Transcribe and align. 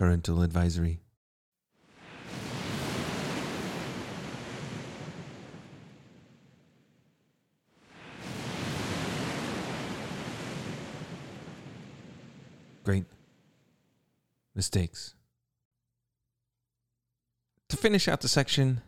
Parental 0.00 0.40
advisory. 0.40 0.98
Great. 12.82 13.04
Mistakes. 14.54 15.12
To 17.68 17.76
finish 17.76 18.08
out 18.08 18.22
the 18.22 18.28
section, 18.28 18.80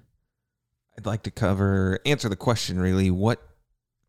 I'd 0.97 1.05
like 1.05 1.25
to 1.25 1.31
cover, 1.31 2.01
answer 2.07 2.31
the 2.31 2.37
question 2.37 2.81
really, 2.81 3.11
what 3.11 3.43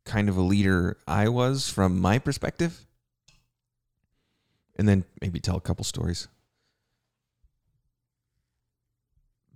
kind 0.06 0.30
of 0.30 0.38
a 0.38 0.42
leader 0.42 0.98
I 1.06 1.28
was 1.28 1.70
from 1.70 2.00
my 2.00 2.18
perspective, 2.18 2.86
and 4.78 4.88
then 4.88 5.04
maybe 5.20 5.42
tell 5.42 5.58
a 5.58 5.62
couple 5.62 5.84
stories. 5.84 6.30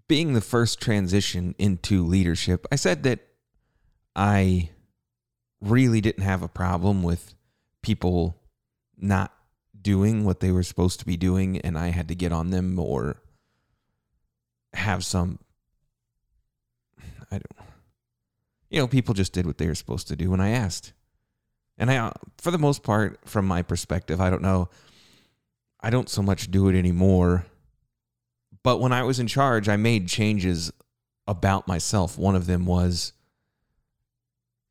Being 0.07 0.33
the 0.33 0.41
first 0.41 0.79
transition 0.79 1.53
into 1.57 2.05
leadership, 2.05 2.65
I 2.71 2.75
said 2.75 3.03
that 3.03 3.19
I 4.15 4.69
really 5.61 6.01
didn't 6.01 6.23
have 6.23 6.41
a 6.41 6.47
problem 6.47 7.03
with 7.03 7.33
people 7.81 8.41
not 8.97 9.33
doing 9.79 10.25
what 10.25 10.39
they 10.39 10.51
were 10.51 10.63
supposed 10.63 10.99
to 10.99 11.05
be 11.05 11.17
doing 11.17 11.57
and 11.59 11.77
I 11.77 11.89
had 11.89 12.07
to 12.09 12.15
get 12.15 12.31
on 12.31 12.49
them 12.49 12.77
or 12.79 13.21
have 14.73 15.05
some 15.05 15.39
I 17.31 17.37
don't 17.37 17.67
you 18.69 18.79
know 18.79 18.87
people 18.87 19.13
just 19.13 19.33
did 19.33 19.45
what 19.45 19.57
they 19.57 19.67
were 19.67 19.75
supposed 19.75 20.07
to 20.09 20.15
do 20.15 20.31
when 20.31 20.41
I 20.41 20.49
asked. 20.49 20.93
And 21.77 21.89
I 21.89 21.97
uh, 21.97 22.11
for 22.37 22.51
the 22.51 22.57
most 22.57 22.83
part 22.83 23.19
from 23.25 23.47
my 23.47 23.61
perspective, 23.61 24.19
I 24.19 24.29
don't 24.29 24.41
know 24.41 24.69
I 25.79 25.89
don't 25.89 26.09
so 26.09 26.21
much 26.21 26.51
do 26.51 26.67
it 26.67 26.77
anymore. 26.77 27.45
But 28.67 28.81
when 28.81 28.91
I 28.91 29.03
was 29.03 29.17
in 29.17 29.27
charge, 29.27 29.69
I 29.69 29.77
made 29.77 30.09
changes 30.09 30.73
about 31.25 31.69
myself. 31.69 32.17
One 32.17 32.35
of 32.35 32.47
them 32.47 32.65
was 32.65 33.13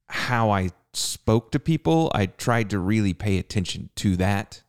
how 0.06 0.50
I 0.50 0.68
spoke 0.92 1.50
to 1.52 1.58
people. 1.58 2.12
I 2.14 2.26
tried 2.26 2.68
to 2.68 2.78
really 2.78 3.14
pay 3.14 3.38
attention 3.38 3.88
to 3.96 4.18
that 4.18 4.62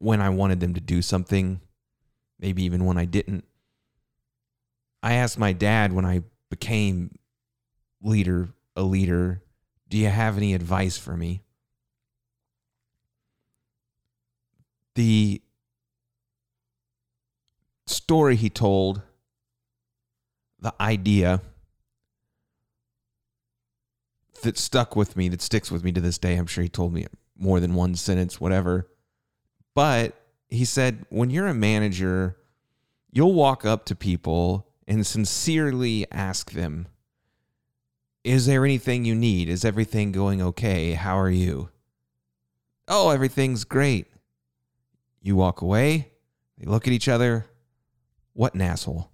when 0.00 0.20
I 0.20 0.30
wanted 0.30 0.58
them 0.58 0.74
to 0.74 0.80
do 0.80 1.02
something, 1.02 1.60
maybe 2.40 2.64
even 2.64 2.84
when 2.84 2.98
I 2.98 3.04
didn't. 3.04 3.44
I 5.04 5.12
asked 5.12 5.38
my 5.38 5.52
dad 5.52 5.92
when 5.92 6.04
I 6.04 6.22
became 6.50 7.14
leader, 8.02 8.48
a 8.74 8.82
leader, 8.82 9.40
do 9.88 9.96
you 9.96 10.08
have 10.08 10.36
any 10.36 10.52
advice 10.52 10.98
for 10.98 11.16
me? 11.16 11.44
The 14.96 15.42
story 17.86 18.36
he 18.36 18.50
told, 18.50 19.02
the 20.60 20.74
idea 20.80 21.40
that 24.42 24.58
stuck 24.58 24.96
with 24.96 25.16
me, 25.16 25.28
that 25.28 25.42
sticks 25.42 25.70
with 25.70 25.84
me 25.84 25.92
to 25.92 26.00
this 26.00 26.18
day. 26.18 26.36
I'm 26.36 26.46
sure 26.46 26.62
he 26.62 26.68
told 26.68 26.92
me 26.92 27.06
more 27.38 27.60
than 27.60 27.74
one 27.74 27.94
sentence, 27.94 28.40
whatever. 28.40 28.88
But 29.74 30.14
he 30.48 30.64
said, 30.64 31.04
when 31.08 31.30
you're 31.30 31.46
a 31.46 31.54
manager, 31.54 32.36
you'll 33.12 33.34
walk 33.34 33.64
up 33.64 33.84
to 33.86 33.94
people 33.94 34.68
and 34.86 35.06
sincerely 35.06 36.06
ask 36.10 36.52
them, 36.52 36.86
Is 38.24 38.46
there 38.46 38.64
anything 38.64 39.04
you 39.04 39.14
need? 39.14 39.48
Is 39.48 39.64
everything 39.64 40.12
going 40.12 40.40
okay? 40.40 40.92
How 40.92 41.18
are 41.18 41.30
you? 41.30 41.70
Oh, 42.88 43.10
everything's 43.10 43.64
great. 43.64 44.06
You 45.20 45.34
walk 45.34 45.60
away, 45.60 46.12
they 46.56 46.66
look 46.66 46.86
at 46.86 46.92
each 46.92 47.08
other. 47.08 47.46
What 48.36 48.54
an 48.54 48.60
asshole. 48.60 49.10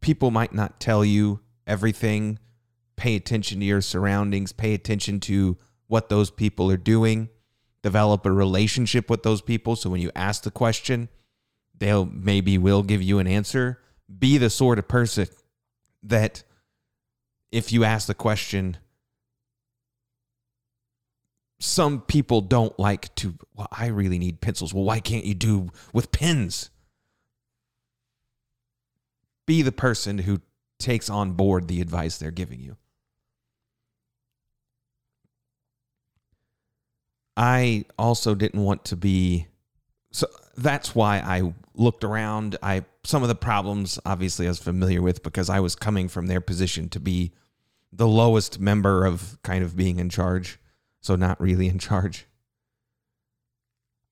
People 0.00 0.30
might 0.30 0.54
not 0.54 0.78
tell 0.78 1.04
you 1.04 1.40
everything. 1.66 2.38
Pay 2.94 3.16
attention 3.16 3.58
to 3.58 3.66
your 3.66 3.80
surroundings, 3.80 4.52
pay 4.52 4.74
attention 4.74 5.18
to 5.20 5.58
what 5.88 6.08
those 6.08 6.30
people 6.30 6.70
are 6.70 6.76
doing, 6.76 7.30
develop 7.82 8.24
a 8.24 8.30
relationship 8.30 9.10
with 9.10 9.24
those 9.24 9.42
people. 9.42 9.74
So 9.74 9.90
when 9.90 10.00
you 10.00 10.12
ask 10.14 10.44
the 10.44 10.52
question, 10.52 11.08
they'll 11.76 12.06
maybe 12.06 12.56
will 12.56 12.84
give 12.84 13.02
you 13.02 13.18
an 13.18 13.26
answer. 13.26 13.80
Be 14.18 14.38
the 14.38 14.50
sort 14.50 14.78
of 14.78 14.86
person 14.86 15.26
that 16.04 16.44
if 17.50 17.72
you 17.72 17.82
ask 17.82 18.06
the 18.06 18.14
question, 18.14 18.76
some 21.58 22.00
people 22.02 22.40
don't 22.40 22.78
like 22.78 23.14
to, 23.16 23.34
well, 23.54 23.68
I 23.72 23.86
really 23.86 24.18
need 24.18 24.40
pencils. 24.40 24.74
Well, 24.74 24.84
why 24.84 25.00
can't 25.00 25.24
you 25.24 25.34
do 25.34 25.70
with 25.92 26.12
pens? 26.12 26.70
Be 29.46 29.62
the 29.62 29.72
person 29.72 30.18
who 30.18 30.40
takes 30.78 31.08
on 31.08 31.32
board 31.32 31.68
the 31.68 31.80
advice 31.80 32.18
they're 32.18 32.30
giving 32.30 32.60
you. 32.60 32.76
I 37.36 37.84
also 37.98 38.34
didn't 38.34 38.62
want 38.62 38.84
to 38.86 38.96
be 38.96 39.46
so 40.10 40.26
that's 40.56 40.94
why 40.94 41.18
I 41.18 41.52
looked 41.74 42.02
around. 42.02 42.56
I 42.62 42.84
some 43.04 43.22
of 43.22 43.28
the 43.28 43.34
problems 43.34 43.98
obviously 44.06 44.46
I 44.46 44.50
was 44.50 44.58
familiar 44.58 45.02
with 45.02 45.22
because 45.22 45.50
I 45.50 45.60
was 45.60 45.74
coming 45.74 46.08
from 46.08 46.26
their 46.26 46.40
position 46.40 46.88
to 46.90 47.00
be 47.00 47.32
the 47.92 48.08
lowest 48.08 48.58
member 48.58 49.04
of 49.04 49.38
kind 49.42 49.62
of 49.62 49.76
being 49.76 49.98
in 49.98 50.08
charge, 50.08 50.58
so 51.06 51.14
not 51.14 51.40
really 51.40 51.68
in 51.68 51.78
charge. 51.78 52.26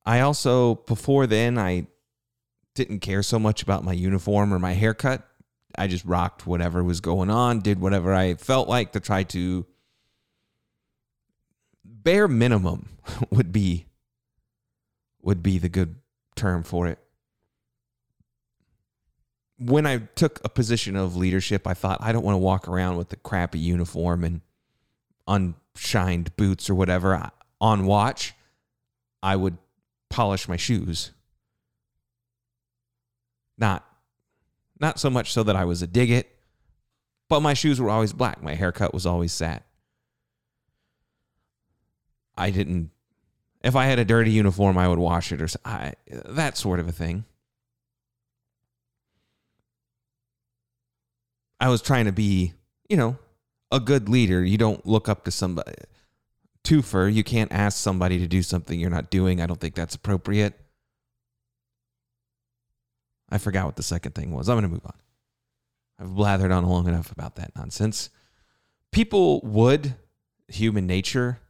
I 0.06 0.20
also 0.20 0.76
before 0.76 1.26
then 1.26 1.58
I 1.58 1.88
didn't 2.74 3.00
care 3.00 3.22
so 3.22 3.38
much 3.38 3.62
about 3.62 3.84
my 3.84 3.92
uniform 3.92 4.54
or 4.54 4.58
my 4.58 4.74
haircut. 4.74 5.26
I 5.76 5.88
just 5.88 6.04
rocked 6.04 6.46
whatever 6.46 6.84
was 6.84 7.00
going 7.00 7.30
on, 7.30 7.60
did 7.60 7.80
whatever 7.80 8.14
I 8.14 8.34
felt 8.34 8.68
like 8.68 8.92
to 8.92 9.00
try 9.00 9.24
to 9.24 9.66
bare 11.84 12.28
minimum 12.28 12.90
would 13.30 13.50
be 13.50 13.86
would 15.20 15.42
be 15.42 15.58
the 15.58 15.68
good 15.68 15.96
term 16.36 16.62
for 16.62 16.86
it. 16.86 16.98
When 19.58 19.86
I 19.86 19.98
took 20.14 20.40
a 20.44 20.48
position 20.48 20.94
of 20.96 21.16
leadership, 21.16 21.66
I 21.66 21.74
thought 21.74 21.98
I 22.00 22.12
don't 22.12 22.24
want 22.24 22.34
to 22.34 22.40
walk 22.40 22.68
around 22.68 22.98
with 22.98 23.08
the 23.08 23.16
crappy 23.16 23.58
uniform 23.58 24.22
and 24.22 24.42
unshined 25.26 26.36
boots 26.36 26.68
or 26.68 26.74
whatever 26.74 27.30
on 27.60 27.86
watch. 27.86 28.34
I 29.22 29.36
would 29.36 29.56
polish 30.10 30.48
my 30.48 30.56
shoes. 30.56 31.12
Not 33.56 33.84
not 34.80 34.98
so 34.98 35.08
much 35.08 35.32
so 35.32 35.42
that 35.44 35.56
I 35.56 35.64
was 35.64 35.82
a 35.82 35.86
dig 35.86 36.10
it, 36.10 36.28
but 37.28 37.40
my 37.40 37.54
shoes 37.54 37.80
were 37.80 37.90
always 37.90 38.12
black. 38.12 38.42
My 38.42 38.54
haircut 38.54 38.92
was 38.92 39.06
always 39.06 39.32
sat. 39.32 39.64
I 42.36 42.50
didn't. 42.50 42.90
If 43.62 43.76
I 43.76 43.86
had 43.86 43.98
a 43.98 44.04
dirty 44.04 44.32
uniform, 44.32 44.76
I 44.76 44.88
would 44.88 44.98
wash 44.98 45.32
it 45.32 45.40
or 45.40 45.48
I, 45.64 45.94
that 46.08 46.56
sort 46.56 46.80
of 46.80 46.88
a 46.88 46.92
thing. 46.92 47.24
I 51.60 51.68
was 51.68 51.80
trying 51.80 52.04
to 52.04 52.12
be, 52.12 52.52
you 52.90 52.96
know, 52.96 53.16
a 53.74 53.80
good 53.80 54.08
leader. 54.08 54.44
You 54.44 54.56
don't 54.56 54.86
look 54.86 55.08
up 55.08 55.24
to 55.24 55.30
somebody. 55.30 55.74
Twofer, 56.62 57.12
you 57.12 57.24
can't 57.24 57.52
ask 57.52 57.76
somebody 57.76 58.18
to 58.20 58.26
do 58.26 58.42
something 58.42 58.78
you're 58.78 58.88
not 58.88 59.10
doing. 59.10 59.40
I 59.40 59.46
don't 59.46 59.60
think 59.60 59.74
that's 59.74 59.94
appropriate. 59.96 60.54
I 63.28 63.38
forgot 63.38 63.66
what 63.66 63.76
the 63.76 63.82
second 63.82 64.14
thing 64.14 64.32
was. 64.32 64.48
I'm 64.48 64.54
going 64.54 64.62
to 64.62 64.68
move 64.68 64.86
on. 64.86 64.94
I've 65.98 66.08
blathered 66.16 66.56
on 66.56 66.64
long 66.64 66.88
enough 66.88 67.10
about 67.10 67.36
that 67.36 67.54
nonsense. 67.56 68.10
People 68.92 69.40
would, 69.42 69.96
human 70.48 70.86
nature, 70.86 71.40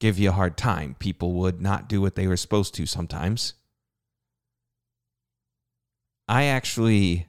give 0.00 0.18
you 0.18 0.30
a 0.30 0.32
hard 0.32 0.56
time. 0.56 0.96
People 0.98 1.34
would 1.34 1.60
not 1.60 1.88
do 1.88 2.00
what 2.00 2.14
they 2.14 2.26
were 2.26 2.36
supposed 2.36 2.74
to 2.74 2.86
sometimes. 2.86 3.54
I 6.26 6.44
actually 6.44 7.26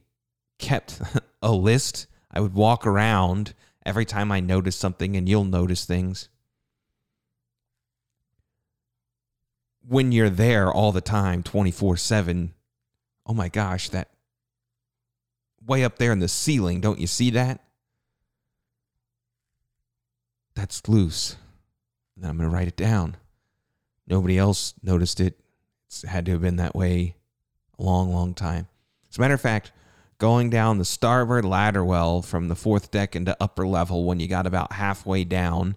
kept 0.59 1.01
a 1.41 1.51
list. 1.51 2.07
I 2.31 2.39
would 2.39 2.53
walk 2.53 2.88
around 2.88 3.53
every 3.85 4.05
time 4.05 4.31
I 4.31 4.39
notice 4.39 4.75
something, 4.75 5.15
and 5.15 5.29
you'll 5.29 5.43
notice 5.43 5.85
things. 5.85 6.29
When 9.87 10.11
you're 10.11 10.29
there 10.29 10.71
all 10.71 10.91
the 10.91 11.01
time, 11.01 11.43
24 11.43 11.97
7, 11.97 12.53
oh 13.25 13.33
my 13.33 13.49
gosh, 13.49 13.89
that 13.89 14.09
way 15.65 15.83
up 15.83 15.97
there 15.97 16.11
in 16.11 16.19
the 16.19 16.27
ceiling, 16.27 16.81
don't 16.81 16.99
you 16.99 17.07
see 17.07 17.29
that? 17.31 17.61
That's 20.55 20.88
loose. 20.88 21.35
And 22.15 22.23
then 22.23 22.31
I'm 22.31 22.38
going 22.38 22.49
to 22.49 22.55
write 22.55 22.67
it 22.67 22.77
down. 22.77 23.17
Nobody 24.07 24.38
else 24.38 24.73
noticed 24.81 25.19
it. 25.19 25.39
It's 25.88 26.03
had 26.03 26.25
to 26.25 26.33
have 26.33 26.41
been 26.41 26.55
that 26.57 26.75
way 26.75 27.15
a 27.77 27.83
long, 27.83 28.11
long 28.11 28.33
time. 28.33 28.67
As 29.09 29.17
a 29.17 29.21
matter 29.21 29.33
of 29.33 29.41
fact, 29.41 29.71
going 30.17 30.50
down 30.50 30.77
the 30.77 30.85
starboard 30.85 31.45
ladder 31.45 31.83
well 31.83 32.21
from 32.21 32.47
the 32.47 32.56
fourth 32.56 32.91
deck 32.91 33.15
into 33.15 33.35
upper 33.39 33.67
level 33.67 34.06
when 34.06 34.19
you 34.19 34.27
got 34.27 34.47
about 34.47 34.73
halfway 34.73 35.23
down, 35.23 35.75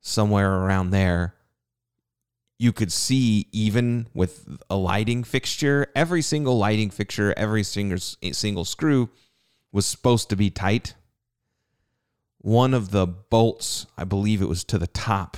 somewhere 0.00 0.52
around 0.52 0.90
there, 0.90 1.34
you 2.58 2.72
could 2.72 2.92
see 2.92 3.46
even 3.52 4.06
with 4.14 4.46
a 4.70 4.76
lighting 4.76 5.24
fixture, 5.24 5.88
every 5.94 6.22
single 6.22 6.56
lighting 6.56 6.90
fixture, 6.90 7.34
every 7.36 7.62
single 7.62 7.98
eh, 8.22 8.32
single 8.32 8.64
screw 8.64 9.10
was 9.72 9.86
supposed 9.86 10.28
to 10.30 10.36
be 10.36 10.50
tight. 10.50 10.94
One 12.38 12.74
of 12.74 12.90
the 12.90 13.06
bolts, 13.06 13.86
I 13.96 14.04
believe 14.04 14.40
it 14.40 14.48
was 14.48 14.64
to 14.64 14.78
the 14.78 14.86
top, 14.86 15.36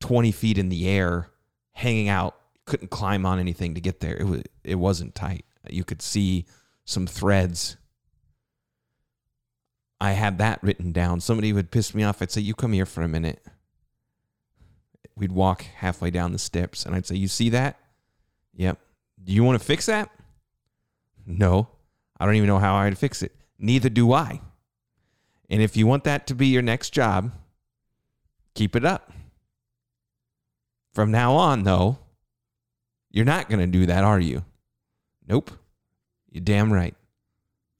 20 0.00 0.32
feet 0.32 0.56
in 0.56 0.68
the 0.68 0.88
air, 0.88 1.28
hanging 1.72 2.08
out, 2.08 2.36
couldn't 2.64 2.90
climb 2.90 3.26
on 3.26 3.38
anything 3.38 3.74
to 3.74 3.80
get 3.80 4.00
there. 4.00 4.16
It 4.16 4.24
was 4.24 4.42
it 4.62 4.76
wasn't 4.76 5.14
tight. 5.14 5.44
You 5.72 5.84
could 5.84 6.02
see 6.02 6.46
some 6.84 7.06
threads. 7.06 7.76
I 10.00 10.12
had 10.12 10.38
that 10.38 10.62
written 10.62 10.92
down. 10.92 11.20
Somebody 11.20 11.52
would 11.52 11.70
piss 11.70 11.94
me 11.94 12.02
off. 12.02 12.20
I'd 12.20 12.30
say, 12.30 12.40
"You 12.40 12.54
come 12.54 12.72
here 12.72 12.86
for 12.86 13.02
a 13.02 13.08
minute." 13.08 13.44
We'd 15.16 15.32
walk 15.32 15.62
halfway 15.62 16.10
down 16.10 16.32
the 16.32 16.38
steps, 16.38 16.84
and 16.84 16.94
I'd 16.94 17.06
say, 17.06 17.14
"You 17.14 17.28
see 17.28 17.48
that? 17.50 17.78
Yep. 18.54 18.78
Do 19.22 19.32
you 19.32 19.44
want 19.44 19.58
to 19.58 19.64
fix 19.64 19.86
that?" 19.86 20.10
No, 21.24 21.68
I 22.18 22.26
don't 22.26 22.34
even 22.34 22.48
know 22.48 22.58
how 22.58 22.74
I'd 22.74 22.98
fix 22.98 23.22
it. 23.22 23.34
Neither 23.58 23.88
do 23.88 24.12
I. 24.12 24.42
And 25.48 25.62
if 25.62 25.76
you 25.76 25.86
want 25.86 26.04
that 26.04 26.26
to 26.26 26.34
be 26.34 26.48
your 26.48 26.62
next 26.62 26.90
job, 26.90 27.32
keep 28.54 28.74
it 28.76 28.84
up. 28.84 29.12
From 30.92 31.10
now 31.10 31.34
on, 31.34 31.62
though, 31.62 31.98
you're 33.10 33.24
not 33.24 33.48
going 33.48 33.60
to 33.60 33.66
do 33.66 33.86
that, 33.86 34.04
are 34.04 34.20
you? 34.20 34.44
Nope. 35.26 35.50
You're 36.30 36.44
damn 36.44 36.72
right. 36.72 36.94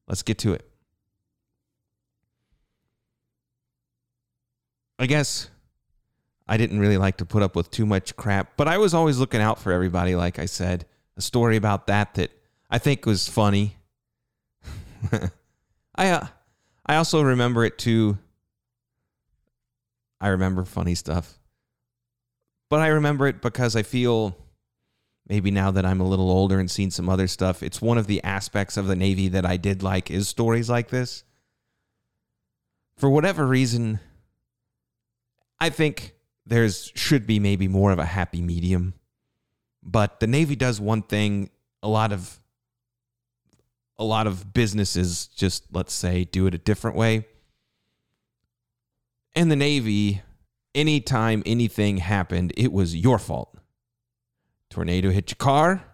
Let's 0.06 0.22
get 0.22 0.38
to 0.38 0.54
it. 0.54 0.68
I 4.98 5.06
guess 5.06 5.50
I 6.46 6.56
didn't 6.56 6.78
really 6.78 6.98
like 6.98 7.16
to 7.18 7.24
put 7.24 7.42
up 7.42 7.56
with 7.56 7.70
too 7.70 7.86
much 7.86 8.16
crap, 8.16 8.56
but 8.56 8.68
I 8.68 8.78
was 8.78 8.94
always 8.94 9.18
looking 9.18 9.40
out 9.40 9.58
for 9.58 9.72
everybody, 9.72 10.14
like 10.14 10.38
I 10.38 10.46
said. 10.46 10.86
A 11.16 11.22
story 11.22 11.56
about 11.56 11.86
that 11.88 12.14
that 12.14 12.30
I 12.70 12.78
think 12.78 13.06
was 13.06 13.28
funny. 13.28 13.76
I 15.94 16.10
uh, 16.10 16.26
I 16.86 16.96
also 16.96 17.22
remember 17.22 17.64
it 17.64 17.78
too. 17.78 18.18
I 20.20 20.28
remember 20.28 20.64
funny 20.64 20.94
stuff. 20.94 21.38
But 22.68 22.80
I 22.80 22.88
remember 22.88 23.26
it 23.26 23.42
because 23.42 23.76
I 23.76 23.82
feel 23.82 24.36
maybe 25.28 25.50
now 25.50 25.70
that 25.70 25.86
I'm 25.86 26.00
a 26.00 26.06
little 26.06 26.30
older 26.30 26.60
and 26.60 26.70
seen 26.70 26.90
some 26.90 27.08
other 27.08 27.26
stuff, 27.26 27.62
it's 27.62 27.80
one 27.80 27.98
of 27.98 28.06
the 28.06 28.22
aspects 28.22 28.76
of 28.76 28.86
the 28.86 28.96
Navy 28.96 29.28
that 29.28 29.46
I 29.46 29.56
did 29.56 29.82
like 29.82 30.10
is 30.10 30.28
stories 30.28 30.68
like 30.68 30.90
this. 30.90 31.24
For 32.96 33.10
whatever 33.10 33.46
reason, 33.46 34.00
I 35.58 35.70
think 35.70 36.14
there's 36.46 36.92
should 36.94 37.26
be 37.26 37.38
maybe 37.38 37.68
more 37.68 37.90
of 37.90 37.98
a 37.98 38.04
happy 38.04 38.42
medium. 38.42 38.94
But 39.82 40.20
the 40.20 40.26
Navy 40.26 40.56
does 40.56 40.80
one 40.80 41.02
thing 41.02 41.50
a 41.82 41.88
lot 41.88 42.12
of 42.12 42.40
a 43.98 44.04
lot 44.04 44.26
of 44.26 44.52
businesses 44.52 45.28
just 45.28 45.64
let's 45.72 45.92
say 45.92 46.24
do 46.24 46.46
it 46.46 46.54
a 46.54 46.58
different 46.58 46.96
way. 46.96 47.26
In 49.34 49.48
the 49.48 49.56
Navy, 49.56 50.22
anytime 50.74 51.42
anything 51.44 51.98
happened, 51.98 52.52
it 52.56 52.72
was 52.72 52.94
your 52.94 53.18
fault. 53.18 53.56
Tornado 54.74 55.10
hit 55.10 55.30
your 55.30 55.36
car, 55.36 55.84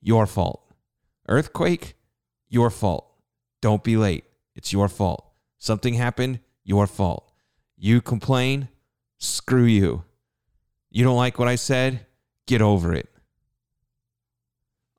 your 0.00 0.26
fault. 0.26 0.60
Earthquake, 1.28 1.94
your 2.48 2.68
fault. 2.68 3.06
Don't 3.62 3.84
be 3.84 3.96
late. 3.96 4.24
It's 4.56 4.72
your 4.72 4.88
fault. 4.88 5.24
Something 5.58 5.94
happened, 5.94 6.40
your 6.64 6.88
fault. 6.88 7.30
You 7.76 8.00
complain, 8.00 8.70
screw 9.18 9.62
you. 9.62 10.02
You 10.90 11.04
don't 11.04 11.16
like 11.16 11.38
what 11.38 11.46
I 11.46 11.54
said, 11.54 12.06
get 12.48 12.60
over 12.60 12.92
it. 12.92 13.08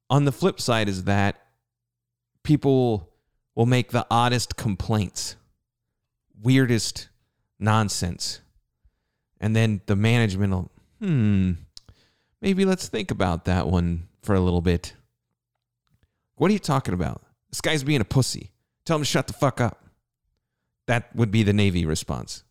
On 0.10 0.24
the 0.24 0.32
flip 0.32 0.62
side 0.62 0.88
is 0.88 1.04
that 1.04 1.36
people 2.42 3.10
will 3.54 3.66
make 3.66 3.92
the 3.92 4.08
oddest 4.10 4.56
complaints, 4.56 5.36
weirdest 6.42 7.10
nonsense. 7.60 8.40
And 9.42 9.54
then 9.54 9.82
the 9.88 9.98
management 9.98 10.54
will, 10.54 10.72
hmm, 11.02 11.52
maybe 12.46 12.64
let's 12.64 12.88
think 12.88 13.10
about 13.10 13.46
that 13.46 13.68
one 13.68 14.08
for 14.22 14.36
a 14.36 14.40
little 14.40 14.62
bit. 14.62 14.94
What 16.36 16.52
are 16.52 16.54
you 16.54 16.60
talking 16.60 16.94
about? 16.94 17.24
This 17.50 17.60
guy's 17.60 17.84
being 17.84 18.02
a 18.02 18.06
pussy. 18.06 18.52
Tell 18.86 18.98
him 18.98 19.02
to 19.02 19.06
shut 19.06 19.26
the 19.26 19.34
fuck 19.34 19.60
up. 19.60 19.84
That 20.86 21.14
would 21.16 21.32
be 21.32 21.42
the 21.42 21.54
Navy 21.54 21.86
response. 21.86 22.44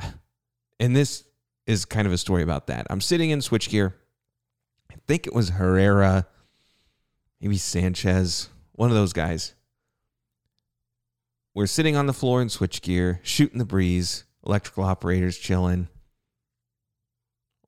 And 0.80 0.96
this 0.96 1.24
is 1.66 1.84
kind 1.84 2.06
of 2.06 2.12
a 2.14 2.16
story 2.16 2.42
about 2.42 2.68
that. 2.68 2.86
I'm 2.88 3.02
sitting 3.02 3.28
in 3.28 3.40
switchgear. 3.40 3.92
I 4.90 4.94
think 5.06 5.26
it 5.26 5.34
was 5.34 5.50
Herrera, 5.50 6.26
maybe 7.38 7.58
Sanchez, 7.58 8.48
one 8.72 8.88
of 8.88 8.96
those 8.96 9.12
guys. 9.12 9.52
We're 11.54 11.66
sitting 11.66 11.96
on 11.96 12.06
the 12.06 12.14
floor 12.14 12.40
in 12.40 12.48
switchgear, 12.48 13.18
shooting 13.22 13.58
the 13.58 13.66
breeze, 13.66 14.24
electrical 14.42 14.84
operators 14.84 15.36
chilling. 15.36 15.88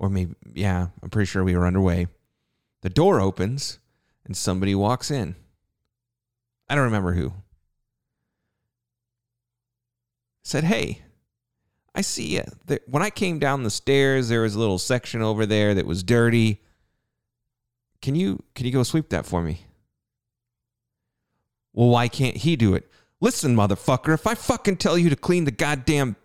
Or 0.02 0.10
maybe, 0.10 0.34
yeah, 0.52 0.88
I'm 1.00 1.10
pretty 1.10 1.26
sure 1.26 1.44
we 1.44 1.56
were 1.56 1.64
underway. 1.64 2.08
The 2.80 2.90
door 2.90 3.20
opens 3.20 3.78
and 4.26 4.36
somebody 4.36 4.74
walks 4.74 5.12
in. 5.12 5.36
I 6.68 6.74
don't 6.74 6.84
remember 6.84 7.12
who. 7.12 7.32
Said, 10.42 10.64
hey, 10.64 11.02
I 11.94 12.00
see 12.00 12.34
you. 12.34 12.42
When 12.88 13.02
I 13.02 13.10
came 13.10 13.38
down 13.38 13.62
the 13.62 13.70
stairs, 13.70 14.28
there 14.28 14.42
was 14.42 14.56
a 14.56 14.58
little 14.58 14.78
section 14.78 15.22
over 15.22 15.46
there 15.46 15.72
that 15.72 15.86
was 15.86 16.02
dirty. 16.02 16.60
Can 18.00 18.16
you 18.16 18.42
can 18.56 18.66
you 18.66 18.72
go 18.72 18.82
sweep 18.82 19.10
that 19.10 19.24
for 19.24 19.40
me? 19.40 19.66
Well, 21.72 21.90
why 21.90 22.08
can't 22.08 22.38
he 22.38 22.56
do 22.56 22.74
it? 22.74 22.90
Listen, 23.20 23.54
motherfucker, 23.54 24.12
if 24.12 24.26
I 24.26 24.34
fucking 24.34 24.78
tell 24.78 24.98
you 24.98 25.10
to 25.10 25.16
clean 25.16 25.44
the 25.44 25.52
goddamn 25.52 26.16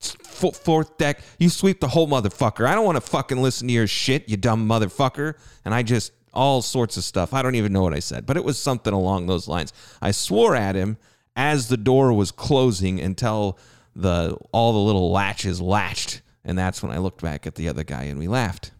fourth 0.00 0.98
deck, 0.98 1.20
you 1.38 1.48
sweep 1.48 1.80
the 1.80 1.88
whole 1.88 2.08
motherfucker. 2.08 2.66
I 2.66 2.74
don't 2.74 2.84
want 2.84 2.96
to 2.96 3.00
fucking 3.00 3.40
listen 3.40 3.68
to 3.68 3.74
your 3.74 3.86
shit, 3.86 4.28
you 4.28 4.36
dumb 4.36 4.68
motherfucker. 4.68 5.34
And 5.64 5.74
I 5.74 5.82
just, 5.82 6.12
all 6.32 6.62
sorts 6.62 6.96
of 6.96 7.04
stuff. 7.04 7.32
I 7.32 7.42
don't 7.42 7.54
even 7.54 7.72
know 7.72 7.82
what 7.82 7.94
I 7.94 7.98
said, 7.98 8.26
but 8.26 8.36
it 8.36 8.44
was 8.44 8.58
something 8.58 8.92
along 8.92 9.26
those 9.26 9.48
lines. 9.48 9.72
I 10.02 10.10
swore 10.10 10.54
at 10.54 10.74
him 10.74 10.98
as 11.34 11.68
the 11.68 11.76
door 11.76 12.12
was 12.12 12.30
closing 12.30 13.00
until 13.00 13.58
the 13.94 14.36
all 14.52 14.72
the 14.72 14.78
little 14.78 15.10
latches 15.10 15.60
latched. 15.60 16.22
And 16.44 16.56
that's 16.56 16.82
when 16.82 16.92
I 16.92 16.98
looked 16.98 17.22
back 17.22 17.46
at 17.46 17.54
the 17.54 17.68
other 17.68 17.82
guy 17.82 18.04
and 18.04 18.18
we 18.18 18.28
laughed. 18.28 18.70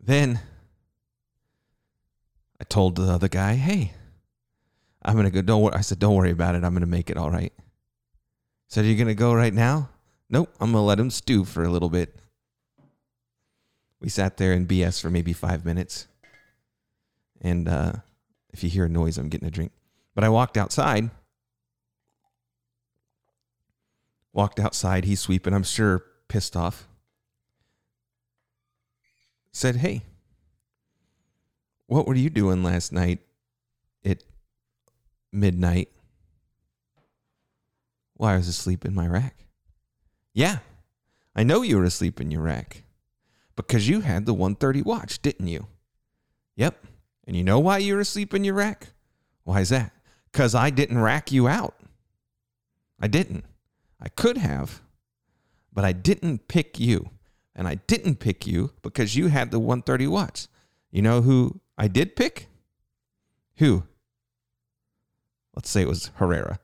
Then 0.00 0.40
I 2.60 2.64
told 2.64 2.96
the 2.96 3.10
other 3.10 3.28
guy, 3.28 3.54
"Hey, 3.54 3.92
I'm 5.06 5.16
gonna 5.16 5.30
go." 5.30 5.40
Don't 5.40 5.62
worry. 5.62 5.74
I 5.74 5.80
said, 5.80 5.98
"Don't 5.98 6.14
worry 6.14 6.30
about 6.30 6.54
it. 6.54 6.64
I'm 6.64 6.74
gonna 6.74 6.86
make 6.86 7.08
it 7.08 7.16
all 7.16 7.30
right." 7.30 7.52
Said, 8.68 8.84
"Are 8.84 8.88
you 8.88 8.96
gonna 8.96 9.14
go 9.14 9.32
right 9.32 9.54
now?" 9.54 9.88
Nope. 10.28 10.54
I'm 10.60 10.72
gonna 10.72 10.84
let 10.84 11.00
him 11.00 11.10
stew 11.10 11.44
for 11.44 11.64
a 11.64 11.70
little 11.70 11.88
bit. 11.88 12.18
We 14.00 14.08
sat 14.08 14.36
there 14.36 14.52
in 14.52 14.66
BS 14.66 15.00
for 15.00 15.08
maybe 15.08 15.32
five 15.32 15.64
minutes, 15.64 16.08
and 17.40 17.68
uh, 17.68 17.92
if 18.52 18.62
you 18.62 18.68
hear 18.68 18.84
a 18.86 18.88
noise, 18.88 19.16
I'm 19.16 19.28
getting 19.28 19.48
a 19.48 19.50
drink. 19.50 19.72
But 20.14 20.24
I 20.24 20.28
walked 20.28 20.56
outside. 20.56 21.10
Walked 24.32 24.60
outside. 24.60 25.04
He's 25.04 25.20
sweeping. 25.20 25.54
I'm 25.54 25.62
sure 25.62 26.04
pissed 26.28 26.56
off. 26.56 26.88
Said, 29.52 29.76
"Hey." 29.76 30.02
What 31.86 32.06
were 32.06 32.16
you 32.16 32.30
doing 32.30 32.64
last 32.64 32.92
night 32.92 33.20
at 34.04 34.24
midnight? 35.36 35.90
Why 38.14 38.28
well, 38.28 38.34
I 38.34 38.38
was 38.38 38.48
asleep 38.48 38.84
in 38.84 38.94
my 38.94 39.06
rack. 39.06 39.44
Yeah, 40.32 40.58
I 41.34 41.42
know 41.42 41.62
you 41.62 41.76
were 41.76 41.84
asleep 41.84 42.20
in 42.20 42.30
your 42.30 42.42
rack 42.42 42.82
because 43.56 43.88
you 43.88 44.00
had 44.00 44.26
the 44.26 44.34
130 44.34 44.82
watch, 44.82 45.20
didn't 45.20 45.48
you? 45.48 45.66
Yep. 46.56 46.86
And 47.26 47.36
you 47.36 47.44
know 47.44 47.58
why 47.58 47.78
you 47.78 47.94
were 47.94 48.00
asleep 48.00 48.32
in 48.34 48.44
your 48.44 48.54
rack? 48.54 48.88
Why 49.44 49.60
is 49.60 49.68
that? 49.70 49.92
Because 50.30 50.54
I 50.54 50.70
didn't 50.70 50.98
rack 50.98 51.30
you 51.30 51.48
out. 51.48 51.74
I 53.00 53.08
didn't. 53.08 53.44
I 54.00 54.08
could 54.08 54.38
have, 54.38 54.80
but 55.72 55.84
I 55.84 55.92
didn't 55.92 56.48
pick 56.48 56.78
you. 56.80 57.10
And 57.54 57.66
I 57.66 57.76
didn't 57.86 58.16
pick 58.16 58.46
you 58.46 58.72
because 58.82 59.16
you 59.16 59.28
had 59.28 59.50
the 59.50 59.58
130 59.58 60.06
watts. 60.06 60.48
You 60.90 61.02
know 61.02 61.22
who 61.22 61.60
I 61.78 61.88
did 61.88 62.14
pick? 62.14 62.48
Who? 63.56 63.84
Let's 65.56 65.70
say 65.70 65.82
it 65.82 65.88
was 65.88 66.10
Herrera. 66.16 66.60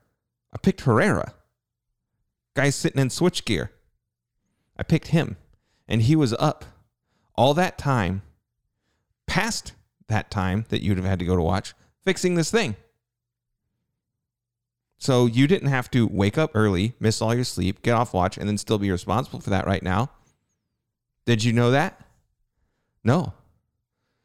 I 0.53 0.57
picked 0.57 0.81
Herrera. 0.81 1.33
Guy 2.53 2.69
sitting 2.69 3.01
in 3.01 3.09
switchgear. 3.09 3.69
I 4.77 4.83
picked 4.83 5.07
him. 5.07 5.35
And 5.87 6.03
he 6.03 6.15
was 6.15 6.33
up 6.33 6.63
all 7.35 7.53
that 7.55 7.77
time, 7.77 8.21
past 9.27 9.73
that 10.07 10.29
time 10.31 10.65
that 10.69 10.81
you'd 10.81 10.97
have 10.97 11.05
had 11.05 11.19
to 11.19 11.25
go 11.25 11.35
to 11.35 11.41
watch, 11.41 11.73
fixing 12.05 12.35
this 12.35 12.51
thing. 12.51 12.75
So 14.97 15.25
you 15.25 15.47
didn't 15.47 15.69
have 15.69 15.91
to 15.91 16.07
wake 16.07 16.37
up 16.37 16.51
early, 16.53 16.93
miss 16.99 17.21
all 17.21 17.35
your 17.35 17.43
sleep, 17.43 17.81
get 17.81 17.93
off 17.93 18.13
watch, 18.13 18.37
and 18.37 18.47
then 18.47 18.57
still 18.57 18.77
be 18.77 18.91
responsible 18.91 19.41
for 19.41 19.49
that 19.49 19.67
right 19.67 19.83
now. 19.83 20.11
Did 21.25 21.43
you 21.43 21.51
know 21.51 21.71
that? 21.71 21.99
No. 23.03 23.33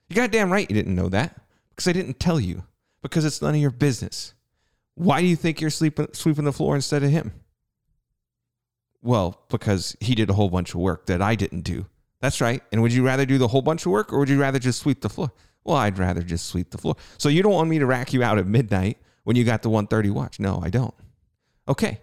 You 0.09 0.17
goddamn 0.17 0.53
right 0.53 0.69
you 0.69 0.75
didn't 0.75 0.95
know 0.95 1.09
that 1.09 1.41
because 1.71 1.89
I 1.89 1.93
didn't 1.93 2.21
tell 2.21 2.39
you 2.39 2.63
because 3.03 3.25
it's 3.25 3.43
none 3.43 3.55
of 3.55 3.61
your 3.61 3.71
business. 3.71 4.35
Why 4.99 5.21
do 5.21 5.29
you 5.29 5.37
think 5.37 5.61
you're 5.61 5.71
sleeping, 5.71 6.09
sweeping 6.13 6.45
the 6.45 6.53
floor 6.53 6.75
instead 6.75 7.05
of 7.05 7.11
him? 7.11 7.33
Well, 9.01 9.41
because 9.49 9.97
he 10.01 10.17
did 10.17 10.29
a 10.29 10.33
whole 10.33 10.51
bunch 10.51 10.75
of 10.75 10.81
work 10.81 11.07
that 11.07 11.23
I 11.23 11.37
didn't 11.37 11.61
do. 11.61 11.87
That's 12.21 12.41
right. 12.41 12.63
And 12.73 12.83
would 12.83 12.93
you 12.93 13.07
rather 13.07 13.25
do 13.25 13.39
the 13.39 13.47
whole 13.47 13.63
bunch 13.63 13.87
of 13.87 13.93
work 13.93 14.13
or 14.13 14.19
would 14.19 14.29
you 14.29 14.41
rather 14.41 14.59
just 14.59 14.81
sweep 14.81 15.01
the 15.01 15.09
floor? 15.09 15.31
Well, 15.63 15.77
I'd 15.77 15.99
rather 15.99 16.23
just 16.23 16.47
sweep 16.47 16.71
the 16.71 16.79
floor. 16.79 16.97
So 17.17 17.29
you 17.29 17.45
don't 17.45 17.53
want 17.53 17.71
me 17.71 17.79
to 17.79 17.87
rack 17.87 18.13
you 18.13 18.25
out 18.25 18.39
at 18.39 18.47
midnight 18.49 18.99
when 19.23 19.37
you 19.37 19.45
got 19.45 19.63
the 19.63 19.71
130 19.71 20.11
watch. 20.11 20.41
No, 20.41 20.61
I 20.65 20.69
don't. 20.69 20.95
Okay. 21.69 22.01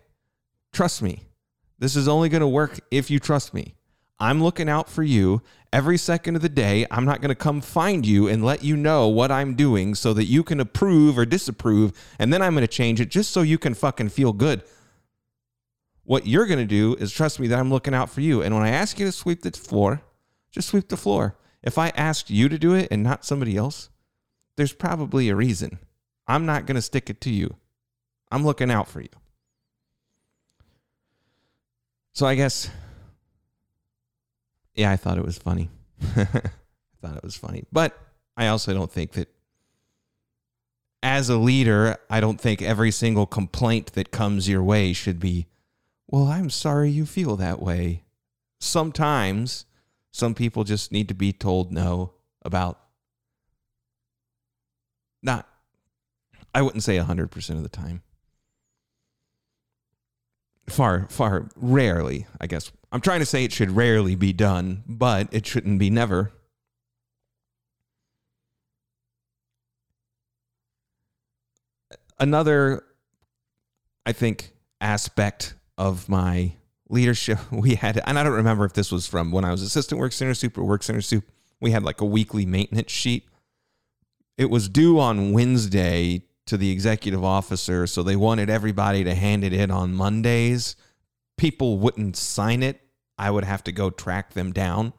Trust 0.72 1.02
me. 1.02 1.24
This 1.78 1.98
is 1.98 2.08
only 2.08 2.30
going 2.30 2.42
to 2.42 2.48
work 2.48 2.80
if 2.92 3.12
you 3.12 3.20
trust 3.20 3.54
me. 3.54 3.76
I'm 4.20 4.42
looking 4.42 4.70
out 4.70 4.90
for 4.90 5.04
you 5.04 5.42
every 5.74 5.98
second 5.98 6.36
of 6.36 6.42
the 6.42 6.50
day. 6.50 6.86
I'm 6.90 7.06
not 7.06 7.22
going 7.22 7.30
to 7.30 7.36
come 7.36 7.60
find 7.60 8.06
you 8.06 8.28
and 8.28 8.46
let 8.46 8.64
you 8.64 8.78
know 8.78 9.08
what 9.10 9.32
I'm 9.32 9.56
doing 9.56 9.94
so 9.94 10.14
that 10.14 10.26
you 10.26 10.44
can 10.44 10.60
approve 10.60 11.18
or 11.18 11.26
disapprove. 11.26 11.92
And 12.18 12.32
then 12.32 12.42
I'm 12.42 12.54
going 12.54 12.62
to 12.62 12.68
change 12.68 13.02
it 13.02 13.10
just 13.10 13.32
so 13.32 13.42
you 13.42 13.58
can 13.58 13.74
fucking 13.74 14.10
feel 14.10 14.32
good. 14.32 14.64
What 16.04 16.28
you're 16.28 16.46
going 16.46 16.60
to 16.60 16.66
do 16.66 16.96
is 17.00 17.12
trust 17.12 17.40
me 17.40 17.48
that 17.48 17.60
I'm 17.60 17.72
looking 17.72 17.94
out 17.94 18.10
for 18.10 18.22
you. 18.22 18.42
And 18.42 18.56
when 18.56 18.64
I 18.64 18.70
ask 18.70 19.00
you 19.00 19.06
to 19.06 19.12
sweep 19.12 19.42
the 19.42 19.52
floor, 19.52 20.02
just 20.52 20.70
sweep 20.70 20.88
the 20.88 20.98
floor. 20.98 21.36
If 21.62 21.78
I 21.78 21.90
asked 21.90 22.30
you 22.30 22.48
to 22.48 22.60
do 22.60 22.74
it 22.74 22.88
and 22.92 23.04
not 23.04 23.26
somebody 23.26 23.58
else, 23.58 23.90
there's 24.56 24.72
probably 24.72 25.30
a 25.30 25.36
reason. 25.36 25.80
I'm 26.28 26.46
not 26.46 26.66
going 26.66 26.76
to 26.76 26.82
stick 26.82 27.10
it 27.10 27.20
to 27.22 27.30
you. 27.30 27.56
I'm 28.32 28.46
looking 28.46 28.72
out 28.72 28.88
for 28.88 29.02
you. 29.02 29.10
So 32.14 32.26
I 32.26 32.36
guess, 32.36 32.70
yeah, 34.76 34.92
I 34.92 34.98
thought 34.98 35.18
it 35.18 35.26
was 35.26 35.38
funny. 35.38 35.70
I 36.16 36.26
thought 37.02 37.18
it 37.18 37.24
was 37.24 37.36
funny. 37.36 37.64
But 37.72 37.98
I 38.38 38.48
also 38.48 38.74
don't 38.74 38.92
think 38.92 39.14
that 39.14 39.30
as 41.02 41.30
a 41.30 41.38
leader, 41.38 41.98
I 42.10 42.20
don't 42.20 42.42
think 42.42 42.62
every 42.62 42.92
single 42.92 43.26
complaint 43.26 43.94
that 43.94 44.12
comes 44.12 44.50
your 44.50 44.64
way 44.64 44.92
should 44.92 45.20
be, 45.20 45.48
well, 46.08 46.28
I'm 46.28 46.50
sorry 46.50 46.90
you 46.90 47.06
feel 47.06 47.36
that 47.38 47.62
way. 47.62 48.04
Sometimes 48.60 49.66
some 50.12 50.34
people 50.34 50.64
just 50.64 50.92
need 50.92 51.08
to 51.10 51.14
be 51.14 51.32
told 51.32 51.72
no 51.72 52.14
about 52.44 52.80
not, 55.22 55.48
I 56.54 56.62
wouldn't 56.62 56.84
say 56.84 56.98
100% 56.98 57.50
of 57.52 57.64
the 57.64 57.70
time. 57.70 58.02
Far, 60.70 61.08
far 61.10 61.50
rarely, 61.56 62.28
I 62.40 62.48
guess. 62.48 62.72
I'm 62.92 63.02
trying 63.02 63.20
to 63.20 63.26
say 63.26 63.44
it 63.44 63.52
should 63.52 63.72
rarely 63.72 64.16
be 64.16 64.34
done, 64.34 64.84
but 64.88 65.28
it 65.32 65.46
shouldn't 65.46 65.80
be 65.80 65.90
never. 65.90 66.32
Another, 72.20 72.84
I 74.06 74.14
think, 74.14 74.54
aspect 74.80 75.56
of 75.78 76.08
my 76.08 76.54
leadership 76.90 77.40
we 77.52 77.76
had 77.76 78.00
and 78.06 78.20
i 78.20 78.24
don't 78.24 78.34
remember 78.34 78.66
if 78.66 78.74
this 78.74 78.92
was 78.92 79.08
from 79.08 79.32
when 79.32 79.44
i 79.44 79.52
was 79.52 79.62
assistant 79.62 80.00
work 80.00 80.12
center 80.12 80.34
soup 80.34 80.58
or 80.58 80.64
work 80.64 80.84
center 80.84 81.02
soup 81.02 81.24
we 81.60 81.72
had 81.72 81.84
like 81.84 82.02
a 82.02 82.06
weekly 82.06 82.46
maintenance 82.46 82.92
sheet 82.92 83.28
it 84.38 84.50
was 84.50 84.70
due 84.70 85.00
on 85.00 85.32
wednesday 85.34 86.22
to 86.46 86.58
the 86.58 86.70
executive 86.70 87.24
officer 87.24 87.88
so 87.88 88.04
they 88.04 88.16
wanted 88.16 88.50
everybody 88.50 89.04
to 89.04 89.16
hand 89.16 89.44
it 89.44 89.52
in 89.52 89.72
on 89.72 89.94
mondays 89.94 90.76
people 91.38 91.78
wouldn't 91.80 92.16
sign 92.16 92.64
it 92.64 92.82
i 93.18 93.30
would 93.30 93.44
have 93.44 93.64
to 93.64 93.72
go 93.72 93.90
track 93.90 94.34
them 94.34 94.52
down 94.52 94.94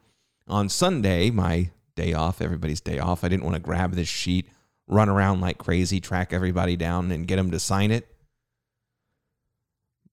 on 0.47 0.69
sunday 0.69 1.29
my 1.29 1.69
day 1.95 2.13
off 2.13 2.41
everybody's 2.41 2.81
day 2.81 2.99
off 2.99 3.23
i 3.23 3.27
didn't 3.27 3.43
want 3.43 3.55
to 3.55 3.61
grab 3.61 3.93
this 3.93 4.07
sheet 4.07 4.49
run 4.87 5.09
around 5.09 5.41
like 5.41 5.57
crazy 5.57 5.99
track 5.99 6.31
everybody 6.31 6.75
down 6.75 7.11
and 7.11 7.27
get 7.27 7.35
them 7.35 7.51
to 7.51 7.59
sign 7.59 7.91
it 7.91 8.07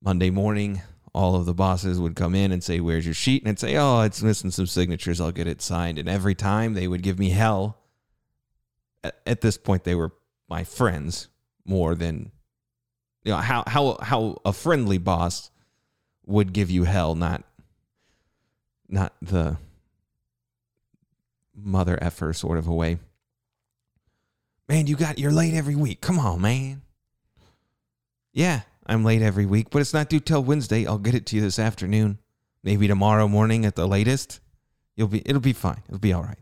monday 0.02 0.30
morning 0.30 0.80
all 1.14 1.36
of 1.36 1.46
the 1.46 1.54
bosses 1.54 2.00
would 2.00 2.16
come 2.16 2.34
in 2.34 2.50
and 2.50 2.62
say, 2.62 2.80
Where's 2.80 3.04
your 3.04 3.14
sheet? 3.14 3.42
And 3.42 3.50
I'd 3.50 3.58
say, 3.58 3.76
Oh, 3.76 4.00
it's 4.00 4.22
missing 4.22 4.50
some 4.50 4.66
signatures. 4.66 5.20
I'll 5.20 5.32
get 5.32 5.46
it 5.46 5.62
signed. 5.62 5.98
And 5.98 6.08
every 6.08 6.34
time 6.34 6.74
they 6.74 6.88
would 6.88 7.02
give 7.02 7.18
me 7.18 7.30
hell. 7.30 7.78
At 9.26 9.42
this 9.42 9.58
point, 9.58 9.84
they 9.84 9.94
were 9.94 10.12
my 10.48 10.64
friends 10.64 11.28
more 11.66 11.94
than, 11.94 12.32
you 13.22 13.32
know, 13.32 13.36
how, 13.36 13.62
how, 13.66 13.98
how 14.00 14.38
a 14.46 14.52
friendly 14.52 14.96
boss 14.96 15.50
would 16.26 16.52
give 16.52 16.70
you 16.70 16.84
hell, 16.84 17.14
not, 17.14 17.44
not 18.88 19.12
the 19.20 19.56
mother 21.54 21.98
effer 22.02 22.32
sort 22.32 22.58
of 22.58 22.66
a 22.66 22.74
way. 22.74 22.98
Man, 24.68 24.86
you 24.86 24.96
got, 24.96 25.18
you're 25.18 25.32
late 25.32 25.54
every 25.54 25.76
week. 25.76 26.00
Come 26.00 26.18
on, 26.18 26.40
man. 26.40 26.82
Yeah, 28.32 28.62
I'm 28.86 29.04
late 29.04 29.22
every 29.22 29.46
week, 29.46 29.68
but 29.70 29.80
it's 29.80 29.94
not 29.94 30.08
due 30.08 30.20
till 30.20 30.42
Wednesday. 30.42 30.86
I'll 30.86 30.98
get 30.98 31.14
it 31.14 31.26
to 31.26 31.36
you 31.36 31.42
this 31.42 31.58
afternoon, 31.58 32.18
maybe 32.62 32.88
tomorrow 32.88 33.28
morning 33.28 33.64
at 33.64 33.76
the 33.76 33.86
latest. 33.86 34.40
You'll 34.96 35.08
be 35.08 35.22
it'll 35.24 35.40
be 35.40 35.52
fine. 35.52 35.82
It'll 35.88 35.98
be 35.98 36.12
all 36.12 36.22
right. 36.22 36.38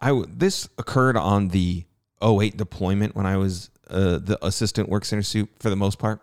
I 0.00 0.22
this 0.28 0.68
occurred 0.78 1.16
on 1.16 1.48
the 1.48 1.84
08 2.22 2.56
deployment 2.56 3.14
when 3.14 3.26
I 3.26 3.36
was 3.36 3.70
uh, 3.88 4.18
the 4.18 4.38
assistant 4.42 4.88
work 4.88 5.04
center 5.04 5.22
soup 5.22 5.50
for 5.60 5.70
the 5.70 5.76
most 5.76 5.98
part. 5.98 6.20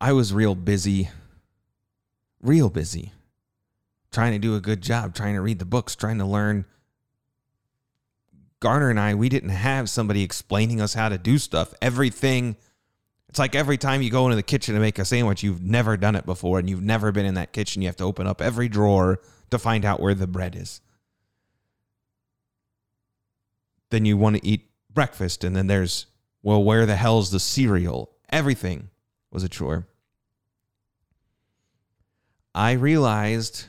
I 0.00 0.12
was 0.12 0.34
real 0.34 0.54
busy, 0.54 1.08
real 2.40 2.68
busy 2.68 3.12
trying 4.14 4.32
to 4.32 4.38
do 4.38 4.54
a 4.54 4.60
good 4.60 4.80
job, 4.80 5.14
trying 5.14 5.34
to 5.34 5.40
read 5.40 5.58
the 5.58 5.64
books, 5.64 5.94
trying 5.94 6.18
to 6.18 6.24
learn. 6.24 6.64
Garner 8.60 8.88
and 8.88 8.98
I, 8.98 9.14
we 9.14 9.28
didn't 9.28 9.50
have 9.50 9.90
somebody 9.90 10.22
explaining 10.22 10.80
us 10.80 10.94
how 10.94 11.10
to 11.10 11.18
do 11.18 11.36
stuff. 11.36 11.74
Everything, 11.82 12.56
it's 13.28 13.38
like 13.38 13.54
every 13.54 13.76
time 13.76 14.00
you 14.00 14.10
go 14.10 14.24
into 14.24 14.36
the 14.36 14.42
kitchen 14.42 14.74
to 14.74 14.80
make 14.80 14.98
a 14.98 15.04
sandwich, 15.04 15.42
you've 15.42 15.62
never 15.62 15.98
done 15.98 16.14
it 16.16 16.24
before 16.24 16.60
and 16.60 16.70
you've 16.70 16.82
never 16.82 17.12
been 17.12 17.26
in 17.26 17.34
that 17.34 17.52
kitchen. 17.52 17.82
You 17.82 17.88
have 17.88 17.96
to 17.96 18.04
open 18.04 18.26
up 18.26 18.40
every 18.40 18.68
drawer 18.68 19.20
to 19.50 19.58
find 19.58 19.84
out 19.84 20.00
where 20.00 20.14
the 20.14 20.26
bread 20.26 20.56
is. 20.56 20.80
Then 23.94 24.06
you 24.06 24.16
want 24.16 24.34
to 24.34 24.44
eat 24.44 24.68
breakfast, 24.92 25.44
and 25.44 25.54
then 25.54 25.68
there's, 25.68 26.06
well, 26.42 26.64
where 26.64 26.84
the 26.84 26.96
hell's 26.96 27.30
the 27.30 27.38
cereal? 27.38 28.10
Everything 28.28 28.90
was 29.30 29.44
a 29.44 29.48
chore. 29.48 29.86
I 32.56 32.72
realized 32.72 33.66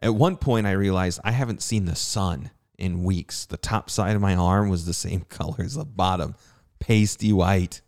at 0.00 0.16
one 0.16 0.36
point, 0.36 0.66
I 0.66 0.72
realized 0.72 1.20
I 1.22 1.30
haven't 1.30 1.62
seen 1.62 1.84
the 1.84 1.94
sun 1.94 2.50
in 2.76 3.04
weeks. 3.04 3.46
The 3.46 3.56
top 3.56 3.88
side 3.88 4.16
of 4.16 4.20
my 4.20 4.34
arm 4.34 4.68
was 4.68 4.84
the 4.84 4.92
same 4.92 5.20
color 5.28 5.60
as 5.60 5.74
the 5.74 5.84
bottom, 5.84 6.34
pasty 6.80 7.32
white. 7.32 7.82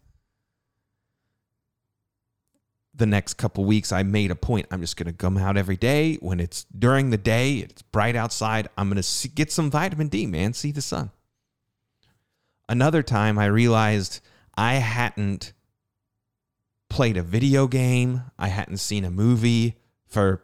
The 2.95 3.07
next 3.07 3.35
couple 3.35 3.65
weeks, 3.65 3.91
I 3.91 4.05
made 4.05 4.31
a 4.31 4.37
point. 4.37 4.69
I'm 4.71 4.81
just 4.81 4.97
going 4.97 5.11
to 5.11 5.13
come 5.13 5.37
out 5.39 5.57
every 5.57 5.77
day. 5.77 6.19
When 6.21 6.39
it's 6.39 6.67
during 6.67 7.11
the 7.11 7.19
day, 7.19 7.57
it's 7.57 7.83
bright 7.83 8.15
outside. 8.15 8.69
I'm 8.79 8.89
going 8.89 9.03
to 9.03 9.29
get 9.31 9.51
some 9.51 9.73
vitamin 9.73 10.07
D, 10.07 10.25
man, 10.29 10.53
see 10.53 10.71
the 10.71 10.81
sun. 10.81 11.11
Another 12.69 13.03
time, 13.03 13.39
I 13.39 13.47
realized 13.47 14.21
I 14.57 14.75
hadn't 14.75 15.53
played 16.89 17.17
a 17.17 17.23
video 17.23 17.67
game, 17.67 18.23
I 18.39 18.49
hadn't 18.49 18.79
seen 18.79 19.05
a 19.05 19.11
movie 19.11 19.77
for 20.07 20.43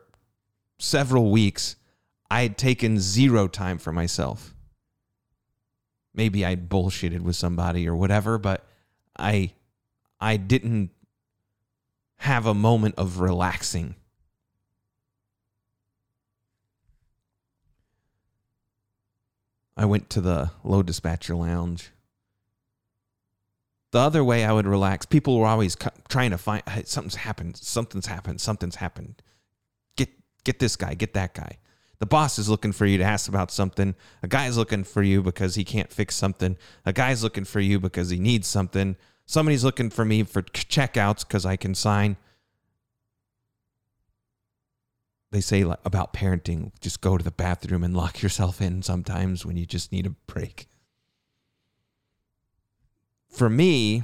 several 0.79 1.31
weeks, 1.31 1.77
I 2.31 2.43
had 2.43 2.59
taken 2.59 2.99
zero 2.99 3.49
time 3.49 3.79
for 3.79 3.93
myself. 3.93 4.55
Maybe 6.15 6.45
I 6.45 6.57
bullshitted 6.57 7.21
with 7.21 7.37
somebody 7.37 7.89
or 7.89 7.97
whatever, 7.97 8.37
but 8.37 8.67
I 9.19 9.53
I 10.21 10.37
didn't 10.37 10.91
have 12.19 12.47
a 12.47 12.55
moment 12.55 12.97
of 12.99 13.21
relaxing. 13.21 13.95
I 19.77 19.87
went 19.87 20.11
to 20.11 20.21
the 20.21 20.51
load 20.63 20.87
dispatcher 20.87 21.35
lounge. 21.35 21.91
The 23.93 23.99
other 23.99 24.23
way 24.23 24.45
I 24.45 24.53
would 24.53 24.67
relax, 24.67 25.05
people 25.05 25.39
were 25.39 25.47
always 25.47 25.77
trying 26.09 26.31
to 26.31 26.39
find 26.39 26.63
hey, 26.69 26.85
something's 26.85 27.17
happened, 27.17 27.57
something's 27.57 28.07
happened, 28.07 28.41
something's 28.41 28.77
happened. 28.77 29.23
Get 30.43 30.59
this 30.59 30.75
guy, 30.75 30.95
get 30.95 31.13
that 31.13 31.35
guy. 31.35 31.59
The 31.99 32.07
boss 32.07 32.39
is 32.39 32.49
looking 32.49 32.73
for 32.73 32.87
you 32.87 32.97
to 32.97 33.05
ask 33.05 33.29
about 33.29 33.51
something. 33.51 33.95
A 34.23 34.27
guy's 34.27 34.57
looking 34.57 34.85
for 34.85 35.03
you 35.03 35.23
because 35.23 35.55
he 35.55 35.65
can't 35.65 35.93
fix 35.93 36.15
something. 36.15 36.57
A 36.87 36.95
guy's 36.95 37.23
looking 37.23 37.45
for 37.45 37.61
you 37.61 37.79
because 37.79 38.09
he 38.09 38.19
needs 38.19 38.49
something. 38.49 38.97
Somebody's 39.27 39.65
looking 39.65 39.91
for 39.91 40.07
me 40.07 40.23
for 40.23 40.41
checkouts 40.41 41.27
because 41.27 41.45
I 41.45 41.57
can 41.57 41.75
sign. 41.75 42.17
they 45.31 45.41
say 45.41 45.61
about 45.85 46.13
parenting 46.13 46.73
just 46.81 47.01
go 47.01 47.17
to 47.17 47.23
the 47.23 47.31
bathroom 47.31 47.85
and 47.85 47.97
lock 47.97 48.21
yourself 48.23 48.61
in 48.61 48.83
sometimes 48.83 49.47
when 49.47 49.57
you 49.57 49.65
just 49.65 49.93
need 49.93 50.07
a 50.07 50.11
break. 50.11 50.67
For 53.31 53.49
me, 53.49 54.03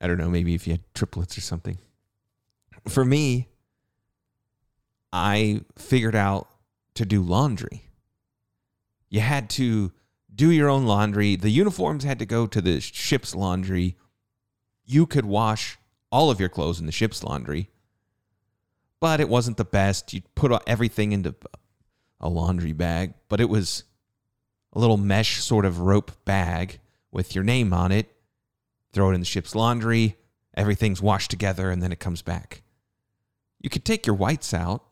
I 0.00 0.06
don't 0.06 0.18
know, 0.18 0.30
maybe 0.30 0.54
if 0.54 0.66
you 0.66 0.72
had 0.72 0.94
triplets 0.94 1.36
or 1.36 1.42
something. 1.42 1.78
For 2.88 3.04
me, 3.04 3.48
I 5.12 5.60
figured 5.76 6.16
out 6.16 6.48
to 6.94 7.04
do 7.04 7.22
laundry. 7.22 7.84
You 9.10 9.20
had 9.20 9.48
to 9.50 9.92
do 10.34 10.50
your 10.50 10.68
own 10.68 10.86
laundry. 10.86 11.36
The 11.36 11.50
uniforms 11.50 12.04
had 12.04 12.18
to 12.18 12.26
go 12.26 12.46
to 12.46 12.60
the 12.60 12.80
ship's 12.80 13.34
laundry. 13.34 13.96
You 14.84 15.06
could 15.06 15.24
wash 15.24 15.78
all 16.10 16.30
of 16.30 16.40
your 16.40 16.48
clothes 16.48 16.80
in 16.80 16.86
the 16.86 16.92
ship's 16.92 17.22
laundry, 17.22 17.68
but 19.00 19.20
it 19.20 19.28
wasn't 19.28 19.56
the 19.56 19.64
best. 19.64 20.12
You'd 20.12 20.34
put 20.34 20.62
everything 20.66 21.12
into 21.12 21.34
a 22.20 22.28
laundry 22.28 22.72
bag, 22.72 23.14
but 23.28 23.40
it 23.40 23.48
was 23.48 23.84
a 24.72 24.78
little 24.78 24.96
mesh 24.96 25.42
sort 25.42 25.64
of 25.64 25.80
rope 25.80 26.12
bag 26.24 26.80
with 27.10 27.34
your 27.34 27.44
name 27.44 27.72
on 27.72 27.92
it. 27.92 28.14
Throw 28.92 29.10
it 29.10 29.14
in 29.14 29.20
the 29.20 29.26
ship's 29.26 29.54
laundry. 29.54 30.16
Everything's 30.56 31.02
washed 31.02 31.30
together 31.30 31.70
and 31.70 31.82
then 31.82 31.92
it 31.92 32.00
comes 32.00 32.22
back. 32.22 32.62
You 33.60 33.70
could 33.70 33.84
take 33.84 34.06
your 34.06 34.16
whites 34.16 34.54
out, 34.54 34.84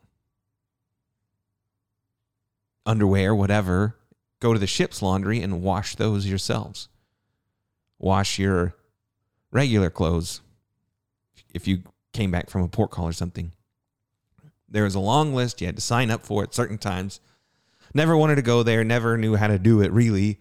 underwear, 2.85 3.33
whatever, 3.33 3.97
go 4.39 4.53
to 4.53 4.59
the 4.59 4.67
ship's 4.67 5.01
laundry 5.01 5.41
and 5.41 5.61
wash 5.61 5.95
those 5.95 6.27
yourselves. 6.27 6.89
Wash 7.99 8.37
your 8.37 8.75
regular 9.51 9.89
clothes 9.89 10.41
if 11.53 11.67
you 11.67 11.83
came 12.13 12.31
back 12.31 12.49
from 12.49 12.61
a 12.61 12.67
port 12.67 12.91
call 12.91 13.07
or 13.07 13.13
something. 13.13 13.51
There 14.69 14.83
was 14.83 14.95
a 14.95 14.99
long 14.99 15.33
list. 15.33 15.61
You 15.61 15.67
had 15.67 15.77
to 15.77 15.81
sign 15.81 16.11
up 16.11 16.25
for 16.25 16.43
it 16.43 16.53
certain 16.53 16.77
times. 16.77 17.19
Never 17.93 18.17
wanted 18.17 18.35
to 18.35 18.41
go 18.41 18.63
there, 18.63 18.83
never 18.83 19.17
knew 19.17 19.35
how 19.35 19.47
to 19.47 19.57
do 19.57 19.81
it 19.81 19.91
really. 19.91 20.39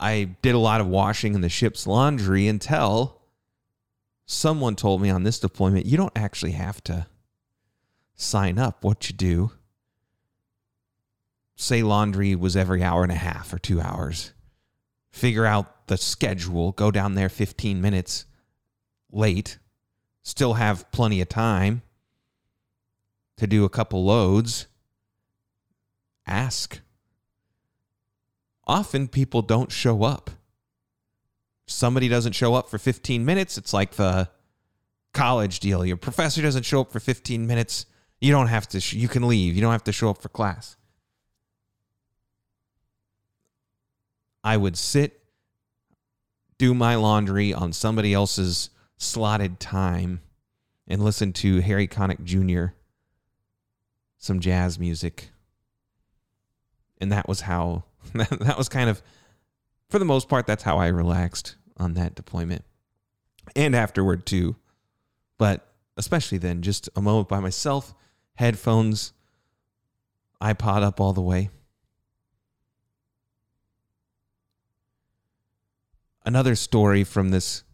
I 0.00 0.36
did 0.42 0.54
a 0.54 0.58
lot 0.58 0.80
of 0.80 0.86
washing 0.86 1.34
in 1.34 1.40
the 1.40 1.48
ship's 1.48 1.86
laundry 1.86 2.46
until 2.46 3.20
someone 4.26 4.76
told 4.76 5.02
me 5.02 5.10
on 5.10 5.24
this 5.24 5.40
deployment 5.40 5.86
you 5.86 5.96
don't 5.96 6.16
actually 6.16 6.52
have 6.52 6.82
to 6.84 7.06
sign 8.14 8.58
up. 8.58 8.84
What 8.84 9.08
you 9.08 9.16
do 9.16 9.52
say 11.56 11.82
laundry 11.82 12.36
was 12.36 12.56
every 12.56 12.82
hour 12.82 13.02
and 13.02 13.10
a 13.10 13.16
half 13.16 13.52
or 13.52 13.58
two 13.58 13.80
hours. 13.80 14.32
Figure 15.10 15.44
out 15.44 15.88
the 15.88 15.96
schedule, 15.96 16.72
go 16.72 16.90
down 16.90 17.14
there 17.14 17.28
15 17.28 17.80
minutes 17.80 18.26
late, 19.10 19.58
still 20.22 20.54
have 20.54 20.90
plenty 20.92 21.20
of 21.20 21.28
time 21.28 21.82
to 23.38 23.46
do 23.46 23.64
a 23.64 23.68
couple 23.68 24.04
loads. 24.04 24.66
Ask. 26.26 26.80
Often 28.68 29.08
people 29.08 29.40
don't 29.40 29.72
show 29.72 30.04
up. 30.04 30.30
Somebody 31.66 32.08
doesn't 32.08 32.32
show 32.32 32.54
up 32.54 32.68
for 32.68 32.78
15 32.78 33.24
minutes. 33.24 33.56
It's 33.56 33.72
like 33.72 33.92
the 33.92 34.28
college 35.14 35.58
deal. 35.60 35.84
Your 35.84 35.96
professor 35.96 36.42
doesn't 36.42 36.64
show 36.64 36.82
up 36.82 36.92
for 36.92 37.00
15 37.00 37.46
minutes. 37.46 37.86
You 38.20 38.30
don't 38.30 38.48
have 38.48 38.68
to, 38.68 38.80
sh- 38.80 38.94
you 38.94 39.08
can 39.08 39.26
leave. 39.26 39.54
You 39.54 39.62
don't 39.62 39.72
have 39.72 39.84
to 39.84 39.92
show 39.92 40.10
up 40.10 40.20
for 40.20 40.28
class. 40.28 40.76
I 44.44 44.56
would 44.56 44.76
sit, 44.76 45.20
do 46.58 46.74
my 46.74 46.94
laundry 46.94 47.52
on 47.52 47.72
somebody 47.72 48.14
else's 48.14 48.70
slotted 48.96 49.60
time, 49.60 50.20
and 50.86 51.04
listen 51.04 51.32
to 51.34 51.60
Harry 51.60 51.86
Connick 51.86 52.24
Jr., 52.24 52.74
some 54.16 54.40
jazz 54.40 54.78
music. 54.78 55.30
And 57.00 57.12
that 57.12 57.28
was 57.28 57.42
how, 57.42 57.84
that 58.14 58.56
was 58.56 58.68
kind 58.68 58.88
of, 58.90 59.02
for 59.88 59.98
the 59.98 60.04
most 60.04 60.28
part, 60.28 60.46
that's 60.46 60.62
how 60.62 60.78
I 60.78 60.88
relaxed 60.88 61.56
on 61.76 61.94
that 61.94 62.14
deployment. 62.14 62.64
And 63.56 63.74
afterward, 63.74 64.26
too. 64.26 64.56
But 65.38 65.66
especially 65.96 66.38
then, 66.38 66.62
just 66.62 66.88
a 66.96 67.02
moment 67.02 67.28
by 67.28 67.40
myself, 67.40 67.94
headphones, 68.34 69.12
iPod 70.42 70.82
up 70.82 71.00
all 71.00 71.12
the 71.12 71.22
way. 71.22 71.50
another 76.28 76.54
story 76.54 77.04
from 77.04 77.30
this 77.30 77.64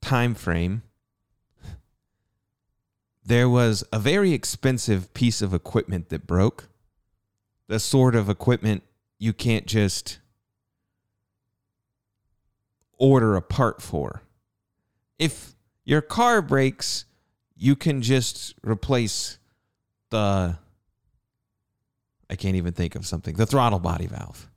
time 0.00 0.36
frame 0.36 0.82
there 3.26 3.48
was 3.48 3.82
a 3.92 3.98
very 3.98 4.32
expensive 4.32 5.12
piece 5.14 5.42
of 5.42 5.52
equipment 5.52 6.10
that 6.10 6.24
broke 6.24 6.68
the 7.66 7.80
sort 7.80 8.14
of 8.14 8.28
equipment 8.28 8.84
you 9.24 9.32
can't 9.32 9.66
just 9.66 10.18
order 12.98 13.36
a 13.36 13.42
part 13.42 13.82
for 13.82 14.22
if 15.18 15.54
your 15.84 16.00
car 16.00 16.40
breaks 16.40 17.06
you 17.56 17.74
can 17.76 18.02
just 18.02 18.54
replace 18.62 19.38
the 20.10 20.56
I 22.30 22.36
can't 22.36 22.56
even 22.56 22.72
think 22.72 22.94
of 22.94 23.06
something 23.06 23.34
the 23.36 23.46
throttle 23.46 23.80
body 23.80 24.06
valve 24.06 24.48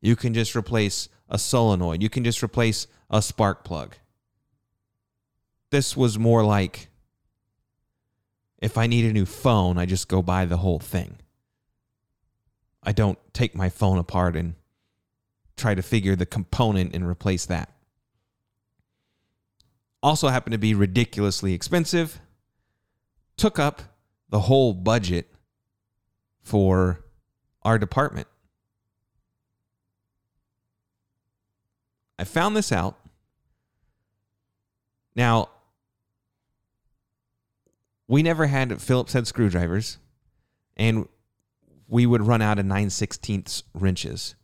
you 0.00 0.14
can 0.14 0.34
just 0.34 0.54
replace 0.54 1.08
a 1.28 1.38
solenoid. 1.38 2.02
You 2.02 2.08
can 2.08 2.24
just 2.24 2.42
replace 2.42 2.86
a 3.10 3.20
spark 3.20 3.64
plug. 3.64 3.96
This 5.70 5.96
was 5.96 6.18
more 6.18 6.44
like 6.44 6.88
if 8.58 8.78
I 8.78 8.86
need 8.86 9.04
a 9.04 9.12
new 9.12 9.26
phone, 9.26 9.78
I 9.78 9.86
just 9.86 10.08
go 10.08 10.22
buy 10.22 10.44
the 10.44 10.58
whole 10.58 10.78
thing. 10.78 11.16
I 12.86 12.92
don't 12.92 13.18
take 13.34 13.56
my 13.56 13.68
phone 13.68 13.98
apart 13.98 14.36
and 14.36 14.54
try 15.56 15.74
to 15.74 15.82
figure 15.82 16.14
the 16.14 16.24
component 16.24 16.94
and 16.94 17.06
replace 17.06 17.44
that. 17.46 17.70
Also 20.02 20.28
happened 20.28 20.52
to 20.52 20.58
be 20.58 20.72
ridiculously 20.72 21.52
expensive. 21.52 22.20
Took 23.36 23.58
up 23.58 23.82
the 24.28 24.40
whole 24.40 24.72
budget 24.72 25.34
for 26.42 27.04
our 27.62 27.76
department. 27.76 28.28
I 32.20 32.24
found 32.24 32.56
this 32.56 32.70
out. 32.70 32.98
Now, 35.16 35.48
we 38.06 38.22
never 38.22 38.46
had 38.46 38.80
Phillips 38.80 39.12
head 39.12 39.26
screwdrivers, 39.26 39.98
and 40.76 41.08
we 41.88 42.06
would 42.06 42.22
run 42.22 42.42
out 42.42 42.58
of 42.58 42.66
9 42.66 42.88
16ths 42.88 43.62
wrenches. 43.74 44.34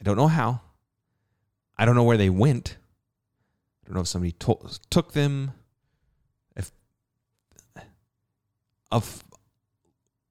I 0.00 0.04
don't 0.04 0.16
know 0.16 0.28
how. 0.28 0.60
I 1.76 1.84
don't 1.84 1.94
know 1.94 2.04
where 2.04 2.16
they 2.16 2.30
went. 2.30 2.76
I 3.82 3.86
don't 3.86 3.94
know 3.94 4.02
if 4.02 4.08
somebody 4.08 4.32
to- 4.32 4.78
took 4.90 5.12
them. 5.12 5.52
If 6.56 6.72
of 8.90 9.24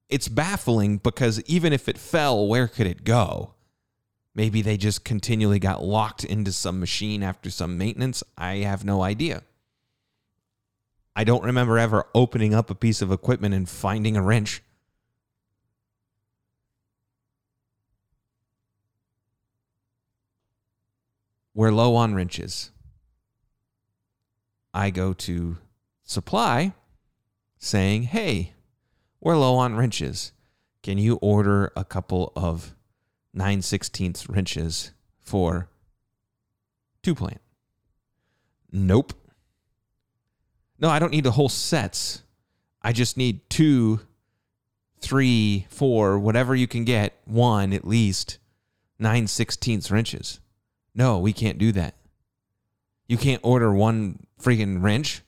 it's 0.08 0.28
baffling 0.28 0.98
because 0.98 1.42
even 1.42 1.72
if 1.72 1.88
it 1.88 1.98
fell, 1.98 2.46
where 2.46 2.66
could 2.66 2.86
it 2.86 3.04
go? 3.04 3.54
Maybe 4.34 4.62
they 4.62 4.76
just 4.76 5.04
continually 5.04 5.58
got 5.58 5.82
locked 5.82 6.24
into 6.24 6.52
some 6.52 6.80
machine 6.80 7.22
after 7.22 7.50
some 7.50 7.76
maintenance. 7.76 8.22
I 8.36 8.56
have 8.58 8.84
no 8.84 9.02
idea. 9.02 9.42
I 11.16 11.24
don't 11.24 11.42
remember 11.42 11.78
ever 11.78 12.06
opening 12.14 12.54
up 12.54 12.70
a 12.70 12.76
piece 12.76 13.02
of 13.02 13.10
equipment 13.10 13.54
and 13.54 13.68
finding 13.68 14.16
a 14.16 14.22
wrench. 14.22 14.62
We're 21.58 21.72
low 21.72 21.96
on 21.96 22.14
wrenches. 22.14 22.70
I 24.72 24.90
go 24.90 25.12
to 25.12 25.56
supply 26.04 26.72
saying, 27.58 28.04
hey, 28.04 28.52
we're 29.20 29.36
low 29.36 29.56
on 29.56 29.74
wrenches. 29.74 30.30
Can 30.84 30.98
you 30.98 31.16
order 31.16 31.72
a 31.74 31.82
couple 31.82 32.32
of 32.36 32.76
9 33.34 33.58
16ths 33.58 34.32
wrenches 34.32 34.92
for 35.20 35.68
two 37.02 37.16
plant. 37.16 37.40
Nope. 38.70 39.12
No, 40.78 40.88
I 40.88 41.00
don't 41.00 41.10
need 41.10 41.24
the 41.24 41.32
whole 41.32 41.48
sets. 41.48 42.22
I 42.82 42.92
just 42.92 43.16
need 43.16 43.50
two, 43.50 43.98
three, 45.00 45.66
four, 45.70 46.20
whatever 46.20 46.54
you 46.54 46.68
can 46.68 46.84
get, 46.84 47.14
one 47.24 47.72
at 47.72 47.84
least, 47.84 48.38
9 49.00 49.26
16ths 49.26 49.90
wrenches. 49.90 50.38
No, 50.98 51.20
we 51.20 51.32
can't 51.32 51.58
do 51.58 51.70
that. 51.72 51.94
You 53.06 53.16
can't 53.16 53.40
order 53.44 53.72
one 53.72 54.26
freaking 54.42 54.82
wrench. 54.82 55.22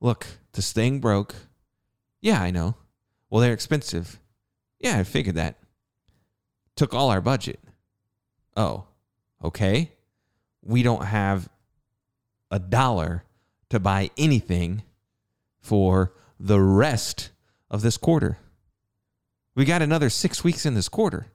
Look, 0.00 0.26
this 0.52 0.72
thing 0.72 0.98
broke. 0.98 1.36
Yeah, 2.20 2.42
I 2.42 2.50
know. 2.50 2.74
Well, 3.30 3.40
they're 3.40 3.52
expensive. 3.52 4.18
Yeah, 4.80 4.98
I 4.98 5.04
figured 5.04 5.36
that 5.36 5.58
took 6.74 6.92
all 6.92 7.10
our 7.10 7.20
budget. 7.20 7.60
Oh, 8.56 8.86
okay. 9.44 9.92
We 10.60 10.82
don't 10.82 11.04
have 11.04 11.48
a 12.50 12.58
dollar 12.58 13.22
to 13.70 13.78
buy 13.78 14.10
anything 14.18 14.82
for 15.60 16.12
the 16.40 16.60
rest 16.60 17.30
of 17.70 17.80
this 17.80 17.96
quarter. 17.96 18.38
We 19.54 19.64
got 19.64 19.82
another 19.82 20.10
six 20.10 20.42
weeks 20.42 20.66
in 20.66 20.74
this 20.74 20.88
quarter. 20.88 21.28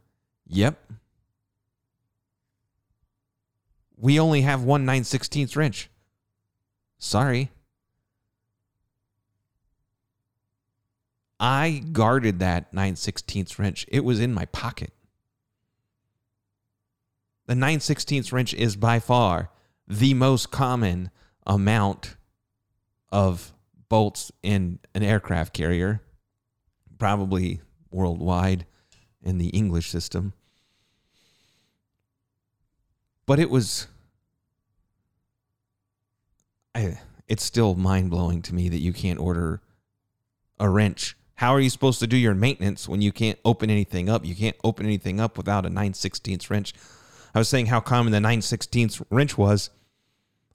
Yep. 0.45 0.77
We 4.01 4.19
only 4.19 4.41
have 4.41 4.63
one 4.63 4.83
9 4.83 5.03
16th 5.03 5.55
wrench. 5.55 5.89
Sorry. 6.97 7.51
I 11.39 11.83
guarded 11.91 12.39
that 12.39 12.73
9 12.73 12.95
16th 12.95 13.59
wrench. 13.59 13.85
It 13.87 14.03
was 14.03 14.19
in 14.19 14.33
my 14.33 14.45
pocket. 14.45 14.91
The 17.45 17.53
9 17.53 17.77
16th 17.77 18.33
wrench 18.33 18.55
is 18.55 18.75
by 18.75 18.99
far 18.99 19.51
the 19.87 20.15
most 20.15 20.49
common 20.49 21.11
amount 21.45 22.17
of 23.11 23.53
bolts 23.87 24.31
in 24.41 24.79
an 24.95 25.03
aircraft 25.03 25.53
carrier, 25.53 26.01
probably 26.97 27.61
worldwide 27.91 28.65
in 29.21 29.37
the 29.37 29.49
English 29.49 29.89
system. 29.89 30.33
But 33.25 33.39
it 33.39 33.49
was 33.49 33.87
I, 36.73 36.99
it's 37.27 37.43
still 37.43 37.75
mind 37.75 38.09
blowing 38.09 38.41
to 38.43 38.55
me 38.55 38.69
that 38.69 38.79
you 38.79 38.93
can't 38.93 39.19
order 39.19 39.61
a 40.59 40.69
wrench. 40.69 41.17
How 41.35 41.53
are 41.55 41.59
you 41.59 41.69
supposed 41.69 41.99
to 41.99 42.07
do 42.07 42.17
your 42.17 42.35
maintenance 42.35 42.87
when 42.87 43.01
you 43.01 43.11
can't 43.11 43.39
open 43.43 43.69
anything 43.69 44.09
up? 44.09 44.25
You 44.25 44.35
can't 44.35 44.55
open 44.63 44.85
anything 44.85 45.19
up 45.19 45.37
without 45.37 45.65
a 45.65 45.69
9 45.69 45.93
16th 45.93 46.49
wrench. 46.49 46.73
I 47.33 47.39
was 47.39 47.49
saying 47.49 47.67
how 47.67 47.79
common 47.79 48.11
the 48.11 48.19
9 48.19 48.41
16th 48.41 49.03
wrench 49.09 49.37
was. 49.37 49.69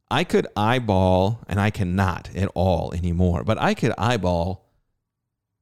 I 0.09 0.23
could 0.23 0.47
eyeball, 0.57 1.41
and 1.49 1.61
I 1.61 1.71
cannot 1.71 2.31
at 2.37 2.49
all 2.55 2.95
anymore, 2.95 3.43
but 3.43 3.61
I 3.61 3.75
could 3.75 3.93
eyeball 3.99 4.65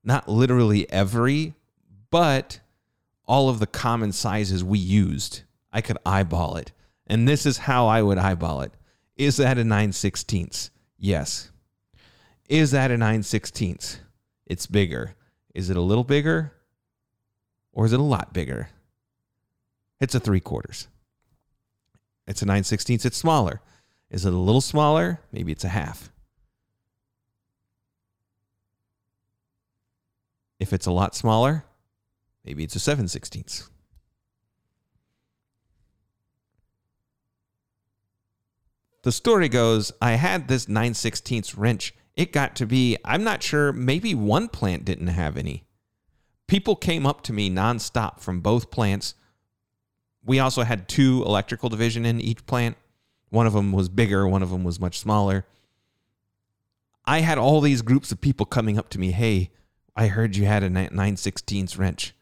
not 0.04 0.28
literally 0.28 0.90
every, 0.92 1.54
but 2.10 2.60
all 3.26 3.48
of 3.48 3.58
the 3.58 3.66
common 3.66 4.12
sizes 4.12 4.62
we 4.62 4.78
used. 4.78 5.42
I 5.72 5.80
could 5.80 5.96
eyeball 6.04 6.56
it. 6.56 6.72
And 7.06 7.28
this 7.28 7.46
is 7.46 7.58
how 7.58 7.86
I 7.86 8.02
would 8.02 8.18
eyeball 8.18 8.62
it. 8.62 8.72
Is 9.16 9.36
that 9.36 9.58
a 9.58 9.64
9 9.64 9.90
16ths? 9.90 10.70
Yes. 10.98 11.50
Is 12.48 12.70
that 12.72 12.90
a 12.90 12.96
9 12.96 13.20
16ths? 13.20 13.98
It's 14.46 14.66
bigger. 14.66 15.14
Is 15.54 15.70
it 15.70 15.76
a 15.76 15.80
little 15.80 16.04
bigger? 16.04 16.52
Or 17.72 17.84
is 17.86 17.92
it 17.92 18.00
a 18.00 18.04
lot 18.04 18.32
bigger? 18.32 18.68
It's 20.00 20.14
a 20.14 20.20
three 20.20 20.40
quarters. 20.40 20.88
It's 22.26 22.42
a 22.42 22.46
9 22.46 22.62
16ths. 22.62 23.04
It's 23.04 23.16
smaller. 23.16 23.60
Is 24.10 24.24
it 24.24 24.32
a 24.32 24.38
little 24.38 24.60
smaller? 24.60 25.20
Maybe 25.32 25.52
it's 25.52 25.64
a 25.64 25.68
half. 25.68 26.10
If 30.58 30.72
it's 30.72 30.86
a 30.86 30.92
lot 30.92 31.14
smaller, 31.14 31.64
maybe 32.44 32.64
it's 32.64 32.76
a 32.76 32.80
7 32.80 33.06
16ths. 33.06 33.68
The 39.04 39.12
story 39.12 39.48
goes, 39.48 39.92
I 40.00 40.12
had 40.12 40.48
this 40.48 40.68
9 40.68 40.92
16ths 40.92 41.54
wrench. 41.56 41.94
It 42.16 42.32
got 42.32 42.56
to 42.56 42.66
be, 42.66 42.96
I'm 43.04 43.22
not 43.22 43.42
sure, 43.42 43.72
maybe 43.72 44.14
one 44.14 44.48
plant 44.48 44.84
didn't 44.84 45.08
have 45.08 45.36
any. 45.36 45.64
People 46.46 46.74
came 46.74 47.06
up 47.06 47.22
to 47.22 47.32
me 47.32 47.50
nonstop 47.50 48.20
from 48.20 48.40
both 48.40 48.70
plants. 48.70 49.14
We 50.24 50.38
also 50.38 50.62
had 50.62 50.88
two 50.88 51.22
electrical 51.26 51.68
division 51.68 52.06
in 52.06 52.20
each 52.20 52.46
plant. 52.46 52.76
One 53.28 53.46
of 53.46 53.52
them 53.52 53.72
was 53.72 53.88
bigger, 53.88 54.26
one 54.26 54.42
of 54.42 54.50
them 54.50 54.64
was 54.64 54.80
much 54.80 54.98
smaller. 54.98 55.46
I 57.04 57.20
had 57.20 57.36
all 57.36 57.60
these 57.60 57.82
groups 57.82 58.10
of 58.10 58.22
people 58.22 58.46
coming 58.46 58.78
up 58.78 58.88
to 58.90 58.98
me, 58.98 59.10
"Hey, 59.10 59.50
I 59.94 60.06
heard 60.06 60.36
you 60.36 60.46
had 60.46 60.62
a 60.62 60.70
9 60.70 61.16
16ths 61.16 61.76
wrench." 61.76 62.14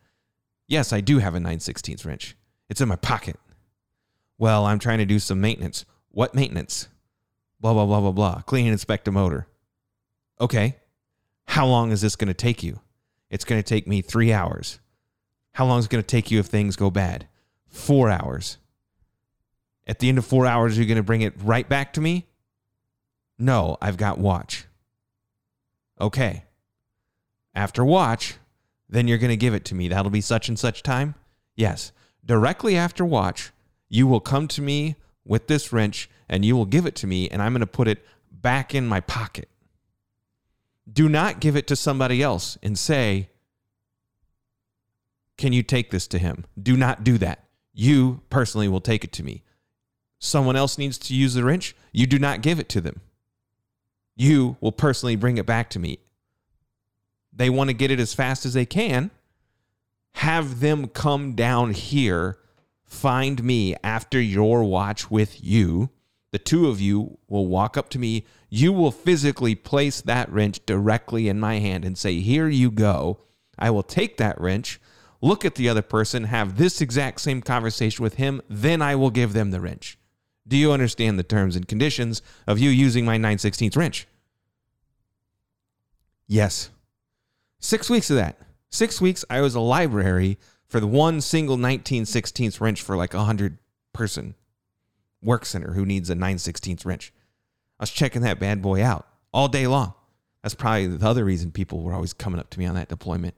Yes, 0.67 0.93
I 0.93 1.01
do 1.01 1.19
have 1.19 1.37
a 1.37 1.41
9 1.41 1.61
16ths 1.61 2.05
wrench. 2.05 2.37
It's 2.69 2.81
in 2.81 2.89
my 2.89 2.97
pocket. 2.97 3.39
Well, 4.37 4.67
I'm 4.67 4.81
trying 4.81 4.99
to 4.99 5.05
do 5.05 5.21
some 5.21 5.41
maintenance. 5.41 5.85
What 6.13 6.35
maintenance? 6.35 6.89
Blah, 7.61 7.73
blah, 7.73 7.87
blah, 7.87 8.01
blah, 8.01 8.13
blah. 8.13 8.43
Clean 8.43 8.67
and 8.67 8.73
inspect 8.73 9.09
a 9.09 9.13
motor. 9.13 9.47
Okay. 10.41 10.77
How 11.47 11.67
long 11.67 11.91
is 11.91 12.01
this 12.01 12.17
going 12.17 12.29
to 12.29 12.35
take 12.35 12.63
you? 12.63 12.81
It's 13.31 13.45
going 13.45 13.61
to 13.61 13.67
take 13.67 13.87
me 13.87 14.03
three 14.03 14.33
hours. 14.33 14.79
How 15.53 15.67
long 15.67 15.79
is 15.79 15.87
it 15.87 15.91
going 15.91 16.03
to 16.03 16.07
take 16.07 16.31
you 16.31 16.39
if 16.39 16.47
things 16.47 16.77
go 16.77 16.91
bad? 16.91 17.27
Four 17.67 18.11
hours. 18.11 18.59
At 19.87 19.99
the 19.99 20.09
end 20.09 20.19
of 20.19 20.27
four 20.27 20.47
hours, 20.47 20.77
you're 20.77 20.85
you 20.85 20.89
going 20.89 20.97
to 20.97 21.03
bring 21.03 21.23
it 21.23 21.35
right 21.43 21.69
back 21.69 21.93
to 21.95 22.01
me? 22.01 22.27
No, 23.39 23.77
I've 23.81 23.97
got 23.97 24.19
watch. 24.19 24.67
Okay. 26.01 26.45
After 27.55 27.85
watch, 27.85 28.37
then 28.89 29.09
you're 29.09 29.19
going 29.19 29.31
to 29.31 29.37
give 29.37 29.55
it 29.55 29.65
to 29.67 29.75
me. 29.75 29.89
That'll 29.89 30.11
be 30.11 30.21
such 30.21 30.49
and 30.49 30.59
such 30.59 30.83
time? 30.83 31.15
Yes. 31.57 31.93
Directly 32.25 32.77
after 32.77 33.05
watch, 33.05 33.51
you 33.89 34.07
will 34.07 34.21
come 34.21 34.47
to 34.49 34.63
me 34.63 34.97
with 35.25 35.47
this 35.47 35.73
wrench 35.73 36.09
and 36.29 36.45
you 36.45 36.57
will 36.57 36.65
give 36.67 36.87
it 36.87 36.95
to 36.97 37.07
me 37.07 37.29
and 37.29 37.43
I'm 37.43 37.53
going 37.53 37.61
to 37.61 37.67
put 37.67 37.89
it 37.89 38.05
back 38.31 38.75
in 38.75 38.87
my 38.87 39.01
pocket. 39.01 39.49
Do 40.91 41.09
not 41.09 41.41
give 41.41 41.57
it 41.57 41.67
to 41.69 41.77
somebody 41.77 42.23
else 42.23 42.59
and 42.63 42.79
say, 42.79 43.31
Can 45.37 45.53
you 45.53 45.63
take 45.63 45.91
this 45.91 46.07
to 46.09 46.19
him? 46.19 46.45
Do 46.61 46.77
not 46.77 47.05
do 47.05 47.19
that. 47.19 47.45
You 47.73 48.21
personally 48.31 48.69
will 48.69 48.81
take 48.81 49.05
it 49.05 49.13
to 49.13 49.23
me. 49.23 49.43
Someone 50.19 50.57
else 50.57 50.79
needs 50.79 50.99
to 50.99 51.15
use 51.15 51.35
the 51.35 51.45
wrench. 51.45 51.75
You 51.93 52.07
do 52.07 52.19
not 52.19 52.43
give 52.43 52.59
it 52.59 52.69
to 52.71 52.81
them. 52.81 53.01
You 54.15 54.57
will 54.61 54.73
personally 54.73 55.17
bring 55.17 55.39
it 55.39 55.47
back 55.47 55.71
to 55.71 55.79
me. 55.79 55.99
They 57.33 57.49
want 57.49 57.71
to 57.71 57.75
get 57.75 57.91
it 57.91 57.99
as 57.99 58.13
fast 58.13 58.45
as 58.45 58.53
they 58.53 58.67
can. 58.67 59.11
Have 60.17 60.61
them 60.61 60.89
come 60.89 61.35
down 61.35 61.73
here 61.73 62.39
find 62.93 63.43
me 63.43 63.75
after 63.83 64.21
your 64.21 64.63
watch 64.65 65.11
with 65.11 65.43
you. 65.43 65.91
The 66.31 66.39
two 66.39 66.69
of 66.69 66.81
you 66.81 67.19
will 67.29 67.47
walk 67.47 67.77
up 67.77 67.89
to 67.91 67.99
me. 67.99 68.25
You 68.49 68.73
will 68.73 68.91
physically 68.91 69.55
place 69.55 70.01
that 70.03 70.31
wrench 70.31 70.65
directly 70.67 71.29
in 71.29 71.41
my 71.41 71.59
hand 71.59 71.85
and 71.85 71.97
say, 71.97 72.21
Here 72.21 72.49
you 72.49 72.71
go. 72.71 73.19
I 73.59 73.71
will 73.71 73.83
take 73.83 74.17
that 74.17 74.41
wrench, 74.41 74.81
look 75.21 75.45
at 75.45 75.57
the 75.57 75.69
other 75.69 75.83
person, 75.83 76.25
have 76.25 76.57
this 76.57 76.81
exact 76.81 77.21
same 77.21 77.43
conversation 77.43 78.03
with 78.03 78.15
him, 78.15 78.41
then 78.49 78.81
I 78.81 78.95
will 78.95 79.11
give 79.11 79.33
them 79.33 79.51
the 79.51 79.61
wrench. 79.61 79.99
Do 80.47 80.57
you 80.57 80.73
understand 80.73 81.19
the 81.19 81.23
terms 81.23 81.55
and 81.55 81.69
conditions 81.69 82.23
of 82.47 82.59
you 82.59 82.71
using 82.71 83.05
my 83.05 83.17
9 83.19 83.37
16th 83.37 83.77
wrench? 83.77 84.09
Yes. 86.27 86.71
Six 87.59 87.89
weeks 87.89 88.11
of 88.11 88.17
that. 88.17 88.39
Six 88.71 89.01
weeks, 89.01 89.25
I 89.29 89.43
was 89.43 89.55
a 89.55 89.61
library 89.61 90.39
for 90.73 90.81
the 90.81 90.87
one 90.87 91.21
single 91.21 91.59
1916th 91.59 92.59
wrench 92.59 92.81
for 92.81 92.97
like 92.97 93.13
a 93.13 93.19
100 93.19 93.59
person 93.93 94.35
work 95.23 95.45
center 95.45 95.75
who 95.75 95.85
needs 95.85 96.09
a 96.09 96.15
916th 96.15 96.87
wrench. 96.87 97.13
I 97.79 97.83
was 97.83 97.91
checking 97.91 98.23
that 98.23 98.41
bad 98.41 98.63
boy 98.63 98.83
out 98.83 99.07
all 99.35 99.49
day 99.49 99.67
long. 99.67 99.93
That's 100.43 100.55
probably 100.55 100.87
the 100.87 101.07
other 101.07 101.27
reason 101.27 101.51
people 101.51 101.83
were 101.83 101.93
always 101.93 102.15
coming 102.15 102.41
up 102.41 102.49
to 102.51 102.59
me 102.59 102.65
on 102.65 102.75
that 102.77 102.89
deployment. 102.89 103.35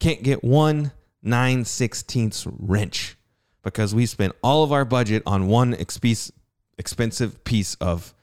Can't 0.00 0.22
get 0.22 0.42
one 0.42 0.92
916th 1.22 2.50
wrench 2.58 3.18
because 3.62 3.94
we 3.94 4.06
spent 4.06 4.34
all 4.42 4.64
of 4.64 4.72
our 4.72 4.86
budget 4.86 5.22
on 5.26 5.48
one 5.48 5.74
expensive 5.74 7.44
piece 7.44 7.74
of 7.74 8.14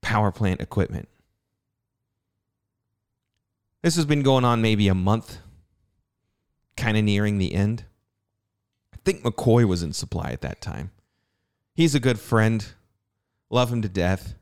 power 0.00 0.32
plant 0.32 0.60
equipment. 0.60 1.08
This 3.82 3.94
has 3.94 4.06
been 4.06 4.24
going 4.24 4.44
on 4.44 4.60
maybe 4.60 4.88
a 4.88 4.94
month 4.94 5.38
kind 6.82 6.96
of 6.96 7.04
nearing 7.04 7.38
the 7.38 7.54
end. 7.54 7.84
I 8.92 8.96
think 9.04 9.22
McCoy 9.22 9.64
was 9.64 9.84
in 9.84 9.92
supply 9.92 10.30
at 10.30 10.40
that 10.40 10.60
time. 10.60 10.90
He's 11.74 11.94
a 11.94 12.00
good 12.00 12.18
friend. 12.18 12.66
Love 13.50 13.72
him 13.72 13.82
to 13.82 13.88
death. 13.88 14.34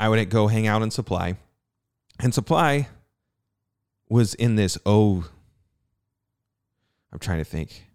I 0.00 0.08
would 0.08 0.28
go 0.28 0.48
hang 0.48 0.66
out 0.66 0.82
in 0.82 0.90
supply. 0.90 1.36
And 2.18 2.34
supply 2.34 2.88
was 4.08 4.34
in 4.34 4.56
this 4.56 4.76
oh 4.84 5.24
I'm 7.12 7.20
trying 7.20 7.38
to 7.38 7.44
think. 7.44 7.86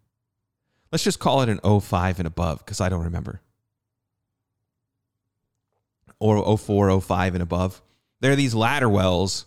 Let's 0.91 1.03
just 1.03 1.19
call 1.19 1.41
it 1.41 1.49
an 1.49 1.59
05 1.81 2.19
and 2.19 2.27
above 2.27 2.59
because 2.59 2.79
I 2.79 2.87
don't 2.87 3.03
remember. 3.03 3.41
Or 6.19 6.57
04, 6.57 7.01
05 7.01 7.33
and 7.35 7.43
above. 7.43 7.81
There 8.21 8.31
are 8.31 8.37
these 8.37 8.55
ladder 8.55 8.87
wells 8.87 9.45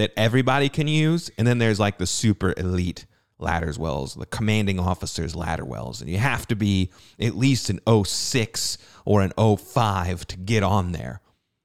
that 0.00 0.12
everybody 0.16 0.68
can 0.68 0.88
use. 0.88 1.30
And 1.38 1.46
then 1.46 1.58
there's 1.58 1.80
like 1.80 1.98
the 1.98 2.06
super 2.06 2.54
elite 2.56 3.06
ladders 3.38 3.78
wells, 3.78 4.14
the 4.14 4.26
commanding 4.26 4.78
officers 4.78 5.34
ladder 5.34 5.64
wells. 5.64 6.00
And 6.00 6.10
you 6.10 6.18
have 6.18 6.46
to 6.48 6.56
be 6.56 6.90
at 7.18 7.36
least 7.36 7.70
an 7.70 7.80
06 8.04 8.78
or 9.04 9.22
an 9.22 9.32
05 9.36 10.26
to 10.26 10.36
get 10.36 10.62
on 10.62 10.92
there. 10.92 11.20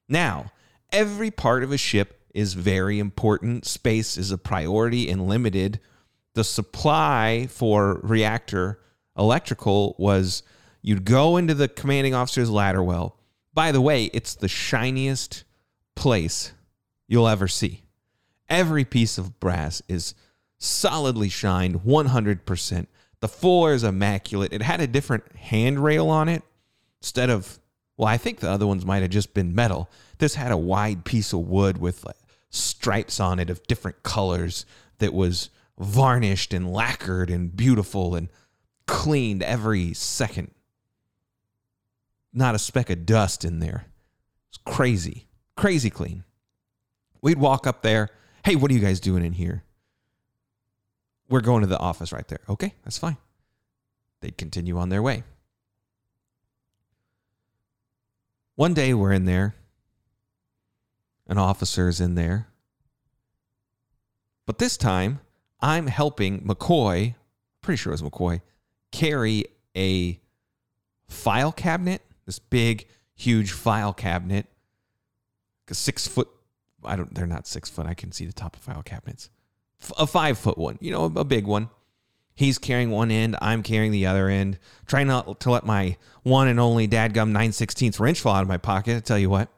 Now, 0.08 0.52
every 0.92 1.30
part 1.30 1.62
of 1.62 1.72
a 1.72 1.78
ship 1.78 2.20
is 2.34 2.54
very 2.54 2.98
important. 2.98 3.64
Space 3.64 4.16
is 4.16 4.30
a 4.30 4.38
priority 4.38 5.10
and 5.10 5.26
limited. 5.26 5.80
The 6.34 6.44
supply 6.44 7.48
for 7.50 8.00
reactor 8.02 8.80
electrical 9.16 9.96
was 9.98 10.42
you'd 10.82 11.04
go 11.04 11.36
into 11.36 11.54
the 11.54 11.68
commanding 11.68 12.14
officer's 12.14 12.50
ladder 12.50 12.82
well. 12.82 13.18
By 13.54 13.72
the 13.72 13.80
way, 13.80 14.04
it's 14.12 14.34
the 14.34 14.48
shiniest 14.48 15.44
place 15.94 16.52
you'll 17.08 17.28
ever 17.28 17.48
see. 17.48 17.85
Every 18.48 18.84
piece 18.84 19.18
of 19.18 19.40
brass 19.40 19.82
is 19.88 20.14
solidly 20.58 21.28
shined 21.28 21.82
100%. 21.82 22.86
The 23.20 23.28
floor 23.28 23.72
is 23.72 23.82
immaculate. 23.84 24.52
It 24.52 24.62
had 24.62 24.80
a 24.80 24.86
different 24.86 25.24
handrail 25.36 26.08
on 26.08 26.28
it 26.28 26.42
instead 27.00 27.30
of, 27.30 27.58
well, 27.96 28.08
I 28.08 28.16
think 28.16 28.40
the 28.40 28.50
other 28.50 28.66
ones 28.66 28.84
might 28.84 29.02
have 29.02 29.10
just 29.10 29.34
been 29.34 29.54
metal. 29.54 29.90
This 30.18 30.34
had 30.34 30.52
a 30.52 30.56
wide 30.56 31.04
piece 31.04 31.32
of 31.32 31.40
wood 31.40 31.78
with 31.78 32.04
like 32.04 32.16
stripes 32.50 33.20
on 33.20 33.38
it 33.38 33.50
of 33.50 33.66
different 33.66 34.02
colors 34.02 34.64
that 34.98 35.12
was 35.12 35.50
varnished 35.78 36.52
and 36.52 36.72
lacquered 36.72 37.30
and 37.30 37.56
beautiful 37.56 38.14
and 38.14 38.28
cleaned 38.86 39.42
every 39.42 39.92
second. 39.92 40.50
Not 42.32 42.54
a 42.54 42.58
speck 42.58 42.90
of 42.90 43.06
dust 43.06 43.44
in 43.44 43.60
there. 43.60 43.86
It's 44.48 44.58
crazy, 44.58 45.26
crazy 45.56 45.90
clean. 45.90 46.24
We'd 47.22 47.38
walk 47.38 47.66
up 47.66 47.82
there. 47.82 48.10
Hey, 48.46 48.54
what 48.54 48.70
are 48.70 48.74
you 48.74 48.80
guys 48.80 49.00
doing 49.00 49.24
in 49.24 49.32
here? 49.32 49.64
We're 51.28 51.40
going 51.40 51.62
to 51.62 51.66
the 51.66 51.80
office 51.80 52.12
right 52.12 52.28
there. 52.28 52.38
Okay, 52.48 52.74
that's 52.84 52.96
fine. 52.96 53.16
They'd 54.20 54.38
continue 54.38 54.78
on 54.78 54.88
their 54.88 55.02
way. 55.02 55.24
One 58.54 58.72
day 58.72 58.94
we're 58.94 59.10
in 59.10 59.24
there, 59.24 59.56
an 61.26 61.38
officer 61.38 61.88
is 61.88 62.00
in 62.00 62.14
there. 62.14 62.46
But 64.46 64.58
this 64.58 64.76
time, 64.76 65.18
I'm 65.60 65.88
helping 65.88 66.42
McCoy, 66.42 67.16
pretty 67.62 67.78
sure 67.78 67.92
it 67.92 68.00
was 68.00 68.08
McCoy, 68.08 68.42
carry 68.92 69.46
a 69.76 70.20
file 71.08 71.50
cabinet, 71.50 72.00
this 72.26 72.38
big, 72.38 72.86
huge 73.16 73.50
file 73.50 73.92
cabinet, 73.92 74.46
a 75.68 75.74
six 75.74 76.06
foot. 76.06 76.28
I 76.86 76.96
don't. 76.96 77.14
They're 77.14 77.26
not 77.26 77.46
six 77.46 77.68
foot. 77.68 77.86
I 77.86 77.94
can 77.94 78.12
see 78.12 78.26
the 78.26 78.32
top 78.32 78.56
of 78.56 78.62
file 78.62 78.82
cabinets. 78.82 79.30
A 79.98 80.06
five 80.06 80.38
foot 80.38 80.56
one, 80.56 80.78
you 80.80 80.90
know, 80.90 81.04
a 81.04 81.24
big 81.24 81.46
one. 81.46 81.68
He's 82.34 82.58
carrying 82.58 82.90
one 82.90 83.10
end. 83.10 83.36
I'm 83.40 83.62
carrying 83.62 83.92
the 83.92 84.06
other 84.06 84.28
end. 84.28 84.58
Trying 84.86 85.06
not 85.06 85.40
to 85.40 85.50
let 85.50 85.64
my 85.64 85.96
one 86.22 86.48
and 86.48 86.60
only 86.60 86.86
dadgum 86.86 87.30
9 87.30 87.50
16th 87.50 87.98
wrench 87.98 88.20
fall 88.20 88.34
out 88.34 88.42
of 88.42 88.48
my 88.48 88.58
pocket. 88.58 88.96
I 88.96 89.00
tell 89.00 89.18
you 89.18 89.30
what. 89.30 89.48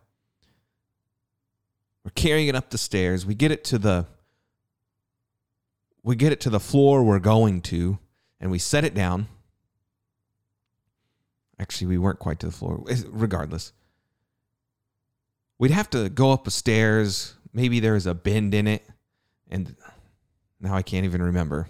We're 2.04 2.12
carrying 2.12 2.46
it 2.46 2.54
up 2.54 2.70
the 2.70 2.78
stairs. 2.78 3.26
We 3.26 3.34
get 3.34 3.50
it 3.50 3.64
to 3.64 3.78
the 3.78 4.06
we 6.04 6.16
get 6.16 6.32
it 6.32 6.40
to 6.42 6.50
the 6.50 6.60
floor 6.60 7.02
we're 7.02 7.18
going 7.18 7.60
to, 7.62 7.98
and 8.40 8.50
we 8.50 8.58
set 8.58 8.84
it 8.84 8.94
down. 8.94 9.26
Actually, 11.58 11.88
we 11.88 11.98
weren't 11.98 12.20
quite 12.20 12.38
to 12.40 12.46
the 12.46 12.52
floor. 12.52 12.84
Regardless, 13.08 13.72
we'd 15.58 15.70
have 15.70 15.90
to 15.90 16.08
go 16.08 16.32
up 16.32 16.46
a 16.46 16.50
stairs. 16.50 17.34
Maybe 17.52 17.80
there's 17.80 18.06
a 18.06 18.14
bend 18.14 18.54
in 18.54 18.66
it, 18.66 18.86
and 19.50 19.74
now 20.60 20.74
I 20.74 20.82
can't 20.82 21.04
even 21.04 21.22
remember. 21.22 21.68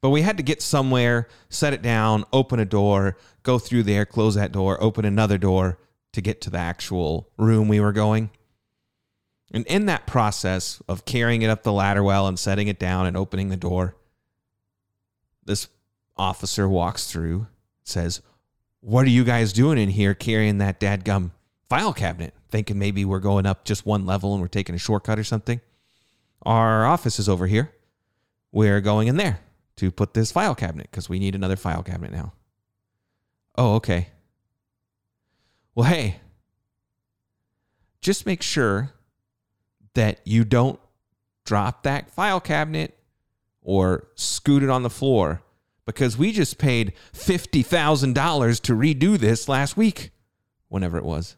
But 0.00 0.10
we 0.10 0.22
had 0.22 0.36
to 0.36 0.42
get 0.42 0.62
somewhere, 0.62 1.28
set 1.48 1.72
it 1.72 1.82
down, 1.82 2.24
open 2.32 2.60
a 2.60 2.64
door, 2.64 3.16
go 3.42 3.58
through 3.58 3.84
there, 3.84 4.04
close 4.04 4.34
that 4.34 4.52
door, 4.52 4.82
open 4.82 5.04
another 5.04 5.38
door 5.38 5.78
to 6.12 6.20
get 6.20 6.40
to 6.42 6.50
the 6.50 6.58
actual 6.58 7.28
room 7.36 7.68
we 7.68 7.80
were 7.80 7.92
going. 7.92 8.30
And 9.52 9.66
in 9.66 9.86
that 9.86 10.06
process 10.06 10.82
of 10.88 11.04
carrying 11.04 11.42
it 11.42 11.50
up 11.50 11.62
the 11.62 11.72
ladder 11.72 12.02
well 12.02 12.26
and 12.26 12.38
setting 12.38 12.68
it 12.68 12.78
down 12.78 13.06
and 13.06 13.16
opening 13.16 13.48
the 13.48 13.56
door, 13.56 13.96
this 15.44 15.68
officer 16.16 16.68
walks 16.68 17.10
through, 17.10 17.46
says, 17.84 18.20
What 18.80 19.06
are 19.06 19.10
you 19.10 19.24
guys 19.24 19.52
doing 19.52 19.78
in 19.78 19.88
here 19.88 20.14
carrying 20.14 20.58
that 20.58 20.80
dadgum 20.80 21.30
file 21.68 21.92
cabinet? 21.92 22.34
Thinking 22.56 22.78
maybe 22.78 23.04
we're 23.04 23.20
going 23.20 23.44
up 23.44 23.66
just 23.66 23.84
one 23.84 24.06
level 24.06 24.32
and 24.32 24.40
we're 24.40 24.48
taking 24.48 24.74
a 24.74 24.78
shortcut 24.78 25.18
or 25.18 25.24
something. 25.24 25.60
Our 26.40 26.86
office 26.86 27.18
is 27.18 27.28
over 27.28 27.46
here. 27.46 27.70
We're 28.50 28.80
going 28.80 29.08
in 29.08 29.18
there 29.18 29.40
to 29.76 29.90
put 29.90 30.14
this 30.14 30.32
file 30.32 30.54
cabinet 30.54 30.88
because 30.90 31.06
we 31.06 31.18
need 31.18 31.34
another 31.34 31.56
file 31.56 31.82
cabinet 31.82 32.12
now. 32.12 32.32
Oh, 33.58 33.74
okay. 33.74 34.08
Well, 35.74 35.86
hey, 35.86 36.20
just 38.00 38.24
make 38.24 38.40
sure 38.40 38.94
that 39.92 40.22
you 40.24 40.42
don't 40.42 40.80
drop 41.44 41.82
that 41.82 42.10
file 42.10 42.40
cabinet 42.40 42.96
or 43.60 44.06
scoot 44.14 44.62
it 44.62 44.70
on 44.70 44.82
the 44.82 44.88
floor 44.88 45.42
because 45.84 46.16
we 46.16 46.32
just 46.32 46.56
paid 46.56 46.94
$50,000 47.12 48.60
to 48.62 48.72
redo 48.72 49.18
this 49.18 49.46
last 49.46 49.76
week, 49.76 50.08
whenever 50.68 50.96
it 50.96 51.04
was. 51.04 51.36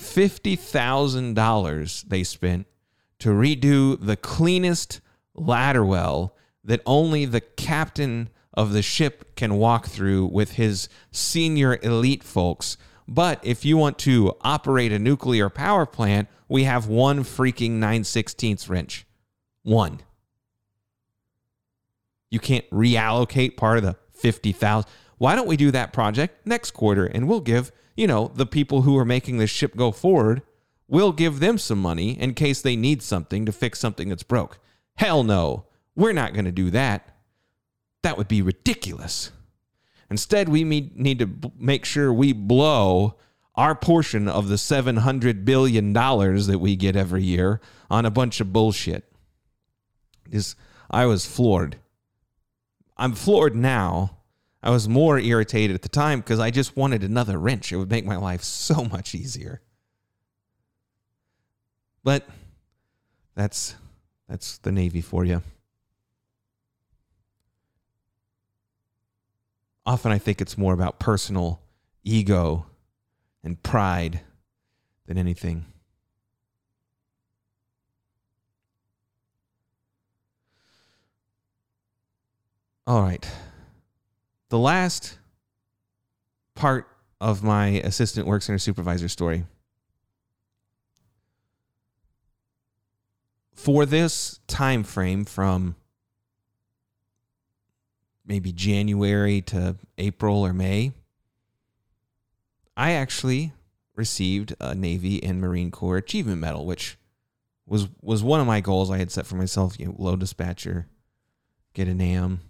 $50,000 0.00 2.08
they 2.08 2.24
spent 2.24 2.66
to 3.18 3.28
redo 3.28 3.98
the 4.00 4.16
cleanest 4.16 5.00
ladder 5.34 5.84
well 5.84 6.34
that 6.64 6.80
only 6.86 7.24
the 7.24 7.40
captain 7.40 8.28
of 8.54 8.72
the 8.72 8.82
ship 8.82 9.36
can 9.36 9.54
walk 9.54 9.86
through 9.86 10.26
with 10.26 10.52
his 10.52 10.88
senior 11.12 11.78
elite 11.82 12.24
folks 12.24 12.76
but 13.10 13.40
if 13.42 13.64
you 13.64 13.76
want 13.76 13.98
to 13.98 14.36
operate 14.42 14.92
a 14.92 14.98
nuclear 15.00 15.50
power 15.50 15.84
plant, 15.84 16.28
we 16.48 16.62
have 16.62 16.86
one 16.86 17.24
freaking 17.24 17.72
9 17.72 18.02
16ths 18.02 18.68
wrench. 18.68 19.04
One. 19.64 19.98
You 22.30 22.38
can't 22.38 22.70
reallocate 22.70 23.56
part 23.56 23.78
of 23.78 23.82
the 23.82 23.96
50,000. 24.12 24.88
Why 25.18 25.34
don't 25.34 25.48
we 25.48 25.56
do 25.56 25.72
that 25.72 25.92
project 25.92 26.46
next 26.46 26.70
quarter 26.70 27.04
and 27.04 27.26
we'll 27.26 27.40
give, 27.40 27.72
you 28.00 28.06
know, 28.06 28.32
the 28.34 28.46
people 28.46 28.80
who 28.80 28.96
are 28.96 29.04
making 29.04 29.36
this 29.36 29.50
ship 29.50 29.76
go 29.76 29.92
forward, 29.92 30.40
we'll 30.88 31.12
give 31.12 31.38
them 31.38 31.58
some 31.58 31.78
money 31.78 32.18
in 32.18 32.32
case 32.32 32.62
they 32.62 32.74
need 32.74 33.02
something 33.02 33.44
to 33.44 33.52
fix 33.52 33.78
something 33.78 34.08
that's 34.08 34.22
broke. 34.22 34.58
Hell 34.94 35.22
no. 35.22 35.66
We're 35.94 36.14
not 36.14 36.32
going 36.32 36.46
to 36.46 36.50
do 36.50 36.70
that. 36.70 37.14
That 38.02 38.16
would 38.16 38.26
be 38.26 38.40
ridiculous. 38.40 39.32
Instead, 40.10 40.48
we 40.48 40.64
need 40.64 41.18
to 41.18 41.52
make 41.58 41.84
sure 41.84 42.10
we 42.10 42.32
blow 42.32 43.16
our 43.54 43.74
portion 43.74 44.28
of 44.28 44.48
the 44.48 44.54
$700 44.54 45.44
billion 45.44 45.92
that 45.92 46.58
we 46.58 46.76
get 46.76 46.96
every 46.96 47.22
year 47.22 47.60
on 47.90 48.06
a 48.06 48.10
bunch 48.10 48.40
of 48.40 48.50
bullshit. 48.50 49.12
Is 50.30 50.56
I 50.90 51.04
was 51.04 51.26
floored. 51.26 51.76
I'm 52.96 53.12
floored 53.12 53.54
now. 53.54 54.19
I 54.62 54.70
was 54.70 54.88
more 54.88 55.18
irritated 55.18 55.74
at 55.74 55.82
the 55.82 55.88
time 55.88 56.20
because 56.20 56.38
I 56.38 56.50
just 56.50 56.76
wanted 56.76 57.02
another 57.02 57.38
wrench. 57.38 57.72
It 57.72 57.76
would 57.76 57.90
make 57.90 58.04
my 58.04 58.16
life 58.16 58.42
so 58.42 58.84
much 58.84 59.14
easier. 59.14 59.62
But 62.04 62.26
that's 63.34 63.74
that's 64.28 64.58
the 64.58 64.72
Navy 64.72 65.00
for 65.00 65.24
you. 65.24 65.42
often 69.90 70.12
I 70.12 70.18
think 70.18 70.40
it's 70.40 70.56
more 70.56 70.72
about 70.72 71.00
personal 71.00 71.60
ego 72.04 72.64
and 73.42 73.60
pride 73.60 74.20
than 75.06 75.18
anything. 75.18 75.66
All 82.86 83.02
right. 83.02 83.28
The 84.50 84.58
last 84.58 85.16
part 86.56 86.88
of 87.20 87.44
my 87.44 87.68
assistant 87.68 88.26
work 88.26 88.42
center 88.42 88.58
supervisor 88.58 89.08
story. 89.08 89.44
For 93.54 93.86
this 93.86 94.40
time 94.48 94.82
frame 94.82 95.24
from 95.24 95.76
maybe 98.26 98.52
January 98.52 99.40
to 99.42 99.76
April 99.98 100.44
or 100.44 100.52
May, 100.52 100.92
I 102.76 102.92
actually 102.92 103.52
received 103.94 104.56
a 104.58 104.74
Navy 104.74 105.22
and 105.22 105.40
Marine 105.40 105.70
Corps 105.70 105.98
Achievement 105.98 106.40
Medal, 106.40 106.66
which 106.66 106.96
was 107.66 107.86
was 108.02 108.24
one 108.24 108.40
of 108.40 108.48
my 108.48 108.60
goals 108.60 108.90
I 108.90 108.98
had 108.98 109.12
set 109.12 109.26
for 109.26 109.36
myself. 109.36 109.78
You 109.78 109.86
know, 109.86 109.96
load 109.96 110.18
dispatcher, 110.18 110.88
get 111.72 111.86
an 111.86 112.00
AM. 112.00 112.40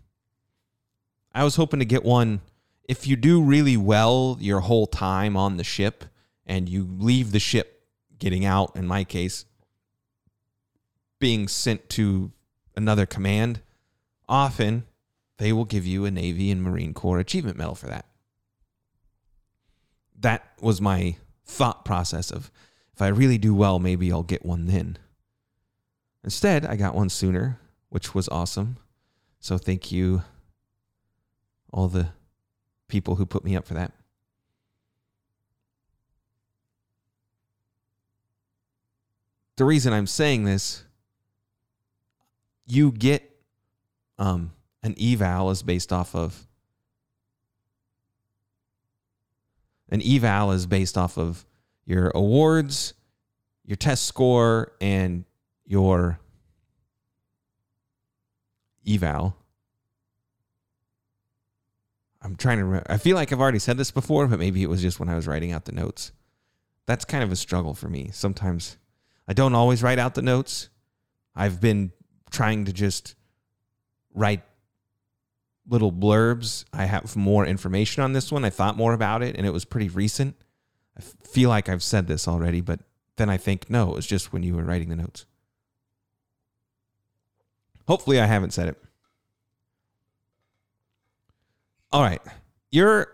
I 1.35 1.45
was 1.45 1.57
hoping 1.57 1.81
to 1.81 1.85
get 1.85 2.05
one. 2.05 2.41
If 2.89 3.07
you 3.07 3.17
do 3.17 3.43
really 3.43 3.77
well 3.77 4.37
your 4.41 4.61
whole 4.61 4.87
time 4.87 5.37
on 5.37 5.57
the 5.57 5.65
ship, 5.65 6.05
and 6.51 6.69
you 6.69 6.89
leave 6.99 7.31
the 7.31 7.39
ship 7.39 7.85
getting 8.19 8.45
out, 8.45 8.75
in 8.75 8.85
my 8.85 9.05
case, 9.05 9.45
being 11.21 11.47
sent 11.47 11.89
to 11.91 12.33
another 12.77 13.07
command, 13.07 13.61
often 14.29 14.85
they 15.39 15.53
will 15.53 15.65
give 15.65 15.87
you 15.87 16.05
a 16.05 16.11
Navy 16.11 16.51
and 16.51 16.61
Marine 16.61 16.93
Corps 16.93 17.21
Achievement 17.21 17.57
Medal 17.57 17.77
for 17.77 17.87
that. 17.87 18.07
That 20.19 20.45
was 20.61 20.81
my 20.81 21.17
thought 21.45 21.85
process 21.85 22.33
of 22.33 22.51
if 22.93 23.01
I 23.01 23.09
really 23.09 23.39
do 23.39 23.55
well, 23.55 23.79
maybe 23.79 24.13
I'll 24.13 24.25
get 24.25 24.45
one 24.45 24.67
then. 24.67 24.99
Instead, 26.25 26.67
I 26.67 26.75
got 26.75 26.97
one 26.97 27.09
sooner, 27.09 27.61
which 27.91 28.13
was 28.13 28.29
awesome. 28.29 28.77
So 29.39 29.57
thank 29.57 29.93
you, 29.93 30.23
all 31.73 31.89
the 31.89 32.09
people 32.89 33.17
who 33.17 33.27
put 33.27 33.45
me 33.45 33.57
up 33.57 33.67
for 33.67 33.75
that. 33.75 33.93
the 39.61 39.67
reason 39.67 39.93
I'm 39.93 40.07
saying 40.07 40.45
this, 40.45 40.85
you 42.65 42.91
get 42.91 43.31
um, 44.19 44.53
an 44.83 44.95
eval 44.99 45.51
is 45.51 45.63
based 45.63 45.93
off 45.93 46.15
of 46.15 46.47
an 49.91 50.01
eval 50.03 50.53
is 50.53 50.65
based 50.65 50.97
off 50.97 51.19
of 51.19 51.45
your 51.85 52.11
awards, 52.15 52.95
your 53.67 53.77
test 53.77 54.07
score, 54.07 54.73
and 54.81 55.27
your 55.67 56.19
eval. 58.89 59.37
I'm 62.23 62.37
trying 62.37 62.59
to 62.59 62.65
remember. 62.65 62.87
I 62.91 62.99
feel 62.99 63.17
like 63.17 63.33
I've 63.33 63.41
already 63.41 63.59
said 63.59 63.79
this 63.79 63.91
before, 63.91 64.27
but 64.27 64.39
maybe 64.39 64.63
it 64.63 64.69
was 64.69 64.83
just 64.83 65.01
when 65.01 65.09
I 65.09 65.15
was 65.15 65.27
writing 65.27 65.53
out 65.53 65.65
the 65.65 65.73
notes. 65.73 66.13
That's 66.87 67.05
kind 67.05 67.23
of 67.23 67.33
a 67.33 67.37
struggle 67.37 67.75
for 67.75 67.89
me. 67.89 68.11
Sometimes 68.13 68.77
I 69.27 69.33
don't 69.33 69.55
always 69.55 69.83
write 69.83 69.99
out 69.99 70.15
the 70.15 70.23
notes. 70.23 70.69
I've 71.35 71.61
been 71.61 71.93
trying 72.31 72.67
to 72.67 72.73
just 72.73 73.15
write 74.15 74.43
little 75.69 75.93
blurbs. 75.93 76.65
I 76.73 76.85
have 76.87 77.17
more 77.17 77.47
information 77.47 78.03
on 78.03 78.13
this 78.13 78.33
one. 78.33 78.45
I 78.45 78.51
thought 78.51 78.77
more 78.77 78.93
about 78.93 79.23
it 79.23 79.37
and 79.37 79.47
it 79.47 79.53
was 79.53 79.65
pretty 79.65 79.89
recent. 79.89 80.37
I 80.99 81.01
feel 81.01 81.49
like 81.49 81.69
I've 81.69 81.83
said 81.83 82.07
this 82.07 82.27
already, 82.27 82.61
but 82.61 82.81
then 83.17 83.31
I 83.31 83.37
think, 83.37 83.71
no, 83.71 83.91
it 83.91 83.95
was 83.95 84.07
just 84.07 84.33
when 84.33 84.43
you 84.43 84.57
were 84.57 84.65
writing 84.65 84.89
the 84.89 84.97
notes. 84.97 85.27
Hopefully, 87.87 88.21
I 88.21 88.27
haven't 88.27 88.53
said 88.53 88.69
it. 88.69 88.83
All 91.93 92.03
right. 92.03 92.23
Your 92.71 93.09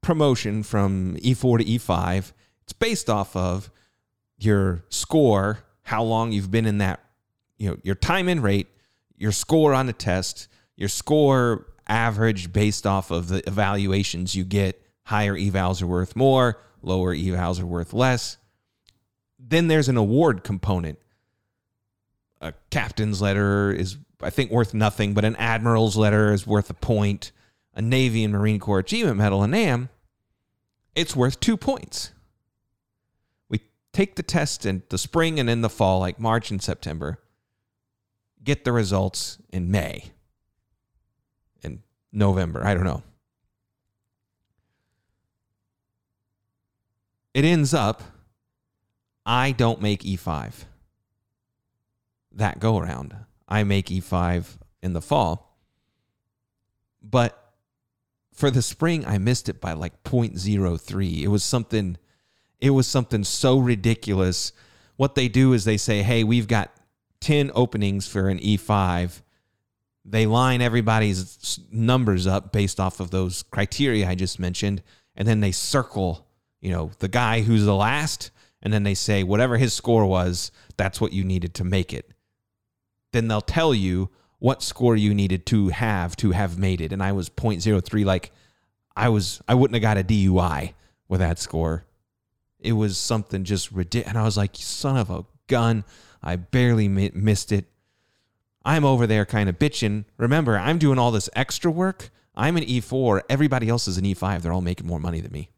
promotion 0.00 0.64
from 0.64 1.16
E4 1.18 1.58
to 1.58 1.64
E5, 1.64 2.32
it's 2.62 2.72
based 2.72 3.08
off 3.08 3.36
of 3.36 3.70
your 4.38 4.84
score, 4.88 5.60
how 5.82 6.02
long 6.02 6.32
you've 6.32 6.50
been 6.50 6.66
in 6.66 6.78
that, 6.78 7.00
you 7.58 7.70
know, 7.70 7.76
your 7.84 7.94
time 7.94 8.28
in 8.28 8.40
rate, 8.40 8.66
your 9.16 9.30
score 9.30 9.72
on 9.72 9.86
the 9.86 9.92
test, 9.92 10.48
your 10.76 10.88
score 10.88 11.66
average 11.86 12.52
based 12.52 12.86
off 12.86 13.12
of 13.12 13.28
the 13.28 13.46
evaluations 13.46 14.34
you 14.34 14.42
get. 14.44 14.82
Higher 15.04 15.36
evals 15.36 15.80
are 15.80 15.86
worth 15.86 16.16
more, 16.16 16.58
lower 16.82 17.14
evals 17.14 17.60
are 17.60 17.66
worth 17.66 17.92
less. 17.92 18.36
Then 19.38 19.68
there's 19.68 19.88
an 19.88 19.96
award 19.96 20.42
component. 20.42 20.98
A 22.40 22.52
captain's 22.70 23.22
letter 23.22 23.70
is, 23.70 23.96
I 24.20 24.30
think, 24.30 24.50
worth 24.50 24.74
nothing, 24.74 25.14
but 25.14 25.24
an 25.24 25.36
admiral's 25.36 25.96
letter 25.96 26.32
is 26.32 26.46
worth 26.46 26.68
a 26.70 26.74
point 26.74 27.30
a 27.74 27.82
Navy 27.82 28.24
and 28.24 28.32
Marine 28.32 28.58
Corps 28.58 28.80
Achievement 28.80 29.18
Medal, 29.18 29.42
a 29.42 29.48
NAM, 29.48 29.88
it's 30.94 31.16
worth 31.16 31.40
two 31.40 31.56
points. 31.56 32.12
We 33.48 33.60
take 33.92 34.16
the 34.16 34.22
test 34.22 34.66
in 34.66 34.82
the 34.88 34.98
spring 34.98 35.40
and 35.40 35.48
in 35.48 35.62
the 35.62 35.70
fall, 35.70 36.00
like 36.00 36.20
March 36.20 36.50
and 36.50 36.62
September, 36.62 37.18
get 38.42 38.64
the 38.64 38.72
results 38.72 39.38
in 39.50 39.70
May, 39.70 40.12
in 41.62 41.82
November, 42.12 42.64
I 42.64 42.74
don't 42.74 42.84
know. 42.84 43.02
It 47.34 47.44
ends 47.44 47.72
up, 47.72 48.02
I 49.24 49.52
don't 49.52 49.80
make 49.80 50.02
E5 50.02 50.66
that 52.34 52.60
go 52.60 52.78
around. 52.78 53.14
I 53.48 53.64
make 53.64 53.86
E5 53.86 54.56
in 54.82 54.92
the 54.92 55.00
fall. 55.00 55.58
But 57.02 57.38
for 58.32 58.50
the 58.50 58.62
spring, 58.62 59.06
I 59.06 59.18
missed 59.18 59.48
it 59.48 59.60
by 59.60 59.72
like 59.74 60.02
0.03. 60.04 61.22
It 61.22 61.28
was 61.28 61.44
something, 61.44 61.98
it 62.60 62.70
was 62.70 62.86
something 62.86 63.24
so 63.24 63.58
ridiculous. 63.58 64.52
What 64.96 65.14
they 65.14 65.28
do 65.28 65.52
is 65.52 65.64
they 65.64 65.76
say, 65.76 66.02
hey, 66.02 66.24
we've 66.24 66.48
got 66.48 66.70
10 67.20 67.50
openings 67.54 68.08
for 68.08 68.28
an 68.28 68.38
E5. 68.38 69.22
They 70.04 70.26
line 70.26 70.60
everybody's 70.60 71.60
numbers 71.70 72.26
up 72.26 72.52
based 72.52 72.80
off 72.80 73.00
of 73.00 73.10
those 73.10 73.42
criteria 73.44 74.08
I 74.08 74.14
just 74.14 74.38
mentioned. 74.38 74.82
And 75.14 75.28
then 75.28 75.40
they 75.40 75.52
circle, 75.52 76.26
you 76.60 76.72
know, 76.72 76.90
the 76.98 77.08
guy 77.08 77.42
who's 77.42 77.64
the 77.64 77.74
last. 77.74 78.30
And 78.62 78.72
then 78.72 78.82
they 78.82 78.94
say, 78.94 79.22
whatever 79.22 79.58
his 79.58 79.74
score 79.74 80.06
was, 80.06 80.50
that's 80.76 81.00
what 81.00 81.12
you 81.12 81.24
needed 81.24 81.54
to 81.54 81.64
make 81.64 81.92
it. 81.92 82.10
Then 83.12 83.28
they'll 83.28 83.40
tell 83.40 83.74
you, 83.74 84.10
what 84.42 84.60
score 84.60 84.96
you 84.96 85.14
needed 85.14 85.46
to 85.46 85.68
have 85.68 86.16
to 86.16 86.32
have 86.32 86.58
made 86.58 86.80
it. 86.80 86.92
And 86.92 87.00
I 87.00 87.12
was 87.12 87.30
0.03. 87.30 88.04
Like 88.04 88.32
I 88.96 89.08
was, 89.08 89.40
I 89.46 89.54
wouldn't 89.54 89.76
have 89.76 89.82
got 89.82 89.98
a 89.98 90.02
DUI 90.02 90.72
with 91.08 91.20
that 91.20 91.38
score. 91.38 91.84
It 92.58 92.72
was 92.72 92.98
something 92.98 93.44
just 93.44 93.70
ridiculous. 93.70 94.08
And 94.08 94.18
I 94.18 94.24
was 94.24 94.36
like, 94.36 94.50
son 94.54 94.96
of 94.96 95.10
a 95.10 95.24
gun. 95.46 95.84
I 96.24 96.34
barely 96.34 96.88
missed 96.88 97.52
it. 97.52 97.66
I'm 98.64 98.84
over 98.84 99.06
there 99.06 99.24
kind 99.24 99.48
of 99.48 99.60
bitching. 99.60 100.06
Remember, 100.16 100.58
I'm 100.58 100.78
doing 100.78 100.98
all 100.98 101.12
this 101.12 101.30
extra 101.36 101.70
work. 101.70 102.10
I'm 102.34 102.56
an 102.56 102.64
E4. 102.64 103.20
Everybody 103.28 103.68
else 103.68 103.86
is 103.86 103.96
an 103.96 104.04
E5. 104.04 104.42
They're 104.42 104.52
all 104.52 104.60
making 104.60 104.88
more 104.88 104.98
money 104.98 105.20
than 105.20 105.30
me. 105.30 105.50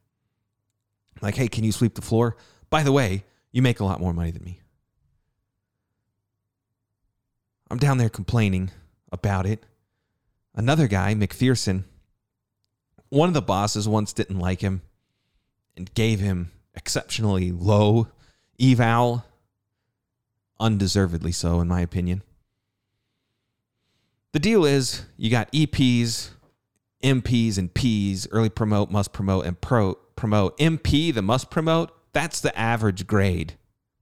Like, 1.23 1.37
hey, 1.37 1.49
can 1.49 1.65
you 1.65 1.73
sweep 1.73 1.95
the 1.95 2.03
floor? 2.03 2.37
By 2.69 2.83
the 2.83 2.93
way, 2.93 3.25
you 3.51 3.63
make 3.63 3.81
a 3.81 3.85
lot 3.87 3.99
more 3.99 4.13
money 4.13 4.31
than 4.31 4.45
me. 4.45 4.61
I'm 7.71 7.79
down 7.79 7.99
there 7.99 8.09
complaining 8.09 8.71
about 9.11 9.47
it. 9.47 9.65
Another 10.55 10.87
guy, 10.87 11.15
McPherson, 11.15 11.85
one 13.09 13.29
of 13.29 13.35
the 13.35 13.43
bosses 13.43 13.89
once 13.89 14.13
didn't 14.13 14.39
like 14.39 14.61
him 14.61 14.83
and 15.77 15.93
gave 15.95 16.21
him 16.21 16.51
exceptionally 16.75 17.51
low 17.51 18.09
eval, 18.61 19.25
undeservedly 20.61 21.33
so, 21.33 21.61
in 21.61 21.69
my 21.69 21.81
opinion. 21.81 22.23
The 24.33 24.41
deal 24.41 24.65
is 24.65 25.05
you 25.17 25.31
got 25.31 25.51
EPs, 25.53 26.31
MPs, 27.03 27.59
and 27.59 27.73
Ps, 27.73 28.27
early 28.31 28.49
promote, 28.49 28.91
must 28.91 29.13
promote, 29.13 29.47
and 29.47 29.61
pro 29.61 29.95
promote. 30.17 30.59
MP, 30.59 31.13
the 31.15 31.23
must 31.23 31.51
promote, 31.51 31.93
that's 32.13 32.41
the 32.41 32.57
average 32.59 33.07
grade. 33.07 33.55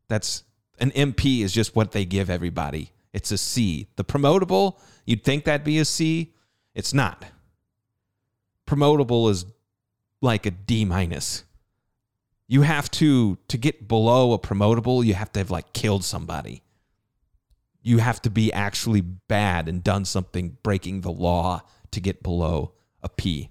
That's 0.08 0.44
an 0.78 0.90
MP 0.92 1.40
is 1.40 1.52
just 1.52 1.74
what 1.74 1.92
they 1.92 2.04
give 2.04 2.30
everybody. 2.30 2.92
It's 3.12 3.30
a 3.30 3.38
C. 3.38 3.88
The 3.96 4.04
promotable, 4.04 4.78
you'd 5.04 5.24
think 5.24 5.44
that'd 5.44 5.64
be 5.64 5.78
a 5.78 5.84
C. 5.84 6.32
It's 6.74 6.94
not. 6.94 7.24
Promotable 8.66 9.30
is 9.30 9.44
like 10.20 10.46
a 10.46 10.50
D 10.50 10.84
minus. 10.84 11.44
You 12.46 12.62
have 12.62 12.90
to 12.92 13.38
to 13.48 13.58
get 13.58 13.88
below 13.88 14.32
a 14.32 14.38
promotable, 14.38 15.04
you 15.04 15.14
have 15.14 15.32
to 15.32 15.40
have 15.40 15.50
like 15.50 15.72
killed 15.72 16.04
somebody. 16.04 16.62
You 17.82 17.98
have 17.98 18.22
to 18.22 18.30
be 18.30 18.52
actually 18.52 19.00
bad 19.00 19.68
and 19.68 19.82
done 19.82 20.04
something 20.04 20.56
breaking 20.62 21.00
the 21.00 21.10
law 21.10 21.62
to 21.90 22.00
get 22.00 22.22
below 22.22 22.72
a 23.02 23.08
P. 23.08 23.50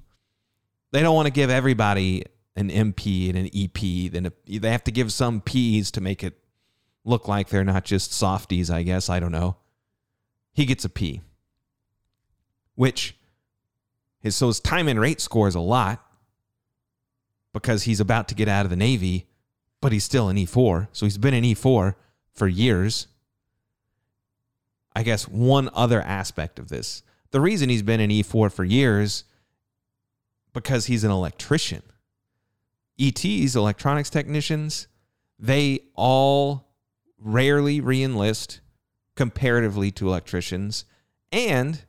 They 0.92 1.02
don't 1.02 1.16
want 1.16 1.28
to 1.28 1.32
give 1.32 1.50
everybody 1.50 2.24
an 2.56 2.70
MP 2.70 3.30
and 3.30 3.38
an 3.38 3.50
EP. 3.54 4.12
Then 4.12 4.32
they 4.48 4.72
have 4.72 4.84
to 4.86 4.92
give 4.92 5.12
some 5.12 5.42
Ps 5.42 5.92
to 5.92 6.02
make 6.02 6.24
it 6.24 6.41
look 7.04 7.28
like 7.28 7.50
they're 7.50 7.64
not 7.64 7.86
just 7.86 8.14
softies, 8.14 8.70
I 8.70 8.84
guess. 8.84 9.10
I 9.10 9.20
don't 9.20 9.32
know. 9.32 9.58
He 10.54 10.66
gets 10.66 10.86
a 10.86 10.90
P. 10.90 11.22
Which 12.76 13.16
his 14.20 14.36
so 14.36 14.48
his 14.48 14.60
time 14.60 14.88
and 14.88 15.00
rate 15.00 15.22
scores 15.22 15.56
a 15.56 15.60
lot 15.60 16.04
because 17.54 17.84
he's 17.84 18.00
about 18.00 18.28
to 18.30 18.36
get 18.36 18.48
out 18.48 18.66
of 18.66 18.70
the 18.70 18.76
Navy, 18.76 19.28
but 19.82 19.92
he's 19.92 20.04
still 20.04 20.30
an 20.30 20.38
E4. 20.38 20.88
So 20.92 21.06
he's 21.06 21.18
been 21.18 21.34
an 21.34 21.44
E4 21.44 21.96
for 22.34 22.48
years. 22.48 23.08
I 24.96 25.04
guess 25.04 25.28
one 25.28 25.70
other 25.74 26.02
aspect 26.02 26.60
of 26.60 26.70
this. 26.70 27.04
The 27.32 27.42
reason 27.42 27.70
he's 27.70 27.82
been 27.82 28.00
an 28.00 28.10
E4 28.10 28.52
for 28.52 28.64
years 28.64 29.24
because 30.54 30.86
he's 30.86 31.04
an 31.04 31.12
electrician. 31.12 31.82
ETs, 33.00 33.56
electronics 33.56 34.10
technicians, 34.10 34.88
they 35.40 35.80
all 35.96 36.71
rarely 37.22 37.80
reenlist 37.80 38.60
comparatively 39.16 39.92
to 39.92 40.08
electricians, 40.08 40.86
and 41.32 41.84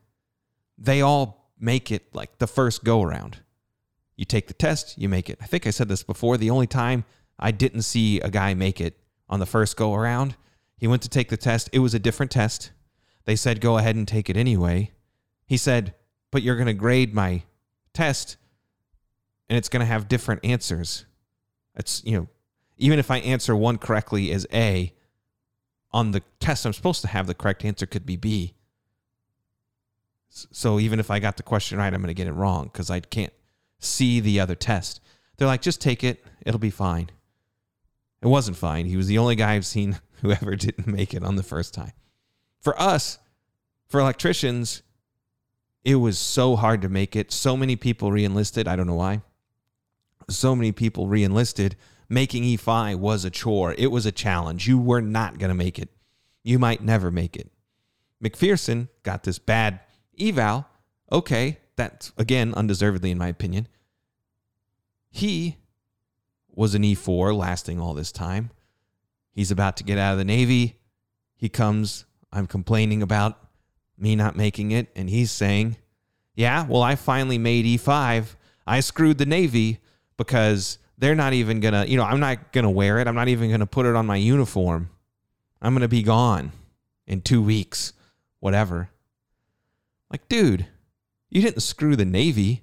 they 0.76 1.00
all 1.00 1.50
make 1.58 1.90
it 1.90 2.14
like 2.14 2.38
the 2.38 2.46
first 2.46 2.84
go 2.84 3.02
around. 3.02 3.38
You 4.16 4.24
take 4.24 4.48
the 4.48 4.54
test, 4.54 4.98
you 4.98 5.08
make 5.08 5.30
it. 5.30 5.38
I 5.40 5.46
think 5.46 5.66
I 5.66 5.70
said 5.70 5.88
this 5.88 6.02
before. 6.02 6.36
The 6.36 6.50
only 6.50 6.66
time 6.66 7.04
I 7.38 7.50
didn't 7.50 7.82
see 7.82 8.20
a 8.20 8.30
guy 8.30 8.54
make 8.54 8.80
it 8.80 8.98
on 9.28 9.40
the 9.40 9.46
first 9.46 9.76
go 9.76 9.94
around, 9.94 10.36
he 10.76 10.86
went 10.86 11.02
to 11.02 11.08
take 11.08 11.28
the 11.28 11.36
test. 11.36 11.70
It 11.72 11.78
was 11.78 11.94
a 11.94 11.98
different 11.98 12.30
test. 12.30 12.72
They 13.24 13.36
said, 13.36 13.60
go 13.60 13.78
ahead 13.78 13.96
and 13.96 14.06
take 14.06 14.28
it 14.28 14.36
anyway. 14.36 14.90
He 15.46 15.56
said, 15.56 15.94
but 16.30 16.42
you're 16.42 16.56
going 16.56 16.66
to 16.66 16.74
grade 16.74 17.14
my 17.14 17.44
test 17.94 18.36
and 19.48 19.56
it's 19.56 19.68
going 19.68 19.80
to 19.80 19.86
have 19.86 20.08
different 20.08 20.44
answers. 20.44 21.04
It's, 21.74 22.02
you 22.04 22.18
know, 22.18 22.28
even 22.78 22.98
if 22.98 23.10
I 23.10 23.18
answer 23.18 23.54
one 23.54 23.78
correctly 23.78 24.32
as 24.32 24.46
A, 24.52 24.92
on 25.92 26.12
the 26.12 26.22
test 26.40 26.64
I'm 26.64 26.72
supposed 26.72 27.02
to 27.02 27.08
have, 27.08 27.26
the 27.26 27.34
correct 27.34 27.64
answer 27.64 27.86
could 27.86 28.06
be 28.06 28.16
B. 28.16 28.54
So 30.28 30.80
even 30.80 30.98
if 30.98 31.10
I 31.10 31.18
got 31.18 31.36
the 31.36 31.42
question 31.42 31.78
right, 31.78 31.92
I'm 31.92 32.00
going 32.00 32.08
to 32.08 32.14
get 32.14 32.26
it 32.26 32.32
wrong 32.32 32.64
because 32.64 32.90
I 32.90 33.00
can't 33.00 33.32
see 33.78 34.20
the 34.20 34.40
other 34.40 34.54
test. 34.54 35.00
They're 35.36 35.48
like, 35.48 35.60
just 35.60 35.80
take 35.80 36.02
it, 36.02 36.24
it'll 36.46 36.58
be 36.58 36.70
fine. 36.70 37.10
It 38.22 38.28
wasn't 38.28 38.56
fine. 38.56 38.86
He 38.86 38.96
was 38.96 39.08
the 39.08 39.18
only 39.18 39.34
guy 39.34 39.54
I've 39.54 39.66
seen 39.66 39.98
who 40.22 40.30
ever 40.32 40.56
didn't 40.56 40.86
make 40.86 41.12
it 41.12 41.22
on 41.22 41.36
the 41.36 41.42
first 41.42 41.74
time. 41.74 41.92
For 42.60 42.80
us, 42.80 43.18
for 43.88 44.00
electricians, 44.00 44.82
it 45.84 45.96
was 45.96 46.18
so 46.18 46.56
hard 46.56 46.80
to 46.82 46.88
make 46.88 47.16
it. 47.16 47.32
So 47.32 47.56
many 47.56 47.76
people 47.76 48.10
reenlisted. 48.10 48.68
I 48.68 48.76
don't 48.76 48.86
know 48.86 48.94
why. 48.94 49.20
So 50.30 50.54
many 50.54 50.72
people 50.72 51.08
reenlisted. 51.08 51.74
Making 52.12 52.42
E5 52.42 52.96
was 52.96 53.24
a 53.24 53.30
chore. 53.30 53.74
It 53.78 53.86
was 53.86 54.04
a 54.04 54.12
challenge. 54.12 54.68
You 54.68 54.78
were 54.78 55.00
not 55.00 55.38
going 55.38 55.48
to 55.48 55.54
make 55.54 55.78
it. 55.78 55.88
You 56.42 56.58
might 56.58 56.82
never 56.82 57.10
make 57.10 57.36
it. 57.36 57.50
McPherson 58.22 58.90
got 59.02 59.22
this 59.22 59.38
bad 59.38 59.80
eval. 60.20 60.66
Okay, 61.10 61.56
that's 61.74 62.12
again 62.18 62.52
undeservedly 62.52 63.12
in 63.12 63.16
my 63.16 63.28
opinion. 63.28 63.66
He 65.08 65.56
was 66.50 66.74
an 66.74 66.82
E4 66.82 67.34
lasting 67.34 67.80
all 67.80 67.94
this 67.94 68.12
time. 68.12 68.50
He's 69.30 69.50
about 69.50 69.78
to 69.78 69.84
get 69.84 69.96
out 69.96 70.12
of 70.12 70.18
the 70.18 70.26
Navy. 70.26 70.80
He 71.34 71.48
comes, 71.48 72.04
I'm 72.30 72.46
complaining 72.46 73.02
about 73.02 73.38
me 73.96 74.16
not 74.16 74.36
making 74.36 74.72
it, 74.72 74.88
and 74.94 75.08
he's 75.08 75.30
saying, 75.30 75.78
Yeah, 76.34 76.66
well, 76.66 76.82
I 76.82 76.94
finally 76.94 77.38
made 77.38 77.64
E5. 77.64 78.34
I 78.66 78.80
screwed 78.80 79.16
the 79.16 79.24
Navy 79.24 79.78
because 80.18 80.76
they're 81.02 81.16
not 81.16 81.32
even 81.32 81.58
gonna, 81.58 81.84
you 81.84 81.96
know, 81.96 82.04
I'm 82.04 82.20
not 82.20 82.52
gonna 82.52 82.70
wear 82.70 83.00
it. 83.00 83.08
I'm 83.08 83.16
not 83.16 83.26
even 83.26 83.50
gonna 83.50 83.66
put 83.66 83.86
it 83.86 83.96
on 83.96 84.06
my 84.06 84.14
uniform. 84.14 84.88
I'm 85.60 85.74
gonna 85.74 85.88
be 85.88 86.04
gone 86.04 86.52
in 87.08 87.22
two 87.22 87.42
weeks, 87.42 87.92
whatever. 88.38 88.88
Like, 90.12 90.28
dude, 90.28 90.68
you 91.28 91.42
didn't 91.42 91.62
screw 91.62 91.96
the 91.96 92.04
Navy. 92.04 92.62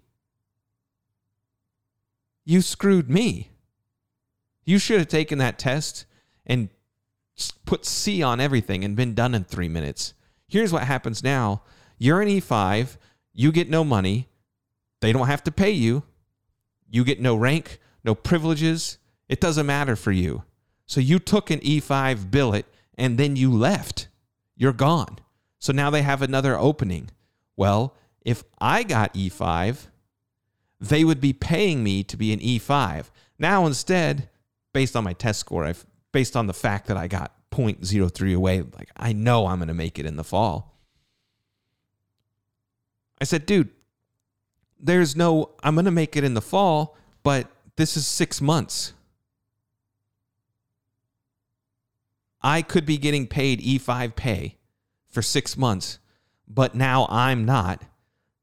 You 2.45 2.61
screwed 2.61 3.09
me. 3.09 3.49
You 4.63 4.79
should 4.79 4.99
have 4.99 5.09
taken 5.09 5.37
that 5.39 5.59
test 5.59 6.05
and 6.45 6.69
put 7.65 7.85
C 7.85 8.23
on 8.23 8.39
everything 8.39 8.85
and 8.85 8.95
been 8.95 9.15
done 9.15 9.35
in 9.35 9.43
three 9.43 9.67
minutes. 9.67 10.13
Here's 10.47 10.71
what 10.71 10.83
happens 10.83 11.21
now 11.23 11.63
you're 11.97 12.21
an 12.21 12.29
E5, 12.29 12.95
you 13.33 13.51
get 13.51 13.69
no 13.69 13.83
money, 13.83 14.29
they 15.01 15.11
don't 15.11 15.27
have 15.27 15.43
to 15.43 15.51
pay 15.51 15.71
you, 15.71 16.03
you 16.89 17.03
get 17.03 17.19
no 17.19 17.35
rank, 17.35 17.81
no 18.03 18.15
privileges. 18.15 18.97
It 19.27 19.39
doesn't 19.41 19.65
matter 19.65 19.95
for 19.95 20.11
you. 20.11 20.43
So 20.85 20.99
you 20.99 21.19
took 21.19 21.49
an 21.51 21.59
E5 21.59 22.31
billet 22.31 22.65
and 22.97 23.17
then 23.17 23.35
you 23.35 23.51
left. 23.51 24.07
You're 24.55 24.73
gone. 24.73 25.19
So 25.59 25.73
now 25.73 25.89
they 25.89 26.01
have 26.01 26.21
another 26.21 26.57
opening. 26.57 27.11
Well, 27.55 27.95
if 28.21 28.43
I 28.59 28.83
got 28.83 29.13
E5, 29.13 29.87
they 30.79 31.03
would 31.03 31.21
be 31.21 31.33
paying 31.33 31.83
me 31.83 32.03
to 32.03 32.17
be 32.17 32.33
an 32.33 32.39
E5. 32.39 33.09
Now 33.37 33.65
instead, 33.65 34.29
based 34.73 34.95
on 34.95 35.03
my 35.03 35.13
test 35.13 35.39
score, 35.39 35.65
I've 35.65 35.85
based 36.11 36.35
on 36.35 36.47
the 36.47 36.53
fact 36.53 36.87
that 36.87 36.97
I 36.97 37.07
got 37.07 37.33
0.03 37.51 38.35
away, 38.35 38.61
like 38.61 38.89
I 38.95 39.13
know 39.13 39.47
I'm 39.47 39.59
going 39.59 39.67
to 39.67 39.73
make 39.73 39.99
it 39.99 40.05
in 40.05 40.15
the 40.15 40.23
fall. 40.23 40.75
I 43.21 43.25
said, 43.25 43.45
dude, 43.45 43.69
there's 44.79 45.15
no, 45.15 45.51
I'm 45.61 45.75
going 45.75 45.85
to 45.85 45.91
make 45.91 46.15
it 46.15 46.23
in 46.23 46.33
the 46.33 46.41
fall, 46.41 46.97
but 47.21 47.47
this 47.79 47.95
is 47.95 48.05
six 48.05 48.41
months. 48.41 48.91
I 52.41 52.61
could 52.61 52.85
be 52.85 52.97
getting 52.97 53.25
paid 53.25 53.61
E5 53.61 54.17
pay 54.17 54.57
for 55.07 55.21
six 55.21 55.55
months, 55.55 55.97
but 56.45 56.75
now 56.75 57.07
I'm 57.09 57.45
not. 57.45 57.83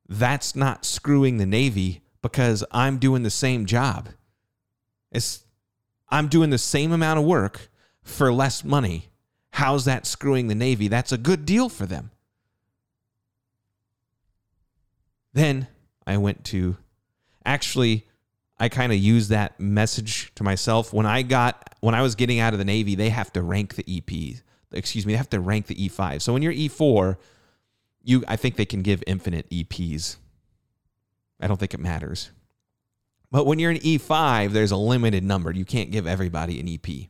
That's 0.09 0.57
not 0.57 0.87
screwing 0.87 1.37
the 1.37 1.45
Navy 1.45 2.01
because 2.23 2.65
I'm 2.73 2.97
doing 2.97 3.25
the 3.25 3.31
same 3.31 3.67
job. 3.67 4.09
It's 5.13 5.45
I'm 6.09 6.29
doing 6.29 6.49
the 6.49 6.57
same 6.57 6.91
amount 6.91 7.19
of 7.19 7.27
work 7.27 7.69
for 8.03 8.33
less 8.33 8.65
money. 8.65 9.11
How's 9.51 9.85
that 9.85 10.07
screwing 10.07 10.47
the 10.47 10.55
Navy? 10.55 10.89
That's 10.89 11.13
a 11.13 11.19
good 11.19 11.45
deal 11.45 11.69
for 11.69 11.85
them. 11.85 12.11
Then 15.35 15.67
I 16.07 16.17
went 16.17 16.43
to 16.47 16.79
actually 17.45 18.07
I 18.59 18.69
kind 18.69 18.93
of 18.93 18.99
use 18.99 19.29
that 19.29 19.59
message 19.61 20.33
to 20.37 20.43
myself 20.43 20.93
when 20.93 21.07
I 21.07 21.23
got 21.23 21.77
when 21.81 21.95
I 21.95 22.03
was 22.03 22.15
getting 22.15 22.41
out 22.41 22.53
of 22.53 22.59
the 22.59 22.65
Navy, 22.65 22.95
they 22.95 23.11
have 23.11 23.33
to 23.35 23.43
rank 23.43 23.75
the 23.75 23.85
EP. 23.87 24.43
Excuse 24.73 25.07
me, 25.07 25.13
they 25.13 25.19
have 25.19 25.31
to 25.31 25.41
rank 25.41 25.67
the 25.67 25.75
E5. 25.75 26.23
So 26.23 26.33
when 26.33 26.43
you're 26.43 26.53
E4, 26.53 27.17
you 28.03 28.25
I 28.27 28.37
think 28.37 28.57
they 28.57 28.65
can 28.65 28.83
give 28.83 29.03
infinite 29.07 29.49
EPs. 29.51 30.17
I 31.41 31.47
don't 31.47 31.59
think 31.59 31.75
it 31.75 31.81
matters. 31.81 32.31
But 33.31 33.45
when 33.45 33.59
you're 33.59 33.73
an 33.73 33.79
E5, 33.79 34.53
there's 34.53 34.71
a 34.71 34.77
limited 34.77 35.25
number. 35.25 35.51
You 35.51 35.65
can't 35.65 35.91
give 35.91 36.07
everybody 36.07 36.61
an 36.61 36.69
EP. 36.69 37.09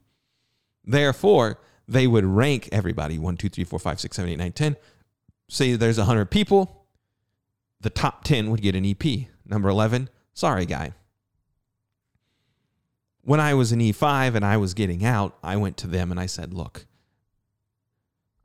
Therefore, 0.85 1.61
they 1.87 2.07
would 2.07 2.25
rank 2.25 2.69
everybody 2.73 3.19
1, 3.19 3.37
2, 3.37 3.49
3, 3.49 3.65
4, 3.65 3.79
5, 3.79 4.01
6, 4.01 4.17
7, 4.17 4.33
8, 4.33 4.37
9, 4.37 4.53
10. 4.53 4.77
Say 5.49 5.77
there's 5.77 5.99
100 5.99 6.31
people, 6.31 6.87
the 7.81 7.91
top 7.91 8.25
10 8.25 8.51
would 8.51 8.63
get 8.63 8.75
an 8.75 8.85
EP. 8.85 9.29
Number 9.45 9.69
11, 9.69 10.09
sorry, 10.35 10.67
guy. 10.67 10.93
When 13.27 13.41
I 13.41 13.55
was 13.55 13.73
an 13.73 13.81
E5 13.81 14.37
and 14.37 14.45
I 14.45 14.57
was 14.57 14.73
getting 14.73 15.05
out, 15.05 15.37
I 15.43 15.57
went 15.57 15.77
to 15.79 15.89
them 15.89 16.13
and 16.13 16.21
I 16.21 16.27
said, 16.27 16.55
look, 16.55 16.87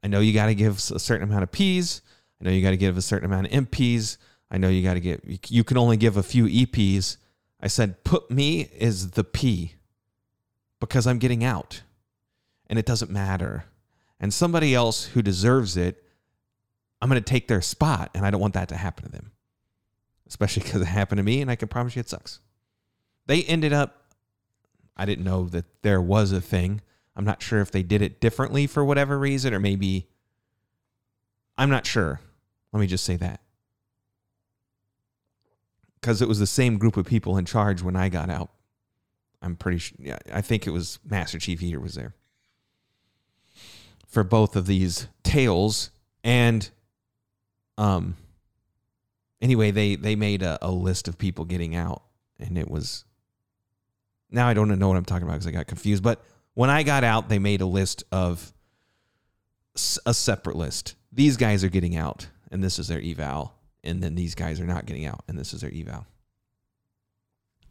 I 0.01 0.07
know 0.07 0.21
you 0.21 0.33
got 0.33 0.47
to 0.47 0.55
give 0.55 0.77
a 0.77 0.97
certain 0.97 1.29
amount 1.29 1.43
of 1.43 1.51
Ps. 1.51 2.01
I 2.41 2.45
know 2.45 2.49
you 2.49 2.63
got 2.63 2.71
to 2.71 2.77
give 2.77 2.97
a 2.97 3.01
certain 3.03 3.31
amount 3.31 3.45
of 3.45 3.67
MPs. 3.67 4.17
I 4.49 4.57
know 4.57 4.69
you 4.69 4.81
got 4.81 4.95
to 4.95 4.99
get, 4.99 5.51
you 5.51 5.63
can 5.63 5.77
only 5.77 5.97
give 5.97 6.17
a 6.17 6.23
few 6.23 6.45
EPs. 6.45 7.17
I 7.61 7.67
said, 7.67 8.03
put 8.03 8.31
me 8.31 8.71
as 8.79 9.11
the 9.11 9.23
P 9.23 9.75
because 10.79 11.05
I'm 11.05 11.19
getting 11.19 11.43
out 11.43 11.83
and 12.65 12.79
it 12.79 12.87
doesn't 12.87 13.11
matter. 13.11 13.65
And 14.19 14.33
somebody 14.33 14.73
else 14.73 15.05
who 15.05 15.21
deserves 15.21 15.77
it, 15.77 16.03
I'm 17.03 17.07
going 17.07 17.21
to 17.21 17.29
take 17.29 17.47
their 17.47 17.61
spot 17.61 18.09
and 18.15 18.25
I 18.25 18.31
don't 18.31 18.41
want 18.41 18.55
that 18.55 18.69
to 18.69 18.77
happen 18.77 19.05
to 19.05 19.11
them, 19.11 19.31
especially 20.27 20.63
because 20.63 20.81
it 20.81 20.85
happened 20.85 21.19
to 21.19 21.23
me 21.23 21.39
and 21.39 21.51
I 21.51 21.55
can 21.55 21.67
promise 21.67 21.95
you 21.95 21.99
it 21.99 22.09
sucks. 22.09 22.39
They 23.27 23.43
ended 23.43 23.73
up, 23.73 24.00
I 24.95 25.05
didn't 25.05 25.25
know 25.25 25.45
that 25.45 25.65
there 25.81 26.01
was 26.01 26.31
a 26.31 26.41
thing. 26.41 26.81
I'm 27.15 27.25
not 27.25 27.41
sure 27.41 27.59
if 27.61 27.71
they 27.71 27.83
did 27.83 28.01
it 28.01 28.21
differently 28.21 28.67
for 28.67 28.85
whatever 28.85 29.17
reason 29.17 29.53
or 29.53 29.59
maybe, 29.59 30.07
I'm 31.57 31.69
not 31.69 31.85
sure. 31.85 32.19
Let 32.71 32.79
me 32.79 32.87
just 32.87 33.03
say 33.03 33.17
that 33.17 33.41
because 36.01 36.21
it 36.21 36.27
was 36.27 36.39
the 36.39 36.47
same 36.47 36.77
group 36.77 36.97
of 36.97 37.05
people 37.05 37.37
in 37.37 37.45
charge 37.45 37.81
when 37.81 37.95
I 37.95 38.09
got 38.09 38.29
out. 38.29 38.51
I'm 39.41 39.55
pretty 39.55 39.77
sure. 39.77 39.97
Yeah, 39.99 40.17
I 40.33 40.41
think 40.41 40.67
it 40.67 40.71
was 40.71 40.99
Master 41.07 41.39
Chief 41.39 41.59
Heater 41.59 41.79
was 41.79 41.95
there 41.95 42.15
for 44.07 44.23
both 44.23 44.55
of 44.55 44.65
these 44.65 45.07
tales, 45.23 45.91
and 46.23 46.69
um. 47.77 48.17
Anyway, 49.41 49.71
they 49.71 49.95
they 49.95 50.15
made 50.15 50.43
a, 50.43 50.59
a 50.61 50.69
list 50.69 51.07
of 51.07 51.17
people 51.17 51.45
getting 51.45 51.75
out, 51.75 52.03
and 52.39 52.57
it 52.57 52.69
was. 52.69 53.05
Now 54.31 54.47
I 54.47 54.53
don't 54.53 54.67
know 54.79 54.87
what 54.87 54.97
I'm 54.97 55.05
talking 55.05 55.23
about 55.23 55.33
because 55.33 55.47
I 55.47 55.51
got 55.51 55.67
confused. 55.67 56.03
But 56.03 56.23
when 56.53 56.69
I 56.69 56.83
got 56.83 57.03
out, 57.03 57.29
they 57.29 57.39
made 57.39 57.61
a 57.61 57.65
list 57.65 58.03
of 58.11 58.53
a 60.05 60.13
separate 60.13 60.55
list. 60.55 60.95
These 61.11 61.37
guys 61.37 61.63
are 61.63 61.69
getting 61.69 61.95
out, 61.95 62.27
and 62.49 62.63
this 62.63 62.79
is 62.79 62.87
their 62.87 63.01
eval 63.01 63.53
and 63.83 64.01
then 64.01 64.15
these 64.15 64.35
guys 64.35 64.59
are 64.59 64.65
not 64.65 64.85
getting 64.85 65.05
out, 65.05 65.23
and 65.27 65.37
this 65.37 65.53
is 65.53 65.61
their 65.61 65.73
eval. 65.73 66.05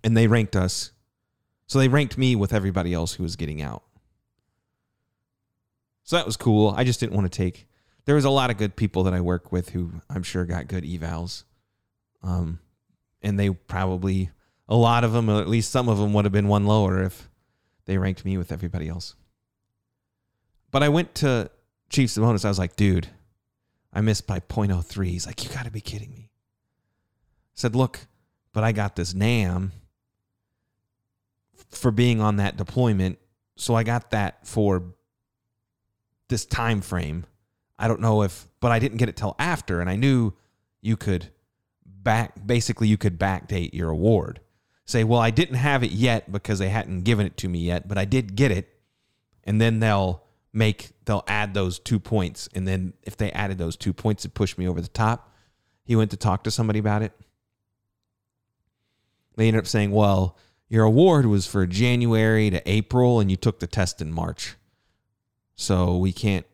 And 0.02 0.16
they 0.16 0.26
ranked 0.26 0.56
us. 0.56 0.92
So 1.66 1.78
they 1.78 1.88
ranked 1.88 2.18
me 2.18 2.34
with 2.34 2.52
everybody 2.52 2.92
else 2.92 3.14
who 3.14 3.22
was 3.22 3.36
getting 3.36 3.62
out. 3.62 3.82
So 6.02 6.16
that 6.16 6.26
was 6.26 6.36
cool. 6.36 6.74
I 6.76 6.82
just 6.82 6.98
didn't 6.98 7.14
want 7.14 7.30
to 7.30 7.36
take. 7.36 7.68
There 8.06 8.16
was 8.16 8.24
a 8.24 8.30
lot 8.30 8.50
of 8.50 8.56
good 8.56 8.74
people 8.74 9.04
that 9.04 9.14
I 9.14 9.20
work 9.20 9.52
with 9.52 9.70
who 9.70 9.92
I'm 10.08 10.24
sure 10.24 10.44
got 10.44 10.66
good 10.66 10.82
evals. 10.82 11.44
Um, 12.22 12.58
and 13.22 13.38
they 13.38 13.50
probably, 13.50 14.30
a 14.70 14.76
lot 14.76 15.02
of 15.02 15.12
them, 15.12 15.28
or 15.28 15.40
at 15.40 15.48
least 15.48 15.70
some 15.70 15.88
of 15.88 15.98
them, 15.98 16.12
would 16.12 16.24
have 16.24 16.32
been 16.32 16.48
one 16.48 16.64
lower 16.64 17.02
if 17.02 17.28
they 17.86 17.98
ranked 17.98 18.24
me 18.24 18.38
with 18.38 18.52
everybody 18.52 18.88
else. 18.88 19.16
But 20.70 20.84
I 20.84 20.88
went 20.88 21.14
to 21.16 21.50
Chief 21.90 22.08
Simonis. 22.08 22.44
I 22.44 22.48
was 22.48 22.58
like, 22.58 22.76
dude, 22.76 23.08
I 23.92 24.00
missed 24.00 24.28
by 24.28 24.38
0.03. 24.38 25.06
He's 25.06 25.26
like, 25.26 25.42
You 25.42 25.50
got 25.50 25.64
to 25.64 25.72
be 25.72 25.80
kidding 25.80 26.12
me. 26.12 26.30
I 26.30 27.56
said, 27.56 27.74
Look, 27.74 28.06
but 28.52 28.62
I 28.62 28.70
got 28.70 28.94
this 28.94 29.12
NAM 29.12 29.72
for 31.70 31.90
being 31.90 32.20
on 32.20 32.36
that 32.36 32.56
deployment. 32.56 33.18
So 33.56 33.74
I 33.74 33.82
got 33.82 34.12
that 34.12 34.46
for 34.46 34.94
this 36.28 36.46
time 36.46 36.80
frame. 36.80 37.26
I 37.78 37.88
don't 37.88 38.00
know 38.00 38.22
if, 38.22 38.46
but 38.60 38.70
I 38.70 38.78
didn't 38.78 38.98
get 38.98 39.08
it 39.08 39.16
till 39.16 39.34
after. 39.38 39.80
And 39.80 39.90
I 39.90 39.96
knew 39.96 40.32
you 40.80 40.96
could 40.96 41.30
back, 41.84 42.34
basically, 42.46 42.86
you 42.88 42.96
could 42.96 43.18
backdate 43.18 43.74
your 43.74 43.90
award. 43.90 44.40
Say, 44.90 45.04
well, 45.04 45.20
I 45.20 45.30
didn't 45.30 45.54
have 45.54 45.84
it 45.84 45.92
yet 45.92 46.32
because 46.32 46.58
they 46.58 46.68
hadn't 46.68 47.02
given 47.02 47.24
it 47.24 47.36
to 47.36 47.48
me 47.48 47.60
yet, 47.60 47.86
but 47.86 47.96
I 47.96 48.04
did 48.04 48.34
get 48.34 48.50
it. 48.50 48.68
And 49.44 49.60
then 49.60 49.78
they'll 49.78 50.24
make 50.52 50.90
they'll 51.04 51.22
add 51.28 51.54
those 51.54 51.78
two 51.78 52.00
points. 52.00 52.48
And 52.56 52.66
then 52.66 52.94
if 53.04 53.16
they 53.16 53.30
added 53.30 53.56
those 53.56 53.76
two 53.76 53.92
points 53.92 54.24
it 54.24 54.34
pushed 54.34 54.58
me 54.58 54.66
over 54.66 54.80
the 54.80 54.88
top. 54.88 55.32
He 55.84 55.94
went 55.94 56.10
to 56.10 56.16
talk 56.16 56.42
to 56.42 56.50
somebody 56.50 56.80
about 56.80 57.02
it. 57.02 57.12
They 59.36 59.46
ended 59.46 59.60
up 59.62 59.68
saying 59.68 59.92
well 59.92 60.36
your 60.68 60.84
award 60.84 61.26
was 61.26 61.46
for 61.46 61.66
january 61.66 62.50
to 62.50 62.68
april 62.68 63.20
and 63.20 63.30
you 63.30 63.36
took 63.36 63.60
the 63.60 63.68
test 63.68 64.02
in 64.02 64.12
march. 64.12 64.56
So 65.54 65.98
we 65.98 66.12
can't, 66.12 66.46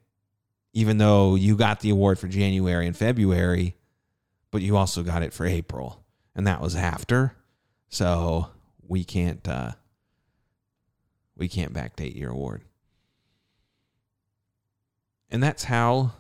even 0.75 0.99
though 0.99 1.37
you 1.37 1.57
got 1.57 1.81
the 1.81 1.91
award 1.91 2.19
for 2.19 2.29
January 2.29 2.87
and 2.87 2.97
February, 2.97 3.77
but 4.51 4.61
you 4.63 4.77
also 4.77 5.03
got 5.03 5.23
it 5.23 5.33
for 5.33 5.47
April, 5.47 6.05
and 6.35 6.45
that 6.47 6.61
was 6.61 6.75
after. 6.75 7.37
So 7.89 8.51
we 8.87 9.05
can't, 9.05 9.47
uh, 9.47 9.73
we 11.37 11.49
can't 11.49 11.73
backdate 11.73 12.17
your 12.17 12.31
award. 12.31 12.63
And 15.31 15.43
that's 15.43 15.65
how 15.65 16.13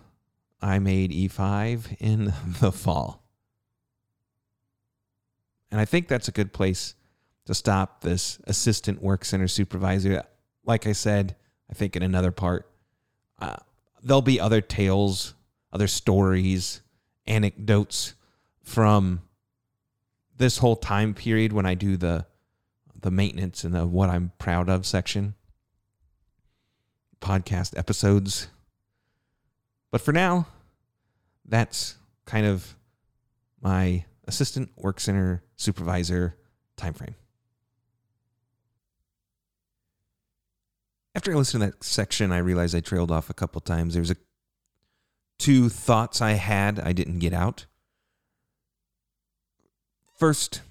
I 0.60 0.78
made 0.78 1.10
E5 1.10 1.96
in 2.00 2.32
the 2.60 2.72
fall. 2.72 3.22
And 5.70 5.80
I 5.80 5.84
think 5.84 6.08
that's 6.08 6.28
a 6.28 6.32
good 6.32 6.52
place 6.52 6.94
to 7.46 7.54
stop 7.54 8.00
this 8.00 8.40
assistant 8.44 9.02
work 9.02 9.24
center 9.24 9.48
supervisor. 9.48 10.22
Like 10.64 10.86
I 10.86 10.92
said, 10.92 11.36
I 11.70 11.74
think 11.74 11.96
in 11.96 12.02
another 12.02 12.30
part, 12.30 12.70
uh, 13.38 13.56
there'll 14.02 14.22
be 14.22 14.40
other 14.40 14.60
tales, 14.60 15.34
other 15.72 15.86
stories, 15.86 16.82
anecdotes 17.26 18.14
from 18.62 19.22
this 20.36 20.58
whole 20.58 20.76
time 20.76 21.14
period 21.14 21.52
when 21.52 21.66
I 21.66 21.74
do 21.74 21.96
the 21.96 22.26
the 23.00 23.10
maintenance 23.10 23.64
and 23.64 23.74
the 23.74 23.86
what 23.86 24.08
I'm 24.08 24.32
proud 24.38 24.68
of 24.68 24.86
section 24.86 25.34
podcast 27.20 27.76
episodes. 27.78 28.48
But 29.90 30.00
for 30.00 30.12
now, 30.12 30.46
that's 31.44 31.96
kind 32.24 32.46
of 32.46 32.76
my 33.60 34.04
assistant 34.26 34.70
work 34.76 35.00
center 35.00 35.42
supervisor 35.56 36.36
timeframe. 36.76 37.14
After 41.14 41.32
I 41.32 41.36
listened 41.36 41.62
to 41.62 41.70
that 41.70 41.82
section, 41.82 42.30
I 42.30 42.38
realized 42.38 42.74
I 42.74 42.80
trailed 42.80 43.10
off 43.10 43.30
a 43.30 43.34
couple 43.34 43.60
times. 43.62 43.94
There's 43.94 44.10
a 44.10 44.16
two 45.38 45.68
thoughts 45.68 46.20
I 46.20 46.32
had 46.32 46.78
I 46.78 46.92
didn't 46.92 47.20
get 47.20 47.32
out. 47.32 47.66
First, 50.16 50.62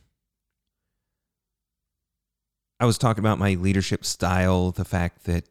I 2.80 2.86
was 2.86 2.98
talking 2.98 3.22
about 3.22 3.38
my 3.38 3.54
leadership 3.54 4.04
style, 4.04 4.72
the 4.72 4.84
fact 4.84 5.26
that 5.26 5.48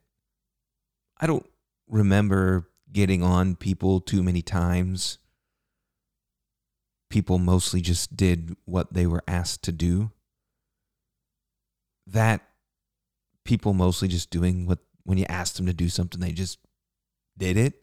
I 1.21 1.29
don't 1.29 1.47
remember 1.89 2.69
getting 2.93 3.23
on 3.23 3.55
people 3.55 4.01
too 4.01 4.25
many 4.25 4.43
times. 4.43 5.19
People 7.09 7.39
mostly 7.39 7.81
just 7.81 8.17
did 8.17 8.57
what 8.65 8.93
they 8.93 9.07
were 9.07 9.23
asked 9.29 9.63
to 9.65 9.73
do. 9.73 10.11
That 12.09 12.43
people 13.45 13.75
mostly 13.75 14.09
just 14.09 14.29
doing 14.29 14.67
what, 14.67 14.81
when 15.05 15.19
you 15.19 15.27
asked 15.29 15.57
them 15.57 15.67
to 15.67 15.73
do 15.73 15.89
something, 15.89 16.21
they 16.21 16.33
just 16.33 16.59
did 17.39 17.57
it. 17.57 17.75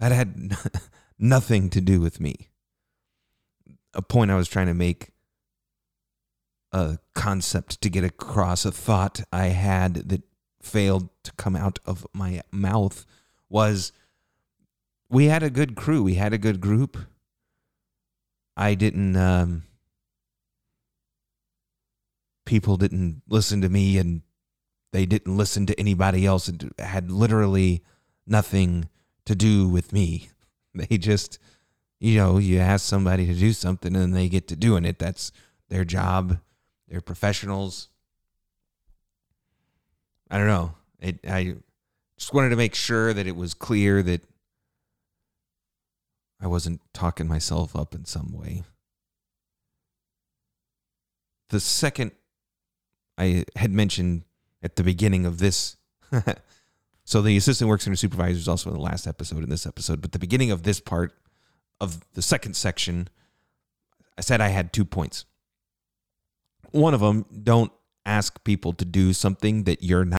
That 0.00 0.10
had 0.10 0.56
nothing 1.18 1.68
to 1.68 1.82
do 1.82 2.00
with 2.00 2.18
me. 2.18 2.48
A 3.94 4.02
point 4.02 4.30
I 4.30 4.36
was 4.36 4.48
trying 4.48 4.66
to 4.66 4.74
make 4.74 5.10
a 6.72 6.98
concept 7.14 7.80
to 7.80 7.88
get 7.88 8.04
across, 8.04 8.64
a 8.64 8.72
thought 8.72 9.20
I 9.32 9.46
had 9.46 9.94
that 10.08 10.22
failed 10.60 11.08
to 11.22 11.32
come 11.32 11.54
out 11.54 11.78
of 11.86 12.06
my 12.12 12.42
mouth 12.50 13.06
was 13.48 13.92
we 15.08 15.26
had 15.26 15.42
a 15.42 15.50
good 15.50 15.76
crew. 15.76 16.02
We 16.02 16.14
had 16.14 16.32
a 16.32 16.38
good 16.38 16.60
group. 16.60 16.98
I 18.56 18.74
didn't, 18.74 19.16
um, 19.16 19.62
people 22.44 22.76
didn't 22.76 23.22
listen 23.28 23.60
to 23.60 23.68
me 23.68 23.98
and 23.98 24.22
they 24.92 25.06
didn't 25.06 25.36
listen 25.36 25.66
to 25.66 25.78
anybody 25.78 26.26
else. 26.26 26.48
It 26.48 26.64
had 26.78 27.10
literally 27.10 27.82
nothing 28.26 28.88
to 29.26 29.34
do 29.34 29.68
with 29.68 29.92
me. 29.92 30.30
They 30.76 30.98
just, 30.98 31.38
you 32.04 32.18
know, 32.18 32.36
you 32.36 32.58
ask 32.58 32.84
somebody 32.84 33.24
to 33.24 33.32
do 33.32 33.54
something 33.54 33.96
and 33.96 34.14
they 34.14 34.28
get 34.28 34.46
to 34.48 34.56
doing 34.56 34.84
it. 34.84 34.98
That's 34.98 35.32
their 35.70 35.86
job. 35.86 36.38
They're 36.86 37.00
professionals. 37.00 37.88
I 40.30 40.36
don't 40.36 40.46
know. 40.46 40.74
It, 41.00 41.20
I 41.26 41.54
just 42.18 42.34
wanted 42.34 42.50
to 42.50 42.56
make 42.56 42.74
sure 42.74 43.14
that 43.14 43.26
it 43.26 43.34
was 43.34 43.54
clear 43.54 44.02
that 44.02 44.20
I 46.42 46.46
wasn't 46.46 46.82
talking 46.92 47.26
myself 47.26 47.74
up 47.74 47.94
in 47.94 48.04
some 48.04 48.34
way. 48.34 48.64
The 51.48 51.60
second 51.60 52.12
I 53.16 53.46
had 53.56 53.70
mentioned 53.70 54.24
at 54.62 54.76
the 54.76 54.82
beginning 54.82 55.24
of 55.24 55.38
this, 55.38 55.78
so 57.04 57.22
the 57.22 57.38
assistant 57.38 57.70
works 57.70 57.84
center 57.84 57.96
supervisor 57.96 58.36
is 58.36 58.48
also 58.48 58.68
in 58.68 58.76
the 58.76 58.82
last 58.82 59.06
episode 59.06 59.42
in 59.42 59.48
this 59.48 59.64
episode, 59.64 60.02
but 60.02 60.12
the 60.12 60.18
beginning 60.18 60.50
of 60.50 60.64
this 60.64 60.80
part 60.80 61.14
of 61.80 62.00
the 62.14 62.22
second 62.22 62.54
section, 62.54 63.08
I 64.16 64.20
said 64.20 64.40
I 64.40 64.48
had 64.48 64.72
two 64.72 64.84
points. 64.84 65.24
One 66.70 66.94
of 66.94 67.00
them, 67.00 67.26
don't 67.42 67.72
ask 68.06 68.42
people 68.44 68.72
to 68.74 68.84
do 68.84 69.12
something 69.12 69.64
that 69.64 69.82
you're 69.82 70.04
not 70.04 70.18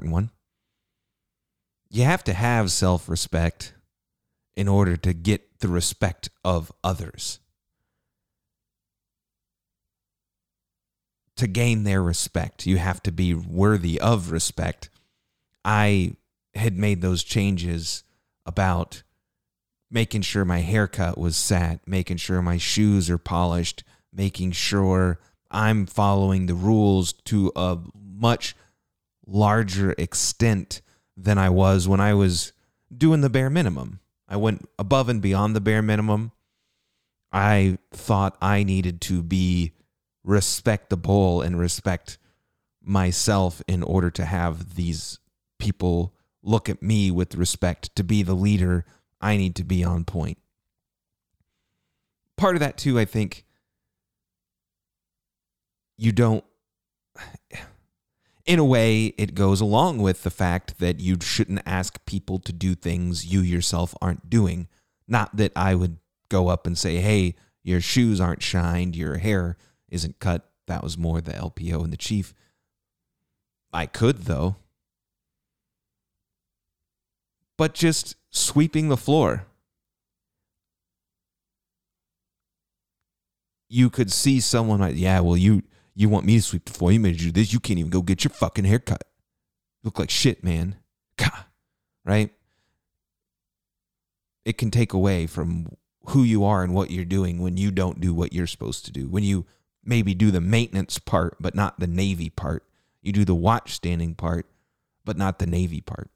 important 0.00 0.12
one. 0.12 0.30
You 1.90 2.04
have 2.04 2.24
to 2.24 2.32
have 2.32 2.70
self 2.70 3.08
respect 3.08 3.74
in 4.56 4.68
order 4.68 4.96
to 4.96 5.12
get 5.12 5.60
the 5.60 5.68
respect 5.68 6.30
of 6.44 6.72
others. 6.84 7.40
To 11.36 11.46
gain 11.46 11.84
their 11.84 12.02
respect, 12.02 12.66
you 12.66 12.76
have 12.76 13.02
to 13.04 13.12
be 13.12 13.34
worthy 13.34 13.98
of 14.00 14.30
respect. 14.30 14.90
I 15.64 16.14
had 16.54 16.76
made 16.76 17.00
those 17.00 17.22
changes 17.22 18.04
about 18.46 19.02
making 19.90 20.22
sure 20.22 20.44
my 20.44 20.60
haircut 20.60 21.18
was 21.18 21.36
set, 21.36 21.80
making 21.86 22.16
sure 22.16 22.42
my 22.42 22.56
shoes 22.56 23.10
are 23.10 23.18
polished, 23.18 23.82
making 24.12 24.52
sure 24.52 25.18
I'm 25.50 25.86
following 25.86 26.46
the 26.46 26.54
rules 26.54 27.12
to 27.24 27.52
a 27.56 27.78
much 27.94 28.54
larger 29.26 29.94
extent 29.98 30.80
than 31.16 31.38
I 31.38 31.50
was 31.50 31.88
when 31.88 32.00
I 32.00 32.14
was 32.14 32.52
doing 32.96 33.20
the 33.20 33.30
bare 33.30 33.50
minimum. 33.50 34.00
I 34.28 34.36
went 34.36 34.68
above 34.78 35.08
and 35.08 35.20
beyond 35.20 35.56
the 35.56 35.60
bare 35.60 35.82
minimum. 35.82 36.32
I 37.32 37.78
thought 37.92 38.36
I 38.40 38.62
needed 38.62 39.00
to 39.02 39.22
be 39.22 39.72
respectable 40.24 41.42
and 41.42 41.58
respect 41.58 42.18
myself 42.82 43.62
in 43.68 43.82
order 43.82 44.10
to 44.10 44.24
have 44.24 44.74
these 44.74 45.18
people 45.58 46.14
look 46.42 46.68
at 46.68 46.82
me 46.82 47.10
with 47.10 47.34
respect 47.34 47.94
to 47.96 48.04
be 48.04 48.22
the 48.22 48.34
leader 48.34 48.84
I 49.20 49.36
need 49.36 49.54
to 49.56 49.64
be 49.64 49.84
on 49.84 50.04
point. 50.04 50.38
Part 52.36 52.56
of 52.56 52.60
that 52.60 52.78
too 52.78 52.98
I 52.98 53.04
think 53.04 53.44
you 55.98 56.12
don't 56.12 56.44
in 58.46 58.58
a 58.58 58.64
way, 58.64 59.14
it 59.16 59.36
goes 59.36 59.60
along 59.60 59.98
with 59.98 60.24
the 60.24 60.30
fact 60.30 60.78
that 60.80 60.98
you 60.98 61.16
shouldn't 61.20 61.62
ask 61.64 62.04
people 62.04 62.40
to 62.40 62.52
do 62.52 62.74
things 62.74 63.24
you 63.24 63.42
yourself 63.42 63.94
aren't 64.02 64.28
doing. 64.28 64.66
Not 65.06 65.36
that 65.36 65.52
I 65.54 65.76
would 65.76 65.98
go 66.28 66.48
up 66.48 66.66
and 66.66 66.76
say, 66.76 66.96
hey, 66.96 67.36
your 67.62 67.80
shoes 67.80 68.20
aren't 68.20 68.42
shined, 68.42 68.96
your 68.96 69.18
hair 69.18 69.56
isn't 69.88 70.18
cut. 70.18 70.50
That 70.66 70.82
was 70.82 70.98
more 70.98 71.20
the 71.20 71.32
LPO 71.32 71.84
and 71.84 71.92
the 71.92 71.96
chief. 71.96 72.34
I 73.72 73.86
could, 73.86 74.24
though. 74.24 74.56
But 77.60 77.74
just 77.74 78.16
sweeping 78.30 78.88
the 78.88 78.96
floor. 78.96 79.44
You 83.68 83.90
could 83.90 84.10
see 84.10 84.40
someone 84.40 84.80
like, 84.80 84.96
yeah, 84.96 85.20
well, 85.20 85.36
you 85.36 85.64
you 85.94 86.08
want 86.08 86.24
me 86.24 86.36
to 86.36 86.42
sweep 86.42 86.64
the 86.64 86.72
floor? 86.72 86.90
You 86.90 87.00
made 87.00 87.20
you 87.20 87.30
do 87.30 87.38
this. 87.38 87.52
You 87.52 87.60
can't 87.60 87.78
even 87.78 87.90
go 87.90 88.00
get 88.00 88.24
your 88.24 88.30
fucking 88.30 88.64
haircut. 88.64 89.04
You 89.82 89.88
look 89.88 89.98
like 89.98 90.08
shit, 90.08 90.42
man. 90.42 90.76
Right? 92.02 92.32
It 94.46 94.56
can 94.56 94.70
take 94.70 94.94
away 94.94 95.26
from 95.26 95.66
who 96.06 96.22
you 96.22 96.42
are 96.46 96.62
and 96.62 96.72
what 96.72 96.90
you're 96.90 97.04
doing 97.04 97.42
when 97.42 97.58
you 97.58 97.70
don't 97.70 98.00
do 98.00 98.14
what 98.14 98.32
you're 98.32 98.46
supposed 98.46 98.86
to 98.86 98.90
do. 98.90 99.06
When 99.06 99.22
you 99.22 99.44
maybe 99.84 100.14
do 100.14 100.30
the 100.30 100.40
maintenance 100.40 100.98
part, 100.98 101.36
but 101.38 101.54
not 101.54 101.78
the 101.78 101.86
Navy 101.86 102.30
part. 102.30 102.64
You 103.02 103.12
do 103.12 103.26
the 103.26 103.34
watch 103.34 103.74
standing 103.74 104.14
part, 104.14 104.46
but 105.04 105.18
not 105.18 105.38
the 105.38 105.46
Navy 105.46 105.82
part. 105.82 106.10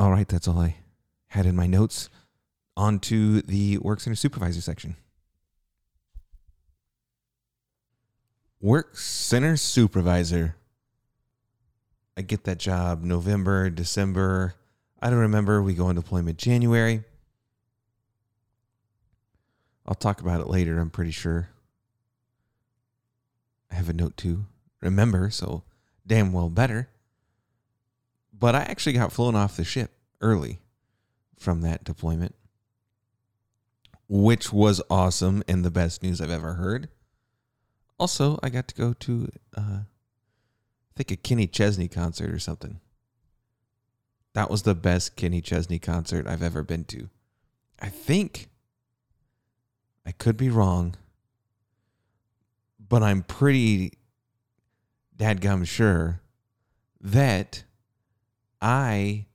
All 0.00 0.10
right, 0.10 0.26
that's 0.26 0.48
all 0.48 0.58
I 0.58 0.76
had 1.26 1.44
in 1.44 1.54
my 1.54 1.66
notes 1.66 2.08
on 2.74 3.00
to 3.00 3.42
the 3.42 3.76
work 3.76 4.00
center 4.00 4.16
supervisor 4.16 4.62
section. 4.62 4.96
Work 8.62 8.96
center 8.96 9.58
supervisor. 9.58 10.56
I 12.16 12.22
get 12.22 12.44
that 12.44 12.56
job 12.56 13.02
November, 13.02 13.68
December. 13.68 14.54
I 15.02 15.10
don't 15.10 15.18
remember. 15.18 15.60
We 15.60 15.74
go 15.74 15.88
on 15.88 15.96
deployment 15.96 16.38
January. 16.38 17.04
I'll 19.84 19.94
talk 19.94 20.22
about 20.22 20.40
it 20.40 20.46
later, 20.46 20.78
I'm 20.78 20.88
pretty 20.88 21.10
sure. 21.10 21.50
I 23.70 23.74
have 23.74 23.90
a 23.90 23.92
note 23.92 24.16
to 24.16 24.46
remember, 24.80 25.28
so 25.28 25.62
damn 26.06 26.32
well 26.32 26.48
better. 26.48 26.88
But 28.40 28.54
I 28.54 28.60
actually 28.60 28.94
got 28.94 29.12
flown 29.12 29.36
off 29.36 29.56
the 29.56 29.64
ship 29.64 29.92
early 30.22 30.60
from 31.38 31.60
that 31.60 31.84
deployment, 31.84 32.34
which 34.08 34.52
was 34.52 34.80
awesome 34.90 35.44
and 35.46 35.62
the 35.62 35.70
best 35.70 36.02
news 36.02 36.20
I've 36.20 36.30
ever 36.30 36.54
heard. 36.54 36.88
Also, 37.98 38.38
I 38.42 38.48
got 38.48 38.66
to 38.68 38.74
go 38.74 38.94
to, 38.94 39.28
uh, 39.54 39.80
I 39.82 39.84
think, 40.96 41.10
a 41.10 41.16
Kenny 41.16 41.46
Chesney 41.46 41.86
concert 41.86 42.30
or 42.30 42.38
something. 42.38 42.80
That 44.32 44.50
was 44.50 44.62
the 44.62 44.74
best 44.74 45.16
Kenny 45.16 45.42
Chesney 45.42 45.78
concert 45.78 46.26
I've 46.26 46.42
ever 46.42 46.62
been 46.62 46.84
to. 46.84 47.10
I 47.78 47.88
think, 47.88 48.48
I 50.06 50.12
could 50.12 50.38
be 50.38 50.48
wrong, 50.48 50.96
but 52.78 53.02
I'm 53.02 53.22
pretty 53.22 53.98
dadgum 55.18 55.66
sure 55.66 56.22
that 57.02 57.64
I 58.60 59.26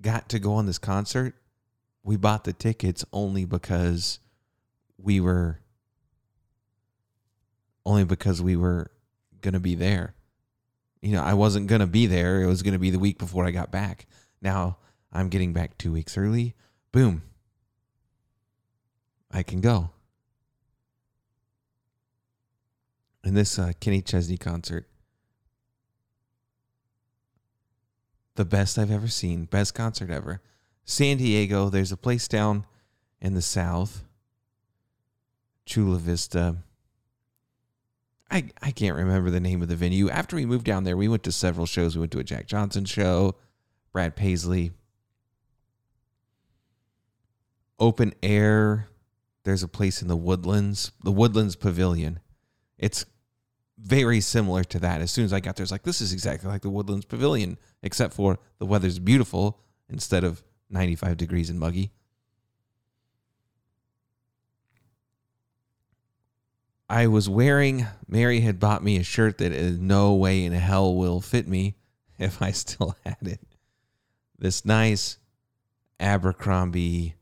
got 0.00 0.28
to 0.30 0.38
go 0.38 0.54
on 0.54 0.66
this 0.66 0.78
concert. 0.78 1.34
We 2.02 2.16
bought 2.16 2.44
the 2.44 2.52
tickets 2.52 3.04
only 3.12 3.44
because 3.44 4.18
we 4.98 5.20
were 5.20 5.60
only 7.84 8.04
because 8.04 8.40
we 8.40 8.56
were 8.56 8.90
going 9.40 9.54
to 9.54 9.60
be 9.60 9.74
there. 9.74 10.14
You 11.00 11.12
know, 11.12 11.22
I 11.22 11.34
wasn't 11.34 11.66
going 11.66 11.80
to 11.80 11.86
be 11.86 12.06
there. 12.06 12.40
It 12.42 12.46
was 12.46 12.62
going 12.62 12.74
to 12.74 12.78
be 12.78 12.90
the 12.90 12.98
week 12.98 13.18
before 13.18 13.44
I 13.44 13.50
got 13.50 13.72
back. 13.72 14.06
Now 14.40 14.78
I'm 15.12 15.28
getting 15.28 15.52
back 15.52 15.76
2 15.78 15.90
weeks 15.90 16.16
early. 16.16 16.54
Boom. 16.92 17.22
I 19.30 19.42
can 19.42 19.60
go. 19.60 19.90
And 23.24 23.36
this 23.36 23.58
uh, 23.58 23.72
Kenny 23.80 24.02
Chesney 24.02 24.36
concert 24.36 24.86
the 28.34 28.44
best 28.44 28.78
I've 28.78 28.90
ever 28.90 29.08
seen, 29.08 29.44
best 29.44 29.74
concert 29.74 30.10
ever. 30.10 30.40
San 30.84 31.18
Diego, 31.18 31.68
there's 31.68 31.92
a 31.92 31.96
place 31.96 32.26
down 32.28 32.66
in 33.20 33.34
the 33.34 33.42
south, 33.42 34.04
Chula 35.64 35.98
Vista. 35.98 36.56
I, 38.30 38.50
I 38.62 38.70
can't 38.70 38.96
remember 38.96 39.30
the 39.30 39.40
name 39.40 39.62
of 39.62 39.68
the 39.68 39.76
venue. 39.76 40.08
After 40.08 40.36
we 40.36 40.46
moved 40.46 40.64
down 40.64 40.84
there, 40.84 40.96
we 40.96 41.08
went 41.08 41.22
to 41.24 41.32
several 41.32 41.66
shows. 41.66 41.94
We 41.94 42.00
went 42.00 42.12
to 42.12 42.18
a 42.18 42.24
Jack 42.24 42.46
Johnson 42.46 42.84
show, 42.86 43.36
Brad 43.92 44.16
Paisley. 44.16 44.72
Open 47.78 48.14
air. 48.22 48.88
There's 49.44 49.62
a 49.62 49.68
place 49.68 50.00
in 50.00 50.08
the 50.08 50.16
Woodlands, 50.16 50.92
the 51.02 51.12
Woodlands 51.12 51.56
Pavilion. 51.56 52.20
It's 52.78 53.04
very 53.82 54.20
similar 54.20 54.64
to 54.64 54.78
that. 54.78 55.00
As 55.00 55.10
soon 55.10 55.24
as 55.24 55.32
I 55.32 55.40
got 55.40 55.56
there, 55.56 55.64
it's 55.64 55.72
like, 55.72 55.82
this 55.82 56.00
is 56.00 56.12
exactly 56.12 56.48
like 56.48 56.62
the 56.62 56.70
Woodlands 56.70 57.04
Pavilion, 57.04 57.58
except 57.82 58.14
for 58.14 58.38
the 58.58 58.66
weather's 58.66 58.98
beautiful 58.98 59.58
instead 59.88 60.24
of 60.24 60.42
95 60.70 61.16
degrees 61.16 61.50
and 61.50 61.58
muggy. 61.58 61.90
I 66.88 67.06
was 67.06 67.28
wearing, 67.28 67.86
Mary 68.06 68.40
had 68.40 68.60
bought 68.60 68.84
me 68.84 68.98
a 68.98 69.02
shirt 69.02 69.38
that 69.38 69.52
in 69.52 69.86
no 69.86 70.14
way 70.14 70.44
in 70.44 70.52
hell 70.52 70.94
will 70.94 71.20
fit 71.20 71.48
me 71.48 71.74
if 72.18 72.40
I 72.40 72.50
still 72.52 72.96
had 73.04 73.16
it. 73.22 73.40
This 74.38 74.64
nice 74.64 75.18
Abercrombie 75.98 77.14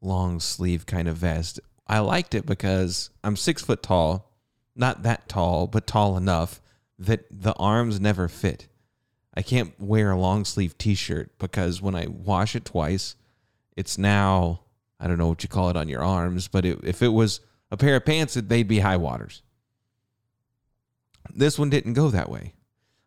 long 0.00 0.40
sleeve 0.40 0.86
kind 0.86 1.08
of 1.08 1.16
vest. 1.16 1.60
I 1.86 1.98
liked 1.98 2.34
it 2.34 2.46
because 2.46 3.10
I'm 3.22 3.36
six 3.36 3.62
foot 3.62 3.82
tall 3.82 4.31
not 4.74 5.02
that 5.02 5.28
tall, 5.28 5.66
but 5.66 5.86
tall 5.86 6.16
enough 6.16 6.60
that 6.98 7.24
the 7.30 7.54
arms 7.54 8.00
never 8.00 8.28
fit. 8.28 8.68
I 9.34 9.42
can't 9.42 9.78
wear 9.80 10.10
a 10.10 10.18
long 10.18 10.44
sleeve 10.44 10.76
t 10.76 10.94
shirt 10.94 11.38
because 11.38 11.80
when 11.80 11.94
I 11.94 12.06
wash 12.06 12.54
it 12.54 12.64
twice, 12.64 13.16
it's 13.76 13.96
now, 13.96 14.60
I 15.00 15.06
don't 15.06 15.18
know 15.18 15.28
what 15.28 15.42
you 15.42 15.48
call 15.48 15.70
it 15.70 15.76
on 15.76 15.88
your 15.88 16.02
arms, 16.02 16.48
but 16.48 16.64
it, 16.64 16.80
if 16.84 17.02
it 17.02 17.08
was 17.08 17.40
a 17.70 17.76
pair 17.76 17.96
of 17.96 18.04
pants, 18.04 18.34
they'd 18.34 18.68
be 18.68 18.80
high 18.80 18.98
waters. 18.98 19.42
This 21.34 21.58
one 21.58 21.70
didn't 21.70 21.94
go 21.94 22.10
that 22.10 22.30
way. 22.30 22.54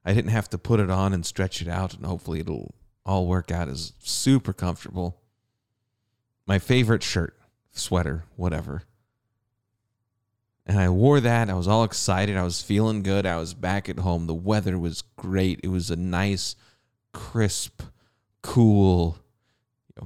I 0.03 0.13
didn't 0.13 0.31
have 0.31 0.49
to 0.49 0.57
put 0.57 0.79
it 0.79 0.89
on 0.89 1.13
and 1.13 1.25
stretch 1.25 1.61
it 1.61 1.67
out, 1.67 1.93
and 1.93 2.05
hopefully 2.05 2.39
it'll 2.39 2.75
all 3.05 3.27
work 3.27 3.51
out 3.51 3.69
as 3.69 3.93
super 3.99 4.53
comfortable. 4.53 5.21
My 6.47 6.59
favorite 6.59 7.03
shirt, 7.03 7.37
sweater, 7.71 8.25
whatever. 8.35 8.83
And 10.65 10.79
I 10.79 10.89
wore 10.89 11.19
that. 11.19 11.49
I 11.49 11.53
was 11.53 11.67
all 11.67 11.83
excited. 11.83 12.37
I 12.37 12.43
was 12.43 12.61
feeling 12.61 13.03
good. 13.03 13.25
I 13.25 13.37
was 13.37 13.53
back 13.53 13.87
at 13.87 13.99
home. 13.99 14.25
The 14.25 14.33
weather 14.33 14.79
was 14.79 15.03
great. 15.15 15.59
It 15.63 15.67
was 15.67 15.91
a 15.91 15.95
nice, 15.95 16.55
crisp, 17.13 17.83
cool, 18.41 19.19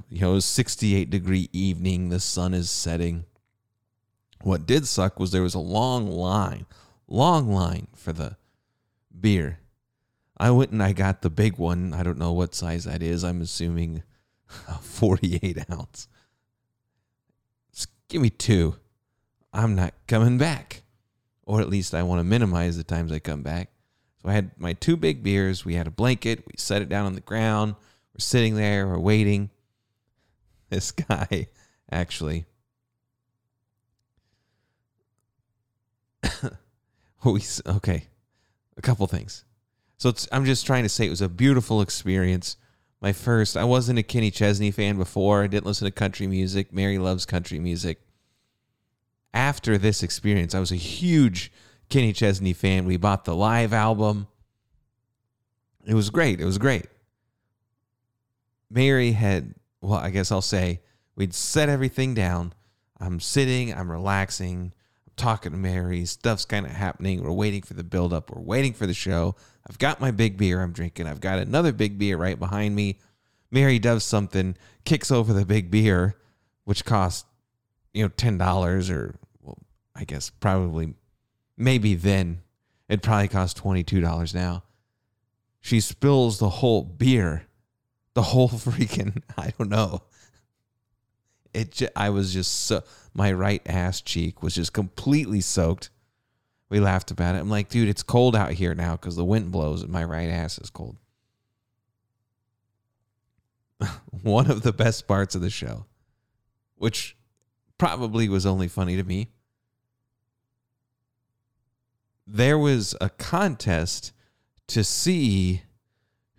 you 0.09 0.21
know, 0.21 0.31
it 0.31 0.35
was 0.35 0.45
68 0.45 1.09
degree 1.09 1.49
evening. 1.51 2.09
The 2.09 2.19
sun 2.19 2.53
is 2.53 2.69
setting. 2.69 3.25
What 4.41 4.65
did 4.65 4.87
suck 4.87 5.19
was 5.19 5.31
there 5.31 5.41
was 5.41 5.55
a 5.55 5.59
long 5.59 6.07
line, 6.07 6.65
long 7.07 7.51
line 7.51 7.87
for 7.95 8.13
the 8.13 8.37
beer. 9.19 9.59
I 10.37 10.51
went 10.51 10.71
and 10.71 10.81
I 10.81 10.93
got 10.93 11.21
the 11.21 11.29
big 11.29 11.57
one. 11.57 11.93
I 11.93 12.03
don't 12.03 12.17
know 12.19 12.31
what 12.31 12.55
size 12.55 12.85
that 12.85 13.03
is. 13.03 13.23
I'm 13.23 13.41
assuming 13.41 14.03
48 14.81 15.69
ounce. 15.71 16.07
Just 17.73 17.89
give 18.07 18.21
me 18.21 18.29
two. 18.29 18.75
I'm 19.53 19.75
not 19.75 19.93
coming 20.07 20.37
back. 20.37 20.83
Or 21.43 21.61
at 21.61 21.69
least 21.69 21.95
I 21.95 22.03
want 22.03 22.19
to 22.19 22.23
minimize 22.23 22.77
the 22.77 22.83
times 22.83 23.11
I 23.11 23.19
come 23.19 23.41
back. 23.41 23.69
So 24.21 24.29
I 24.29 24.33
had 24.33 24.51
my 24.59 24.73
two 24.73 24.95
big 24.95 25.23
beers. 25.23 25.65
We 25.65 25.75
had 25.75 25.87
a 25.87 25.91
blanket. 25.91 26.43
We 26.45 26.53
set 26.57 26.81
it 26.81 26.89
down 26.89 27.05
on 27.05 27.15
the 27.15 27.21
ground. 27.21 27.75
We're 28.13 28.19
sitting 28.19 28.55
there. 28.55 28.87
We're 28.87 28.99
waiting. 28.99 29.49
This 30.71 30.91
guy, 30.91 31.47
actually, 31.91 32.45
okay. 37.25 38.03
A 38.77 38.81
couple 38.83 39.07
things. 39.07 39.45
So 39.97 40.13
I'm 40.31 40.45
just 40.45 40.67
trying 40.67 40.83
to 40.83 40.89
say 40.89 41.07
it 41.07 41.09
was 41.09 41.21
a 41.21 41.27
beautiful 41.27 41.81
experience. 41.81 42.55
My 43.01 43.13
first, 43.13 43.57
I 43.57 43.63
wasn't 43.63 43.97
a 43.97 44.03
Kenny 44.03 44.29
Chesney 44.29 44.69
fan 44.69 44.97
before. 44.97 45.41
I 45.41 45.47
didn't 45.47 45.65
listen 45.65 45.85
to 45.85 45.91
country 45.91 46.27
music. 46.27 46.71
Mary 46.71 46.99
loves 46.99 47.25
country 47.25 47.59
music 47.59 47.99
after 49.33 49.77
this 49.77 50.03
experience, 50.03 50.55
I 50.55 50.59
was 50.59 50.71
a 50.71 50.75
huge 50.75 51.51
Kenny 51.89 52.13
Chesney 52.13 52.53
fan. 52.53 52.85
We 52.85 52.97
bought 52.97 53.25
the 53.25 53.35
live 53.35 53.73
album. 53.73 54.27
It 55.85 55.93
was 55.93 56.09
great. 56.09 56.39
It 56.39 56.45
was 56.45 56.57
great. 56.57 56.85
Mary 58.69 59.13
had, 59.13 59.55
well, 59.81 59.99
I 59.99 60.09
guess 60.09 60.31
I'll 60.31 60.41
say, 60.41 60.81
we'd 61.15 61.33
set 61.33 61.69
everything 61.69 62.13
down. 62.13 62.53
I'm 62.99 63.19
sitting, 63.19 63.73
I'm 63.73 63.89
relaxing, 63.89 64.73
I'm 65.07 65.13
talking 65.15 65.51
to 65.51 65.57
Mary. 65.57 66.05
Stuff's 66.05 66.45
kind 66.45 66.65
of 66.65 66.73
happening. 66.73 67.23
We're 67.23 67.31
waiting 67.31 67.61
for 67.61 67.73
the 67.73 67.83
build 67.83 68.13
up, 68.13 68.29
we're 68.29 68.41
waiting 68.41 68.73
for 68.73 68.85
the 68.85 68.93
show. 68.93 69.35
I've 69.67 69.79
got 69.79 70.01
my 70.01 70.11
big 70.11 70.37
beer 70.37 70.61
I'm 70.61 70.71
drinking. 70.71 71.07
I've 71.07 71.21
got 71.21 71.39
another 71.39 71.71
big 71.71 71.97
beer 71.97 72.17
right 72.17 72.37
behind 72.37 72.75
me. 72.75 72.99
Mary 73.51 73.79
does 73.79 74.03
something, 74.03 74.55
kicks 74.85 75.11
over 75.11 75.33
the 75.33 75.45
big 75.45 75.71
beer, 75.71 76.15
which 76.65 76.85
costs 76.85 77.25
you 77.93 78.03
know, 78.03 78.09
ten 78.09 78.37
dollars 78.37 78.89
or 78.89 79.15
well, 79.41 79.57
I 79.95 80.03
guess 80.03 80.29
probably 80.29 80.93
maybe 81.57 81.95
then 81.95 82.41
it 82.87 83.01
probably 83.01 83.27
cost 83.27 83.57
twenty 83.57 83.83
two 83.83 84.01
dollars 84.01 84.33
now. 84.33 84.63
She 85.61 85.79
spills 85.81 86.39
the 86.39 86.49
whole 86.49 86.83
beer, 86.83 87.45
the 88.13 88.21
whole 88.21 88.49
freaking 88.49 89.21
I 89.37 89.53
don't 89.57 89.69
know. 89.69 90.03
It 91.53 91.81
I 91.95 92.09
was 92.09 92.33
just 92.33 92.65
so 92.65 92.83
my 93.13 93.31
right 93.31 93.61
ass 93.65 94.01
cheek 94.01 94.43
was 94.43 94.55
just 94.55 94.73
completely 94.73 95.41
soaked. 95.41 95.89
We 96.69 96.79
laughed 96.79 97.09
about 97.09 97.35
it. 97.35 97.39
I'm 97.39 97.49
like, 97.49 97.69
dude, 97.69 97.89
it's 97.89 98.03
cold 98.03 98.35
out 98.35 98.51
here 98.51 98.75
now 98.75 98.91
because 98.91 99.15
the 99.15 99.25
wind 99.25 99.51
blows 99.51 99.81
and 99.81 99.91
my 99.91 100.03
right 100.03 100.29
ass 100.29 100.59
is 100.59 100.69
cold. 100.69 100.97
One 104.21 104.51
of 104.51 104.61
the 104.61 104.73
best 104.73 105.07
parts 105.07 105.33
of 105.33 105.41
the 105.41 105.49
show, 105.49 105.85
which 106.75 107.17
probably 107.79 108.29
was 108.29 108.45
only 108.45 108.67
funny 108.67 108.95
to 108.95 109.03
me. 109.03 109.31
There 112.27 112.59
was 112.59 112.95
a 113.01 113.09
contest 113.09 114.11
to 114.67 114.83
see 114.83 115.63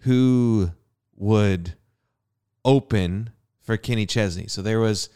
who 0.02 0.70
would 1.16 1.74
open 2.64 3.30
for 3.60 3.76
Kenny 3.76 4.06
Chesney. 4.06 4.46
So 4.46 4.62
there 4.62 4.78
was 4.78 5.08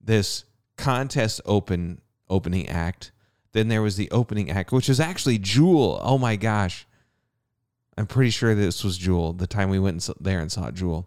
this 0.00 0.44
contest 0.78 1.42
open 1.44 2.00
opening 2.30 2.68
act. 2.68 3.12
Then 3.52 3.68
there 3.68 3.82
was 3.82 3.96
the 3.96 4.10
opening 4.10 4.50
act, 4.50 4.72
which 4.72 4.88
was 4.88 5.00
actually 5.00 5.36
Jewel. 5.36 6.00
Oh 6.02 6.16
my 6.16 6.36
gosh. 6.36 6.86
I'm 7.98 8.06
pretty 8.06 8.30
sure 8.30 8.54
this 8.54 8.82
was 8.82 8.96
Jewel 8.96 9.34
the 9.34 9.46
time 9.46 9.68
we 9.68 9.78
went 9.78 10.08
there 10.18 10.40
and 10.40 10.50
saw 10.50 10.70
Jewel. 10.70 11.06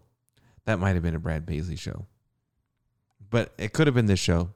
That 0.66 0.78
might 0.78 0.94
have 0.94 1.02
been 1.02 1.16
a 1.16 1.20
Brad 1.20 1.46
Paisley 1.46 1.74
show. 1.74 2.06
But 3.28 3.52
it 3.58 3.72
could 3.72 3.88
have 3.88 3.94
been 3.94 4.06
this 4.06 4.20
show. 4.20 4.50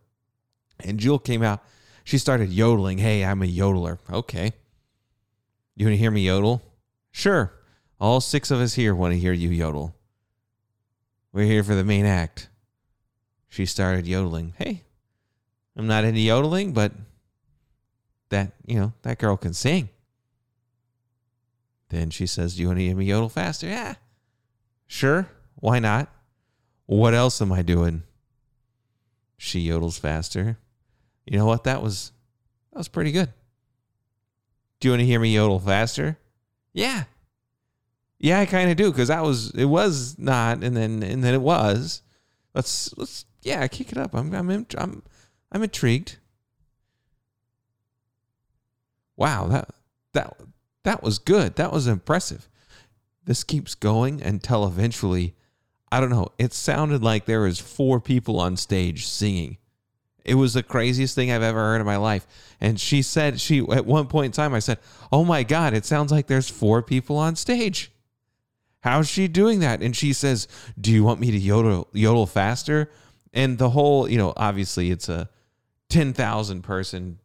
And 0.85 0.99
Jewel 0.99 1.18
came 1.18 1.43
out. 1.43 1.62
She 2.05 2.18
started 2.18 2.51
yodeling. 2.51 2.99
Hey, 2.99 3.24
I'm 3.24 3.43
a 3.43 3.47
yodeler. 3.47 3.99
Okay. 4.11 4.53
You 5.76 5.87
want 5.87 5.95
to 5.95 5.99
hear 5.99 6.11
me 6.11 6.26
yodel? 6.26 6.62
Sure. 7.11 7.53
All 8.01 8.20
six 8.20 8.51
of 8.51 8.61
us 8.61 8.74
here 8.74 8.95
want 8.95 9.12
to 9.12 9.18
hear 9.18 9.33
you 9.33 9.51
yodel. 9.51 9.95
We're 11.33 11.47
here 11.47 11.62
for 11.62 11.74
the 11.74 11.85
main 11.85 12.07
act. 12.07 12.49
She 13.49 13.66
started 13.66 14.07
yodeling. 14.07 14.55
Hey, 14.59 14.85
I'm 15.76 15.87
not 15.87 16.05
into 16.05 16.20
yodeling, 16.20 16.72
but 16.72 16.93
that, 18.31 18.53
you 18.66 18.78
know, 18.78 18.93
that 19.03 19.18
girl 19.18 19.37
can 19.37 19.55
sing. 19.55 19.89
Then 21.91 22.11
she 22.11 22.26
says, 22.26 22.55
Do 22.55 22.62
you 22.62 22.68
want 22.68 22.78
to 22.78 22.85
hear 22.85 22.97
me 22.97 23.07
yodel 23.07 23.28
faster? 23.28 23.66
Yeah. 23.66 23.95
Sure. 24.87 25.28
Why 25.57 25.78
not? 25.78 26.09
What 26.87 27.14
else 27.14 27.41
am 27.41 27.53
I 27.53 27.62
doing? 27.62 28.03
She 29.37 29.68
yodels 29.68 29.99
faster. 29.99 30.59
You 31.27 31.39
know 31.39 31.47
what? 31.47 31.64
That 31.64 31.83
was 31.83 32.12
that 32.73 32.79
was 32.79 32.89
pretty 32.89 33.12
good. 33.12 33.33
Do 34.81 34.89
you 34.89 34.93
want 34.93 35.01
to 35.01 35.07
hear 35.07 35.21
me 35.21 35.35
yodel 35.35 35.59
faster? 35.59 36.18
Yeah. 36.73 37.05
Yeah, 38.18 38.41
I 38.41 38.47
kind 38.47 38.71
of 38.71 38.77
do 38.77 38.91
because 38.91 39.09
that 39.09 39.23
was 39.23 39.51
it 39.53 39.64
was 39.64 40.18
not, 40.18 40.62
and 40.62 40.77
then 40.77 41.03
and 41.03 41.25
then 41.25 41.35
it 41.35 41.41
was. 41.41 42.03
Let's 42.55 42.97
let's 42.99 43.25
yeah, 43.43 43.66
kick 43.68 43.93
it 43.93 43.99
up. 43.99 44.14
I'm 44.14 44.35
I'm 44.35 44.66
I'm 44.77 45.03
I'm 45.53 45.62
intrigued. 45.62 46.18
Wow, 49.16 49.47
that 49.49 49.71
that 50.12 50.37
that 50.85 51.03
was 51.03 51.18
good. 51.18 51.57
That 51.57 51.73
was 51.73 51.87
impressive. 51.87 52.49
This 53.25 53.45
keeps 53.45 53.75
going 53.75 54.23
until 54.23 54.66
eventually, 54.66 55.35
I 55.93 56.01
don't 56.01 56.11
know. 56.11 56.29
It 56.39 56.53
sounded 56.53 57.03
like 57.03 57.25
there 57.25 57.43
was 57.43 57.59
four 57.59 58.01
people 58.01 58.41
on 58.41 58.57
stage 58.57 59.07
singing. 59.07 59.59
It 60.25 60.35
was 60.35 60.55
the 60.55 60.62
craziest 60.62 61.14
thing 61.14 61.31
I've 61.31 61.43
ever 61.43 61.59
heard 61.59 61.81
in 61.81 61.87
my 61.87 61.97
life. 61.97 62.27
And 62.61 62.79
she 62.79 63.03
said 63.03 63.41
she 63.41 63.61
at 63.71 63.87
one 63.87 64.07
point 64.07 64.27
in 64.27 64.33
time 64.33 64.55
I 64.55 64.59
said, 64.59 64.79
"Oh 65.11 65.25
my 65.25 65.43
god, 65.43 65.75
it 65.75 65.85
sounds 65.85 66.12
like 66.12 66.27
there's 66.27 66.49
four 66.49 66.83
people 66.83 67.16
on 67.16 67.37
stage." 67.37 67.93
How's 68.81 69.09
she 69.09 69.29
doing 69.29 69.61
that? 69.61 69.83
And 69.83 69.95
she 69.95 70.12
says, 70.12 70.49
"Do 70.81 70.91
you 70.91 71.05
want 71.05 71.21
me 71.21 71.31
to 71.31 71.39
yodel 71.39 71.89
yodel 71.93 72.27
faster?" 72.27 72.91
And 73.33 73.59
the 73.59 73.71
whole, 73.71 74.09
you 74.09 74.18
know, 74.18 74.33
obviously 74.37 74.91
it's 74.91 75.09
a 75.09 75.29
10,000 75.89 76.62
person 76.62 77.18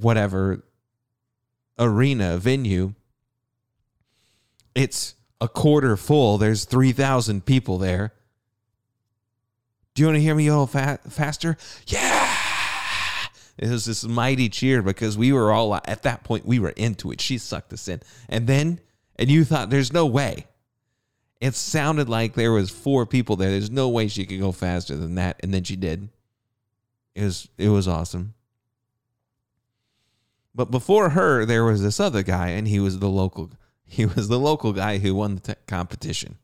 whatever 0.00 0.64
arena 1.78 2.38
venue. 2.38 2.94
It's 4.74 5.14
a 5.40 5.48
quarter 5.48 5.96
full. 5.96 6.38
There's 6.38 6.64
3,000 6.64 7.44
people 7.44 7.78
there. 7.78 8.12
Do 9.98 10.02
you 10.02 10.06
want 10.06 10.18
to 10.18 10.22
hear 10.22 10.36
me 10.36 10.44
yodel 10.44 10.68
fa- 10.68 11.00
faster? 11.08 11.56
Yeah. 11.88 12.36
It 13.58 13.68
was 13.68 13.84
this 13.84 14.04
mighty 14.04 14.48
cheer 14.48 14.80
because 14.80 15.18
we 15.18 15.32
were 15.32 15.50
all 15.50 15.74
at 15.74 16.04
that 16.04 16.22
point 16.22 16.46
we 16.46 16.60
were 16.60 16.70
into 16.70 17.10
it. 17.10 17.20
She 17.20 17.36
sucked 17.36 17.72
us 17.72 17.88
in. 17.88 18.00
And 18.28 18.46
then 18.46 18.78
and 19.16 19.28
you 19.28 19.44
thought 19.44 19.70
there's 19.70 19.92
no 19.92 20.06
way. 20.06 20.46
It 21.40 21.56
sounded 21.56 22.08
like 22.08 22.34
there 22.34 22.52
was 22.52 22.70
four 22.70 23.06
people 23.06 23.34
there. 23.34 23.50
There's 23.50 23.72
no 23.72 23.88
way 23.88 24.06
she 24.06 24.24
could 24.24 24.38
go 24.38 24.52
faster 24.52 24.94
than 24.94 25.16
that 25.16 25.40
and 25.42 25.52
then 25.52 25.64
she 25.64 25.74
did. 25.74 26.10
It 27.16 27.24
was 27.24 27.48
it 27.58 27.70
was 27.70 27.88
awesome. 27.88 28.34
But 30.54 30.70
before 30.70 31.08
her, 31.08 31.44
there 31.44 31.64
was 31.64 31.82
this 31.82 31.98
other 31.98 32.22
guy, 32.22 32.50
and 32.50 32.68
he 32.68 32.78
was 32.78 33.00
the 33.00 33.08
local. 33.08 33.50
He 33.84 34.06
was 34.06 34.28
the 34.28 34.38
local 34.38 34.72
guy 34.72 34.98
who 34.98 35.14
won 35.16 35.40
the 35.42 35.56
competition, 35.66 36.36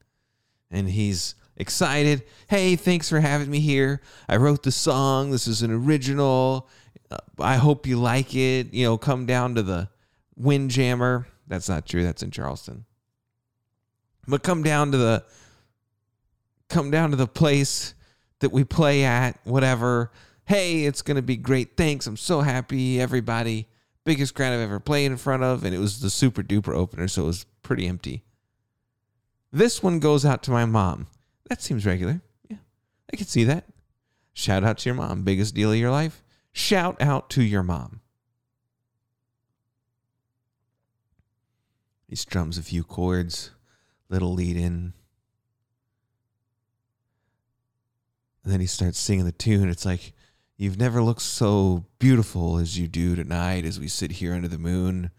and 0.73 0.89
he's 0.89 1.37
excited. 1.57 2.25
Hey, 2.49 2.77
thanks 2.77 3.09
for 3.09 3.21
having 3.21 3.51
me 3.51 3.61
here. 3.61 4.01
I 4.29 4.37
wrote 4.37 4.63
the 4.63 4.73
song. 4.73 5.31
This 5.31 5.47
is 5.47 5.63
an 5.63 5.71
original. 5.71 6.69
Uh, 7.11 7.19
I 7.39 7.57
hope 7.57 7.87
you 7.87 7.99
like 7.99 8.35
it. 8.35 8.73
You 8.73 8.85
know, 8.85 8.99
come 8.99 9.27
down 9.27 9.55
to 9.57 9.63
the 9.63 9.89
Windjammer. 10.37 11.27
That's 11.47 11.69
not 11.69 11.87
true. 11.87 12.03
That's 12.03 12.23
in 12.23 12.31
Charleston. 12.31 12.85
But 14.27 14.43
come 14.43 14.63
down 14.63 14.93
to 14.93 14.99
the 14.99 15.25
come 16.69 16.91
down 16.91 17.11
to 17.11 17.17
the 17.17 17.27
place 17.27 17.95
that 18.41 18.51
we 18.51 18.65
play 18.65 19.05
at, 19.05 19.39
whatever. 19.45 20.11
Hey, 20.47 20.85
it's 20.85 21.03
going 21.03 21.17
to 21.17 21.23
be 21.23 21.37
great. 21.37 21.77
Thanks. 21.77 22.07
I'm 22.07 22.17
so 22.17 22.41
happy 22.41 23.01
everybody 23.01 23.69
biggest 24.05 24.35
crowd 24.35 24.53
I've 24.53 24.61
ever 24.61 24.81
played 24.81 25.07
in 25.11 25.17
front 25.17 25.43
of, 25.43 25.65
and 25.65 25.75
it 25.75 25.79
was 25.79 26.01
the 26.01 26.11
super 26.11 26.43
duper 26.43 26.75
opener, 26.75 27.09
so 27.09 27.23
it 27.23 27.27
was 27.27 27.47
pretty 27.63 27.87
empty. 27.87 28.23
This 29.51 29.83
one 29.83 29.99
goes 29.99 30.25
out 30.25 30.43
to 30.45 30.51
my 30.51 30.65
mom. 30.65 31.07
That 31.49 31.63
seems 31.63 31.85
regular. 31.87 32.23
Yeah, 32.49 32.59
I 33.13 33.17
can 33.17 33.27
see 33.27 33.45
that. 33.45 33.67
Shout 34.33 34.65
out 34.65 34.79
to 34.79 34.89
your 34.89 34.97
mom. 34.97 35.23
Biggest 35.23 35.55
deal 35.55 35.73
of 35.73 35.79
your 35.79 35.91
life? 35.91 36.23
Shout 36.53 37.01
out 37.01 37.31
to 37.31 37.43
your 37.43 37.63
mom. 37.63 38.01
He 42.09 42.17
strums 42.17 42.59
a 42.59 42.63
few 42.63 42.85
chords, 42.85 43.51
little 44.09 44.33
lead 44.33 44.57
in. 44.57 44.93
And 48.43 48.53
then 48.53 48.61
he 48.61 48.67
starts 48.67 48.99
singing 48.99 49.25
the 49.25 49.33
tune. 49.33 49.69
It's 49.69 49.87
like, 49.87 50.13
You've 50.57 50.79
never 50.79 51.03
looked 51.03 51.23
so 51.23 51.87
beautiful 51.99 52.59
as 52.59 52.79
you 52.79 52.87
do 52.87 53.17
tonight 53.17 53.65
as 53.65 53.81
we 53.81 53.89
sit 53.89 54.13
here 54.13 54.35
under 54.35 54.47
the 54.47 54.59
moon 54.59 55.11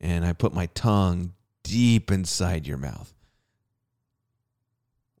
and 0.00 0.24
I 0.24 0.32
put 0.32 0.52
my 0.52 0.66
tongue 0.66 1.34
deep 1.62 2.10
inside 2.10 2.66
your 2.66 2.76
mouth. 2.76 3.13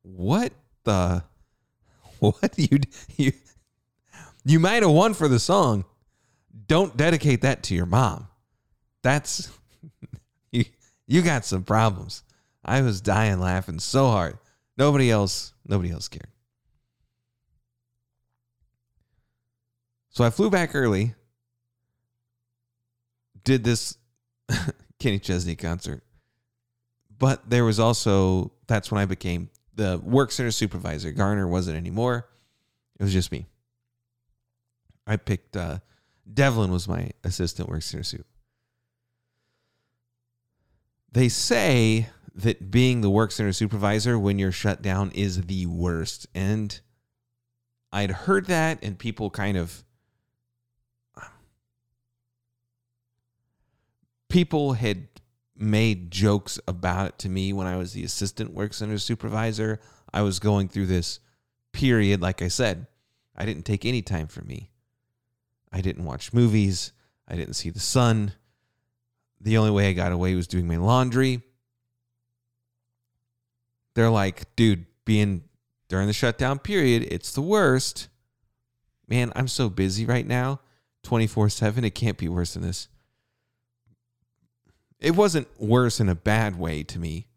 What 0.04 0.52
the 0.84 1.24
what 2.20 2.56
you 2.56 2.78
you 3.16 3.32
you 4.44 4.60
might 4.60 4.82
have 4.82 4.92
won 4.92 5.14
for 5.14 5.26
the 5.26 5.40
song. 5.40 5.84
Don't 6.66 6.96
dedicate 6.96 7.42
that 7.42 7.64
to 7.64 7.74
your 7.74 7.86
mom. 7.86 8.28
That's 9.02 9.50
you 10.52 10.66
you 11.06 11.22
got 11.22 11.44
some 11.44 11.64
problems. 11.64 12.22
I 12.64 12.80
was 12.82 13.00
dying 13.00 13.40
laughing 13.40 13.80
so 13.80 14.06
hard. 14.06 14.38
Nobody 14.78 15.10
else 15.10 15.52
nobody 15.66 15.90
else 15.90 16.06
cared. 16.06 16.28
So 20.10 20.22
I 20.22 20.30
flew 20.30 20.48
back 20.48 20.76
early, 20.76 21.14
did 23.42 23.64
this 23.64 23.96
Kenny 25.00 25.18
Chesney 25.18 25.56
concert. 25.56 26.04
But 27.18 27.48
there 27.50 27.64
was 27.64 27.80
also, 27.80 28.52
that's 28.66 28.90
when 28.90 29.00
I 29.00 29.06
became 29.06 29.50
the 29.74 30.00
work 30.02 30.30
center 30.30 30.50
supervisor. 30.50 31.12
Garner 31.12 31.46
wasn't 31.48 31.76
anymore. 31.76 32.28
It 32.98 33.02
was 33.02 33.12
just 33.12 33.32
me. 33.32 33.46
I 35.06 35.16
picked, 35.16 35.56
uh, 35.56 35.78
Devlin 36.32 36.70
was 36.70 36.88
my 36.88 37.10
assistant 37.22 37.68
work 37.68 37.82
center 37.82 38.04
soup. 38.04 38.26
They 41.12 41.28
say 41.28 42.08
that 42.34 42.70
being 42.70 43.00
the 43.00 43.10
work 43.10 43.30
center 43.30 43.52
supervisor 43.52 44.18
when 44.18 44.38
you're 44.38 44.52
shut 44.52 44.82
down 44.82 45.10
is 45.12 45.42
the 45.42 45.66
worst. 45.66 46.26
And 46.34 46.80
I'd 47.92 48.10
heard 48.10 48.46
that, 48.46 48.82
and 48.82 48.98
people 48.98 49.30
kind 49.30 49.56
of 49.56 49.84
people 54.28 54.72
had 54.72 55.06
made 55.56 56.10
jokes 56.10 56.58
about 56.66 57.08
it 57.08 57.18
to 57.20 57.28
me 57.28 57.52
when 57.52 57.66
I 57.66 57.76
was 57.76 57.92
the 57.92 58.04
assistant 58.04 58.52
work 58.52 58.74
center 58.74 58.98
supervisor. 58.98 59.80
I 60.12 60.22
was 60.22 60.38
going 60.38 60.68
through 60.68 60.86
this 60.86 61.20
period, 61.72 62.20
like 62.20 62.42
I 62.42 62.48
said, 62.48 62.86
I 63.36 63.44
didn't 63.44 63.64
take 63.64 63.84
any 63.84 64.02
time 64.02 64.26
for 64.26 64.42
me. 64.42 64.70
I 65.72 65.80
didn't 65.80 66.04
watch 66.04 66.32
movies. 66.32 66.92
I 67.26 67.36
didn't 67.36 67.54
see 67.54 67.70
the 67.70 67.80
sun. 67.80 68.32
The 69.40 69.58
only 69.58 69.72
way 69.72 69.88
I 69.88 69.92
got 69.92 70.12
away 70.12 70.34
was 70.34 70.46
doing 70.46 70.66
my 70.66 70.76
laundry. 70.76 71.42
They're 73.94 74.10
like, 74.10 74.54
dude, 74.56 74.86
being 75.04 75.44
during 75.88 76.06
the 76.06 76.12
shutdown 76.12 76.58
period, 76.58 77.06
it's 77.10 77.32
the 77.32 77.42
worst. 77.42 78.08
Man, 79.08 79.32
I'm 79.36 79.48
so 79.48 79.68
busy 79.68 80.06
right 80.06 80.26
now, 80.26 80.60
24 81.02 81.48
7. 81.48 81.84
It 81.84 81.94
can't 81.94 82.18
be 82.18 82.28
worse 82.28 82.54
than 82.54 82.62
this. 82.62 82.88
It 85.00 85.16
wasn't 85.16 85.48
worse 85.60 86.00
in 86.00 86.08
a 86.08 86.14
bad 86.14 86.58
way 86.58 86.82
to 86.84 86.98
me. 86.98 87.28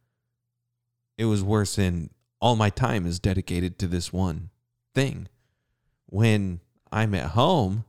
It 1.17 1.25
was 1.25 1.43
worse 1.43 1.77
in 1.77 2.11
all 2.39 2.55
my 2.55 2.69
time 2.69 3.05
is 3.05 3.19
dedicated 3.19 3.79
to 3.79 3.87
this 3.87 4.13
one 4.13 4.49
thing. 4.93 5.27
When 6.05 6.61
I'm 6.91 7.13
at 7.15 7.31
home, 7.31 7.85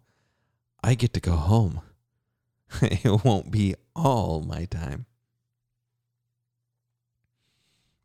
I 0.83 0.95
get 0.95 1.13
to 1.15 1.21
go 1.21 1.33
home. 1.33 1.83
it 2.83 3.25
won't 3.25 3.51
be 3.51 3.75
all 3.95 4.43
my 4.43 4.65
time. 4.65 5.07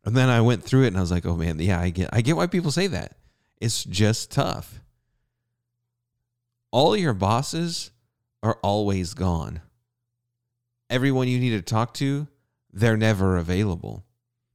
And 0.04 0.16
then 0.16 0.28
I 0.28 0.42
went 0.42 0.62
through 0.62 0.84
it 0.84 0.88
and 0.88 0.98
I 0.98 1.00
was 1.00 1.10
like, 1.10 1.24
"Oh 1.24 1.36
man, 1.36 1.58
yeah, 1.58 1.80
I 1.80 1.88
get 1.88 2.10
I 2.12 2.20
get 2.20 2.36
why 2.36 2.46
people 2.46 2.70
say 2.70 2.86
that. 2.88 3.16
It's 3.58 3.84
just 3.84 4.30
tough. 4.30 4.80
All 6.70 6.94
your 6.94 7.14
bosses 7.14 7.90
are 8.42 8.58
always 8.62 9.14
gone 9.14 9.62
everyone 10.90 11.28
you 11.28 11.38
need 11.38 11.50
to 11.50 11.62
talk 11.62 11.94
to, 11.94 12.26
they're 12.72 12.96
never 12.96 13.36
available. 13.36 14.04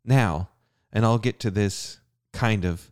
Now, 0.05 0.49
and 0.91 1.05
I'll 1.05 1.17
get 1.17 1.39
to 1.41 1.51
this 1.51 1.99
kind 2.33 2.65
of 2.65 2.91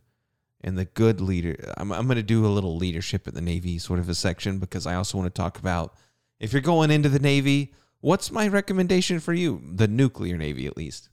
and 0.62 0.78
the 0.78 0.86
good 0.86 1.22
leader. 1.22 1.56
I'm, 1.78 1.92
I'm 1.92 2.08
going 2.08 2.18
to 2.18 2.24
do 2.24 2.46
a 2.46 2.48
little 2.48 2.78
leadership 2.78 3.28
at 3.28 3.34
the 3.34 3.42
Navy 3.42 3.78
sort 3.78 4.00
of 4.00 4.10
a 4.10 4.16
section 4.16 4.60
because 4.60 4.88
I 4.88 4.96
also 4.96 5.18
want 5.18 5.34
to 5.34 5.42
talk 5.42 5.60
about 5.60 5.94
if 6.40 6.54
you're 6.54 6.62
going 6.62 6.92
into 6.92 7.10
the 7.10 7.20
Navy, 7.20 7.74
what's 8.00 8.32
my 8.32 8.48
recommendation 8.48 9.20
for 9.20 9.34
you? 9.34 9.62
The 9.74 9.88
nuclear 9.88 10.38
Navy, 10.38 10.68
at 10.68 10.78
least. 10.78 11.10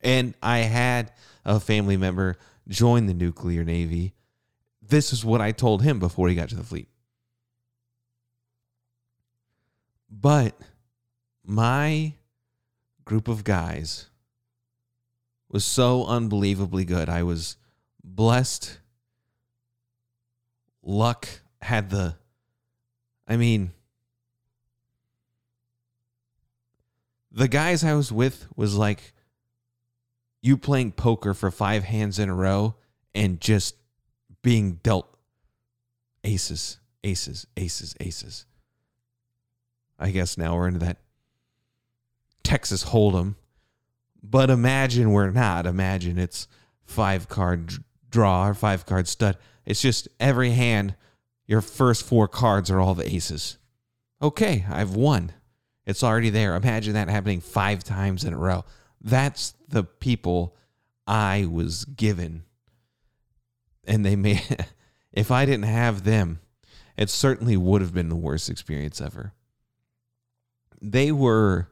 And 0.00 0.34
I 0.42 0.58
had 0.58 1.12
a 1.44 1.58
family 1.58 1.96
member 1.96 2.36
join 2.68 3.06
the 3.06 3.14
nuclear 3.14 3.64
Navy. 3.64 4.14
This 4.82 5.12
is 5.12 5.24
what 5.24 5.40
I 5.40 5.52
told 5.52 5.82
him 5.82 5.98
before 5.98 6.28
he 6.28 6.34
got 6.34 6.48
to 6.50 6.56
the 6.56 6.62
fleet. 6.62 6.88
But 10.10 10.54
my 11.46 12.14
group 13.04 13.28
of 13.28 13.44
guys 13.44 14.10
was 15.48 15.64
so 15.64 16.04
unbelievably 16.04 16.84
good. 16.84 17.08
I 17.08 17.22
was 17.22 17.56
blessed. 18.02 18.78
Luck 20.82 21.28
had 21.62 21.90
the, 21.90 22.16
I 23.28 23.36
mean, 23.36 23.70
the 27.30 27.48
guys 27.48 27.84
I 27.84 27.94
was 27.94 28.10
with 28.10 28.48
was 28.56 28.74
like 28.74 29.12
you 30.42 30.56
playing 30.56 30.92
poker 30.92 31.32
for 31.32 31.50
five 31.50 31.84
hands 31.84 32.18
in 32.18 32.28
a 32.28 32.34
row 32.34 32.74
and 33.14 33.40
just 33.40 33.76
being 34.42 34.74
dealt 34.82 35.16
aces, 36.24 36.78
aces, 37.04 37.46
aces, 37.56 37.94
aces. 38.00 38.46
I 39.98 40.10
guess 40.10 40.36
now 40.36 40.56
we're 40.56 40.68
into 40.68 40.80
that 40.80 40.98
Texas 42.46 42.84
Hold'em. 42.84 43.34
But 44.22 44.50
imagine 44.50 45.10
we're 45.10 45.30
not. 45.30 45.66
Imagine 45.66 46.16
it's 46.16 46.46
five 46.84 47.28
card 47.28 47.72
draw 48.08 48.46
or 48.46 48.54
five 48.54 48.86
card 48.86 49.08
stud. 49.08 49.36
It's 49.64 49.82
just 49.82 50.06
every 50.20 50.52
hand, 50.52 50.94
your 51.48 51.60
first 51.60 52.04
four 52.04 52.28
cards 52.28 52.70
are 52.70 52.78
all 52.78 52.94
the 52.94 53.12
aces. 53.12 53.58
Okay, 54.22 54.64
I've 54.70 54.94
won. 54.94 55.32
It's 55.86 56.04
already 56.04 56.30
there. 56.30 56.54
Imagine 56.54 56.94
that 56.94 57.08
happening 57.08 57.40
five 57.40 57.82
times 57.82 58.22
in 58.22 58.32
a 58.32 58.38
row. 58.38 58.64
That's 59.00 59.54
the 59.68 59.82
people 59.82 60.56
I 61.04 61.48
was 61.50 61.84
given. 61.84 62.44
And 63.88 64.06
they 64.06 64.14
may, 64.14 64.40
if 65.12 65.32
I 65.32 65.46
didn't 65.46 65.64
have 65.64 66.04
them, 66.04 66.38
it 66.96 67.10
certainly 67.10 67.56
would 67.56 67.80
have 67.80 67.92
been 67.92 68.08
the 68.08 68.14
worst 68.14 68.48
experience 68.48 69.00
ever. 69.00 69.32
They 70.80 71.10
were 71.10 71.68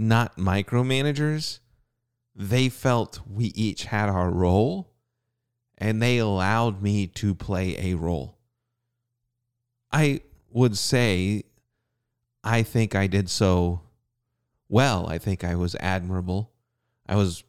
not 0.00 0.36
micromanagers. 0.36 1.60
They 2.34 2.68
felt 2.68 3.20
we 3.28 3.46
each 3.46 3.84
had 3.84 4.08
our 4.08 4.30
role 4.30 4.90
and 5.76 6.02
they 6.02 6.18
allowed 6.18 6.82
me 6.82 7.06
to 7.06 7.34
play 7.34 7.76
a 7.92 7.94
role. 7.94 8.38
I 9.92 10.20
would 10.50 10.76
say 10.76 11.44
I 12.42 12.62
think 12.62 12.94
I 12.94 13.06
did 13.06 13.28
so 13.28 13.82
well. 14.68 15.06
I 15.08 15.18
think 15.18 15.44
I 15.44 15.54
was 15.54 15.76
admirable. 15.80 16.50
I 17.06 17.16
was, 17.16 17.44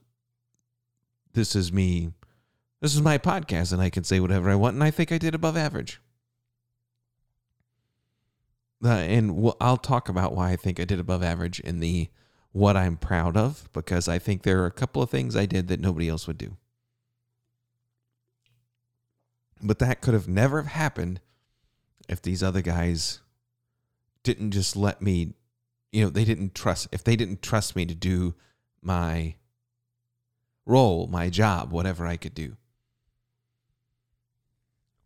this 1.34 1.56
is 1.56 1.72
me, 1.72 2.12
this 2.82 2.96
is 2.96 3.02
my 3.02 3.18
podcast, 3.18 3.72
and 3.72 3.82
I 3.82 3.90
can 3.90 4.04
say 4.04 4.20
whatever 4.20 4.50
I 4.50 4.56
want, 4.56 4.74
and 4.74 4.84
I 4.84 4.92
think 4.92 5.12
I 5.12 5.18
did 5.18 5.36
above 5.36 5.56
average. 5.56 6.02
Uh, 8.84 8.90
and 8.90 9.54
I'll 9.62 9.78
talk 9.78 10.10
about 10.10 10.34
why 10.34 10.52
I 10.52 10.56
think 10.56 10.80
I 10.80 10.86
did 10.86 11.00
above 11.00 11.22
average 11.22 11.60
in 11.60 11.80
the 11.80 12.10
what 12.52 12.76
I'm 12.76 12.98
proud 12.98 13.38
of, 13.38 13.70
because 13.74 14.08
I 14.08 14.20
think 14.20 14.44
there 14.44 14.62
are 14.62 14.68
a 14.68 14.72
couple 14.72 15.02
of 15.02 15.10
things 15.10 15.36
I 15.36 15.46
did 15.46 15.68
that 15.70 15.80
nobody 15.80 16.10
else 16.10 16.28
would 16.28 16.38
do. 16.38 16.58
But 19.62 19.80
that 19.80 20.02
could 20.02 20.14
have 20.14 20.28
never 20.28 20.62
have 20.62 20.72
happened 20.72 21.22
if 22.10 22.22
these 22.22 22.44
other 22.44 22.62
guys 22.62 23.20
didn't 24.24 24.52
just 24.52 24.76
let 24.76 25.02
me, 25.02 25.34
you 25.92 26.04
know, 26.04 26.10
they 26.10 26.26
didn't 26.26 26.56
trust, 26.56 26.88
if 26.92 27.04
they 27.04 27.16
didn't 27.16 27.42
trust 27.42 27.76
me 27.76 27.86
to 27.86 27.96
do 27.96 28.34
my 28.82 29.36
role, 30.66 31.08
my 31.08 31.30
job, 31.30 31.72
whatever 31.72 32.06
I 32.06 32.18
could 32.18 32.34
do. 32.34 32.58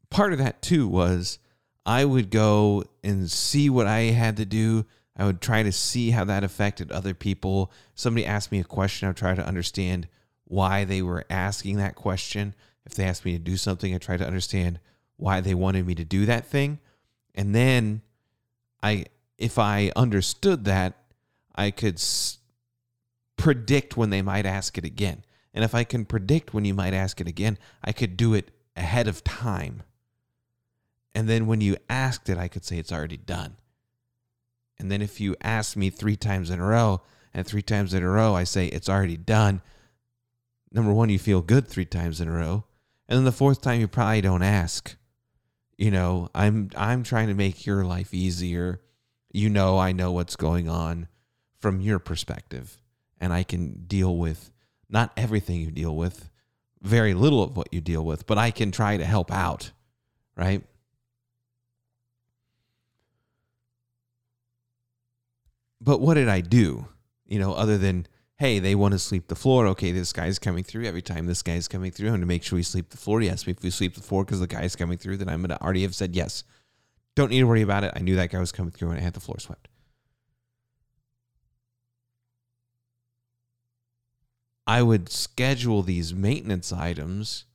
Part 0.09 0.33
of 0.33 0.39
that 0.39 0.61
too 0.61 0.87
was 0.87 1.39
I 1.85 2.05
would 2.05 2.29
go 2.29 2.85
and 3.03 3.29
see 3.29 3.69
what 3.69 3.87
I 3.87 3.99
had 4.11 4.37
to 4.37 4.45
do. 4.45 4.85
I 5.17 5.25
would 5.25 5.41
try 5.41 5.63
to 5.63 5.71
see 5.71 6.11
how 6.11 6.25
that 6.25 6.43
affected 6.43 6.91
other 6.91 7.13
people. 7.13 7.71
Somebody 7.93 8.25
asked 8.25 8.51
me 8.51 8.59
a 8.59 8.65
question, 8.65 9.07
I 9.07 9.09
would 9.09 9.17
try 9.17 9.33
to 9.35 9.47
understand 9.47 10.07
why 10.43 10.83
they 10.83 11.01
were 11.01 11.25
asking 11.29 11.77
that 11.77 11.95
question. 11.95 12.53
If 12.85 12.95
they 12.95 13.05
asked 13.05 13.25
me 13.25 13.31
to 13.33 13.39
do 13.39 13.57
something, 13.57 13.93
I 13.93 13.97
try 13.97 14.17
to 14.17 14.27
understand 14.27 14.79
why 15.17 15.41
they 15.41 15.53
wanted 15.53 15.87
me 15.87 15.95
to 15.95 16.05
do 16.05 16.25
that 16.25 16.45
thing. 16.45 16.79
And 17.33 17.55
then 17.55 18.01
I 18.83 19.05
if 19.37 19.59
I 19.59 19.91
understood 19.95 20.65
that, 20.65 20.93
I 21.55 21.71
could 21.71 21.95
s- 21.95 22.37
predict 23.37 23.97
when 23.97 24.09
they 24.09 24.21
might 24.21 24.45
ask 24.45 24.77
it 24.77 24.85
again. 24.85 25.23
And 25.53 25.63
if 25.63 25.73
I 25.75 25.83
can 25.83 26.05
predict 26.05 26.53
when 26.53 26.65
you 26.65 26.73
might 26.73 26.93
ask 26.93 27.19
it 27.19 27.27
again, 27.27 27.57
I 27.83 27.91
could 27.91 28.17
do 28.17 28.33
it 28.33 28.51
ahead 28.75 29.07
of 29.07 29.23
time. 29.23 29.83
And 31.13 31.29
then 31.29 31.47
when 31.47 31.61
you 31.61 31.77
asked 31.89 32.29
it, 32.29 32.37
I 32.37 32.47
could 32.47 32.65
say 32.65 32.77
it's 32.77 32.91
already 32.91 33.17
done. 33.17 33.55
And 34.77 34.91
then 34.91 35.01
if 35.01 35.19
you 35.19 35.35
ask 35.41 35.75
me 35.75 35.89
three 35.89 36.15
times 36.15 36.49
in 36.49 36.59
a 36.59 36.65
row, 36.65 37.01
and 37.35 37.45
three 37.45 37.61
times 37.61 37.93
in 37.93 38.01
a 38.01 38.09
row, 38.09 38.33
I 38.33 38.45
say 38.45 38.67
it's 38.67 38.87
already 38.87 39.17
done. 39.17 39.61
Number 40.71 40.93
one, 40.93 41.09
you 41.09 41.19
feel 41.19 41.41
good 41.41 41.67
three 41.67 41.85
times 41.85 42.21
in 42.21 42.29
a 42.29 42.31
row. 42.31 42.63
And 43.09 43.17
then 43.17 43.25
the 43.25 43.31
fourth 43.33 43.61
time, 43.61 43.81
you 43.81 43.89
probably 43.89 44.21
don't 44.21 44.41
ask. 44.41 44.95
You 45.77 45.91
know, 45.91 46.29
I'm 46.33 46.69
I'm 46.77 47.03
trying 47.03 47.27
to 47.27 47.33
make 47.33 47.65
your 47.65 47.83
life 47.83 48.13
easier. 48.13 48.81
You 49.33 49.49
know, 49.49 49.77
I 49.77 49.91
know 49.91 50.13
what's 50.13 50.37
going 50.37 50.69
on 50.69 51.09
from 51.59 51.81
your 51.81 51.99
perspective, 51.99 52.81
and 53.19 53.33
I 53.33 53.43
can 53.43 53.83
deal 53.85 54.15
with 54.15 54.51
not 54.89 55.11
everything 55.17 55.59
you 55.59 55.71
deal 55.71 55.93
with, 55.93 56.29
very 56.81 57.13
little 57.13 57.43
of 57.43 57.57
what 57.57 57.73
you 57.73 57.81
deal 57.81 58.05
with, 58.05 58.25
but 58.25 58.37
I 58.37 58.51
can 58.51 58.71
try 58.71 58.95
to 58.95 59.03
help 59.03 59.29
out, 59.29 59.71
right? 60.37 60.63
But 65.81 66.01
what 66.01 66.15
did 66.15 66.29
I 66.29 66.41
do? 66.41 66.87
You 67.25 67.39
know, 67.39 67.53
other 67.53 67.77
than 67.77 68.07
hey, 68.37 68.59
they 68.59 68.75
want 68.75 68.91
to 68.91 68.99
sleep 68.99 69.27
the 69.27 69.35
floor. 69.35 69.67
Okay, 69.67 69.91
this 69.91 70.11
guy's 70.11 70.39
coming 70.39 70.63
through. 70.63 70.85
Every 70.85 71.01
time 71.01 71.25
this 71.25 71.41
guy's 71.41 71.67
coming 71.67 71.91
through, 71.91 72.07
I'm 72.07 72.13
going 72.13 72.21
to 72.21 72.27
make 72.27 72.43
sure 72.43 72.57
we 72.57 72.63
sleep 72.63 72.89
the 72.89 72.97
floor. 72.97 73.21
Yes, 73.21 73.47
if 73.47 73.63
we 73.63 73.69
sleep 73.69 73.95
the 73.95 74.01
floor 74.01 74.25
because 74.25 74.39
the 74.39 74.47
guy's 74.47 74.75
coming 74.75 74.97
through, 74.97 75.17
then 75.17 75.29
I'm 75.29 75.41
going 75.41 75.57
to 75.57 75.61
already 75.61 75.83
have 75.83 75.95
said 75.95 76.15
yes. 76.15 76.43
Don't 77.15 77.29
need 77.29 77.39
to 77.39 77.47
worry 77.47 77.61
about 77.61 77.85
it. 77.85 77.93
I 77.95 77.99
knew 77.99 78.17
that 78.17 78.31
guy 78.31 78.39
was 78.39 78.51
coming 78.51 78.71
through 78.71 78.89
and 78.89 78.99
I 78.99 79.03
had 79.03 79.13
the 79.13 79.21
floor 79.21 79.39
swept. 79.39 79.69
I 84.67 84.81
would 84.81 85.09
schedule 85.09 85.81
these 85.83 86.13
maintenance 86.13 86.73
items 86.73 87.45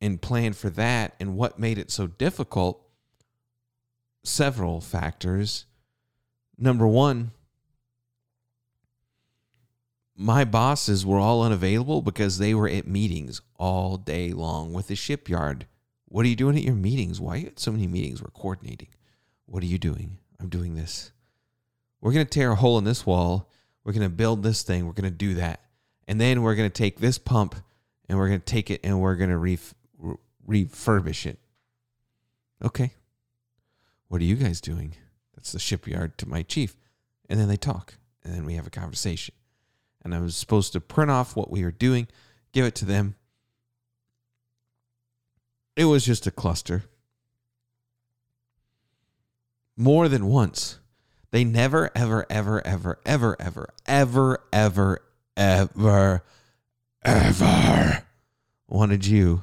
and 0.00 0.20
plan 0.20 0.52
for 0.52 0.70
that. 0.70 1.14
And 1.18 1.36
what 1.36 1.58
made 1.58 1.78
it 1.78 1.90
so 1.90 2.06
difficult? 2.06 2.86
Several 4.22 4.80
factors. 4.80 5.64
Number 6.62 6.86
one, 6.86 7.32
my 10.14 10.44
bosses 10.44 11.04
were 11.04 11.18
all 11.18 11.42
unavailable 11.42 12.02
because 12.02 12.38
they 12.38 12.54
were 12.54 12.68
at 12.68 12.86
meetings 12.86 13.40
all 13.58 13.96
day 13.96 14.30
long 14.32 14.72
with 14.72 14.86
the 14.86 14.94
shipyard. 14.94 15.66
What 16.04 16.24
are 16.24 16.28
you 16.28 16.36
doing 16.36 16.56
at 16.56 16.62
your 16.62 16.76
meetings? 16.76 17.20
Why 17.20 17.34
are 17.34 17.38
you 17.38 17.46
at 17.48 17.58
so 17.58 17.72
many 17.72 17.88
meetings? 17.88 18.22
We're 18.22 18.30
coordinating. 18.30 18.90
What 19.46 19.64
are 19.64 19.66
you 19.66 19.76
doing? 19.76 20.18
I'm 20.38 20.48
doing 20.50 20.76
this. 20.76 21.10
We're 22.00 22.12
going 22.12 22.26
to 22.26 22.30
tear 22.30 22.52
a 22.52 22.54
hole 22.54 22.78
in 22.78 22.84
this 22.84 23.04
wall. 23.04 23.50
We're 23.82 23.92
going 23.92 24.08
to 24.08 24.08
build 24.08 24.44
this 24.44 24.62
thing. 24.62 24.86
We're 24.86 24.92
going 24.92 25.10
to 25.10 25.10
do 25.10 25.34
that. 25.34 25.62
And 26.06 26.20
then 26.20 26.42
we're 26.42 26.54
going 26.54 26.70
to 26.70 26.72
take 26.72 27.00
this 27.00 27.18
pump 27.18 27.56
and 28.08 28.16
we're 28.16 28.28
going 28.28 28.38
to 28.38 28.46
take 28.46 28.70
it 28.70 28.82
and 28.84 29.00
we're 29.00 29.16
going 29.16 29.30
to 29.30 29.36
ref- 29.36 29.74
refurbish 30.48 31.26
it. 31.26 31.40
Okay. 32.64 32.92
What 34.06 34.20
are 34.20 34.24
you 34.24 34.36
guys 34.36 34.60
doing? 34.60 34.94
That's 35.42 35.52
the 35.52 35.58
shipyard 35.58 36.16
to 36.18 36.28
my 36.28 36.42
chief. 36.42 36.76
And 37.28 37.40
then 37.40 37.48
they 37.48 37.56
talk. 37.56 37.94
And 38.24 38.32
then 38.32 38.44
we 38.44 38.54
have 38.54 38.66
a 38.66 38.70
conversation 38.70 39.34
and 40.04 40.14
I 40.14 40.20
was 40.20 40.36
supposed 40.36 40.72
to 40.72 40.80
print 40.80 41.10
off 41.10 41.36
what 41.36 41.50
we 41.50 41.62
were 41.62 41.70
doing, 41.70 42.08
give 42.52 42.64
it 42.66 42.74
to 42.76 42.84
them. 42.84 43.14
It 45.76 45.84
was 45.84 46.04
just 46.04 46.26
a 46.26 46.30
cluster. 46.30 46.84
More 49.76 50.08
than 50.08 50.26
once. 50.26 50.78
They 51.30 51.44
never, 51.44 51.90
ever, 51.94 52.26
ever, 52.28 52.66
ever, 52.66 52.98
ever, 53.04 53.36
ever, 53.38 53.68
ever, 53.86 54.38
ever, 54.52 55.02
ever, 55.36 56.22
ever 57.04 58.04
wanted 58.68 59.06
you 59.06 59.42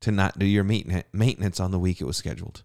to 0.00 0.10
not 0.10 0.38
do 0.38 0.46
your 0.46 0.64
maintenance 0.64 1.60
on 1.60 1.70
the 1.70 1.78
week 1.78 2.00
it 2.00 2.06
was 2.06 2.16
scheduled. 2.16 2.62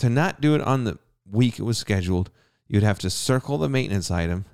To 0.00 0.08
not 0.08 0.40
do 0.40 0.54
it 0.54 0.62
on 0.62 0.84
the 0.84 0.98
week 1.30 1.58
it 1.58 1.62
was 1.62 1.76
scheduled, 1.76 2.30
you'd 2.66 2.82
have 2.82 2.98
to 3.00 3.10
circle 3.10 3.58
the 3.58 3.68
maintenance 3.68 4.10
item 4.10 4.46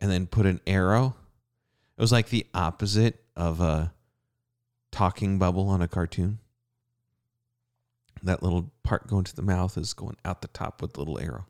and 0.00 0.10
then 0.10 0.26
put 0.26 0.46
an 0.46 0.58
arrow. 0.66 1.14
It 1.98 2.00
was 2.00 2.12
like 2.12 2.30
the 2.30 2.46
opposite 2.54 3.22
of 3.36 3.60
a 3.60 3.92
talking 4.90 5.38
bubble 5.38 5.68
on 5.68 5.82
a 5.82 5.88
cartoon. 5.88 6.38
That 8.22 8.42
little 8.42 8.72
part 8.82 9.06
going 9.06 9.24
to 9.24 9.36
the 9.36 9.42
mouth 9.42 9.76
is 9.76 9.92
going 9.92 10.16
out 10.24 10.40
the 10.40 10.48
top 10.48 10.80
with 10.80 10.94
the 10.94 11.00
little 11.00 11.20
arrow. 11.20 11.44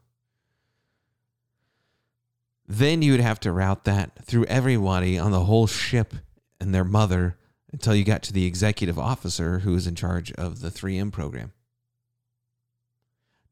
Then 2.66 3.01
you 3.01 3.12
would 3.12 3.20
have 3.20 3.39
to 3.41 3.53
route 3.53 3.85
that 3.85 4.24
through 4.24 4.47
everybody 4.47 5.16
on 5.16 5.30
the 5.30 5.45
whole 5.45 5.68
ship 5.68 6.14
and 6.61 6.74
their 6.74 6.83
mother 6.85 7.37
until 7.72 7.95
you 7.95 8.03
got 8.03 8.24
to 8.24 8.33
the 8.33 8.45
executive 8.45 8.99
officer 8.99 9.61
who 9.61 9.70
was 9.70 9.87
in 9.87 9.95
charge 9.95 10.33
of 10.33 10.62
the 10.62 10.68
3M 10.68 11.12
program. 11.12 11.53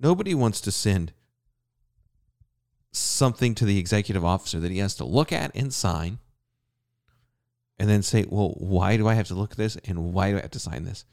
Nobody 0.01 0.35
wants 0.35 0.61
to 0.63 0.73
send 0.73 1.13
something 2.91 3.55
to 3.55 3.65
the 3.65 3.79
executive 3.79 4.25
officer 4.25 4.59
that 4.61 4.71
he 4.71 4.79
has 4.79 4.95
to 4.97 5.05
look 5.05 5.33
at 5.33 5.55
and 5.55 5.73
sign 5.73 6.19
and 7.79 7.89
then 7.89 8.03
say, 8.03 8.25
well, 8.29 8.55
why 8.57 8.97
do 8.97 9.07
I 9.07 9.15
have 9.15 9.29
to 9.29 9.35
look 9.35 9.53
at 9.53 9.57
this 9.57 9.77
and 9.85 10.13
why 10.13 10.31
do 10.31 10.39
I 10.39 10.43
have 10.43 10.51
to 10.53 10.59
sign 10.59 10.85
this? 10.85 11.05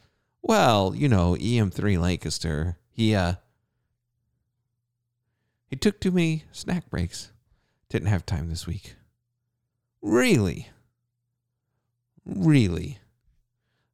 Well, 0.42 0.94
you 0.96 1.10
know, 1.10 1.36
EM3 1.36 2.00
Lancaster, 2.00 2.78
he 2.90 3.14
uh 3.14 3.34
he 5.68 5.76
took 5.76 6.00
too 6.00 6.12
many 6.12 6.46
snack 6.52 6.90
breaks. 6.90 7.32
Didn't 7.90 8.08
have 8.08 8.26
time 8.26 8.50
this 8.50 8.66
week. 8.66 8.96
Really? 10.02 10.70
Really? 12.26 13.00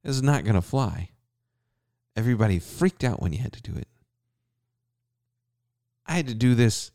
This 0.04 0.16
is 0.16 0.24
not 0.24 0.44
going 0.44 0.56
to 0.56 0.62
fly. 0.62 1.10
Everybody 2.16 2.60
freaked 2.60 3.04
out 3.04 3.22
when 3.22 3.34
you 3.34 3.40
had 3.40 3.54
to 3.54 3.62
do 3.62 3.76
it. 3.76 3.88
I 6.06 6.14
had 6.14 6.28
to 6.28 6.36
do 6.36 6.56
this. 6.56 6.92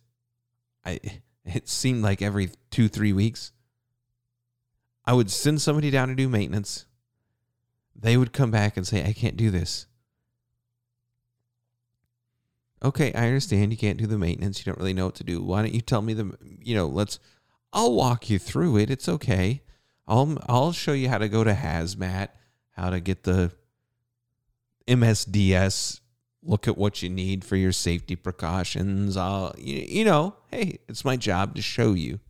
I 0.85 1.01
it 1.45 1.69
seemed 1.69 2.03
like 2.03 2.21
every 2.21 2.51
2-3 2.71 3.15
weeks. 3.15 3.53
I 5.05 5.15
would 5.15 5.31
send 5.31 5.63
somebody 5.63 5.91
down 5.91 6.09
to 6.09 6.15
do 6.15 6.29
maintenance. 6.29 6.85
They 7.97 8.17
would 8.17 8.33
come 8.33 8.51
back 8.51 8.77
and 8.77 8.87
say, 8.87 9.05
"I 9.05 9.13
can't 9.13 9.37
do 9.37 9.51
this." 9.51 9.87
okay, 12.83 13.13
I 13.13 13.27
understand 13.27 13.73
you 13.73 13.79
can't 13.79 13.99
do 13.99 14.07
the 14.07 14.19
maintenance. 14.19 14.59
You 14.59 14.73
don't 14.73 14.79
really 14.79 14.95
know 14.95 15.07
what 15.07 15.17
to 15.17 15.25
do. 15.25 15.43
Why 15.43 15.63
don't 15.63 15.75
you 15.75 15.81
tell 15.81 16.03
me 16.03 16.15
the, 16.15 16.37
you 16.63 16.75
know, 16.75 16.87
let's, 16.87 17.19
I'll 17.73 17.95
walk 17.95 18.31
you 18.31 18.39
through 18.39 18.79
it. 18.79 18.91
It's 18.91 19.09
okay. 19.09 19.63
I'll, 20.07 20.39
I'll 20.49 20.73
show 20.73 20.93
you 20.93 21.09
how 21.09 21.19
to 21.19 21.29
go 21.29 21.45
to 21.45 21.53
hazmat, 21.53 22.29
how 22.71 22.91
to 22.91 23.01
get 23.01 23.25
the 23.25 23.53
MSDS, 24.87 26.01
look 26.49 26.67
at 26.67 26.79
what 26.79 27.03
you 27.03 27.11
need 27.11 27.45
for 27.45 27.57
your 27.57 27.73
safety 27.73 28.17
precautions. 28.17 29.17
I'll, 29.17 29.55
you, 29.59 29.85
you 29.87 30.05
know, 30.05 30.35
hey, 30.51 30.79
it's 30.89 31.05
my 31.05 31.17
job 31.17 31.55
to 31.55 31.63
show 31.63 31.93
you. 31.93 32.21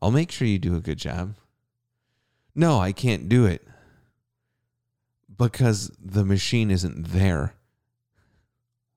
I'll 0.00 0.10
make 0.10 0.32
sure 0.32 0.48
you 0.48 0.58
do 0.58 0.74
a 0.74 0.80
good 0.80 0.98
job. 0.98 1.36
No, 2.54 2.80
I 2.80 2.92
can't 2.92 3.28
do 3.28 3.44
it 3.44 3.62
because 5.38 5.92
the 6.02 6.24
machine 6.24 6.70
isn't 6.70 7.08
there. 7.08 7.54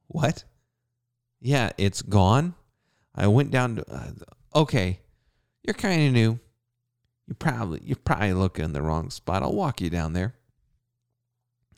What? 0.07 0.45
Yeah, 1.41 1.71
it's 1.77 2.01
gone. 2.01 2.55
I 3.13 3.27
went 3.27 3.51
down 3.51 3.75
to. 3.75 3.85
Uh, 3.91 4.11
okay, 4.55 4.99
you're 5.63 5.73
kind 5.73 6.07
of 6.07 6.13
new. 6.13 6.39
You 7.27 7.33
probably 7.35 7.81
you're 7.83 7.95
probably 7.97 8.33
looking 8.33 8.65
in 8.65 8.73
the 8.73 8.81
wrong 8.81 9.09
spot. 9.09 9.43
I'll 9.43 9.53
walk 9.53 9.81
you 9.81 9.89
down 9.89 10.13
there 10.13 10.35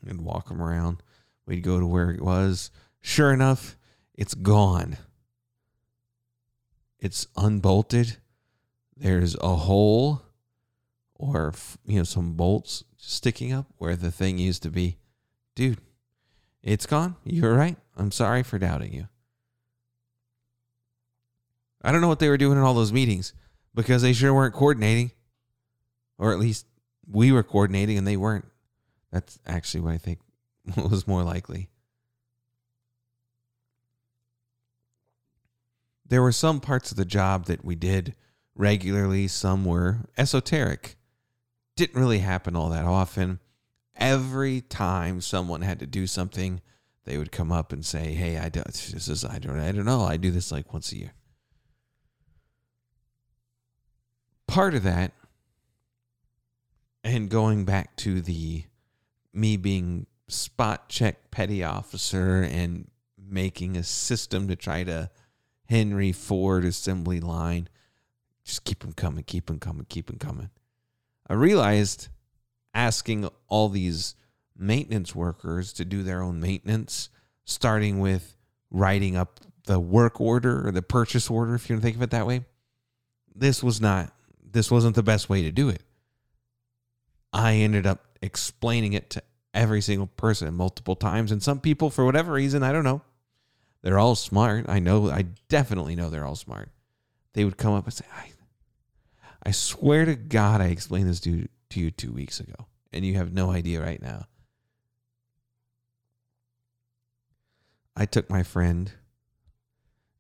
and 0.08 0.22
walk 0.22 0.50
them 0.50 0.62
around. 0.62 1.02
We'd 1.48 1.64
go 1.64 1.80
to 1.80 1.88
where 1.88 2.12
it 2.12 2.22
was. 2.22 2.70
Sure 3.02 3.34
enough, 3.34 3.78
it's 4.14 4.34
gone. 4.34 4.98
It's 7.00 7.28
unbolted. 7.38 8.18
There's 8.96 9.36
a 9.40 9.56
hole 9.56 10.24
or 11.16 11.54
you 11.86 11.98
know 11.98 12.04
some 12.04 12.34
bolts 12.34 12.84
sticking 12.98 13.54
up 13.54 13.68
where 13.78 13.96
the 13.96 14.12
thing 14.12 14.38
used 14.38 14.62
to 14.64 14.70
be. 14.70 14.98
Dude, 15.56 15.80
it's 16.62 16.86
gone. 16.86 17.16
You're 17.24 17.56
right. 17.56 17.78
I'm 17.96 18.12
sorry 18.12 18.44
for 18.44 18.60
doubting 18.60 18.94
you. 18.94 19.08
I 21.82 21.92
don't 21.92 22.02
know 22.02 22.08
what 22.10 22.20
they 22.20 22.30
were 22.30 22.38
doing 22.38 22.58
in 22.58 22.64
all 22.64 22.74
those 22.74 22.92
meetings 22.92 23.34
because 23.74 24.02
they 24.02 24.12
sure 24.12 24.34
weren't 24.34 24.54
coordinating. 24.54 25.12
Or 26.18 26.34
at 26.34 26.40
least 26.40 26.66
we 27.10 27.32
were 27.32 27.44
coordinating 27.44 27.98
and 27.98 28.06
they 28.06 28.18
weren't. 28.18 28.46
That's 29.12 29.40
actually 29.46 29.82
what 29.82 29.94
I 29.94 29.98
think 29.98 30.20
was 30.78 31.08
more 31.08 31.24
likely. 31.24 31.70
There 36.06 36.22
were 36.22 36.32
some 36.32 36.60
parts 36.62 36.92
of 36.92 36.98
the 36.98 37.06
job 37.06 37.46
that 37.46 37.66
we 37.66 37.76
did 37.76 38.16
regularly, 38.56 39.28
some 39.28 39.66
were 39.66 40.06
esoteric. 40.18 40.96
Didn't 41.76 42.00
really 42.00 42.20
happen 42.20 42.56
all 42.56 42.70
that 42.70 42.86
often 42.86 43.40
every 43.98 44.62
time 44.62 45.22
someone 45.22 45.62
had 45.62 45.80
to 45.80 45.88
do 45.88 46.08
something, 46.08 46.62
they 47.06 47.18
would 47.18 47.32
come 47.32 47.52
up 47.52 47.74
and 47.74 47.86
say, 47.86 48.14
"Hey, 48.14 48.38
I 48.38 48.50
do, 48.50 48.62
this 48.66 49.08
is 49.08 49.26
I 49.26 49.40
don't 49.40 49.60
I 49.60 49.72
don't 49.72 49.86
know. 49.86 50.02
I 50.02 50.18
do 50.18 50.32
this 50.32 50.52
like 50.52 50.74
once 50.74 50.92
a 50.92 50.98
year." 50.98 51.14
Part 54.48 54.74
of 54.74 54.84
that, 54.84 55.14
and 57.04 57.30
going 57.30 57.66
back 57.66 57.96
to 57.98 58.22
the 58.22 58.66
me 59.34 59.58
being 59.58 60.08
spot 60.28 60.90
check 60.90 61.32
petty 61.32 61.64
officer 61.64 62.42
and 62.42 62.90
making 63.18 63.78
a 63.78 63.84
system 63.84 64.48
to 64.48 64.56
try 64.56 64.84
to 64.84 65.10
Henry 65.70 66.12
Ford 66.12 66.66
assembly 66.66 67.20
line, 67.20 67.68
just 68.44 68.64
keep 68.64 68.80
them 68.80 68.94
coming, 68.94 69.24
keep 69.24 69.48
them 69.48 69.60
coming, 69.60 69.86
keep 69.90 70.08
them 70.08 70.18
coming. 70.18 70.50
I 71.30 71.34
realized 71.34 72.08
asking 72.74 73.30
all 73.48 73.70
these 73.70 74.16
maintenance 74.58 75.14
workers 75.14 75.74
to 75.74 75.86
do 75.86 76.04
their 76.04 76.22
own 76.22 76.40
maintenance, 76.40 77.10
starting 77.44 78.00
with 78.00 78.36
writing 78.72 79.16
up 79.16 79.40
the 79.66 79.80
work 79.80 80.22
order 80.22 80.66
or 80.68 80.72
the 80.72 80.82
purchase 80.82 81.30
order, 81.30 81.56
if 81.56 81.70
you 81.70 81.76
want 81.76 81.82
to 81.82 81.86
think 81.86 81.98
of 81.98 82.02
it 82.02 82.12
that 82.12 82.28
way. 82.28 82.46
This 83.36 83.62
was 83.62 83.82
not, 83.82 84.14
this 84.42 84.72
wasn't 84.72 84.96
the 84.96 85.04
best 85.04 85.30
way 85.30 85.44
to 85.44 85.52
do 85.52 85.70
it. 85.70 85.84
I 87.34 87.56
ended 87.56 87.86
up 87.86 88.18
explaining 88.22 88.94
it 88.94 89.10
to 89.12 89.24
every 89.54 89.82
single 89.82 90.08
person 90.08 90.54
multiple 90.54 90.96
times. 90.96 91.32
And 91.32 91.42
some 91.42 91.60
people, 91.60 91.90
for 91.90 92.06
whatever 92.06 92.34
reason, 92.34 92.64
I 92.64 92.72
don't 92.72 92.84
know, 92.84 93.02
they're 93.82 94.00
all 94.00 94.16
smart. 94.16 94.66
I 94.68 94.80
know, 94.80 95.10
I 95.10 95.26
definitely 95.50 95.96
know 95.96 96.10
they're 96.10 96.26
all 96.26 96.36
smart. 96.36 96.70
They 97.34 97.46
would 97.46 97.58
come 97.58 97.74
up 97.74 97.86
and 97.86 97.94
say, 97.94 98.06
I, 98.16 98.32
I 99.44 99.52
swear 99.52 100.06
to 100.06 100.16
God, 100.16 100.62
I 100.62 100.68
explained 100.68 101.10
this 101.10 101.20
to 101.22 101.48
to 101.70 101.80
you 101.80 101.92
two 101.92 102.12
weeks 102.12 102.40
ago, 102.40 102.68
and 102.94 103.06
you 103.06 103.16
have 103.16 103.34
no 103.34 103.52
idea 103.52 103.82
right 103.82 104.02
now. 104.02 104.26
I 107.96 108.06
took 108.06 108.30
my 108.30 108.44
friend, 108.44 108.92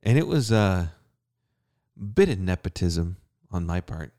and 0.04 0.18
it 0.18 0.28
was 0.28 0.52
a 0.52 0.92
bit 2.14 2.30
of 2.30 2.40
nepotism 2.40 3.18
on 3.52 3.66
my 3.66 3.82
part. 3.82 4.14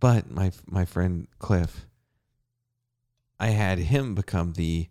But 0.00 0.30
my 0.30 0.52
my 0.66 0.84
friend 0.84 1.28
Cliff, 1.38 1.86
I 3.38 3.48
had 3.48 3.78
him 3.78 4.14
become 4.14 4.54
the 4.54 4.88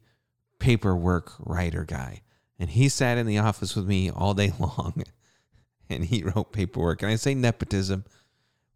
paperwork 0.59 1.33
writer 1.39 1.83
guy, 1.83 2.21
and 2.59 2.69
he 2.69 2.87
sat 2.89 3.17
in 3.17 3.25
the 3.25 3.39
office 3.39 3.75
with 3.75 3.87
me 3.87 4.09
all 4.09 4.33
day 4.33 4.53
long, 4.59 5.03
and 5.89 6.05
he 6.05 6.23
wrote 6.23 6.53
paperwork. 6.53 7.01
And 7.01 7.11
I 7.11 7.15
say 7.15 7.33
nepotism 7.33 8.05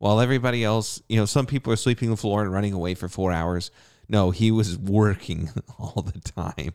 while 0.04 0.20
everybody 0.20 0.66
else, 0.66 1.02
you 1.08 1.16
know, 1.16 1.24
some 1.24 1.46
people 1.46 1.72
are 1.72 1.78
sleeping 1.78 2.10
on 2.10 2.16
the 2.16 2.18
floor 2.18 2.42
and 2.42 2.52
running 2.52 2.74
away 2.74 2.94
for 2.94 3.08
four 3.08 3.32
hours. 3.32 3.72
No, 4.10 4.32
he 4.32 4.52
was 4.52 4.78
working 4.78 5.50
all 5.80 6.02
the 6.02 6.20
time. 6.20 6.74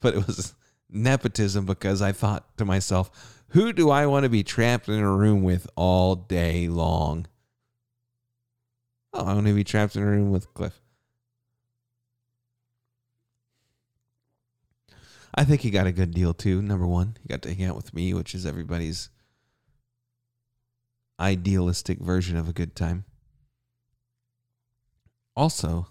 But 0.00 0.14
it 0.14 0.26
was 0.26 0.54
nepotism 0.88 1.66
because 1.66 2.00
I 2.00 2.12
thought 2.12 2.56
to 2.56 2.64
myself, 2.64 3.42
who 3.48 3.74
do 3.74 3.90
I 3.90 4.06
want 4.06 4.24
to 4.24 4.30
be 4.30 4.42
trapped 4.42 4.88
in 4.88 4.98
a 4.98 5.12
room 5.12 5.42
with 5.42 5.68
all 5.76 6.14
day 6.14 6.68
long? 6.68 7.26
Oh, 9.12 9.24
I 9.24 9.34
want 9.34 9.46
to 9.46 9.54
be 9.54 9.64
trapped 9.64 9.96
in 9.96 10.02
a 10.02 10.06
room 10.06 10.30
with 10.30 10.52
Cliff. 10.54 10.80
I 15.34 15.44
think 15.44 15.60
he 15.60 15.70
got 15.70 15.86
a 15.86 15.92
good 15.92 16.12
deal 16.12 16.34
too. 16.34 16.60
Number 16.62 16.86
one, 16.86 17.16
he 17.22 17.28
got 17.28 17.42
to 17.42 17.54
hang 17.54 17.66
out 17.66 17.76
with 17.76 17.94
me, 17.94 18.12
which 18.12 18.34
is 18.34 18.44
everybody's 18.44 19.08
idealistic 21.20 21.98
version 21.98 22.36
of 22.36 22.48
a 22.48 22.52
good 22.52 22.74
time. 22.74 23.04
Also, 25.36 25.86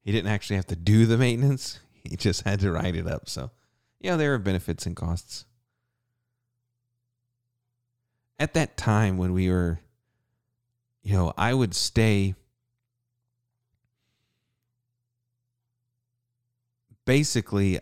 he 0.00 0.10
didn't 0.10 0.30
actually 0.30 0.56
have 0.56 0.66
to 0.66 0.76
do 0.76 1.06
the 1.06 1.16
maintenance, 1.18 1.78
he 2.02 2.16
just 2.16 2.42
had 2.42 2.60
to 2.60 2.72
write 2.72 2.96
it 2.96 3.06
up. 3.06 3.28
So, 3.28 3.50
yeah, 4.00 4.16
there 4.16 4.34
are 4.34 4.38
benefits 4.38 4.86
and 4.86 4.96
costs. 4.96 5.44
At 8.38 8.54
that 8.54 8.76
time 8.76 9.18
when 9.18 9.32
we 9.32 9.48
were, 9.48 9.78
you 11.02 11.14
know, 11.14 11.32
I 11.36 11.52
would 11.52 11.74
stay 11.74 12.34
basically 17.04 17.80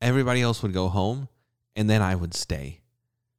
everybody 0.00 0.40
else 0.40 0.62
would 0.62 0.72
go 0.72 0.88
home 0.88 1.28
and 1.76 1.88
then 1.88 2.00
I 2.02 2.14
would 2.14 2.34
stay. 2.34 2.80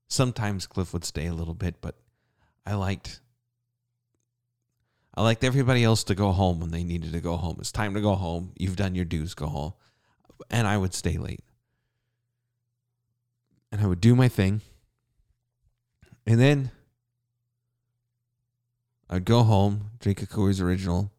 Sometimes 0.08 0.68
Cliff 0.68 0.94
would 0.94 1.06
stay 1.06 1.26
a 1.26 1.34
little 1.34 1.54
bit, 1.54 1.82
but 1.82 1.96
I 2.66 2.76
liked 2.76 3.22
I 5.16 5.24
liked 5.24 5.44
everybody 5.44 5.84
else 5.84 6.04
to 6.06 6.16
go 6.16 6.32
home 6.32 6.60
when 6.60 6.72
they 6.72 6.84
needed 6.84 7.12
to 7.12 7.20
go 7.20 7.36
home. 7.36 7.58
It's 7.60 7.72
time 7.72 7.94
to 7.96 8.02
go 8.02 8.16
home. 8.16 8.54
You've 8.56 8.78
done 8.78 8.96
your 8.96 9.06
dues, 9.06 9.34
go 9.34 9.48
home. 9.48 9.74
And 10.50 10.66
I 10.66 10.78
would 10.78 10.94
stay 10.94 11.18
late. 11.18 11.44
And 13.72 13.82
I 13.82 13.88
would 13.88 14.00
do 14.00 14.16
my 14.16 14.30
thing. 14.30 14.62
And 16.26 16.40
then 16.40 16.72
I'd 19.10 19.26
go 19.26 19.44
home, 19.44 19.92
drink 20.00 20.22
a 20.22 20.28
Coors 20.28 20.62
Original, 20.62 21.12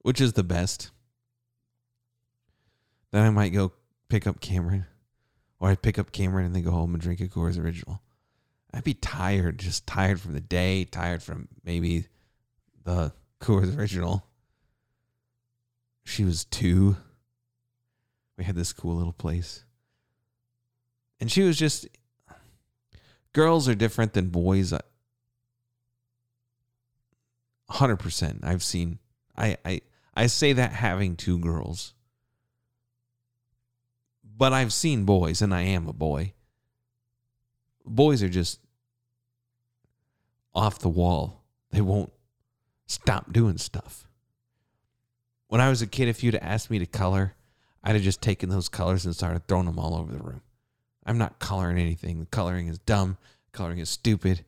which 0.00 0.20
is 0.20 0.34
the 0.34 0.42
best. 0.42 0.90
Then 3.10 3.24
I 3.24 3.30
might 3.30 3.50
go 3.50 3.72
pick 4.08 4.26
up 4.26 4.40
Cameron, 4.40 4.86
or 5.58 5.70
I'd 5.70 5.82
pick 5.82 5.98
up 5.98 6.12
Cameron 6.12 6.46
and 6.46 6.54
then 6.54 6.62
go 6.62 6.72
home 6.72 6.92
and 6.94 7.02
drink 7.02 7.20
a 7.20 7.28
Coors 7.28 7.58
Original. 7.58 8.02
I'd 8.74 8.84
be 8.84 8.94
tired, 8.94 9.58
just 9.58 9.86
tired 9.86 10.20
from 10.20 10.32
the 10.34 10.40
day, 10.40 10.84
tired 10.84 11.22
from 11.22 11.48
maybe 11.64 12.06
the 12.84 13.12
Coors 13.40 13.76
Original. 13.76 14.26
She 16.04 16.24
was 16.24 16.44
two. 16.44 16.96
We 18.36 18.44
had 18.44 18.56
this 18.56 18.72
cool 18.72 18.96
little 18.96 19.12
place. 19.12 19.64
And 21.20 21.30
she 21.30 21.42
was 21.42 21.56
just 21.56 21.86
girls 23.32 23.68
are 23.68 23.74
different 23.74 24.12
than 24.12 24.28
boys. 24.28 24.72
Uh, 24.72 24.80
100%. 27.70 28.44
I've 28.44 28.62
seen 28.62 28.98
I 29.36 29.56
I 29.64 29.80
I 30.14 30.26
say 30.26 30.52
that 30.52 30.72
having 30.72 31.16
two 31.16 31.38
girls. 31.38 31.94
But 34.36 34.52
I've 34.52 34.72
seen 34.72 35.04
boys 35.04 35.40
and 35.42 35.54
I 35.54 35.62
am 35.62 35.88
a 35.88 35.92
boy. 35.92 36.34
Boys 37.84 38.22
are 38.22 38.28
just 38.28 38.60
off 40.54 40.78
the 40.78 40.88
wall. 40.88 41.42
They 41.70 41.80
won't 41.80 42.12
stop 42.86 43.32
doing 43.32 43.58
stuff. 43.58 44.06
When 45.48 45.60
I 45.60 45.68
was 45.68 45.82
a 45.82 45.86
kid, 45.86 46.08
if 46.08 46.22
you'd 46.22 46.34
asked 46.36 46.70
me 46.70 46.78
to 46.78 46.86
color, 46.86 47.34
I'd 47.82 47.94
have 47.94 48.02
just 48.02 48.22
taken 48.22 48.48
those 48.48 48.68
colors 48.68 49.04
and 49.04 49.14
started 49.14 49.46
throwing 49.46 49.66
them 49.66 49.78
all 49.78 49.94
over 49.94 50.12
the 50.12 50.22
room. 50.22 50.42
I'm 51.04 51.18
not 51.18 51.38
coloring 51.38 51.78
anything. 51.78 52.26
Coloring 52.30 52.68
is 52.68 52.78
dumb. 52.78 53.16
Coloring 53.52 53.78
is 53.78 53.90
stupid. 53.90 54.44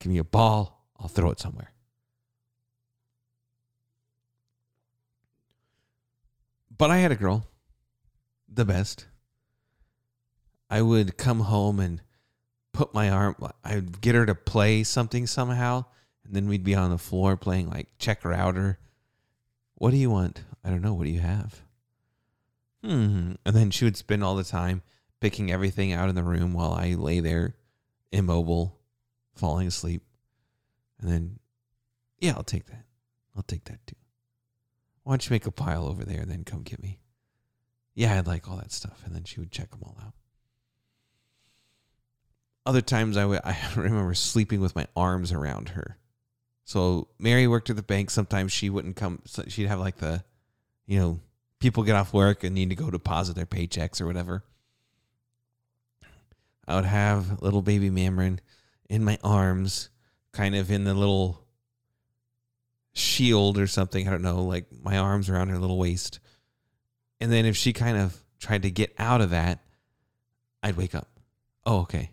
Give 0.00 0.10
me 0.10 0.18
a 0.18 0.24
ball, 0.24 0.86
I'll 0.98 1.08
throw 1.08 1.30
it 1.30 1.40
somewhere. 1.40 1.72
But 6.76 6.90
I 6.90 6.98
had 6.98 7.12
a 7.12 7.16
girl, 7.16 7.46
the 8.48 8.64
best. 8.64 9.06
I 10.70 10.80
would 10.80 11.18
come 11.18 11.40
home 11.40 11.78
and 11.78 12.00
put 12.72 12.94
my 12.94 13.10
arm, 13.10 13.36
I'd 13.62 14.00
get 14.00 14.14
her 14.14 14.24
to 14.24 14.34
play 14.34 14.82
something 14.84 15.26
somehow, 15.26 15.84
and 16.24 16.34
then 16.34 16.48
we'd 16.48 16.64
be 16.64 16.74
on 16.74 16.90
the 16.90 16.96
floor 16.96 17.36
playing 17.36 17.68
like 17.68 17.88
checker 17.98 18.32
outer. 18.32 18.78
What 19.74 19.90
do 19.90 19.98
you 19.98 20.08
want? 20.08 20.44
I 20.64 20.70
don't 20.70 20.82
know. 20.82 20.94
What 20.94 21.04
do 21.04 21.10
you 21.10 21.20
have? 21.20 21.60
Hmm. 22.82 23.32
And 23.44 23.54
then 23.54 23.70
she 23.70 23.84
would 23.84 23.96
spend 23.96 24.24
all 24.24 24.36
the 24.36 24.44
time 24.44 24.82
picking 25.20 25.50
everything 25.50 25.92
out 25.92 26.08
in 26.08 26.14
the 26.14 26.22
room 26.22 26.52
while 26.52 26.72
I 26.72 26.94
lay 26.94 27.20
there 27.20 27.54
immobile, 28.12 28.78
falling 29.34 29.66
asleep. 29.66 30.02
And 31.00 31.10
then, 31.10 31.38
yeah, 32.18 32.34
I'll 32.36 32.42
take 32.42 32.66
that. 32.66 32.84
I'll 33.36 33.42
take 33.42 33.64
that 33.64 33.86
too. 33.86 33.96
Why 35.04 35.12
don't 35.12 35.28
you 35.28 35.34
make 35.34 35.46
a 35.46 35.50
pile 35.50 35.86
over 35.86 36.04
there 36.04 36.20
and 36.20 36.30
then 36.30 36.44
come 36.44 36.62
get 36.62 36.82
me? 36.82 37.00
Yeah, 37.94 38.18
I'd 38.18 38.26
like 38.26 38.48
all 38.48 38.56
that 38.56 38.72
stuff. 38.72 39.02
And 39.04 39.14
then 39.14 39.24
she 39.24 39.40
would 39.40 39.52
check 39.52 39.70
them 39.70 39.80
all 39.82 39.96
out. 40.02 40.14
Other 42.66 42.82
times 42.82 43.16
I, 43.16 43.24
would, 43.24 43.40
I 43.44 43.56
remember 43.76 44.14
sleeping 44.14 44.60
with 44.60 44.76
my 44.76 44.86
arms 44.94 45.32
around 45.32 45.70
her. 45.70 45.96
So 46.64 47.08
Mary 47.18 47.46
worked 47.46 47.70
at 47.70 47.76
the 47.76 47.82
bank. 47.82 48.10
Sometimes 48.10 48.52
she 48.52 48.70
wouldn't 48.70 48.96
come. 48.96 49.22
She'd 49.48 49.66
have 49.66 49.80
like 49.80 49.96
the, 49.96 50.22
you 50.86 50.98
know, 50.98 51.20
people 51.58 51.82
get 51.82 51.96
off 51.96 52.12
work 52.12 52.44
and 52.44 52.54
need 52.54 52.70
to 52.70 52.76
go 52.76 52.90
deposit 52.90 53.34
their 53.34 53.46
paychecks 53.46 54.00
or 54.00 54.06
whatever. 54.06 54.44
I 56.70 56.76
would 56.76 56.84
have 56.84 57.42
little 57.42 57.62
baby 57.62 57.90
Mamron 57.90 58.38
in 58.88 59.04
my 59.04 59.18
arms, 59.24 59.90
kind 60.32 60.54
of 60.54 60.70
in 60.70 60.84
the 60.84 60.94
little 60.94 61.44
shield 62.92 63.58
or 63.58 63.66
something. 63.66 64.06
I 64.06 64.10
don't 64.10 64.22
know, 64.22 64.44
like 64.44 64.66
my 64.82 64.98
arms 64.98 65.28
around 65.28 65.48
her 65.48 65.58
little 65.58 65.78
waist. 65.78 66.20
And 67.20 67.32
then 67.32 67.44
if 67.44 67.56
she 67.56 67.72
kind 67.72 67.98
of 67.98 68.16
tried 68.38 68.62
to 68.62 68.70
get 68.70 68.94
out 68.98 69.20
of 69.20 69.30
that, 69.30 69.58
I'd 70.62 70.76
wake 70.76 70.94
up. 70.94 71.08
Oh, 71.66 71.80
okay. 71.80 72.10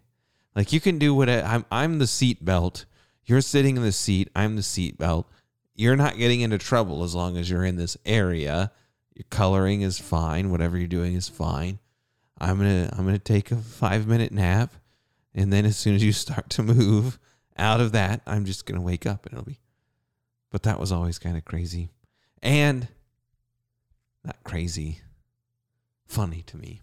Like 0.56 0.74
you 0.74 0.80
can 0.80 0.98
do 0.98 1.14
what 1.14 1.30
I, 1.30 1.42
I'm. 1.42 1.66
I'm 1.72 2.00
the 2.00 2.08
seat 2.08 2.44
belt. 2.44 2.86
You're 3.26 3.42
sitting 3.42 3.78
in 3.78 3.84
the 3.84 3.92
seat. 3.92 4.30
I'm 4.36 4.56
the 4.56 4.64
seat 4.64 4.98
belt. 4.98 5.30
You're 5.76 5.96
not 5.96 6.18
getting 6.18 6.42
into 6.42 6.58
trouble 6.58 7.04
as 7.04 7.14
long 7.14 7.38
as 7.38 7.48
you're 7.48 7.64
in 7.64 7.76
this 7.76 7.96
area. 8.06 8.72
Your 9.14 9.26
coloring 9.30 9.82
is 9.82 10.00
fine. 10.00 10.50
Whatever 10.50 10.78
you're 10.78 10.88
doing 10.88 11.14
is 11.14 11.30
fine. 11.30 11.78
I'm 12.40 12.58
gonna 12.58 12.90
I'm 12.94 13.06
gonna 13.06 13.20
take 13.20 13.52
a 13.52 13.58
five 13.58 14.08
minute 14.08 14.32
nap, 14.32 14.74
and 15.34 15.52
then 15.52 15.66
as 15.66 15.78
soon 15.78 15.96
as 15.96 16.04
you 16.04 16.12
start 16.12 16.50
to 16.52 16.64
move 16.64 17.20
out 17.58 17.82
of 17.82 17.92
that, 17.94 18.22
I'm 18.26 18.46
just 18.46 18.66
gonna 18.66 18.82
wake 18.82 19.06
up 19.06 19.26
and 19.26 19.34
it'll 19.34 19.46
be. 19.46 19.60
But 20.52 20.64
that 20.64 20.80
was 20.80 20.92
always 20.92 21.20
kind 21.20 21.38
of 21.38 21.46
crazy, 21.46 21.90
and 22.42 22.88
not 24.24 24.44
crazy, 24.44 25.02
funny 26.06 26.44
to 26.44 26.58
me. 26.58 26.82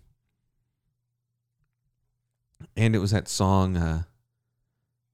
And 2.76 2.96
it 2.96 2.98
was 2.98 3.12
that 3.12 3.28
song, 3.28 3.76
uh, 3.76 4.02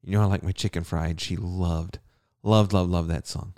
you 0.03 0.13
know, 0.13 0.23
I 0.23 0.27
like 0.27 0.43
my 0.43 0.53
chicken 0.53 0.85
fried. 0.85 1.21
She 1.21 1.37
loved, 1.37 1.99
loved, 2.43 2.73
loved, 2.73 2.91
loved 2.91 3.11
that 3.11 3.27
song. 3.27 3.55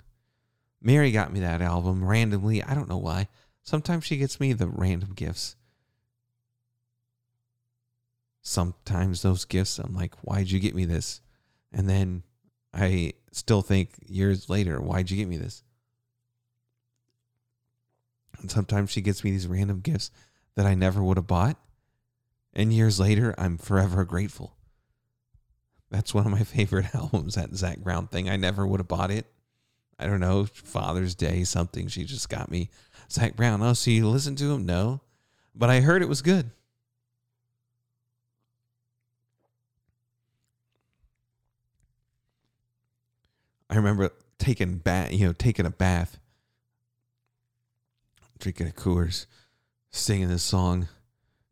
Mary 0.81 1.11
got 1.11 1.31
me 1.31 1.39
that 1.39 1.61
album 1.61 2.03
randomly. 2.03 2.61
I 2.61 2.73
don't 2.73 2.89
know 2.89 2.97
why. 2.97 3.29
Sometimes 3.61 4.03
she 4.03 4.17
gets 4.17 4.39
me 4.39 4.51
the 4.51 4.67
random 4.67 5.13
gifts 5.13 5.55
sometimes 8.43 9.21
those 9.21 9.45
gifts, 9.45 9.79
I'm 9.79 9.95
like, 9.95 10.13
why'd 10.17 10.51
you 10.51 10.59
get 10.59 10.75
me 10.75 10.85
this? 10.85 11.21
And 11.71 11.89
then 11.89 12.23
I 12.73 13.13
still 13.31 13.61
think 13.61 13.89
years 14.05 14.49
later, 14.49 14.79
why'd 14.79 15.09
you 15.09 15.17
get 15.17 15.27
me 15.27 15.37
this? 15.37 15.63
And 18.39 18.51
sometimes 18.51 18.91
she 18.91 19.01
gets 19.01 19.23
me 19.23 19.31
these 19.31 19.47
random 19.47 19.79
gifts 19.79 20.11
that 20.55 20.65
I 20.65 20.75
never 20.75 21.01
would 21.01 21.17
have 21.17 21.27
bought. 21.27 21.57
And 22.53 22.71
years 22.71 22.99
later, 22.99 23.33
I'm 23.37 23.57
forever 23.57 24.03
grateful. 24.03 24.55
That's 25.89 26.13
one 26.13 26.25
of 26.25 26.31
my 26.31 26.43
favorite 26.43 26.87
albums, 26.93 27.35
that 27.35 27.55
Zac 27.55 27.79
Brown 27.79 28.07
thing. 28.07 28.29
I 28.29 28.35
never 28.35 28.67
would 28.67 28.79
have 28.79 28.87
bought 28.87 29.09
it. 29.09 29.25
I 29.97 30.05
don't 30.05 30.19
know, 30.19 30.45
Father's 30.45 31.15
Day, 31.15 31.43
something. 31.45 31.87
She 31.87 32.03
just 32.03 32.29
got 32.29 32.51
me 32.51 32.69
Zac 33.09 33.35
Brown. 33.35 33.61
Oh, 33.61 33.73
so 33.73 33.89
you 33.89 34.09
listen 34.09 34.35
to 34.35 34.51
him? 34.51 34.65
No. 34.65 35.01
But 35.55 35.69
I 35.69 35.79
heard 35.79 36.01
it 36.01 36.09
was 36.09 36.21
good. 36.21 36.51
I 43.73 43.77
remember 43.77 44.11
taking 44.37 44.77
bath, 44.77 45.11
you 45.11 45.25
know, 45.25 45.33
taking 45.33 45.65
a 45.65 45.71
bath, 45.71 46.19
drinking 48.37 48.67
a 48.67 48.69
Coors, 48.71 49.25
singing 49.89 50.27
this 50.29 50.43
song, 50.43 50.87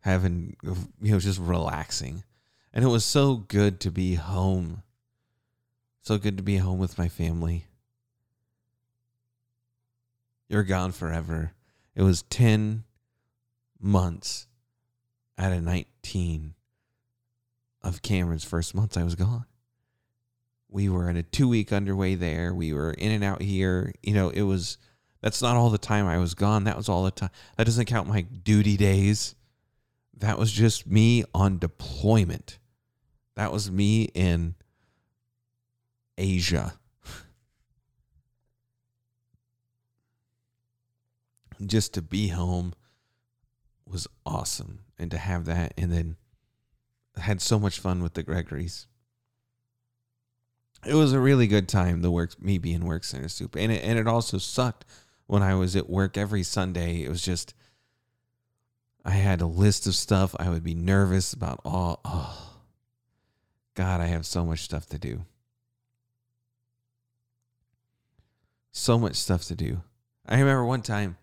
having, 0.01 0.55
you 1.01 1.13
know, 1.13 1.19
just 1.19 1.39
relaxing. 1.39 2.23
And 2.73 2.85
it 2.85 2.89
was 2.89 3.03
so 3.03 3.37
good 3.37 3.79
to 3.79 3.89
be 3.89 4.13
home. 4.13 4.83
So 6.03 6.19
good 6.19 6.37
to 6.37 6.43
be 6.43 6.57
home 6.57 6.77
with 6.77 6.95
my 6.99 7.07
family. 7.07 7.65
You're 10.47 10.61
gone 10.61 10.91
forever. 10.91 11.53
It 11.95 12.03
was 12.03 12.21
10 12.21 12.83
months 13.79 14.45
out 15.39 15.53
of 15.53 15.63
19 15.63 16.53
of 17.81 18.03
Cameron's 18.03 18.45
first 18.45 18.75
months 18.75 18.95
I 18.95 19.03
was 19.03 19.15
gone 19.15 19.45
we 20.71 20.87
were 20.89 21.07
in 21.09 21.17
a 21.17 21.23
two 21.23 21.49
week 21.49 21.71
underway 21.73 22.15
there. 22.15 22.55
We 22.55 22.73
were 22.73 22.91
in 22.91 23.11
and 23.11 23.23
out 23.23 23.41
here. 23.41 23.93
You 24.01 24.13
know, 24.13 24.29
it 24.29 24.43
was 24.43 24.77
that's 25.21 25.41
not 25.41 25.57
all 25.57 25.69
the 25.69 25.77
time 25.77 26.07
I 26.07 26.17
was 26.17 26.33
gone. 26.33 26.63
That 26.63 26.77
was 26.77 26.89
all 26.89 27.03
the 27.03 27.11
time. 27.11 27.29
That 27.57 27.65
doesn't 27.65 27.85
count 27.85 28.07
my 28.07 28.21
duty 28.21 28.77
days. 28.77 29.35
That 30.17 30.39
was 30.39 30.51
just 30.51 30.87
me 30.87 31.25
on 31.35 31.59
deployment. 31.59 32.57
That 33.35 33.51
was 33.51 33.69
me 33.69 34.03
in 34.13 34.55
Asia. 36.17 36.75
just 41.65 41.93
to 41.95 42.01
be 42.01 42.29
home 42.29 42.73
was 43.85 44.07
awesome. 44.25 44.85
And 44.97 45.11
to 45.11 45.17
have 45.17 45.45
that 45.45 45.73
and 45.77 45.91
then 45.91 46.15
had 47.17 47.41
so 47.41 47.59
much 47.59 47.79
fun 47.79 48.01
with 48.01 48.13
the 48.13 48.23
Gregories 48.23 48.87
it 50.85 50.93
was 50.93 51.13
a 51.13 51.19
really 51.19 51.47
good 51.47 51.67
time. 51.67 52.01
The 52.01 52.11
work, 52.11 52.41
me 52.41 52.57
being 52.57 52.85
work 52.85 53.03
center 53.03 53.29
sup, 53.29 53.55
and 53.55 53.71
it 53.71 53.83
and 53.83 53.97
it 53.99 54.07
also 54.07 54.37
sucked 54.37 54.85
when 55.27 55.43
I 55.43 55.55
was 55.55 55.75
at 55.75 55.89
work 55.89 56.17
every 56.17 56.43
Sunday. 56.43 57.03
It 57.03 57.09
was 57.09 57.21
just 57.21 57.53
I 59.03 59.11
had 59.11 59.41
a 59.41 59.45
list 59.45 59.87
of 59.87 59.95
stuff. 59.95 60.35
I 60.39 60.49
would 60.49 60.63
be 60.63 60.75
nervous 60.75 61.33
about 61.33 61.59
all. 61.65 61.99
Oh, 62.05 62.59
God, 63.73 64.01
I 64.01 64.05
have 64.07 64.25
so 64.25 64.45
much 64.45 64.59
stuff 64.59 64.87
to 64.87 64.97
do. 64.97 65.25
So 68.71 68.99
much 68.99 69.15
stuff 69.15 69.43
to 69.45 69.55
do. 69.55 69.81
I 70.27 70.39
remember 70.39 70.65
one 70.65 70.81
time. 70.81 71.17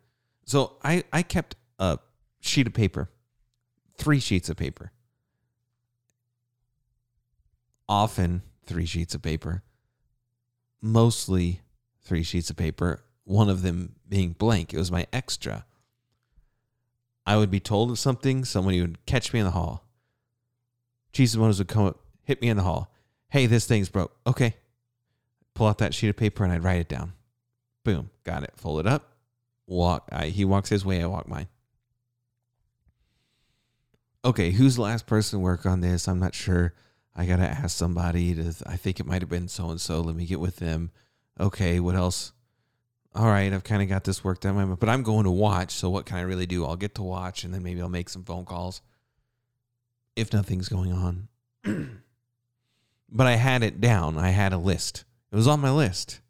So 0.44 0.76
I, 0.82 1.04
I 1.12 1.22
kept 1.22 1.56
a 1.78 1.98
sheet 2.40 2.66
of 2.66 2.74
paper, 2.74 3.10
three 3.96 4.20
sheets 4.20 4.48
of 4.48 4.56
paper. 4.56 4.92
Often 7.88 8.42
three 8.68 8.86
sheets 8.86 9.14
of 9.14 9.22
paper. 9.22 9.62
Mostly 10.80 11.62
three 12.02 12.22
sheets 12.22 12.50
of 12.50 12.56
paper. 12.56 13.02
One 13.24 13.48
of 13.48 13.62
them 13.62 13.96
being 14.08 14.32
blank. 14.32 14.72
It 14.72 14.78
was 14.78 14.92
my 14.92 15.06
extra. 15.12 15.64
I 17.26 17.36
would 17.36 17.50
be 17.50 17.60
told 17.60 17.90
of 17.90 17.98
something, 17.98 18.44
somebody 18.44 18.80
would 18.80 19.04
catch 19.06 19.32
me 19.32 19.40
in 19.40 19.44
the 19.44 19.52
hall. 19.52 19.84
Jesus 21.12 21.36
Motors 21.36 21.58
would 21.58 21.68
come 21.68 21.86
up, 21.86 21.98
hit 22.22 22.40
me 22.40 22.48
in 22.48 22.56
the 22.56 22.62
hall. 22.62 22.92
Hey, 23.30 23.46
this 23.46 23.66
thing's 23.66 23.88
broke. 23.88 24.16
Okay. 24.26 24.54
Pull 25.54 25.66
out 25.66 25.78
that 25.78 25.92
sheet 25.92 26.08
of 26.08 26.16
paper 26.16 26.44
and 26.44 26.52
I'd 26.52 26.62
write 26.62 26.80
it 26.80 26.88
down. 26.88 27.14
Boom, 27.84 28.10
got 28.24 28.44
it. 28.44 28.52
Fold 28.56 28.80
it 28.80 28.86
up. 28.86 29.12
Walk. 29.66 30.08
I, 30.12 30.26
he 30.26 30.44
walks 30.44 30.68
his 30.68 30.84
way. 30.84 31.02
I 31.02 31.06
walk 31.06 31.28
mine. 31.28 31.48
Okay, 34.24 34.50
who's 34.50 34.76
the 34.76 34.82
last 34.82 35.06
person 35.06 35.38
to 35.38 35.42
work 35.42 35.66
on 35.66 35.80
this? 35.80 36.08
I'm 36.08 36.18
not 36.18 36.34
sure. 36.34 36.74
I 37.18 37.26
gotta 37.26 37.42
ask 37.42 37.76
somebody. 37.76 38.34
To, 38.34 38.54
I 38.66 38.76
think 38.76 39.00
it 39.00 39.06
might 39.06 39.22
have 39.22 39.28
been 39.28 39.48
so 39.48 39.68
and 39.68 39.80
so. 39.80 40.00
Let 40.00 40.16
me 40.16 40.24
get 40.24 40.40
with 40.40 40.56
them. 40.56 40.90
Okay, 41.38 41.80
what 41.80 41.94
else? 41.94 42.32
all 43.18 43.26
right, 43.26 43.52
I've 43.52 43.64
kind 43.64 43.82
of 43.82 43.88
got 43.88 44.04
this 44.04 44.22
worked 44.22 44.46
out, 44.46 44.78
but 44.78 44.88
I'm 44.88 45.02
going 45.02 45.24
to 45.24 45.30
watch. 45.30 45.72
So 45.72 45.90
what 45.90 46.06
can 46.06 46.18
I 46.18 46.20
really 46.20 46.46
do? 46.46 46.64
I'll 46.64 46.76
get 46.76 46.94
to 46.96 47.02
watch, 47.02 47.42
and 47.42 47.52
then 47.52 47.62
maybe 47.64 47.82
I'll 47.82 47.88
make 47.88 48.08
some 48.08 48.24
phone 48.24 48.44
calls 48.44 48.80
if 50.14 50.32
nothing's 50.32 50.68
going 50.68 50.92
on. 50.92 51.28
but 53.08 53.26
I 53.26 53.32
had 53.32 53.64
it 53.64 53.80
down. 53.80 54.18
I 54.18 54.30
had 54.30 54.52
a 54.52 54.58
list. 54.58 55.04
It 55.32 55.36
was 55.36 55.48
on 55.48 55.60
my 55.60 55.70
list. 55.70 56.20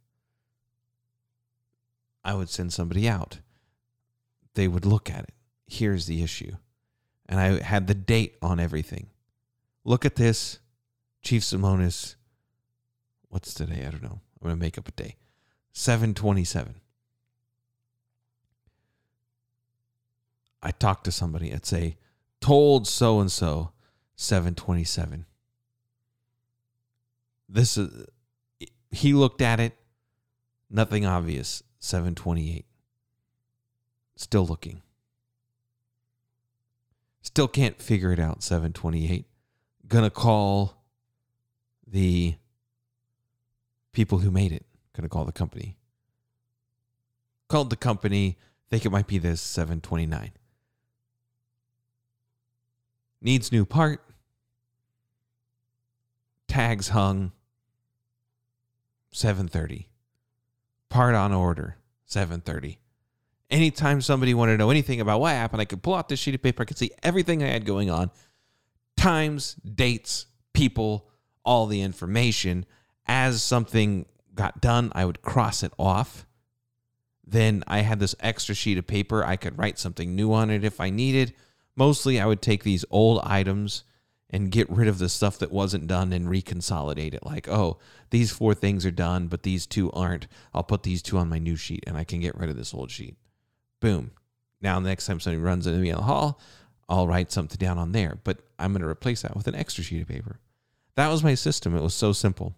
I 2.24 2.34
would 2.34 2.48
send 2.48 2.72
somebody 2.72 3.06
out. 3.06 3.40
They 4.54 4.66
would 4.66 4.86
look 4.86 5.10
at 5.10 5.24
it. 5.24 5.34
Here's 5.66 6.06
the 6.06 6.22
issue. 6.22 6.52
And 7.26 7.38
I 7.38 7.62
had 7.62 7.86
the 7.86 7.94
date 7.94 8.36
on 8.40 8.60
everything. 8.60 9.08
Look 9.84 10.06
at 10.06 10.16
this. 10.16 10.58
Chief 11.22 11.42
Simonis. 11.42 12.14
What's 13.28 13.52
today? 13.54 13.84
I 13.86 13.90
don't 13.90 14.02
know. 14.02 14.20
I'm 14.40 14.48
going 14.48 14.56
to 14.56 14.60
make 14.60 14.78
up 14.78 14.88
a 14.88 14.92
day. 14.92 15.16
727. 15.72 16.76
I 20.62 20.70
talked 20.72 21.04
to 21.04 21.12
somebody 21.12 21.50
and 21.50 21.64
say, 21.64 21.96
told 22.40 22.86
so 22.86 23.20
and 23.20 23.30
so 23.30 23.72
727. 24.16 25.26
This 27.48 27.78
is, 27.78 28.06
he 28.90 29.12
looked 29.12 29.40
at 29.40 29.60
it, 29.60 29.74
nothing 30.68 31.06
obvious, 31.06 31.62
728. 31.78 32.66
Still 34.16 34.46
looking. 34.46 34.82
Still 37.22 37.48
can't 37.48 37.80
figure 37.80 38.12
it 38.12 38.18
out, 38.18 38.42
728. 38.42 39.26
Gonna 39.86 40.10
call 40.10 40.77
the 41.90 42.34
people 43.92 44.18
who 44.18 44.30
made 44.30 44.52
it 44.52 44.64
I'm 44.98 45.04
to 45.04 45.08
call 45.08 45.24
the 45.24 45.32
company. 45.32 45.76
Called 47.48 47.70
the 47.70 47.76
company, 47.76 48.36
think 48.68 48.84
it 48.84 48.90
might 48.90 49.06
be 49.06 49.18
this 49.18 49.40
729. 49.40 50.32
Needs 53.22 53.52
new 53.52 53.64
part. 53.64 54.02
Tags 56.48 56.88
hung 56.88 57.32
730. 59.12 59.88
Part 60.88 61.14
on 61.14 61.32
order 61.32 61.76
730. 62.06 62.78
Anytime 63.50 64.00
somebody 64.00 64.34
wanted 64.34 64.52
to 64.52 64.58
know 64.58 64.70
anything 64.70 65.00
about 65.00 65.20
what 65.20 65.32
happened, 65.32 65.62
I 65.62 65.64
could 65.64 65.82
pull 65.82 65.94
out 65.94 66.08
this 66.08 66.18
sheet 66.18 66.34
of 66.34 66.42
paper. 66.42 66.62
I 66.62 66.66
could 66.66 66.78
see 66.78 66.90
everything 67.02 67.42
I 67.42 67.48
had 67.48 67.64
going 67.64 67.88
on 67.88 68.10
times, 68.96 69.54
dates, 69.54 70.26
people, 70.52 71.08
all 71.48 71.66
the 71.66 71.80
information 71.80 72.66
as 73.06 73.42
something 73.42 74.04
got 74.34 74.60
done, 74.60 74.92
I 74.94 75.06
would 75.06 75.22
cross 75.22 75.62
it 75.62 75.72
off. 75.78 76.26
Then 77.26 77.64
I 77.66 77.78
had 77.80 78.00
this 78.00 78.14
extra 78.20 78.54
sheet 78.54 78.76
of 78.76 78.86
paper. 78.86 79.24
I 79.24 79.36
could 79.36 79.56
write 79.56 79.78
something 79.78 80.14
new 80.14 80.34
on 80.34 80.50
it 80.50 80.62
if 80.62 80.78
I 80.78 80.90
needed. 80.90 81.32
Mostly, 81.74 82.20
I 82.20 82.26
would 82.26 82.42
take 82.42 82.64
these 82.64 82.84
old 82.90 83.22
items 83.24 83.84
and 84.28 84.50
get 84.50 84.68
rid 84.68 84.88
of 84.88 84.98
the 84.98 85.08
stuff 85.08 85.38
that 85.38 85.50
wasn't 85.50 85.86
done 85.86 86.12
and 86.12 86.26
reconsolidate 86.26 87.14
it. 87.14 87.24
Like, 87.24 87.48
oh, 87.48 87.78
these 88.10 88.30
four 88.30 88.52
things 88.52 88.84
are 88.84 88.90
done, 88.90 89.28
but 89.28 89.42
these 89.42 89.66
two 89.66 89.90
aren't. 89.92 90.26
I'll 90.52 90.62
put 90.62 90.82
these 90.82 91.00
two 91.00 91.16
on 91.16 91.30
my 91.30 91.38
new 91.38 91.56
sheet 91.56 91.84
and 91.86 91.96
I 91.96 92.04
can 92.04 92.20
get 92.20 92.36
rid 92.36 92.50
of 92.50 92.56
this 92.56 92.74
old 92.74 92.90
sheet. 92.90 93.16
Boom. 93.80 94.10
Now, 94.60 94.78
next 94.80 95.06
time 95.06 95.18
somebody 95.18 95.42
runs 95.42 95.66
into 95.66 95.78
me 95.78 95.88
in 95.88 95.96
the 95.96 96.02
hall, 96.02 96.38
I'll 96.90 97.08
write 97.08 97.32
something 97.32 97.56
down 97.56 97.78
on 97.78 97.92
there, 97.92 98.18
but 98.22 98.40
I'm 98.58 98.72
going 98.72 98.82
to 98.82 98.88
replace 98.88 99.22
that 99.22 99.34
with 99.34 99.48
an 99.48 99.54
extra 99.54 99.82
sheet 99.82 100.02
of 100.02 100.08
paper. 100.08 100.40
That 100.98 101.12
was 101.12 101.22
my 101.22 101.34
system. 101.34 101.76
It 101.76 101.80
was 101.80 101.94
so 101.94 102.12
simple. 102.12 102.56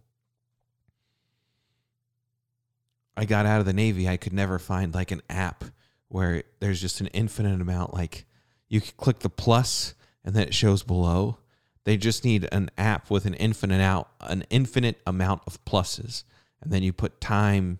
I 3.14 3.26
got 3.26 3.44
out 3.44 3.60
of 3.60 3.66
the 3.66 3.74
Navy, 3.74 4.08
I 4.08 4.16
could 4.16 4.32
never 4.32 4.58
find 4.58 4.94
like 4.94 5.10
an 5.10 5.20
app 5.28 5.62
where 6.08 6.44
there's 6.58 6.80
just 6.80 7.02
an 7.02 7.08
infinite 7.08 7.60
amount. 7.60 7.92
Like 7.92 8.24
you 8.66 8.80
could 8.80 8.96
click 8.96 9.18
the 9.18 9.28
plus 9.28 9.92
and 10.24 10.34
then 10.34 10.44
it 10.44 10.54
shows 10.54 10.82
below. 10.82 11.36
They 11.84 11.98
just 11.98 12.24
need 12.24 12.48
an 12.50 12.70
app 12.78 13.10
with 13.10 13.26
an 13.26 13.34
infinite 13.34 13.82
out 13.82 14.08
an 14.22 14.46
infinite 14.48 15.02
amount 15.06 15.42
of 15.46 15.62
pluses, 15.66 16.24
and 16.62 16.72
then 16.72 16.82
you 16.82 16.94
put 16.94 17.20
time, 17.20 17.78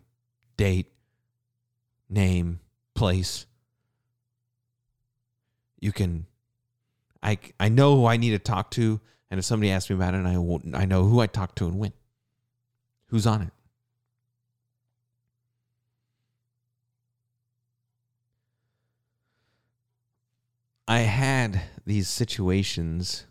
date, 0.59 0.93
name, 2.11 2.61
place. 2.95 3.47
You 5.81 5.93
can. 5.93 6.27
I 7.23 7.39
I 7.59 7.71
know 7.71 7.97
who 7.97 8.05
I 8.05 8.19
need 8.19 8.33
to 8.33 8.39
talk 8.39 8.71
to, 8.73 9.01
and 9.31 9.39
if 9.39 9.45
somebody 9.45 9.71
asks 9.71 9.89
me 9.91 9.97
about 9.97 10.15
it, 10.15 10.27
I 10.27 10.37
won't. 10.39 10.75
I 10.75 10.85
know 10.85 11.05
who 11.05 11.21
I 11.21 11.27
talk 11.27 11.55
to 11.57 11.67
and 11.67 11.79
when. 11.79 11.93
Who's 13.09 13.27
on 13.27 13.43
it? 13.43 13.53
I 20.89 21.01
had 21.01 21.63
these 21.87 22.09
situations, 22.09 23.27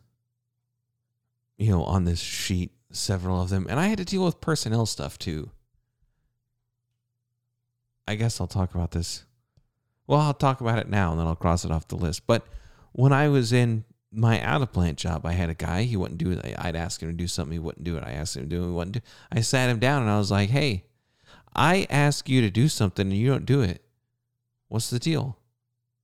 you 1.58 1.72
know, 1.72 1.84
on 1.84 2.06
this 2.06 2.22
sheet, 2.22 2.72
several 2.90 3.42
of 3.42 3.50
them, 3.50 3.68
and 3.70 3.78
I 3.78 3.88
had 3.88 3.98
to 3.98 4.06
deal 4.06 4.24
with 4.24 4.40
personnel 4.40 4.86
stuff 4.86 5.20
too. 5.20 5.52
I 8.08 8.16
guess 8.16 8.40
I'll 8.40 8.48
talk 8.48 8.74
about 8.74 8.92
this. 8.92 9.26
Well, 10.08 10.22
I'll 10.22 10.34
talk 10.34 10.62
about 10.62 10.80
it 10.80 10.90
now 10.90 11.12
and 11.12 11.20
then 11.20 11.28
I'll 11.28 11.36
cross 11.36 11.64
it 11.64 11.72
off 11.72 11.88
the 11.88 11.96
list. 11.96 12.26
But 12.26 12.48
when 12.94 13.14
I 13.14 13.28
was 13.28 13.54
in 13.54 13.84
my 14.12 14.42
out 14.42 14.62
of 14.62 14.74
plant 14.74 14.98
job, 14.98 15.26
I 15.26 15.34
had 15.34 15.50
a 15.50 15.56
guy, 15.56 15.84
he 15.84 15.96
wouldn't 15.96 16.18
do 16.18 16.32
it. 16.32 16.56
I'd 16.58 16.76
ask 16.76 17.02
him 17.02 17.10
to 17.10 17.14
do 17.14 17.28
something, 17.28 17.54
he 17.54 17.60
wouldn't 17.60 17.84
do 17.84 17.98
it. 17.98 18.04
I 18.04 18.12
asked 18.12 18.36
him 18.36 18.44
to 18.44 18.50
do 18.50 18.64
it, 18.64 18.68
he 18.68 18.74
wouldn't 18.74 18.94
do 18.94 18.98
it. 18.98 19.04
I 19.32 19.42
sat 19.42 19.70
him 19.70 19.80
down 19.80 20.02
and 20.02 20.12
I 20.12 20.18
was 20.18 20.32
like, 20.32 20.50
hey, 20.50 20.86
I 21.56 21.86
ask 21.90 22.28
you 22.30 22.42
to 22.42 22.50
do 22.50 22.68
something 22.68 23.08
and 23.08 23.18
you 23.18 23.30
don't 23.30 23.46
do 23.46 23.62
it. 23.62 23.84
What's 24.68 24.90
the 24.90 25.00
deal? 25.00 25.38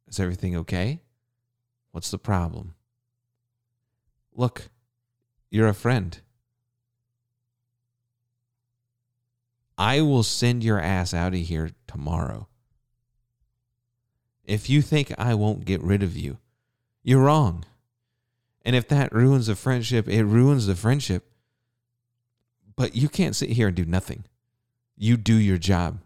Is 0.08 0.20
everything 0.20 0.56
okay? 0.58 1.02
What's 1.92 2.12
the 2.12 2.18
problem? 2.18 2.76
Look, 4.34 4.70
you're 5.50 5.68
a 5.68 5.74
friend. 5.74 6.20
I 9.78 10.02
will 10.02 10.24
send 10.24 10.64
your 10.64 10.80
ass 10.80 11.14
out 11.14 11.34
of 11.34 11.40
here 11.40 11.72
tomorrow. 11.88 12.48
If 14.46 14.70
you 14.70 14.82
think 14.82 15.12
I 15.18 15.34
won't 15.34 15.66
get 15.66 15.82
rid 15.82 16.04
of 16.04 16.16
you, 16.16 16.38
you're 17.04 17.24
wrong. 17.24 17.66
And 18.66 18.76
if 18.76 18.88
that 18.88 19.14
ruins 19.14 19.46
the 19.46 19.56
friendship, 19.56 20.10
it 20.10 20.26
ruins 20.26 20.66
the 20.66 20.76
friendship. 20.76 21.32
But 22.76 22.96
you 22.96 23.08
can't 23.08 23.36
sit 23.36 23.52
here 23.52 23.68
and 23.68 23.76
do 23.76 23.86
nothing. 23.86 24.26
You 24.98 25.18
do 25.18 25.36
your 25.36 25.60
job. 25.60 26.00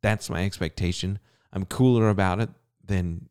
That's 0.00 0.30
my 0.30 0.44
expectation. 0.44 1.18
I'm 1.52 1.64
cooler 1.64 2.08
about 2.08 2.40
it 2.40 2.50
than 2.84 3.28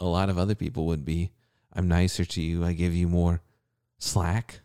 a 0.00 0.06
lot 0.06 0.30
of 0.30 0.38
other 0.38 0.54
people 0.54 0.86
would 0.86 1.04
be. 1.04 1.30
I'm 1.72 1.86
nicer 1.86 2.24
to 2.24 2.40
you. 2.40 2.64
I 2.64 2.72
give 2.72 2.94
you 2.94 3.08
more 3.08 3.42
slack. 3.98 4.60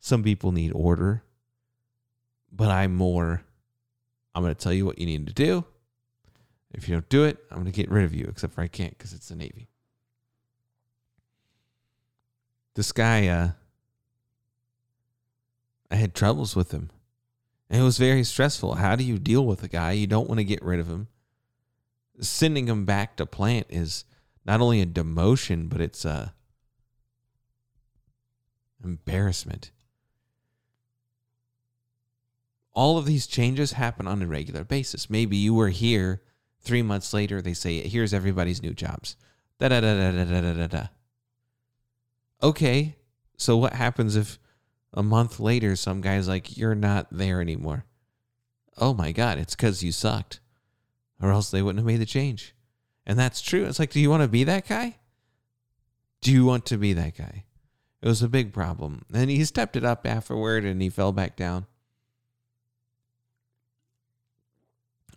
Some 0.00 0.22
people 0.22 0.52
need 0.52 0.72
order, 0.74 1.22
but 2.50 2.68
I'm 2.68 2.94
more, 2.94 3.42
I'm 4.34 4.42
going 4.42 4.54
to 4.54 4.60
tell 4.60 4.72
you 4.72 4.86
what 4.86 4.98
you 4.98 5.06
need 5.06 5.26
to 5.26 5.32
do. 5.32 5.64
If 6.72 6.88
you 6.88 6.94
don't 6.94 7.08
do 7.08 7.24
it, 7.24 7.38
I'm 7.50 7.58
going 7.58 7.66
to 7.66 7.72
get 7.72 7.90
rid 7.90 8.04
of 8.04 8.14
you, 8.14 8.26
except 8.28 8.54
for 8.54 8.60
I 8.60 8.68
can't 8.68 8.96
because 8.96 9.12
it's 9.12 9.28
the 9.28 9.36
Navy 9.36 9.68
this 12.78 12.92
guy 12.92 13.26
uh, 13.26 13.48
I 15.90 15.96
had 15.96 16.14
troubles 16.14 16.54
with 16.54 16.70
him. 16.70 16.90
And 17.68 17.80
it 17.80 17.84
was 17.84 17.98
very 17.98 18.22
stressful. 18.22 18.76
How 18.76 18.94
do 18.94 19.02
you 19.02 19.18
deal 19.18 19.44
with 19.44 19.64
a 19.64 19.68
guy? 19.68 19.92
You 19.92 20.06
don't 20.06 20.28
want 20.28 20.38
to 20.38 20.44
get 20.44 20.62
rid 20.62 20.78
of 20.78 20.86
him. 20.86 21.08
Sending 22.20 22.68
him 22.68 22.84
back 22.84 23.16
to 23.16 23.26
plant 23.26 23.66
is 23.68 24.04
not 24.46 24.60
only 24.60 24.80
a 24.80 24.86
demotion, 24.86 25.68
but 25.68 25.80
it's 25.80 26.04
a 26.04 26.34
embarrassment. 28.84 29.72
All 32.74 32.96
of 32.96 33.06
these 33.06 33.26
changes 33.26 33.72
happen 33.72 34.06
on 34.06 34.22
a 34.22 34.26
regular 34.28 34.62
basis. 34.62 35.10
Maybe 35.10 35.36
you 35.36 35.52
were 35.52 35.70
here 35.70 36.22
three 36.60 36.82
months 36.82 37.12
later, 37.12 37.42
they 37.42 37.54
say, 37.54 37.80
here's 37.88 38.14
everybody's 38.14 38.62
new 38.62 38.72
jobs. 38.72 39.16
Da 39.58 39.66
da 39.66 39.80
da 39.80 40.12
da 40.12 40.24
da 40.24 40.40
da 40.40 40.52
da 40.52 40.66
da. 40.68 40.86
Okay, 42.42 42.96
so 43.36 43.56
what 43.56 43.72
happens 43.72 44.14
if 44.16 44.38
a 44.92 45.02
month 45.02 45.40
later 45.40 45.74
some 45.76 46.00
guy's 46.00 46.28
like, 46.28 46.56
you're 46.56 46.74
not 46.74 47.08
there 47.10 47.40
anymore? 47.40 47.84
Oh 48.76 48.94
my 48.94 49.12
God, 49.12 49.38
it's 49.38 49.56
because 49.56 49.82
you 49.82 49.90
sucked, 49.90 50.40
or 51.20 51.32
else 51.32 51.50
they 51.50 51.62
wouldn't 51.62 51.80
have 51.80 51.86
made 51.86 52.00
the 52.00 52.06
change. 52.06 52.54
And 53.04 53.18
that's 53.18 53.40
true. 53.40 53.64
It's 53.64 53.78
like, 53.78 53.90
do 53.90 54.00
you 54.00 54.10
want 54.10 54.22
to 54.22 54.28
be 54.28 54.44
that 54.44 54.68
guy? 54.68 54.96
Do 56.20 56.32
you 56.32 56.44
want 56.44 56.66
to 56.66 56.78
be 56.78 56.92
that 56.92 57.16
guy? 57.16 57.44
It 58.00 58.06
was 58.08 58.22
a 58.22 58.28
big 58.28 58.52
problem. 58.52 59.04
And 59.12 59.30
he 59.30 59.44
stepped 59.44 59.76
it 59.76 59.84
up 59.84 60.06
afterward 60.06 60.64
and 60.64 60.80
he 60.80 60.88
fell 60.88 61.12
back 61.12 61.36
down. 61.36 61.66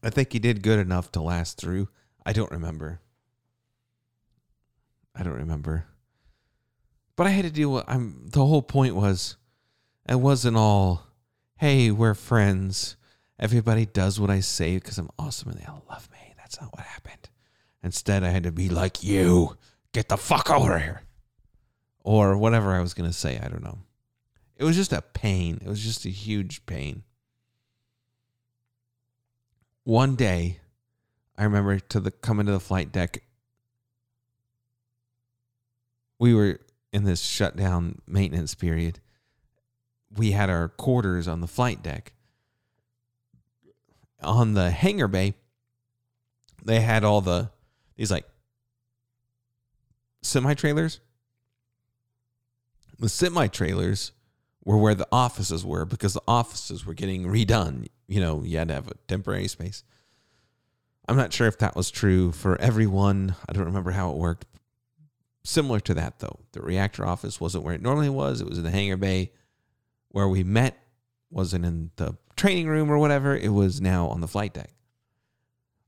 I 0.03 0.09
think 0.09 0.33
he 0.33 0.39
did 0.39 0.63
good 0.63 0.79
enough 0.79 1.11
to 1.11 1.21
last 1.21 1.57
through. 1.57 1.89
I 2.25 2.33
don't 2.33 2.51
remember. 2.51 3.01
I 5.13 5.21
don't 5.21 5.33
remember. 5.33 5.85
But 7.21 7.27
I 7.27 7.33
had 7.33 7.45
to 7.45 7.51
deal 7.51 7.71
with 7.71 7.83
I'm 7.87 8.29
the 8.31 8.43
whole 8.43 8.63
point 8.63 8.95
was 8.95 9.37
it 10.09 10.15
wasn't 10.15 10.57
all 10.57 11.03
hey, 11.57 11.91
we're 11.91 12.15
friends. 12.15 12.95
Everybody 13.37 13.85
does 13.85 14.19
what 14.19 14.31
I 14.31 14.39
say 14.39 14.73
because 14.73 14.97
I'm 14.97 15.11
awesome 15.19 15.51
and 15.51 15.59
they 15.59 15.65
all 15.65 15.85
love 15.87 16.09
me. 16.11 16.33
That's 16.35 16.59
not 16.59 16.75
what 16.75 16.83
happened. 16.83 17.29
Instead, 17.83 18.23
I 18.23 18.29
had 18.29 18.41
to 18.41 18.51
be 18.51 18.69
like 18.69 19.03
you. 19.03 19.55
Get 19.91 20.09
the 20.09 20.17
fuck 20.17 20.49
over 20.49 20.79
here. 20.79 21.03
Or 21.99 22.35
whatever 22.35 22.71
I 22.71 22.81
was 22.81 22.95
going 22.95 23.07
to 23.07 23.15
say. 23.15 23.37
I 23.37 23.49
don't 23.49 23.63
know. 23.63 23.77
It 24.57 24.63
was 24.63 24.75
just 24.75 24.91
a 24.91 25.03
pain. 25.03 25.59
It 25.63 25.69
was 25.69 25.83
just 25.83 26.05
a 26.05 26.09
huge 26.09 26.65
pain. 26.65 27.03
One 29.83 30.15
day, 30.15 30.57
I 31.37 31.43
remember 31.43 31.77
to 31.77 31.99
the 31.99 32.09
coming 32.09 32.47
to 32.47 32.51
the 32.51 32.59
flight 32.59 32.91
deck. 32.91 33.21
We 36.17 36.33
were 36.33 36.59
in 36.91 37.03
this 37.03 37.21
shutdown 37.21 38.01
maintenance 38.07 38.55
period. 38.55 38.99
We 40.15 40.31
had 40.31 40.49
our 40.49 40.67
quarters 40.67 41.27
on 41.27 41.41
the 41.41 41.47
flight 41.47 41.81
deck. 41.81 42.13
On 44.21 44.53
the 44.53 44.71
hangar 44.71 45.07
bay, 45.07 45.33
they 46.63 46.81
had 46.81 47.03
all 47.03 47.21
the 47.21 47.49
these 47.95 48.11
like 48.11 48.25
semi 50.21 50.53
trailers. 50.53 50.99
The 52.99 53.09
semi 53.09 53.47
trailers 53.47 54.11
were 54.63 54.77
where 54.77 54.93
the 54.93 55.07
offices 55.11 55.65
were 55.65 55.85
because 55.85 56.13
the 56.13 56.21
offices 56.27 56.85
were 56.85 56.93
getting 56.93 57.23
redone. 57.23 57.87
You 58.07 58.19
know, 58.19 58.43
you 58.43 58.57
had 58.57 58.67
to 58.67 58.75
have 58.75 58.87
a 58.87 58.95
temporary 59.07 59.47
space. 59.47 59.83
I'm 61.07 61.17
not 61.17 61.33
sure 61.33 61.47
if 61.47 61.57
that 61.59 61.75
was 61.75 61.89
true 61.89 62.31
for 62.31 62.59
everyone. 62.61 63.35
I 63.49 63.53
don't 63.53 63.65
remember 63.65 63.91
how 63.91 64.11
it 64.11 64.17
worked. 64.17 64.45
Similar 65.43 65.79
to 65.81 65.93
that, 65.95 66.19
though, 66.19 66.39
the 66.51 66.61
reactor 66.61 67.05
office 67.05 67.41
wasn't 67.41 67.63
where 67.63 67.73
it 67.73 67.81
normally 67.81 68.09
was. 68.09 68.41
It 68.41 68.47
was 68.47 68.57
in 68.57 68.63
the 68.63 68.71
hangar 68.71 68.97
bay 68.97 69.31
where 70.09 70.27
we 70.27 70.43
met, 70.43 70.77
wasn't 71.29 71.65
in 71.65 71.91
the 71.95 72.15
training 72.35 72.67
room 72.67 72.91
or 72.91 72.97
whatever. 72.97 73.35
It 73.35 73.49
was 73.51 73.81
now 73.81 74.07
on 74.07 74.21
the 74.21 74.27
flight 74.27 74.53
deck. 74.53 74.71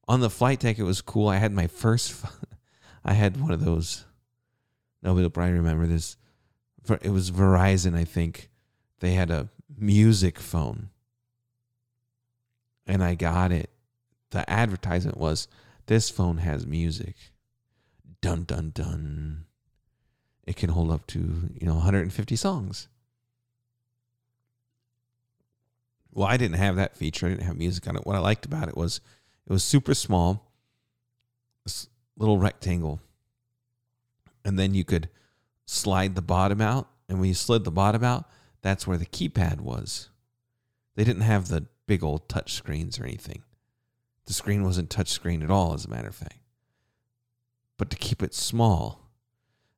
On 0.08 0.22
the 0.22 0.30
flight 0.30 0.60
deck, 0.60 0.80
it 0.80 0.84
was 0.84 1.02
cool. 1.02 1.28
I 1.28 1.38
had 1.38 1.52
my 1.52 1.68
first, 1.68 2.26
I 3.06 3.14
had 3.14 3.40
one 3.40 3.52
of 3.52 3.64
those. 3.64 4.06
Nobody 5.02 5.24
will 5.24 5.30
probably 5.30 5.54
remember 5.54 5.86
this. 5.86 6.18
It 7.02 7.12
was 7.12 7.32
Verizon, 7.32 7.96
I 7.96 8.06
think 8.06 8.50
they 9.00 9.14
had 9.14 9.30
a 9.30 9.50
music 9.78 10.40
phone. 10.40 10.90
And 12.88 13.04
I 13.04 13.16
got 13.16 13.52
it. 13.52 13.70
The 14.32 14.50
advertisement 14.50 15.18
was 15.18 15.48
this 15.86 16.10
phone 16.10 16.38
has 16.38 16.66
music. 16.66 17.16
Dun 18.24 18.46
dun 18.46 18.72
dun. 18.74 19.44
It 20.48 20.56
can 20.56 20.70
hold 20.70 20.92
up 20.92 21.06
to, 21.08 21.20
you 21.20 21.68
know, 21.68 21.74
150 21.74 22.38
songs. 22.38 22.88
Well, 26.14 26.26
I 26.26 26.38
didn't 26.38 26.56
have 26.56 26.78
that 26.78 26.96
feature. 26.96 27.26
I 27.26 27.30
didn't 27.32 27.44
have 27.44 27.58
music 27.58 27.86
on 27.86 27.98
it. 27.98 28.06
What 28.06 28.16
I 28.16 28.20
liked 28.20 28.46
about 28.46 28.70
it 28.70 28.78
was 28.78 29.02
it 29.46 29.52
was 29.52 29.62
super 29.62 29.94
small, 29.94 30.50
this 31.66 31.90
little 32.18 32.38
rectangle. 32.38 33.02
And 34.46 34.58
then 34.58 34.74
you 34.74 34.86
could 34.86 35.10
slide 35.66 36.16
the 36.16 36.22
bottom 36.22 36.62
out. 36.62 36.88
And 37.10 37.20
when 37.20 37.28
you 37.28 37.36
slid 37.36 37.66
the 37.66 37.72
bottom 37.72 38.06
out, 38.06 38.24
that's 38.62 38.88
where 38.88 38.98
the 38.98 39.06
keypad 39.06 39.60
was. 39.60 40.10
They 40.96 41.04
didn't 41.04 41.24
have 41.24 41.50
the 41.50 41.66
big 41.88 42.06
old 42.06 42.30
touch 42.30 42.54
screens 42.54 42.98
or 42.98 43.04
anything. 43.04 43.44
The 44.28 44.34
screen 44.34 44.64
wasn't 44.64 44.90
touch 44.90 45.10
screen 45.10 45.44
at 45.44 45.52
all, 45.52 45.74
as 45.74 45.84
a 45.84 45.90
matter 45.90 46.08
of 46.08 46.16
fact. 46.16 46.38
But 47.78 47.90
to 47.90 47.98
keep 47.98 48.22
it 48.24 48.34
small, 48.34 49.00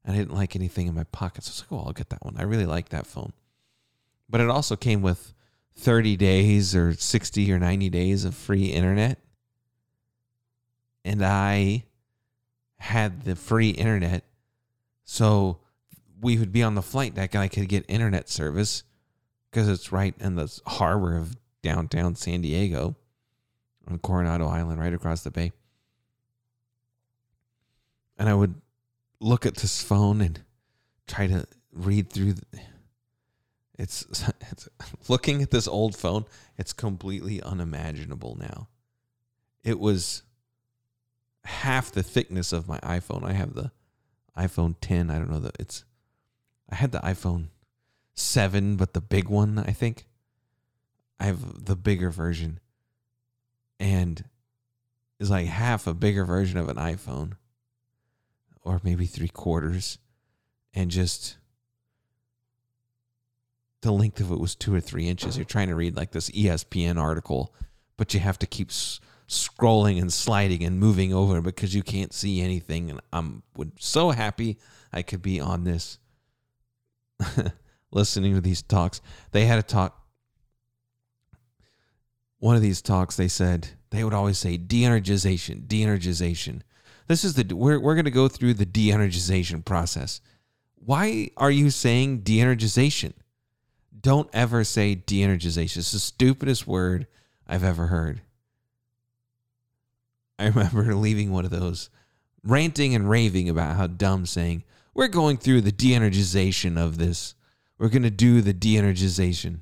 And 0.04 0.16
I 0.16 0.20
didn't 0.20 0.36
like 0.36 0.56
anything 0.56 0.88
in 0.88 0.94
my 0.94 1.06
pockets. 1.06 1.48
I 1.48 1.52
was 1.52 1.62
like, 1.62 1.72
oh, 1.72 1.88
I'll 1.88 1.94
get 1.94 2.10
that 2.10 2.24
one. 2.24 2.36
I 2.38 2.44
really 2.44 2.68
like 2.68 2.90
that 2.90 3.08
phone. 3.08 3.34
But 4.30 4.42
it 4.42 4.50
also 4.50 4.76
came 4.76 5.02
with 5.02 5.34
30 5.78 6.16
days 6.16 6.76
or 6.76 6.94
60 6.94 7.52
or 7.52 7.60
90 7.60 7.90
days 7.90 8.24
of 8.24 8.36
free 8.36 8.66
internet. 8.66 9.20
And 11.04 11.24
I 11.24 11.86
had 12.78 13.24
the 13.24 13.36
free 13.36 13.70
internet. 13.70 14.24
So 15.04 15.60
we 16.22 16.38
would 16.38 16.52
be 16.52 16.64
on 16.64 16.76
the 16.76 16.82
flight 16.82 17.16
deck 17.16 17.34
and 17.34 17.44
I 17.44 17.48
could 17.48 17.68
get 17.68 17.86
internet 17.88 18.30
service 18.30 18.84
because 19.50 19.68
it's 19.68 19.92
right 19.92 20.14
in 20.20 20.36
the 20.36 20.60
harbor 20.66 21.18
of 21.18 21.36
downtown 21.62 22.16
San 22.16 22.42
Diego 22.42 22.96
on 23.88 24.00
Coronado 24.00 24.48
Island, 24.48 24.80
right 24.80 24.94
across 24.94 25.22
the 25.22 25.32
bay. 25.32 25.52
And 28.18 28.30
I 28.30 28.34
would 28.34 28.56
look 29.20 29.46
at 29.46 29.56
this 29.56 29.82
phone 29.82 30.22
and 30.22 30.42
try 31.08 31.28
to 31.28 31.46
read 31.72 32.10
through. 32.10 32.34
The, 32.34 32.60
it's, 33.78 34.06
it's 34.52 34.70
looking 35.10 35.42
at 35.42 35.52
this 35.52 35.68
old 35.68 35.96
phone. 35.96 36.26
It's 36.58 36.74
completely 36.74 37.42
unimaginable 37.42 38.38
now. 38.40 38.70
It 39.64 39.80
was 39.80 40.24
half 41.44 41.92
the 41.92 42.04
thickness 42.04 42.54
of 42.54 42.68
my 42.68 42.80
iPhone. 42.80 43.24
I 43.24 43.34
have 43.34 43.54
the 43.54 43.72
iPhone 44.38 44.76
10. 44.82 45.10
I 45.10 45.18
don't 45.18 45.32
know 45.32 45.40
that 45.40 45.56
it's 45.60 45.86
I 46.70 46.76
had 46.76 46.92
the 46.92 47.00
iPhone 47.00 47.48
7, 48.16 48.76
but 48.76 48.94
the 48.94 49.02
big 49.02 49.30
one, 49.30 49.60
I 49.60 49.72
think. 49.72 50.08
I 51.20 51.26
have 51.26 51.66
the 51.66 51.76
bigger 51.76 52.10
version. 52.10 52.60
And 53.80 54.24
is 55.20 55.30
like 55.30 55.48
half 55.48 55.88
a 55.88 55.94
bigger 55.94 56.26
version 56.26 56.58
of 56.58 56.70
an 56.70 56.78
iPhone. 56.78 57.34
Or 58.66 58.82
maybe 58.84 59.06
three 59.06 59.30
quarters. 59.30 60.00
And 60.74 60.92
just 60.92 61.38
the 63.82 63.92
length 63.92 64.20
of 64.20 64.32
it 64.32 64.40
was 64.40 64.56
two 64.56 64.74
or 64.74 64.82
three 64.82 65.08
inches. 65.08 65.38
You're 65.38 65.46
trying 65.46 65.70
to 65.70 65.76
read 65.76 65.96
like 65.96 66.12
this 66.12 66.30
ESPN 66.32 67.00
article, 67.00 67.54
but 67.96 68.14
you 68.14 68.20
have 68.20 68.40
to 68.40 68.48
keep 68.48 68.70
s- 68.72 69.00
scrolling 69.30 70.02
and 70.02 70.12
sliding 70.12 70.64
and 70.64 70.80
moving 70.80 71.14
over 71.14 71.40
because 71.40 71.76
you 71.76 71.84
can't 71.84 72.12
see 72.12 72.42
anything. 72.42 72.90
And 72.90 73.00
I'm 73.14 73.44
so 73.80 74.10
happy 74.10 74.58
I 74.92 75.04
could 75.04 75.22
be 75.22 75.40
on 75.40 75.64
this 75.64 76.00
listening 77.92 78.34
to 78.34 78.42
these 78.42 78.64
talks. 78.64 79.02
They 79.32 79.46
had 79.46 79.60
a 79.60 79.64
talk. 79.64 80.02
One 82.40 82.56
of 82.56 82.62
these 82.62 82.82
talks, 82.82 83.16
they 83.16 83.28
said 83.28 83.70
they 83.92 84.04
would 84.04 84.14
always 84.14 84.38
say 84.38 84.58
de-energization, 84.58 85.68
de-energization. 85.68 86.62
This 87.08 87.24
is 87.24 87.36
the 87.36 87.56
we're 87.56 87.80
we're 87.80 87.96
going 87.96 88.06
to 88.06 88.12
go 88.12 88.28
through 88.28 88.56
the 88.56 88.66
de-energization 88.66 89.64
process. 89.64 90.22
Why 90.76 91.30
are 91.38 91.52
you 91.52 91.70
saying 91.70 92.20
de-energization? 92.20 93.14
Don't 94.00 94.30
ever 94.34 94.64
say 94.64 94.96
de-energization. 94.96 95.78
It's 95.78 95.92
the 95.92 96.00
stupidest 96.00 96.68
word 96.68 97.08
I've 97.48 97.64
ever 97.64 97.88
heard. 97.88 98.22
I 100.38 100.48
remember 100.48 100.94
leaving 100.96 101.32
one 101.32 101.46
of 101.46 101.52
those 101.52 101.90
ranting 102.44 102.94
and 102.94 103.10
raving 103.10 103.50
about 103.50 103.76
how 103.76 103.88
dumb 103.88 104.26
saying 104.26 104.64
we're 104.94 105.08
going 105.08 105.38
through 105.38 105.62
the 105.62 105.72
de-energization 105.72 106.78
of 106.78 106.98
this. 106.98 107.36
We're 107.78 107.90
going 107.90 108.04
to 108.04 108.12
do 108.12 108.42
the 108.42 108.54
de-energization. 108.54 109.60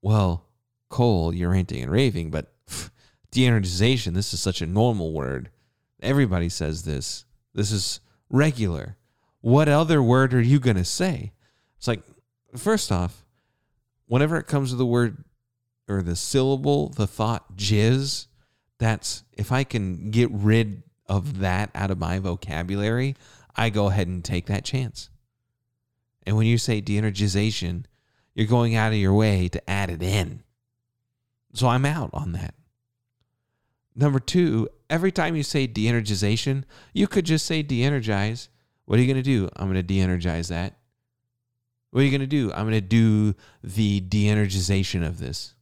Well, 0.00 0.44
Cole, 0.88 1.34
you're 1.34 1.50
ranting 1.50 1.82
and 1.82 1.90
raving, 1.90 2.30
but 2.30 2.52
de-energization, 3.36 4.14
this 4.14 4.32
is 4.32 4.40
such 4.40 4.62
a 4.62 4.66
normal 4.66 5.12
word. 5.12 5.50
Everybody 6.00 6.48
says 6.48 6.84
this. 6.84 7.26
This 7.52 7.70
is 7.70 8.00
regular. 8.30 8.96
What 9.42 9.68
other 9.68 10.02
word 10.02 10.32
are 10.32 10.40
you 10.40 10.58
going 10.58 10.78
to 10.78 10.86
say? 10.86 11.32
It's 11.76 11.86
like, 11.86 12.00
first 12.56 12.90
off, 12.90 13.26
whenever 14.06 14.38
it 14.38 14.46
comes 14.46 14.70
to 14.70 14.76
the 14.76 14.86
word 14.86 15.22
or 15.86 16.00
the 16.00 16.16
syllable, 16.16 16.88
the 16.88 17.06
thought 17.06 17.58
jizz, 17.58 18.26
that's 18.78 19.22
if 19.34 19.52
I 19.52 19.64
can 19.64 20.10
get 20.10 20.30
rid 20.30 20.82
of 21.06 21.40
that 21.40 21.68
out 21.74 21.90
of 21.90 21.98
my 21.98 22.18
vocabulary, 22.18 23.16
I 23.54 23.68
go 23.68 23.88
ahead 23.88 24.08
and 24.08 24.24
take 24.24 24.46
that 24.46 24.64
chance. 24.64 25.10
And 26.22 26.38
when 26.38 26.46
you 26.46 26.56
say 26.56 26.80
de-energization, 26.80 27.84
you're 28.34 28.46
going 28.46 28.74
out 28.76 28.92
of 28.92 28.98
your 28.98 29.12
way 29.12 29.48
to 29.48 29.70
add 29.70 29.90
it 29.90 30.02
in. 30.02 30.42
So 31.52 31.68
I'm 31.68 31.84
out 31.84 32.08
on 32.14 32.32
that. 32.32 32.54
Number 33.96 34.20
two, 34.20 34.68
every 34.90 35.10
time 35.10 35.34
you 35.34 35.42
say 35.42 35.66
de-energization, 35.66 36.64
you 36.92 37.08
could 37.08 37.24
just 37.24 37.46
say 37.46 37.62
de-energize. 37.62 38.50
What 38.84 38.98
are 38.98 39.02
you 39.02 39.08
going 39.08 39.22
to 39.22 39.22
do? 39.22 39.48
I'm 39.56 39.66
going 39.66 39.76
to 39.76 39.82
de-energize 39.82 40.48
that. 40.48 40.76
What 41.90 42.02
are 42.02 42.04
you 42.04 42.10
going 42.10 42.20
to 42.20 42.26
do? 42.26 42.52
I'm 42.52 42.68
going 42.68 42.72
to 42.72 42.80
do 42.82 43.34
the 43.64 44.00
de-energization 44.00 45.04
of 45.04 45.18
this. 45.18 45.54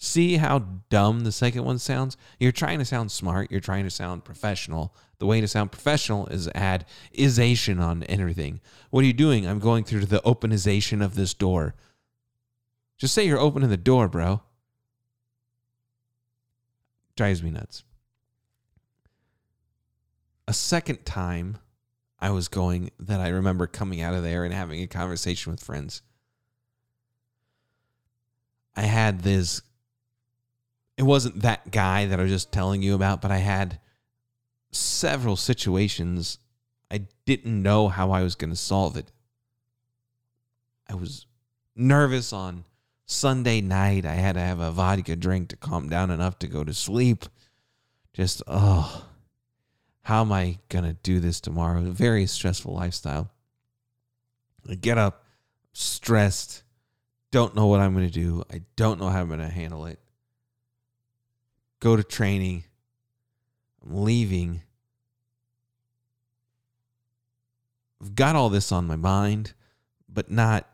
See 0.00 0.36
how 0.36 0.60
dumb 0.90 1.24
the 1.24 1.32
second 1.32 1.64
one 1.64 1.80
sounds? 1.80 2.16
You're 2.38 2.52
trying 2.52 2.78
to 2.78 2.84
sound 2.84 3.10
smart. 3.10 3.50
You're 3.50 3.58
trying 3.58 3.82
to 3.82 3.90
sound 3.90 4.24
professional. 4.24 4.94
The 5.18 5.26
way 5.26 5.40
to 5.40 5.48
sound 5.48 5.72
professional 5.72 6.28
is 6.28 6.48
add 6.54 6.86
isation 7.12 7.80
on 7.80 8.04
everything. 8.08 8.60
What 8.90 9.02
are 9.02 9.08
you 9.08 9.12
doing? 9.12 9.48
I'm 9.48 9.58
going 9.58 9.82
through 9.82 10.06
the 10.06 10.20
openization 10.20 11.04
of 11.04 11.16
this 11.16 11.34
door. 11.34 11.74
Just 12.96 13.12
say 13.12 13.26
you're 13.26 13.40
opening 13.40 13.70
the 13.70 13.76
door, 13.76 14.06
bro. 14.06 14.42
Drives 17.18 17.42
me 17.42 17.50
nuts. 17.50 17.82
A 20.46 20.52
second 20.52 21.04
time 21.04 21.58
I 22.20 22.30
was 22.30 22.46
going 22.46 22.92
that 23.00 23.18
I 23.18 23.30
remember 23.30 23.66
coming 23.66 24.00
out 24.00 24.14
of 24.14 24.22
there 24.22 24.44
and 24.44 24.54
having 24.54 24.80
a 24.80 24.86
conversation 24.86 25.50
with 25.50 25.60
friends. 25.60 26.00
I 28.76 28.82
had 28.82 29.22
this 29.22 29.62
it 30.96 31.02
wasn't 31.02 31.42
that 31.42 31.72
guy 31.72 32.06
that 32.06 32.20
I 32.20 32.22
was 32.22 32.30
just 32.30 32.52
telling 32.52 32.82
you 32.82 32.94
about, 32.94 33.20
but 33.20 33.32
I 33.32 33.38
had 33.38 33.80
several 34.70 35.34
situations 35.34 36.38
I 36.88 37.08
didn't 37.26 37.60
know 37.60 37.88
how 37.88 38.12
I 38.12 38.22
was 38.22 38.36
going 38.36 38.50
to 38.50 38.56
solve 38.56 38.96
it. 38.96 39.10
I 40.88 40.94
was 40.94 41.26
nervous 41.74 42.32
on 42.32 42.64
Sunday 43.08 43.60
night. 43.60 44.06
I 44.06 44.14
had 44.14 44.34
to 44.34 44.40
have 44.40 44.60
a 44.60 44.70
vodka 44.70 45.16
drink 45.16 45.48
to 45.48 45.56
calm 45.56 45.88
down 45.88 46.12
enough 46.12 46.38
to 46.38 46.46
go 46.46 46.62
to 46.62 46.72
sleep. 46.72 47.24
Just, 48.12 48.42
oh, 48.46 49.06
how 50.02 50.20
am 50.20 50.30
I 50.30 50.58
going 50.68 50.84
to 50.84 50.92
do 50.92 51.18
this 51.18 51.40
tomorrow? 51.40 51.80
Very 51.80 52.26
stressful 52.26 52.72
lifestyle. 52.72 53.30
I 54.70 54.76
get 54.76 54.98
up 54.98 55.24
stressed, 55.72 56.62
don't 57.32 57.56
know 57.56 57.66
what 57.66 57.80
I'm 57.80 57.94
going 57.94 58.06
to 58.06 58.12
do. 58.12 58.44
I 58.52 58.62
don't 58.76 59.00
know 59.00 59.08
how 59.08 59.20
I'm 59.20 59.28
going 59.28 59.40
to 59.40 59.48
handle 59.48 59.86
it 59.86 59.98
go 61.80 61.96
to 61.96 62.02
training. 62.02 62.64
I'm 63.84 64.04
leaving. 64.04 64.62
I've 68.00 68.14
got 68.14 68.36
all 68.36 68.48
this 68.48 68.72
on 68.72 68.86
my 68.86 68.96
mind, 68.96 69.54
but 70.08 70.30
not 70.30 70.68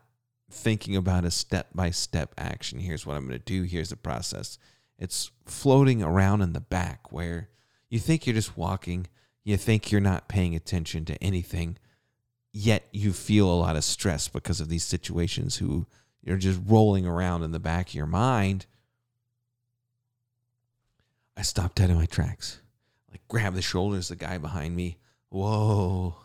thinking 0.49 0.95
about 0.95 1.25
a 1.25 1.31
step 1.31 1.67
by 1.73 1.91
step 1.91 2.33
action. 2.37 2.79
Here's 2.79 3.05
what 3.05 3.17
I'm 3.17 3.27
going 3.27 3.39
to 3.39 3.45
do. 3.45 3.63
Here's 3.63 3.89
the 3.89 3.95
process. 3.95 4.57
It's 4.97 5.31
floating 5.45 6.01
around 6.01 6.41
in 6.41 6.53
the 6.53 6.59
back 6.61 7.11
where 7.11 7.49
you 7.89 7.99
think 7.99 8.25
you're 8.25 8.35
just 8.35 8.57
walking, 8.57 9.07
you 9.43 9.57
think 9.57 9.91
you're 9.91 10.01
not 10.01 10.27
paying 10.27 10.55
attention 10.55 11.05
to 11.05 11.23
anything, 11.23 11.77
yet 12.53 12.87
you 12.91 13.11
feel 13.11 13.49
a 13.49 13.55
lot 13.55 13.75
of 13.75 13.83
stress 13.83 14.27
because 14.27 14.61
of 14.61 14.69
these 14.69 14.83
situations 14.83 15.57
who 15.57 15.85
you're 16.21 16.37
just 16.37 16.61
rolling 16.65 17.05
around 17.05 17.43
in 17.43 17.51
the 17.51 17.59
back 17.59 17.89
of 17.89 17.95
your 17.95 18.05
mind 18.05 18.65
I 21.37 21.41
stopped 21.41 21.75
dead 21.75 21.89
in 21.89 21.97
my 21.97 22.05
tracks. 22.05 22.61
Like 23.11 23.27
grab 23.27 23.55
the 23.55 23.61
shoulders, 23.61 24.07
the 24.07 24.15
guy 24.15 24.37
behind 24.37 24.75
me. 24.75 24.97
Whoa. 25.29 26.15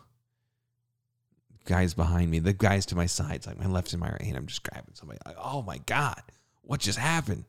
Guys 1.65 1.93
behind 1.93 2.31
me. 2.31 2.39
The 2.39 2.53
guys 2.53 2.85
to 2.87 2.95
my 2.95 3.05
sides, 3.05 3.47
like 3.47 3.59
my 3.59 3.67
left 3.67 3.93
and 3.93 3.99
my 3.99 4.09
right 4.09 4.21
hand. 4.21 4.37
I'm 4.37 4.47
just 4.47 4.63
grabbing 4.63 4.95
somebody. 4.95 5.19
Like, 5.25 5.37
oh 5.39 5.61
my 5.61 5.77
God, 5.79 6.21
what 6.61 6.79
just 6.79 6.97
happened? 6.97 7.45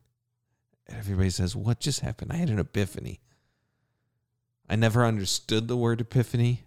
And 0.87 0.99
everybody 0.99 1.31
says, 1.31 1.57
What 1.57 1.81
just 1.81 2.01
happened? 2.01 2.33
I 2.33 2.37
had 2.37 2.51
an 2.51 2.59
epiphany. 2.59 3.21
I 4.69 4.77
never 4.77 5.05
understood 5.05 5.69
the 5.69 5.77
word 5.77 6.01
epiphany. 6.01 6.65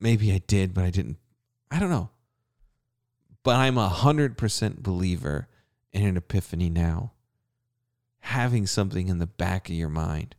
Maybe 0.00 0.32
I 0.32 0.38
did, 0.38 0.74
but 0.74 0.84
I 0.84 0.90
didn't. 0.90 1.18
I 1.70 1.78
don't 1.78 1.90
know. 1.90 2.10
But 3.44 3.56
I'm 3.56 3.78
a 3.78 3.88
hundred 3.88 4.36
percent 4.36 4.82
believer 4.82 5.48
in 5.92 6.04
an 6.04 6.16
epiphany 6.16 6.70
now 6.70 7.12
having 8.22 8.66
something 8.66 9.08
in 9.08 9.18
the 9.18 9.26
back 9.26 9.68
of 9.68 9.74
your 9.74 9.88
mind, 9.88 10.36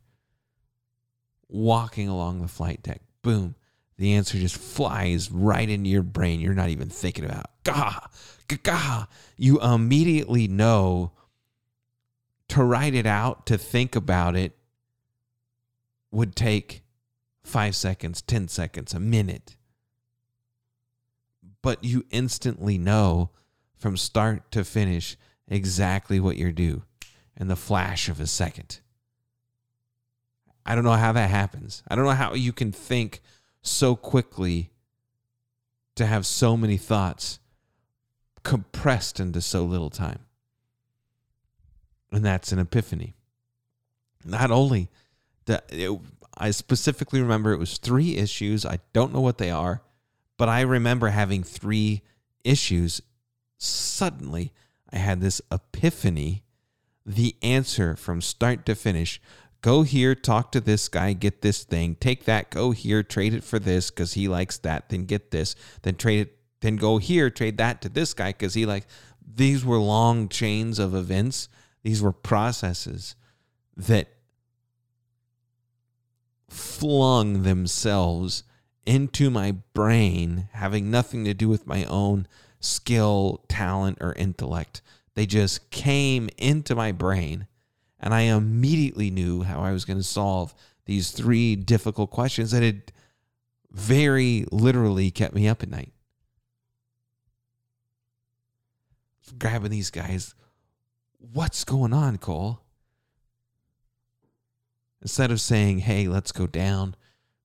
walking 1.48 2.08
along 2.08 2.40
the 2.40 2.48
flight 2.48 2.82
deck, 2.82 3.02
boom, 3.22 3.54
the 3.96 4.14
answer 4.14 4.38
just 4.38 4.56
flies 4.56 5.30
right 5.30 5.68
into 5.68 5.88
your 5.88 6.02
brain. 6.02 6.40
You're 6.40 6.54
not 6.54 6.70
even 6.70 6.88
thinking 6.88 7.24
about 7.24 7.46
gah, 7.62 8.00
gah. 8.62 9.06
You 9.36 9.60
immediately 9.60 10.48
know 10.48 11.12
to 12.48 12.62
write 12.62 12.94
it 12.94 13.06
out, 13.06 13.46
to 13.46 13.58
think 13.58 13.96
about 13.96 14.36
it 14.36 14.56
would 16.10 16.36
take 16.36 16.82
five 17.42 17.76
seconds, 17.76 18.22
10 18.22 18.48
seconds, 18.48 18.94
a 18.94 19.00
minute. 19.00 19.56
But 21.62 21.84
you 21.84 22.04
instantly 22.10 22.78
know 22.78 23.30
from 23.76 23.96
start 23.96 24.50
to 24.52 24.64
finish 24.64 25.16
exactly 25.48 26.20
what 26.20 26.36
you're 26.36 26.52
due 26.52 26.82
in 27.36 27.48
the 27.48 27.56
flash 27.56 28.08
of 28.08 28.20
a 28.20 28.26
second. 28.26 28.80
I 30.66 30.74
don't 30.74 30.84
know 30.84 30.92
how 30.92 31.12
that 31.12 31.30
happens. 31.30 31.82
I 31.88 31.94
don't 31.94 32.04
know 32.04 32.12
how 32.12 32.34
you 32.34 32.52
can 32.52 32.72
think 32.72 33.20
so 33.64 33.96
quickly 33.96 34.70
to 35.96 36.06
have 36.06 36.26
so 36.26 36.56
many 36.56 36.76
thoughts 36.76 37.40
compressed 38.42 39.18
into 39.18 39.40
so 39.40 39.64
little 39.64 39.90
time. 39.90 40.20
And 42.12 42.24
that's 42.24 42.52
an 42.52 42.58
epiphany. 42.58 43.14
Not 44.24 44.50
only 44.50 44.90
that, 45.46 45.72
I 46.36 46.50
specifically 46.50 47.20
remember 47.20 47.52
it 47.52 47.58
was 47.58 47.78
three 47.78 48.16
issues. 48.16 48.64
I 48.64 48.78
don't 48.92 49.12
know 49.12 49.20
what 49.20 49.38
they 49.38 49.50
are, 49.50 49.82
but 50.36 50.48
I 50.48 50.60
remember 50.60 51.08
having 51.08 51.42
three 51.42 52.02
issues. 52.44 53.00
Suddenly, 53.58 54.52
I 54.92 54.98
had 54.98 55.20
this 55.20 55.40
epiphany 55.50 56.44
the 57.06 57.36
answer 57.42 57.96
from 57.96 58.20
start 58.20 58.64
to 58.66 58.74
finish. 58.74 59.20
Go 59.64 59.80
here, 59.82 60.14
talk 60.14 60.52
to 60.52 60.60
this 60.60 60.88
guy, 60.88 61.14
get 61.14 61.40
this 61.40 61.64
thing, 61.64 61.94
take 61.94 62.26
that, 62.26 62.50
go 62.50 62.72
here, 62.72 63.02
trade 63.02 63.32
it 63.32 63.42
for 63.42 63.58
this 63.58 63.90
because 63.90 64.12
he 64.12 64.28
likes 64.28 64.58
that, 64.58 64.90
then 64.90 65.06
get 65.06 65.30
this, 65.30 65.56
then 65.80 65.94
trade 65.94 66.20
it, 66.20 66.36
then 66.60 66.76
go 66.76 66.98
here, 66.98 67.30
trade 67.30 67.56
that 67.56 67.80
to 67.80 67.88
this 67.88 68.12
guy 68.12 68.28
because 68.32 68.52
he 68.52 68.66
likes. 68.66 68.84
These 69.26 69.64
were 69.64 69.78
long 69.78 70.28
chains 70.28 70.78
of 70.78 70.94
events. 70.94 71.48
These 71.82 72.02
were 72.02 72.12
processes 72.12 73.16
that 73.74 74.08
flung 76.50 77.42
themselves 77.42 78.42
into 78.84 79.30
my 79.30 79.52
brain, 79.72 80.50
having 80.52 80.90
nothing 80.90 81.24
to 81.24 81.32
do 81.32 81.48
with 81.48 81.66
my 81.66 81.84
own 81.86 82.28
skill, 82.60 83.42
talent, 83.48 83.96
or 84.02 84.12
intellect. 84.12 84.82
They 85.14 85.24
just 85.24 85.70
came 85.70 86.28
into 86.36 86.74
my 86.74 86.92
brain, 86.92 87.46
and 88.04 88.12
I 88.12 88.20
immediately 88.20 89.10
knew 89.10 89.42
how 89.42 89.60
I 89.60 89.72
was 89.72 89.86
going 89.86 89.96
to 89.96 90.04
solve 90.04 90.54
these 90.84 91.10
three 91.10 91.56
difficult 91.56 92.10
questions 92.10 92.50
that 92.50 92.62
had 92.62 92.92
very 93.72 94.44
literally 94.52 95.10
kept 95.10 95.34
me 95.34 95.48
up 95.48 95.62
at 95.62 95.70
night. 95.70 95.94
Grabbing 99.38 99.70
these 99.70 99.90
guys, 99.90 100.34
what's 101.16 101.64
going 101.64 101.94
on, 101.94 102.18
Cole? 102.18 102.60
Instead 105.00 105.30
of 105.30 105.40
saying, 105.40 105.78
hey, 105.78 106.06
let's 106.06 106.30
go 106.30 106.46
down, 106.46 106.96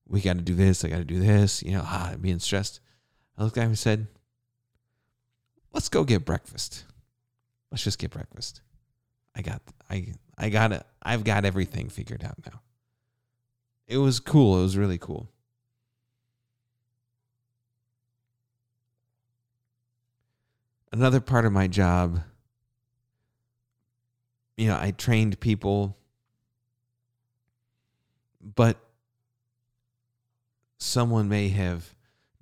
we 0.06 0.20
got 0.20 0.36
to 0.36 0.42
do 0.42 0.54
this, 0.54 0.84
I 0.84 0.88
got 0.88 0.98
to 0.98 1.04
do 1.04 1.20
this, 1.20 1.62
you 1.62 1.72
know, 1.72 1.82
ah, 1.84 2.14
being 2.20 2.38
stressed. 2.38 2.80
I 3.38 3.44
looked 3.44 3.56
at 3.56 3.62
him 3.62 3.70
and 3.70 3.78
said, 3.78 4.08
let's 5.72 5.88
go 5.88 6.04
get 6.04 6.26
breakfast. 6.26 6.84
Let's 7.70 7.82
just 7.82 7.98
get 7.98 8.10
breakfast. 8.10 8.60
I 9.34 9.40
got 9.40 9.62
I 9.88 10.12
I 10.40 10.48
got 10.48 10.72
it. 10.72 10.82
I've 11.02 11.22
got 11.22 11.44
everything 11.44 11.90
figured 11.90 12.24
out 12.24 12.38
now. 12.46 12.62
It 13.86 13.98
was 13.98 14.20
cool. 14.20 14.58
It 14.58 14.62
was 14.62 14.76
really 14.76 14.96
cool. 14.96 15.28
Another 20.90 21.20
part 21.20 21.44
of 21.44 21.52
my 21.52 21.66
job, 21.66 22.20
you 24.56 24.68
know, 24.68 24.78
I 24.80 24.92
trained 24.92 25.38
people, 25.40 25.98
but 28.40 28.78
someone 30.78 31.28
may 31.28 31.50
have 31.50 31.94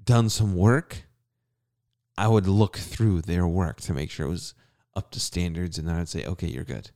done 0.02 0.28
some 0.28 0.54
work. 0.54 1.02
I 2.16 2.28
would 2.28 2.46
look 2.46 2.76
through 2.76 3.22
their 3.22 3.46
work 3.46 3.80
to 3.82 3.92
make 3.92 4.10
sure 4.10 4.26
it 4.26 4.30
was 4.30 4.54
up 4.94 5.10
to 5.10 5.20
standards, 5.20 5.78
and 5.78 5.88
then 5.88 5.96
I'd 5.96 6.08
say, 6.08 6.24
okay, 6.24 6.46
you're 6.46 6.64
good. 6.64 6.92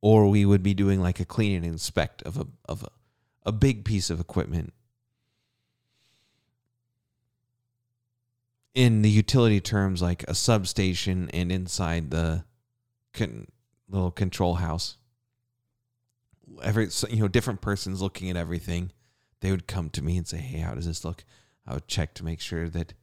Or 0.00 0.28
we 0.28 0.44
would 0.44 0.62
be 0.62 0.74
doing 0.74 1.00
like 1.00 1.20
a 1.20 1.24
clean 1.24 1.56
and 1.56 1.64
inspect 1.64 2.22
of 2.22 2.36
a 2.36 2.46
of 2.68 2.82
a, 2.82 2.90
a 3.46 3.52
big 3.52 3.84
piece 3.84 4.10
of 4.10 4.20
equipment 4.20 4.72
in 8.74 9.02
the 9.02 9.10
utility 9.10 9.60
terms 9.60 10.00
like 10.00 10.22
a 10.28 10.34
substation 10.34 11.28
and 11.30 11.50
inside 11.50 12.10
the 12.10 12.44
con- 13.12 13.48
little 13.88 14.10
control 14.10 14.56
house. 14.56 14.96
Every 16.62 16.88
you 17.10 17.20
know 17.20 17.28
different 17.28 17.60
persons 17.60 18.00
looking 18.00 18.30
at 18.30 18.36
everything 18.36 18.92
they 19.40 19.50
would 19.50 19.66
come 19.66 19.90
to 19.90 20.02
me 20.02 20.16
and 20.16 20.26
say 20.26 20.38
hey 20.38 20.58
how 20.58 20.74
does 20.74 20.86
this 20.86 21.04
look? 21.04 21.24
I 21.66 21.74
would 21.74 21.88
check 21.88 22.14
to 22.14 22.24
make 22.24 22.40
sure 22.40 22.68
that 22.68 22.94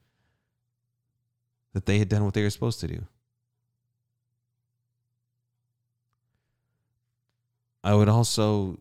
that 1.73 1.85
they 1.85 1.99
had 1.99 2.09
done 2.09 2.23
what 2.23 2.33
they 2.33 2.41
were 2.41 2.49
supposed 2.49 2.79
to 2.79 2.87
do 2.87 3.05
i 7.85 7.93
would 7.93 8.09
also 8.09 8.77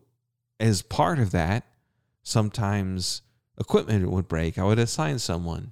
as 0.59 0.81
part 0.81 1.19
of 1.19 1.31
that 1.31 1.63
sometimes 2.23 3.21
equipment 3.57 4.09
would 4.09 4.27
break 4.27 4.57
i 4.57 4.63
would 4.63 4.79
assign 4.79 5.17
someone 5.17 5.71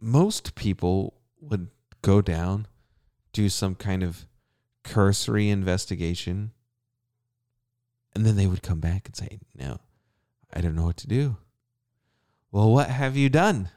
most 0.00 0.56
people 0.56 1.14
would 1.40 1.68
go 2.02 2.20
down 2.20 2.66
do 3.32 3.48
some 3.48 3.76
kind 3.76 4.02
of 4.02 4.26
cursory 4.82 5.48
investigation 5.48 6.50
and 8.14 8.24
then 8.24 8.36
they 8.36 8.46
would 8.46 8.62
come 8.62 8.80
back 8.80 9.06
and 9.06 9.16
say, 9.16 9.40
No, 9.54 9.80
I 10.52 10.60
don't 10.60 10.76
know 10.76 10.84
what 10.84 10.96
to 10.98 11.08
do. 11.08 11.36
Well, 12.52 12.70
what 12.70 12.88
have 12.88 13.16
you 13.16 13.28
done? 13.28 13.70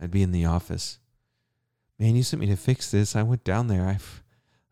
I'd 0.00 0.10
be 0.10 0.22
in 0.22 0.32
the 0.32 0.44
office. 0.44 0.98
Man, 1.98 2.16
you 2.16 2.22
sent 2.22 2.40
me 2.40 2.46
to 2.48 2.56
fix 2.56 2.90
this. 2.90 3.14
I 3.14 3.22
went 3.22 3.44
down 3.44 3.68
there. 3.68 3.86
I, 3.86 3.98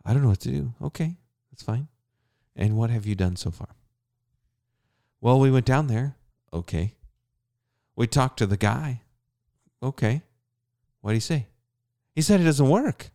I 0.05 0.13
don't 0.13 0.23
know 0.23 0.29
what 0.29 0.41
to 0.41 0.51
do. 0.51 0.75
Okay, 0.83 1.17
that's 1.51 1.63
fine. 1.63 1.89
And 2.57 2.77
what 2.77 2.91
have 2.91 3.07
you 3.07 3.15
done 3.15 3.37
so 3.37 3.51
far? 3.51 3.75
Well, 5.21 5.41
we 5.41 5.51
went 5.51 5.67
down 5.67 5.87
there. 5.87 6.17
Okay. 6.53 6.95
We 7.97 8.07
talked 8.07 8.39
to 8.39 8.47
the 8.47 8.57
guy. 8.57 9.03
Okay. 9.83 10.23
What 11.01 11.11
did 11.11 11.17
he 11.17 11.21
say? 11.21 11.47
He 12.15 12.23
said 12.23 12.41
it 12.41 12.45
doesn't 12.45 12.69
work. 12.69 13.11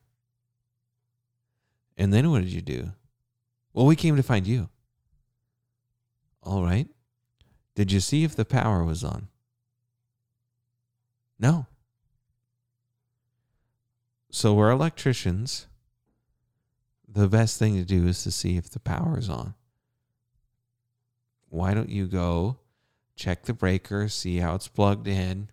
And 1.98 2.14
then 2.14 2.30
what 2.32 2.42
did 2.42 2.52
you 2.52 2.62
do? 2.62 2.92
Well, 3.74 3.86
we 3.86 3.96
came 3.96 4.16
to 4.16 4.24
find 4.24 4.46
you. 4.46 4.70
All 6.44 6.64
right. 6.64 6.88
Did 7.76 7.92
you 7.92 8.00
see 8.00 8.24
if 8.24 8.36
the 8.36 8.46
power 8.46 8.84
was 8.84 9.04
on? 9.04 9.30
No. 11.40 11.66
So 14.32 14.54
we're 14.54 14.72
electricians. 14.72 15.68
The 17.12 17.28
best 17.28 17.58
thing 17.58 17.76
to 17.76 17.84
do 17.84 18.08
is 18.08 18.24
to 18.24 18.32
see 18.32 18.58
if 18.58 18.70
the 18.70 18.80
power 18.80 19.18
is 19.18 19.30
on. 19.30 19.56
Why 21.50 21.74
don't 21.74 21.90
you 21.90 22.06
go 22.06 22.60
check 23.16 23.44
the 23.44 23.54
breaker, 23.54 24.08
see 24.08 24.38
how 24.38 24.56
it's 24.56 24.68
plugged 24.68 25.08
in, 25.08 25.50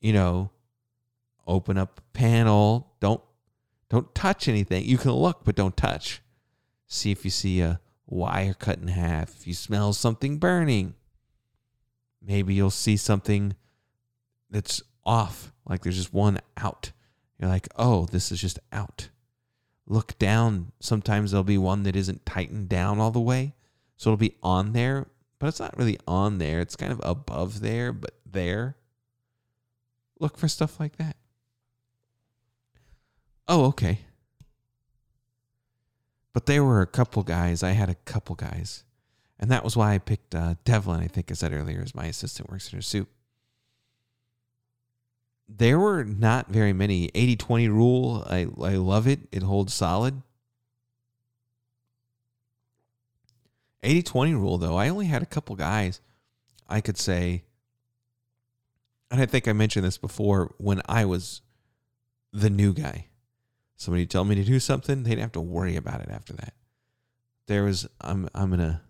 you 0.00 0.12
know, 0.12 0.50
open 1.46 1.78
up 1.78 1.98
a 1.98 2.18
panel, 2.18 2.92
don't 3.00 3.22
don't 3.88 4.14
touch 4.14 4.48
anything. 4.48 4.84
You 4.84 4.98
can 4.98 5.12
look 5.12 5.44
but 5.44 5.54
don't 5.54 5.76
touch. 5.76 6.20
See 6.86 7.12
if 7.12 7.24
you 7.24 7.30
see 7.30 7.60
a 7.60 7.80
wire 8.06 8.54
cut 8.54 8.78
in 8.78 8.88
half, 8.88 9.34
if 9.36 9.46
you 9.46 9.54
smell 9.54 9.92
something 9.92 10.38
burning, 10.38 10.94
maybe 12.20 12.54
you'll 12.54 12.70
see 12.70 12.96
something 12.96 13.54
that's 14.50 14.82
off, 15.04 15.52
like 15.66 15.82
there's 15.82 15.96
just 15.96 16.12
one 16.12 16.38
out. 16.56 16.92
You're 17.38 17.48
like, 17.48 17.68
oh, 17.76 18.06
this 18.06 18.32
is 18.32 18.40
just 18.40 18.58
out. 18.72 19.08
Look 19.86 20.18
down. 20.18 20.72
Sometimes 20.80 21.30
there'll 21.30 21.44
be 21.44 21.58
one 21.58 21.82
that 21.82 21.96
isn't 21.96 22.24
tightened 22.24 22.68
down 22.68 22.98
all 22.98 23.10
the 23.10 23.20
way. 23.20 23.54
So 23.96 24.10
it'll 24.10 24.18
be 24.18 24.36
on 24.42 24.72
there, 24.72 25.06
but 25.38 25.48
it's 25.48 25.60
not 25.60 25.76
really 25.76 25.98
on 26.06 26.38
there. 26.38 26.60
It's 26.60 26.76
kind 26.76 26.92
of 26.92 27.00
above 27.04 27.60
there, 27.60 27.92
but 27.92 28.18
there. 28.24 28.76
Look 30.18 30.36
for 30.38 30.48
stuff 30.48 30.80
like 30.80 30.96
that. 30.96 31.16
Oh, 33.46 33.66
okay. 33.66 34.00
But 36.32 36.46
there 36.46 36.64
were 36.64 36.80
a 36.80 36.86
couple 36.86 37.22
guys. 37.22 37.62
I 37.62 37.70
had 37.72 37.90
a 37.90 37.94
couple 37.94 38.34
guys. 38.34 38.84
And 39.38 39.50
that 39.50 39.64
was 39.64 39.76
why 39.76 39.94
I 39.94 39.98
picked 39.98 40.34
uh, 40.34 40.54
Devlin, 40.64 41.00
I 41.00 41.06
think 41.06 41.30
I 41.30 41.34
said 41.34 41.52
earlier, 41.52 41.82
as 41.82 41.94
my 41.94 42.06
assistant 42.06 42.50
work 42.50 42.60
center 42.60 42.82
sup. 42.82 43.08
There 45.48 45.78
were 45.78 46.04
not 46.04 46.48
very 46.48 46.72
many. 46.72 47.10
80 47.14 47.36
20 47.36 47.68
rule, 47.68 48.24
I, 48.28 48.46
I 48.62 48.76
love 48.76 49.06
it. 49.06 49.20
It 49.30 49.42
holds 49.42 49.74
solid. 49.74 50.22
80 53.82 54.02
20 54.02 54.34
rule, 54.34 54.58
though, 54.58 54.76
I 54.76 54.88
only 54.88 55.06
had 55.06 55.22
a 55.22 55.26
couple 55.26 55.56
guys 55.56 56.00
I 56.68 56.80
could 56.80 56.96
say, 56.96 57.44
and 59.10 59.20
I 59.20 59.26
think 59.26 59.46
I 59.46 59.52
mentioned 59.52 59.84
this 59.84 59.98
before 59.98 60.54
when 60.58 60.80
I 60.88 61.04
was 61.04 61.42
the 62.32 62.50
new 62.50 62.72
guy 62.72 63.08
somebody 63.76 64.06
tell 64.06 64.24
me 64.24 64.34
to 64.34 64.44
do 64.44 64.58
something, 64.58 65.02
they'd 65.02 65.18
have 65.18 65.32
to 65.32 65.40
worry 65.40 65.76
about 65.76 66.00
it 66.00 66.08
after 66.10 66.32
that. 66.34 66.54
There 67.46 67.64
was 67.64 67.86
I'm 68.00 68.28
I'm 68.34 68.50
gonna 68.50 68.82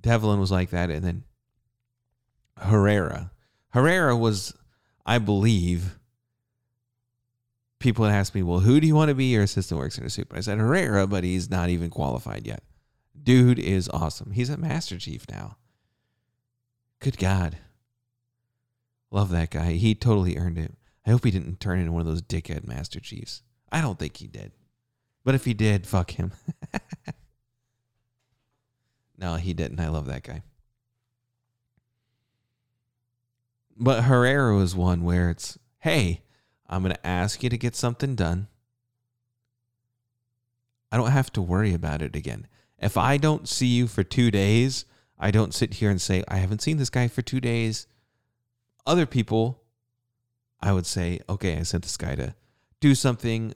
Devlin 0.00 0.40
was 0.40 0.50
like 0.50 0.70
that, 0.70 0.90
and 0.90 1.04
then 1.04 1.24
Herrera. 2.56 3.30
Herrera 3.76 4.16
was, 4.16 4.54
I 5.04 5.18
believe, 5.18 5.98
people 7.78 8.06
had 8.06 8.14
asked 8.14 8.34
me, 8.34 8.42
well, 8.42 8.60
who 8.60 8.80
do 8.80 8.86
you 8.86 8.94
want 8.94 9.10
to 9.10 9.14
be 9.14 9.26
your 9.26 9.42
assistant 9.42 9.78
work 9.78 9.92
center 9.92 10.08
sup? 10.08 10.32
I 10.32 10.40
said 10.40 10.56
Herrera, 10.56 11.06
but 11.06 11.24
he's 11.24 11.50
not 11.50 11.68
even 11.68 11.90
qualified 11.90 12.46
yet. 12.46 12.62
Dude 13.22 13.58
is 13.58 13.90
awesome. 13.90 14.30
He's 14.30 14.48
a 14.48 14.56
Master 14.56 14.96
Chief 14.96 15.26
now. 15.28 15.58
Good 17.00 17.18
God. 17.18 17.58
Love 19.10 19.28
that 19.28 19.50
guy. 19.50 19.72
He 19.72 19.94
totally 19.94 20.38
earned 20.38 20.56
it. 20.56 20.72
I 21.06 21.10
hope 21.10 21.26
he 21.26 21.30
didn't 21.30 21.60
turn 21.60 21.78
into 21.78 21.92
one 21.92 22.00
of 22.00 22.06
those 22.06 22.22
dickhead 22.22 22.66
Master 22.66 22.98
Chiefs. 22.98 23.42
I 23.70 23.82
don't 23.82 23.98
think 23.98 24.16
he 24.16 24.26
did. 24.26 24.52
But 25.22 25.34
if 25.34 25.44
he 25.44 25.52
did, 25.52 25.86
fuck 25.86 26.12
him. 26.12 26.32
no, 29.18 29.34
he 29.34 29.52
didn't. 29.52 29.80
I 29.80 29.88
love 29.88 30.06
that 30.06 30.22
guy. 30.22 30.44
But 33.76 34.04
Herrera 34.04 34.58
is 34.58 34.74
one 34.74 35.04
where 35.04 35.30
it's, 35.30 35.58
hey, 35.80 36.22
I'm 36.68 36.82
going 36.82 36.94
to 36.94 37.06
ask 37.06 37.42
you 37.42 37.50
to 37.50 37.58
get 37.58 37.76
something 37.76 38.14
done. 38.14 38.48
I 40.90 40.96
don't 40.96 41.10
have 41.10 41.32
to 41.34 41.42
worry 41.42 41.74
about 41.74 42.02
it 42.02 42.16
again. 42.16 42.46
If 42.78 42.96
I 42.96 43.16
don't 43.16 43.48
see 43.48 43.66
you 43.66 43.86
for 43.86 44.02
two 44.02 44.30
days, 44.30 44.84
I 45.18 45.30
don't 45.30 45.54
sit 45.54 45.74
here 45.74 45.90
and 45.90 46.00
say, 46.00 46.24
I 46.28 46.36
haven't 46.36 46.62
seen 46.62 46.76
this 46.76 46.90
guy 46.90 47.08
for 47.08 47.22
two 47.22 47.40
days. 47.40 47.86
Other 48.86 49.06
people 49.06 49.62
I 50.60 50.72
would 50.72 50.86
say, 50.86 51.20
okay, 51.28 51.58
I 51.58 51.62
sent 51.62 51.84
this 51.84 51.96
guy 51.96 52.14
to 52.14 52.34
do 52.80 52.94
something. 52.94 53.52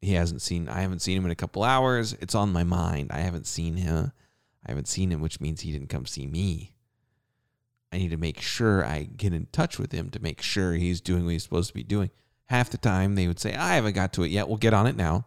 He 0.00 0.14
hasn't 0.14 0.42
seen, 0.42 0.68
I 0.68 0.80
haven't 0.80 1.00
seen 1.00 1.16
him 1.16 1.24
in 1.24 1.30
a 1.30 1.36
couple 1.36 1.62
hours. 1.62 2.14
It's 2.14 2.34
on 2.34 2.52
my 2.52 2.64
mind. 2.64 3.10
I 3.12 3.20
haven't 3.20 3.46
seen 3.46 3.76
him. 3.76 4.12
I 4.66 4.70
haven't 4.70 4.88
seen 4.88 5.10
him, 5.10 5.20
which 5.20 5.40
means 5.40 5.60
he 5.60 5.72
didn't 5.72 5.88
come 5.88 6.06
see 6.06 6.26
me. 6.26 6.74
I 7.92 7.98
need 7.98 8.10
to 8.10 8.16
make 8.16 8.40
sure 8.40 8.84
I 8.84 9.02
get 9.02 9.32
in 9.32 9.46
touch 9.52 9.78
with 9.78 9.92
him 9.92 10.10
to 10.10 10.20
make 10.20 10.42
sure 10.42 10.74
he's 10.74 11.00
doing 11.00 11.24
what 11.24 11.32
he's 11.32 11.42
supposed 11.42 11.68
to 11.68 11.74
be 11.74 11.82
doing. 11.82 12.10
Half 12.46 12.70
the 12.70 12.78
time 12.78 13.14
they 13.14 13.26
would 13.26 13.40
say, 13.40 13.54
I 13.54 13.74
haven't 13.74 13.94
got 13.94 14.12
to 14.14 14.22
it 14.22 14.30
yet. 14.30 14.48
We'll 14.48 14.58
get 14.58 14.74
on 14.74 14.86
it 14.86 14.96
now. 14.96 15.26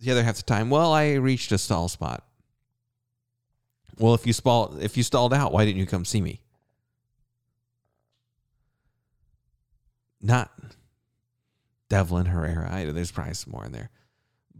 The 0.00 0.10
other 0.10 0.22
half 0.22 0.36
the 0.36 0.42
time, 0.42 0.68
well, 0.68 0.92
I 0.92 1.12
reached 1.12 1.52
a 1.52 1.58
stall 1.58 1.88
spot. 1.88 2.26
Well, 3.98 4.14
if 4.14 4.26
you 4.26 4.32
stalled, 4.32 4.82
if 4.82 4.96
you 4.96 5.02
stalled 5.02 5.32
out, 5.32 5.52
why 5.52 5.64
didn't 5.64 5.78
you 5.78 5.86
come 5.86 6.04
see 6.04 6.20
me? 6.20 6.42
not 10.22 10.50
Devlin 11.88 12.26
Herrera. 12.26 12.72
I, 12.72 12.84
there's 12.86 13.10
probably 13.10 13.34
some 13.34 13.52
more 13.52 13.66
in 13.66 13.72
there. 13.72 13.90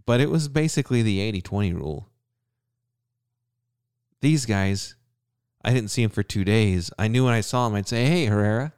But 0.04 0.20
it 0.20 0.28
was 0.28 0.48
basically 0.48 1.02
the 1.02 1.20
80 1.20 1.40
20 1.40 1.72
rule. 1.72 2.08
These 4.20 4.46
guys, 4.46 4.96
I 5.64 5.72
didn't 5.72 5.90
see 5.90 6.02
him 6.02 6.10
for 6.10 6.22
two 6.22 6.44
days. 6.44 6.90
I 6.98 7.08
knew 7.08 7.24
when 7.24 7.34
I 7.34 7.40
saw 7.40 7.66
him, 7.66 7.74
I'd 7.74 7.88
say, 7.88 8.04
Hey, 8.04 8.26
Herrera, 8.26 8.72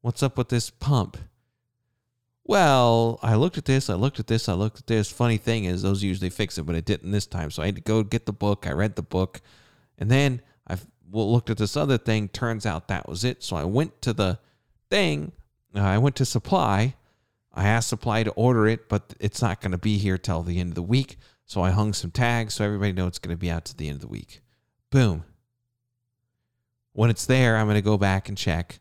what's 0.00 0.22
up 0.22 0.36
with 0.36 0.48
this 0.48 0.70
pump? 0.70 1.16
Well, 2.44 3.20
I 3.22 3.36
looked 3.36 3.56
at 3.56 3.66
this, 3.66 3.88
I 3.88 3.94
looked 3.94 4.18
at 4.18 4.26
this, 4.26 4.48
I 4.48 4.54
looked 4.54 4.80
at 4.80 4.86
this. 4.88 5.12
Funny 5.12 5.36
thing 5.36 5.64
is, 5.64 5.82
those 5.82 6.02
usually 6.02 6.30
fix 6.30 6.58
it, 6.58 6.64
but 6.64 6.74
it 6.74 6.84
didn't 6.84 7.12
this 7.12 7.26
time. 7.26 7.50
So 7.50 7.62
I 7.62 7.66
had 7.66 7.76
to 7.76 7.80
go 7.80 8.02
get 8.02 8.26
the 8.26 8.32
book. 8.32 8.66
I 8.66 8.72
read 8.72 8.96
the 8.96 9.02
book. 9.02 9.40
And 9.98 10.10
then 10.10 10.42
I 10.68 10.76
looked 11.12 11.50
at 11.50 11.58
this 11.58 11.76
other 11.76 11.98
thing. 11.98 12.28
Turns 12.28 12.66
out 12.66 12.88
that 12.88 13.08
was 13.08 13.22
it. 13.22 13.44
So 13.44 13.54
I 13.54 13.64
went 13.64 14.02
to 14.02 14.12
the 14.12 14.40
thing 14.90 15.32
uh, 15.74 15.80
I 15.80 15.98
went 15.98 16.16
to 16.16 16.24
supply. 16.24 16.94
I 17.54 17.66
asked 17.66 17.88
supply 17.88 18.22
to 18.22 18.30
order 18.32 18.66
it, 18.66 18.88
but 18.88 19.14
it's 19.20 19.42
not 19.42 19.60
going 19.60 19.72
to 19.72 19.78
be 19.78 19.98
here 19.98 20.18
till 20.18 20.42
the 20.42 20.58
end 20.58 20.70
of 20.70 20.74
the 20.74 20.82
week. 20.82 21.18
So 21.44 21.62
I 21.62 21.70
hung 21.70 21.92
some 21.92 22.10
tags 22.10 22.54
so 22.54 22.64
everybody 22.64 22.92
knows 22.92 23.08
it's 23.08 23.18
going 23.18 23.36
to 23.36 23.40
be 23.40 23.50
out 23.50 23.64
to 23.66 23.76
the 23.76 23.88
end 23.88 23.96
of 23.96 24.00
the 24.02 24.08
week. 24.08 24.40
Boom. 24.90 25.24
When 26.92 27.10
it's 27.10 27.26
there, 27.26 27.56
I'm 27.56 27.66
going 27.66 27.76
to 27.76 27.82
go 27.82 27.96
back 27.96 28.28
and 28.28 28.36
check, 28.36 28.80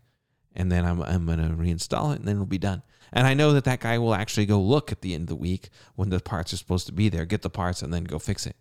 and 0.54 0.72
then 0.72 0.86
I'm, 0.86 1.02
I'm 1.02 1.26
going 1.26 1.40
to 1.40 1.56
reinstall 1.56 2.14
it, 2.14 2.20
and 2.20 2.28
then 2.28 2.36
it'll 2.36 2.46
be 2.46 2.58
done. 2.58 2.84
And 3.14 3.28
I 3.28 3.34
know 3.34 3.54
that 3.54 3.66
that 3.66 3.82
guy 3.82 3.98
will 3.98 4.14
actually 4.14 4.46
go 4.46 4.60
look 4.60 4.92
at 4.92 5.02
the 5.02 5.14
end 5.14 5.24
of 5.24 5.28
the 5.28 5.36
week 5.36 5.70
when 5.96 6.10
the 6.10 6.20
parts 6.20 6.54
are 6.54 6.58
supposed 6.58 6.86
to 6.88 6.94
be 6.94 7.10
there, 7.10 7.26
get 7.26 7.42
the 7.42 7.50
parts, 7.50 7.82
and 7.82 7.94
then 7.94 8.04
go 8.06 8.20
fix 8.20 8.46
it. 8.46 8.56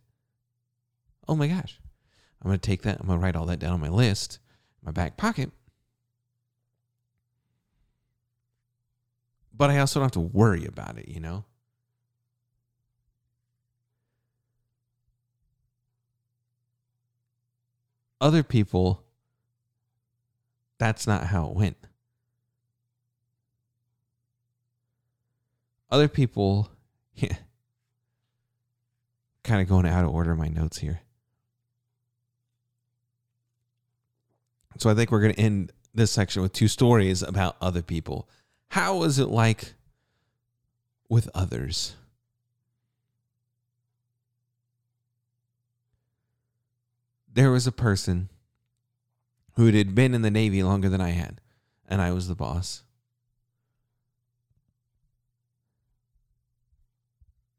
Oh 1.29 1.37
my 1.37 1.47
gosh. 1.47 1.81
I'm 2.43 2.49
going 2.49 2.59
to 2.59 2.67
take 2.67 2.83
that. 2.83 2.99
I'm 3.01 3.07
going 3.07 3.19
to 3.19 3.23
write 3.23 3.37
all 3.37 3.47
that 3.47 3.59
down 3.59 3.75
on 3.75 3.81
my 3.81 3.89
list, 3.89 4.39
my 4.83 4.91
back 4.91 5.17
pocket. 5.17 5.51
But 9.55 9.71
I 9.71 9.79
also 9.79 10.01
don't 10.01 10.07
have 10.07 10.13
to 10.13 10.21
worry 10.21 10.65
about 10.65 10.97
it, 10.99 11.09
you 11.09 11.21
know? 11.21 11.45
Other 18.23 18.43
people, 18.43 19.05
that's 20.81 21.07
not 21.07 21.25
how 21.25 21.47
it 21.49 21.55
went. 21.55 21.77
Other 25.91 26.09
people, 26.09 26.71
yeah, 27.15 27.37
kind 29.45 29.61
of 29.61 29.69
going 29.69 29.85
out 29.85 30.05
of 30.05 30.11
order 30.11 30.35
my 30.35 30.49
notes 30.49 30.79
here. 30.79 31.03
So 34.79 34.89
I 34.89 34.95
think 34.95 35.11
we're 35.11 35.21
going 35.21 35.35
to 35.35 35.41
end 35.41 35.73
this 35.93 36.11
section 36.11 36.41
with 36.41 36.55
two 36.55 36.69
stories 36.69 37.23
about 37.23 37.57
other 37.61 37.83
people. 37.83 38.27
How 38.69 38.97
was 38.97 39.19
it 39.19 39.29
like 39.29 39.75
with 41.11 41.29
others? 41.35 41.95
There 47.31 47.51
was 47.51 47.67
a 47.67 47.73
person 47.73 48.31
who 49.61 49.67
had 49.67 49.95
been 49.95 50.15
in 50.15 50.23
the 50.23 50.31
Navy 50.31 50.63
longer 50.63 50.89
than 50.89 51.03
I 51.03 51.11
had, 51.11 51.39
and 51.87 52.01
I 52.01 52.13
was 52.13 52.29
the 52.29 52.35
boss. 52.35 52.83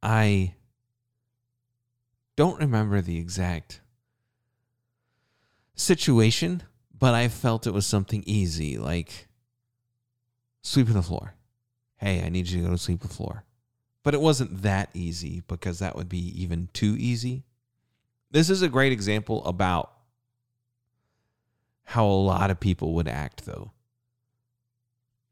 I 0.02 0.56
don't 2.36 2.60
remember 2.60 3.02
the 3.02 3.19
exact 3.19 3.82
situation, 5.76 6.64
but 6.98 7.14
I 7.14 7.28
felt 7.28 7.68
it 7.68 7.73
was 7.73 7.86
something 7.86 8.23
easy, 8.26 8.80
like 8.80 9.28
sweeping 10.64 10.95
the 10.95 11.03
floor. 11.03 11.36
Hey, 11.98 12.23
I 12.23 12.30
need 12.30 12.48
you 12.48 12.61
to 12.61 12.68
go 12.69 12.72
to 12.72 12.80
sweep 12.80 13.02
the 13.02 13.10
floor. 13.10 13.44
But 14.02 14.15
it 14.15 14.22
wasn't 14.22 14.64
that 14.64 14.90
easy 14.95 15.44
because 15.48 15.78
that 15.78 15.95
would 15.95 16.10
be 16.10 16.41
even 16.41 16.69
too 16.73 16.95
easy. 16.98 17.44
This 18.32 18.49
is 18.49 18.64
a 18.64 18.69
great 18.69 18.91
example 18.91 19.45
about 19.45 19.94
how 21.84 22.06
a 22.06 22.08
lot 22.08 22.52
of 22.52 22.60
people 22.60 22.94
would 22.94 23.08
act, 23.08 23.45
though. 23.45 23.72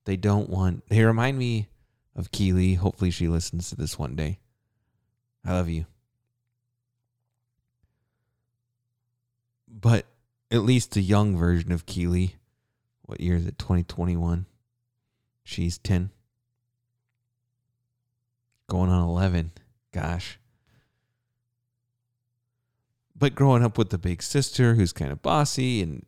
They 0.05 0.17
don't 0.17 0.49
want, 0.49 0.83
they 0.89 1.03
remind 1.03 1.37
me 1.37 1.67
of 2.15 2.31
Keely. 2.31 2.73
Hopefully, 2.75 3.11
she 3.11 3.27
listens 3.27 3.69
to 3.69 3.75
this 3.75 3.97
one 3.97 4.15
day. 4.15 4.39
I 5.45 5.53
love 5.53 5.69
you. 5.69 5.85
But 9.67 10.05
at 10.51 10.63
least 10.63 10.97
a 10.97 11.01
young 11.01 11.37
version 11.37 11.71
of 11.71 11.85
Keely. 11.85 12.35
What 13.03 13.21
year 13.21 13.35
is 13.35 13.45
it? 13.45 13.57
2021. 13.57 14.45
She's 15.43 15.77
10. 15.77 16.11
Going 18.67 18.89
on 18.89 19.07
11. 19.07 19.51
Gosh. 19.91 20.39
But 23.15 23.35
growing 23.35 23.63
up 23.63 23.77
with 23.77 23.89
the 23.89 23.97
big 23.97 24.21
sister 24.21 24.75
who's 24.75 24.93
kind 24.93 25.11
of 25.11 25.21
bossy 25.21 25.81
and 25.81 26.05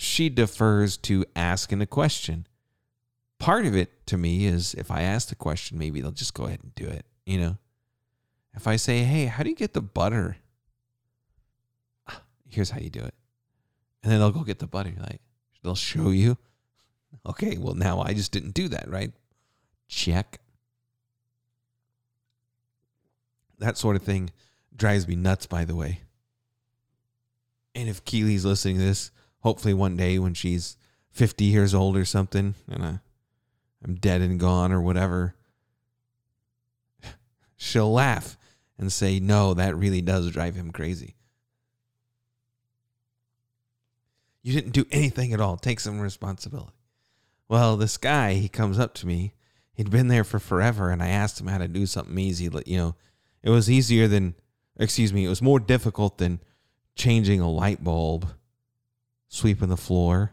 she 0.00 0.28
defers 0.28 0.96
to 0.96 1.24
asking 1.34 1.82
a 1.82 1.86
question. 1.86 2.46
Part 3.40 3.66
of 3.66 3.74
it 3.76 4.06
to 4.06 4.16
me 4.16 4.46
is 4.46 4.74
if 4.74 4.92
I 4.92 5.02
ask 5.02 5.28
the 5.28 5.34
question, 5.34 5.76
maybe 5.76 6.00
they'll 6.00 6.12
just 6.12 6.34
go 6.34 6.44
ahead 6.44 6.60
and 6.62 6.72
do 6.76 6.86
it. 6.86 7.04
You 7.26 7.40
know, 7.40 7.58
if 8.54 8.68
I 8.68 8.76
say, 8.76 9.02
hey, 9.02 9.26
how 9.26 9.42
do 9.42 9.50
you 9.50 9.56
get 9.56 9.74
the 9.74 9.82
butter? 9.82 10.36
Ah, 12.06 12.22
here's 12.48 12.70
how 12.70 12.78
you 12.78 12.90
do 12.90 13.00
it. 13.00 13.14
And 14.04 14.12
then 14.12 14.20
they'll 14.20 14.30
go 14.30 14.44
get 14.44 14.60
the 14.60 14.68
butter. 14.68 14.92
Like, 15.00 15.20
they'll 15.64 15.74
show 15.74 16.10
you. 16.10 16.38
Okay, 17.26 17.58
well, 17.58 17.74
now 17.74 18.00
I 18.00 18.14
just 18.14 18.30
didn't 18.30 18.54
do 18.54 18.68
that, 18.68 18.88
right? 18.88 19.10
Check. 19.88 20.38
That 23.58 23.76
sort 23.76 23.96
of 23.96 24.02
thing 24.02 24.30
drives 24.76 25.08
me 25.08 25.16
nuts, 25.16 25.46
by 25.46 25.64
the 25.64 25.74
way. 25.74 26.02
And 27.74 27.88
if 27.88 28.04
Keely's 28.04 28.44
listening 28.44 28.76
to 28.76 28.84
this, 28.84 29.10
hopefully 29.40 29.74
one 29.74 29.96
day 29.96 30.18
when 30.18 30.34
she's 30.34 30.76
50 31.10 31.44
years 31.44 31.74
old 31.74 31.96
or 31.96 32.04
something, 32.04 32.54
and 32.70 32.84
I, 32.84 33.00
I'm 33.84 33.94
dead 33.94 34.20
and 34.20 34.38
gone 34.38 34.72
or 34.72 34.80
whatever, 34.80 35.34
she'll 37.56 37.92
laugh 37.92 38.36
and 38.78 38.92
say, 38.92 39.18
no, 39.18 39.54
that 39.54 39.76
really 39.76 40.00
does 40.00 40.30
drive 40.30 40.54
him 40.54 40.70
crazy. 40.70 41.16
You 44.42 44.52
didn't 44.54 44.72
do 44.72 44.86
anything 44.90 45.32
at 45.32 45.40
all. 45.40 45.56
Take 45.56 45.80
some 45.80 46.00
responsibility. 46.00 46.72
Well, 47.48 47.76
this 47.76 47.96
guy, 47.96 48.34
he 48.34 48.48
comes 48.48 48.78
up 48.78 48.94
to 48.94 49.06
me. 49.06 49.34
He'd 49.74 49.90
been 49.90 50.08
there 50.08 50.24
for 50.24 50.38
forever, 50.38 50.90
and 50.90 51.02
I 51.02 51.08
asked 51.08 51.40
him 51.40 51.46
how 51.48 51.58
to 51.58 51.68
do 51.68 51.86
something 51.86 52.18
easy. 52.18 52.50
You 52.66 52.76
know, 52.76 52.96
it 53.42 53.50
was 53.50 53.70
easier 53.70 54.08
than, 54.08 54.34
excuse 54.78 55.12
me, 55.12 55.24
it 55.24 55.28
was 55.28 55.42
more 55.42 55.60
difficult 55.60 56.18
than 56.18 56.40
changing 56.94 57.40
a 57.40 57.50
light 57.50 57.82
bulb, 57.82 58.28
sweeping 59.28 59.68
the 59.68 59.76
floor. 59.76 60.32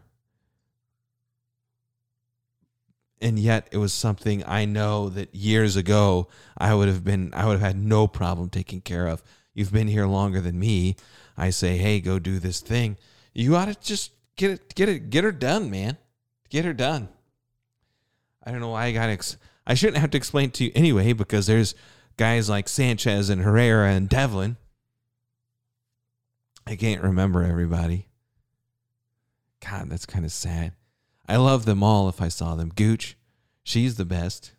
And 3.20 3.38
yet 3.38 3.68
it 3.70 3.78
was 3.78 3.92
something 3.92 4.44
I 4.46 4.66
know 4.66 5.08
that 5.08 5.34
years 5.34 5.76
ago 5.76 6.28
I 6.56 6.74
would 6.74 6.88
have 6.88 7.02
been 7.02 7.32
I 7.34 7.46
would 7.46 7.52
have 7.52 7.60
had 7.60 7.78
no 7.78 8.06
problem 8.06 8.50
taking 8.50 8.80
care 8.80 9.06
of. 9.06 9.22
You've 9.54 9.72
been 9.72 9.88
here 9.88 10.06
longer 10.06 10.40
than 10.40 10.58
me. 10.58 10.96
I 11.36 11.50
say, 11.50 11.78
"Hey, 11.78 12.00
go 12.00 12.18
do 12.18 12.38
this 12.38 12.60
thing." 12.60 12.98
You 13.32 13.56
ought 13.56 13.66
to 13.66 13.74
just 13.74 14.12
get 14.36 14.50
it 14.50 14.74
get 14.74 14.88
it 14.88 15.08
get 15.10 15.24
her 15.24 15.32
done, 15.32 15.70
man. 15.70 15.96
Get 16.50 16.66
her 16.66 16.74
done. 16.74 17.08
I 18.44 18.50
don't 18.50 18.60
know 18.60 18.70
why 18.70 18.86
I 18.86 18.92
got 18.92 19.08
ex- 19.08 19.38
I 19.66 19.74
shouldn't 19.74 19.98
have 19.98 20.10
to 20.10 20.18
explain 20.18 20.50
to 20.52 20.64
you 20.64 20.72
anyway 20.74 21.14
because 21.14 21.46
there's 21.46 21.74
guys 22.16 22.48
like 22.50 22.68
Sanchez 22.68 23.30
and 23.30 23.42
Herrera 23.42 23.90
and 23.90 24.08
Devlin 24.08 24.56
I 26.66 26.74
can't 26.74 27.02
remember 27.02 27.44
everybody. 27.44 28.08
God, 29.64 29.88
that's 29.88 30.06
kind 30.06 30.24
of 30.24 30.32
sad. 30.32 30.72
I 31.28 31.36
love 31.36 31.64
them 31.64 31.82
all 31.82 32.08
if 32.08 32.20
I 32.20 32.28
saw 32.28 32.54
them. 32.54 32.72
Gooch, 32.74 33.16
she's 33.62 33.96
the 33.96 34.04
best. 34.04 34.52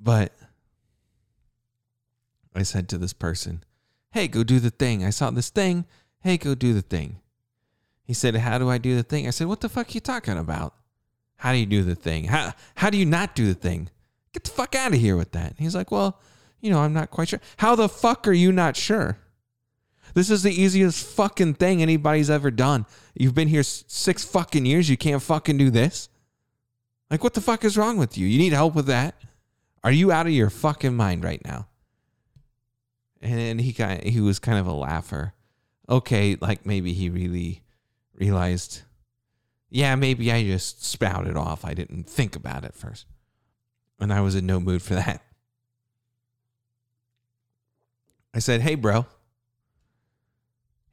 But 0.00 0.32
I 2.54 2.62
said 2.64 2.88
to 2.88 2.98
this 2.98 3.12
person, 3.12 3.62
Hey, 4.10 4.28
go 4.28 4.42
do 4.42 4.58
the 4.58 4.70
thing. 4.70 5.04
I 5.04 5.10
saw 5.10 5.30
this 5.30 5.48
thing. 5.48 5.86
Hey, 6.20 6.36
go 6.36 6.54
do 6.54 6.74
the 6.74 6.82
thing. 6.82 7.20
He 8.04 8.12
said, 8.12 8.34
How 8.34 8.58
do 8.58 8.68
I 8.68 8.78
do 8.78 8.96
the 8.96 9.02
thing? 9.02 9.26
I 9.26 9.30
said, 9.30 9.46
What 9.46 9.60
the 9.60 9.68
fuck 9.68 9.88
are 9.88 9.92
you 9.92 10.00
talking 10.00 10.36
about? 10.36 10.74
How 11.36 11.52
do 11.52 11.58
you 11.58 11.66
do 11.66 11.82
the 11.82 11.94
thing? 11.94 12.24
How, 12.24 12.52
how 12.74 12.90
do 12.90 12.98
you 12.98 13.06
not 13.06 13.34
do 13.34 13.46
the 13.46 13.54
thing? 13.54 13.88
Get 14.32 14.44
the 14.44 14.50
fuck 14.50 14.74
out 14.74 14.92
of 14.92 14.98
here 14.98 15.16
with 15.16 15.32
that. 15.32 15.50
And 15.50 15.58
he's 15.58 15.74
like, 15.74 15.90
Well, 15.90 16.20
you 16.62 16.70
know, 16.70 16.78
I'm 16.78 16.94
not 16.94 17.10
quite 17.10 17.28
sure. 17.28 17.40
How 17.58 17.74
the 17.74 17.88
fuck 17.88 18.26
are 18.26 18.32
you 18.32 18.52
not 18.52 18.76
sure? 18.76 19.18
This 20.14 20.30
is 20.30 20.42
the 20.42 20.52
easiest 20.52 21.04
fucking 21.04 21.54
thing 21.54 21.82
anybody's 21.82 22.30
ever 22.30 22.50
done. 22.50 22.86
You've 23.14 23.34
been 23.34 23.48
here 23.48 23.62
six 23.62 24.24
fucking 24.24 24.64
years. 24.64 24.88
You 24.88 24.96
can't 24.96 25.22
fucking 25.22 25.58
do 25.58 25.70
this. 25.70 26.08
Like, 27.10 27.24
what 27.24 27.34
the 27.34 27.40
fuck 27.40 27.64
is 27.64 27.76
wrong 27.76 27.98
with 27.98 28.16
you? 28.16 28.26
You 28.26 28.38
need 28.38 28.52
help 28.52 28.74
with 28.74 28.86
that? 28.86 29.16
Are 29.84 29.92
you 29.92 30.12
out 30.12 30.26
of 30.26 30.32
your 30.32 30.50
fucking 30.50 30.94
mind 30.94 31.24
right 31.24 31.44
now? 31.44 31.66
And 33.20 33.60
he 33.60 33.72
kind 33.72 34.02
he 34.02 34.20
was 34.20 34.38
kind 34.38 34.58
of 34.58 34.66
a 34.66 34.72
laugher. 34.72 35.34
Okay, 35.88 36.36
like 36.40 36.64
maybe 36.64 36.92
he 36.92 37.10
really 37.10 37.62
realized, 38.14 38.82
yeah, 39.68 39.94
maybe 39.94 40.30
I 40.30 40.44
just 40.44 40.84
spouted 40.84 41.36
off. 41.36 41.64
I 41.64 41.74
didn't 41.74 42.08
think 42.08 42.36
about 42.36 42.64
it 42.64 42.74
first. 42.74 43.06
And 43.98 44.12
I 44.12 44.20
was 44.20 44.34
in 44.34 44.46
no 44.46 44.60
mood 44.60 44.82
for 44.82 44.94
that. 44.94 45.22
I 48.34 48.38
said, 48.38 48.62
"Hey, 48.62 48.74
bro." 48.74 49.06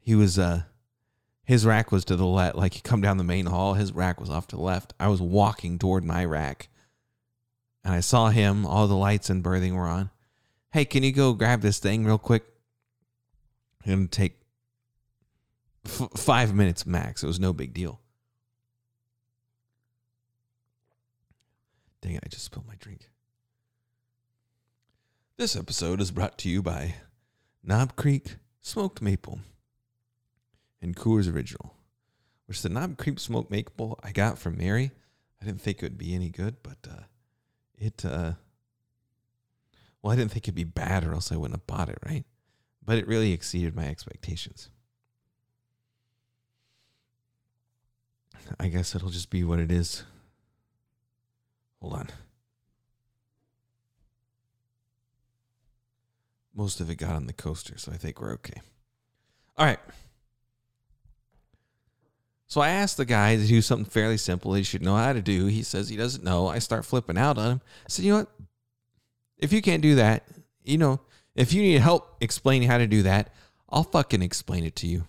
He 0.00 0.14
was 0.14 0.38
uh 0.38 0.62
his 1.50 1.66
rack 1.66 1.90
was 1.90 2.04
to 2.04 2.14
the 2.14 2.26
left, 2.26 2.54
like 2.54 2.76
you 2.76 2.80
come 2.80 3.00
down 3.00 3.16
the 3.16 3.24
main 3.24 3.46
hall, 3.46 3.74
his 3.74 3.92
rack 3.92 4.20
was 4.20 4.30
off 4.30 4.46
to 4.46 4.56
the 4.56 4.62
left. 4.62 4.94
I 5.00 5.08
was 5.08 5.20
walking 5.20 5.80
toward 5.80 6.04
my 6.04 6.24
rack. 6.24 6.68
And 7.82 7.92
I 7.92 7.98
saw 7.98 8.28
him, 8.28 8.64
all 8.64 8.86
the 8.86 8.94
lights 8.94 9.30
and 9.30 9.42
berthing 9.42 9.74
were 9.74 9.88
on. 9.88 10.10
Hey, 10.72 10.84
can 10.84 11.02
you 11.02 11.10
go 11.10 11.32
grab 11.32 11.60
this 11.60 11.80
thing 11.80 12.04
real 12.04 12.18
quick? 12.18 12.44
It'll 13.84 14.06
take 14.06 14.40
f- 15.84 16.10
five 16.16 16.54
minutes 16.54 16.86
max. 16.86 17.24
It 17.24 17.26
was 17.26 17.40
no 17.40 17.52
big 17.52 17.74
deal. 17.74 18.00
Dang 22.00 22.14
it, 22.14 22.22
I 22.24 22.28
just 22.28 22.44
spilled 22.44 22.68
my 22.68 22.76
drink. 22.78 23.10
This 25.36 25.56
episode 25.56 26.00
is 26.00 26.12
brought 26.12 26.38
to 26.38 26.48
you 26.48 26.62
by 26.62 26.94
Knob 27.62 27.96
Creek 27.96 28.36
Smoked 28.60 29.02
Maple 29.02 29.40
and 30.80 30.96
Coors 30.96 31.32
Original. 31.32 31.74
which 32.46 32.62
the 32.62 32.68
Knob 32.68 32.96
Creek 32.96 33.20
Smoked 33.20 33.50
Maple 33.50 33.98
I 34.02 34.10
got 34.10 34.38
from 34.38 34.58
Mary. 34.58 34.90
I 35.40 35.44
didn't 35.44 35.60
think 35.60 35.78
it 35.78 35.82
would 35.84 35.98
be 35.98 36.14
any 36.14 36.30
good, 36.30 36.56
but 36.62 36.78
uh, 36.90 37.02
it. 37.78 38.04
Uh, 38.04 38.32
well, 40.02 40.12
I 40.12 40.16
didn't 40.16 40.32
think 40.32 40.44
it'd 40.46 40.54
be 40.54 40.64
bad, 40.64 41.04
or 41.04 41.12
else 41.12 41.30
I 41.30 41.36
wouldn't 41.36 41.60
have 41.60 41.66
bought 41.66 41.88
it, 41.88 41.98
right? 42.04 42.24
But 42.84 42.98
it 42.98 43.06
really 43.06 43.32
exceeded 43.32 43.76
my 43.76 43.86
expectations. 43.86 44.68
I 48.58 48.68
guess 48.68 48.94
it'll 48.94 49.10
just 49.10 49.30
be 49.30 49.44
what 49.44 49.60
it 49.60 49.70
is. 49.70 50.02
Hold 51.80 51.92
on. 51.92 52.08
Most 56.54 56.80
of 56.80 56.90
it 56.90 56.96
got 56.96 57.14
on 57.14 57.26
the 57.26 57.32
coaster, 57.32 57.78
so 57.78 57.92
I 57.92 57.96
think 57.96 58.20
we're 58.20 58.32
okay. 58.34 58.60
All 59.56 59.66
right. 59.66 59.78
So 62.46 62.60
I 62.60 62.70
asked 62.70 62.96
the 62.96 63.04
guy 63.04 63.36
to 63.36 63.46
do 63.46 63.62
something 63.62 63.88
fairly 63.88 64.16
simple 64.16 64.54
he 64.54 64.64
should 64.64 64.82
know 64.82 64.96
how 64.96 65.12
to 65.12 65.22
do. 65.22 65.46
He 65.46 65.62
says 65.62 65.88
he 65.88 65.96
doesn't 65.96 66.24
know. 66.24 66.48
I 66.48 66.58
start 66.58 66.84
flipping 66.84 67.16
out 67.16 67.38
on 67.38 67.50
him. 67.52 67.60
I 67.86 67.88
said, 67.88 68.04
you 68.04 68.12
know 68.12 68.18
what? 68.20 68.28
If 69.38 69.52
you 69.52 69.62
can't 69.62 69.82
do 69.82 69.94
that, 69.94 70.24
you 70.64 70.76
know, 70.76 71.00
if 71.36 71.52
you 71.52 71.62
need 71.62 71.80
help 71.80 72.16
explaining 72.20 72.68
how 72.68 72.78
to 72.78 72.88
do 72.88 73.02
that, 73.04 73.32
I'll 73.68 73.84
fucking 73.84 74.22
explain 74.22 74.64
it 74.64 74.74
to 74.76 74.88
you. 74.88 75.04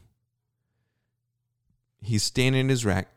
He's 2.02 2.24
standing 2.24 2.62
in 2.62 2.70
his 2.70 2.86
rack. 2.86 3.10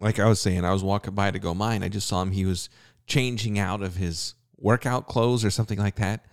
Like 0.00 0.18
I 0.18 0.28
was 0.28 0.40
saying, 0.40 0.64
I 0.64 0.72
was 0.72 0.82
walking 0.82 1.14
by 1.14 1.30
to 1.30 1.38
go 1.38 1.54
mine. 1.54 1.82
I 1.82 1.88
just 1.88 2.08
saw 2.08 2.22
him. 2.22 2.32
He 2.32 2.44
was 2.44 2.68
changing 3.06 3.58
out 3.58 3.82
of 3.82 3.96
his 3.96 4.34
workout 4.56 5.06
clothes 5.06 5.44
or 5.44 5.50
something 5.50 5.78
like 5.78 5.96
that, 5.96 6.26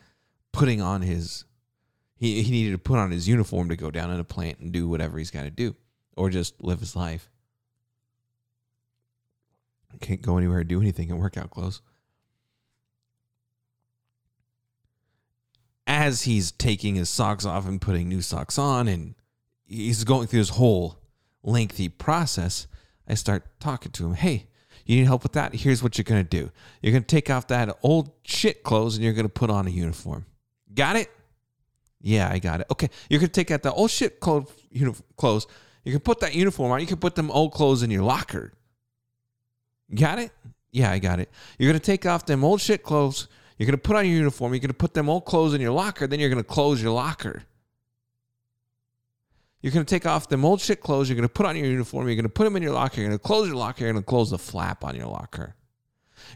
putting 0.55 0.81
on 0.81 1.01
his 1.01 1.45
he, 2.17 2.41
he 2.41 2.51
needed 2.51 2.71
to 2.71 2.77
put 2.77 2.97
on 2.97 3.11
his 3.11 3.27
uniform 3.27 3.69
to 3.69 3.75
go 3.75 3.91
down 3.91 4.11
in 4.11 4.19
a 4.19 4.23
plant 4.23 4.59
and 4.59 4.71
do 4.71 4.87
whatever 4.87 5.17
he's 5.17 5.31
got 5.31 5.43
to 5.43 5.51
do 5.51 5.75
or 6.15 6.29
just 6.29 6.61
live 6.63 6.79
his 6.79 6.95
life. 6.95 7.29
Can't 10.01 10.21
go 10.21 10.37
anywhere 10.37 10.59
or 10.59 10.63
do 10.63 10.81
anything 10.81 11.09
in 11.09 11.17
workout 11.17 11.49
clothes. 11.51 11.81
As 15.87 16.23
he's 16.23 16.51
taking 16.51 16.95
his 16.95 17.09
socks 17.09 17.45
off 17.45 17.67
and 17.67 17.79
putting 17.79 18.09
new 18.09 18.21
socks 18.21 18.57
on, 18.57 18.87
and 18.87 19.15
he's 19.65 20.03
going 20.03 20.27
through 20.27 20.39
this 20.39 20.49
whole 20.49 20.97
lengthy 21.43 21.87
process, 21.87 22.67
I 23.07 23.13
start 23.13 23.45
talking 23.59 23.91
to 23.93 24.07
him. 24.07 24.13
Hey, 24.15 24.47
you 24.85 24.97
need 24.97 25.05
help 25.05 25.23
with 25.23 25.33
that? 25.33 25.53
Here's 25.55 25.81
what 25.81 25.97
you're 25.97 26.03
going 26.03 26.23
to 26.23 26.29
do 26.29 26.51
you're 26.81 26.91
going 26.91 27.03
to 27.03 27.07
take 27.07 27.29
off 27.29 27.47
that 27.47 27.77
old 27.81 28.11
shit 28.23 28.63
clothes 28.63 28.95
and 28.95 29.03
you're 29.03 29.13
going 29.13 29.25
to 29.25 29.29
put 29.29 29.49
on 29.49 29.67
a 29.67 29.71
uniform. 29.71 30.25
Got 30.75 30.97
it? 30.97 31.09
Yeah, 32.01 32.29
I 32.31 32.37
got 32.39 32.61
it. 32.61 32.67
Okay, 32.71 32.89
you're 33.09 33.21
to 33.21 33.27
take 33.27 33.49
out 33.49 33.63
the 33.63 33.73
old 33.73 33.89
shit 33.89 34.19
clothes, 34.19 34.51
you 34.71 35.91
can 35.91 35.99
put 36.01 36.19
that 36.19 36.35
uniform 36.35 36.71
on. 36.71 36.79
You 36.79 36.87
can 36.87 36.97
put 36.97 37.15
them 37.15 37.31
old 37.31 37.53
clothes 37.53 37.81
in 37.81 37.89
your 37.89 38.03
locker. 38.03 38.53
Got 39.93 40.19
it? 40.19 40.31
Yeah, 40.71 40.91
I 40.91 40.99
got 40.99 41.19
it. 41.19 41.31
You're 41.57 41.73
to 41.73 41.79
take 41.79 42.05
off 42.05 42.25
them 42.25 42.43
old 42.43 42.59
shit 42.61 42.83
clothes. 42.83 43.27
You're 43.57 43.71
to 43.71 43.77
put 43.77 43.95
on 43.95 44.05
your 44.05 44.15
uniform. 44.15 44.53
You're 44.53 44.67
to 44.67 44.73
put 44.73 44.93
them 44.93 45.09
old 45.09 45.25
clothes 45.25 45.53
in 45.53 45.61
your 45.61 45.71
locker. 45.71 46.05
Then 46.05 46.19
you're 46.19 46.29
to 46.35 46.43
close 46.43 46.83
your 46.83 46.91
locker. 46.91 47.43
You're 49.61 49.71
to 49.71 49.83
take 49.83 50.05
off 50.05 50.27
them 50.27 50.43
old 50.43 50.61
shit 50.61 50.81
clothes. 50.81 51.09
You're 51.09 51.21
to 51.21 51.29
put 51.29 51.45
on 51.45 51.55
your 51.55 51.65
uniform. 51.65 52.07
You're 52.09 52.21
to 52.21 52.29
put 52.29 52.43
them 52.43 52.55
in 52.55 52.61
your 52.61 52.73
locker. 52.73 53.01
You're 53.01 53.11
to 53.11 53.17
close 53.17 53.47
your 53.47 53.55
locker. 53.55 53.85
You're 53.85 53.93
to 53.93 54.01
close 54.01 54.31
the 54.31 54.37
flap 54.37 54.83
on 54.83 54.95
your 54.95 55.07
locker. 55.07 55.55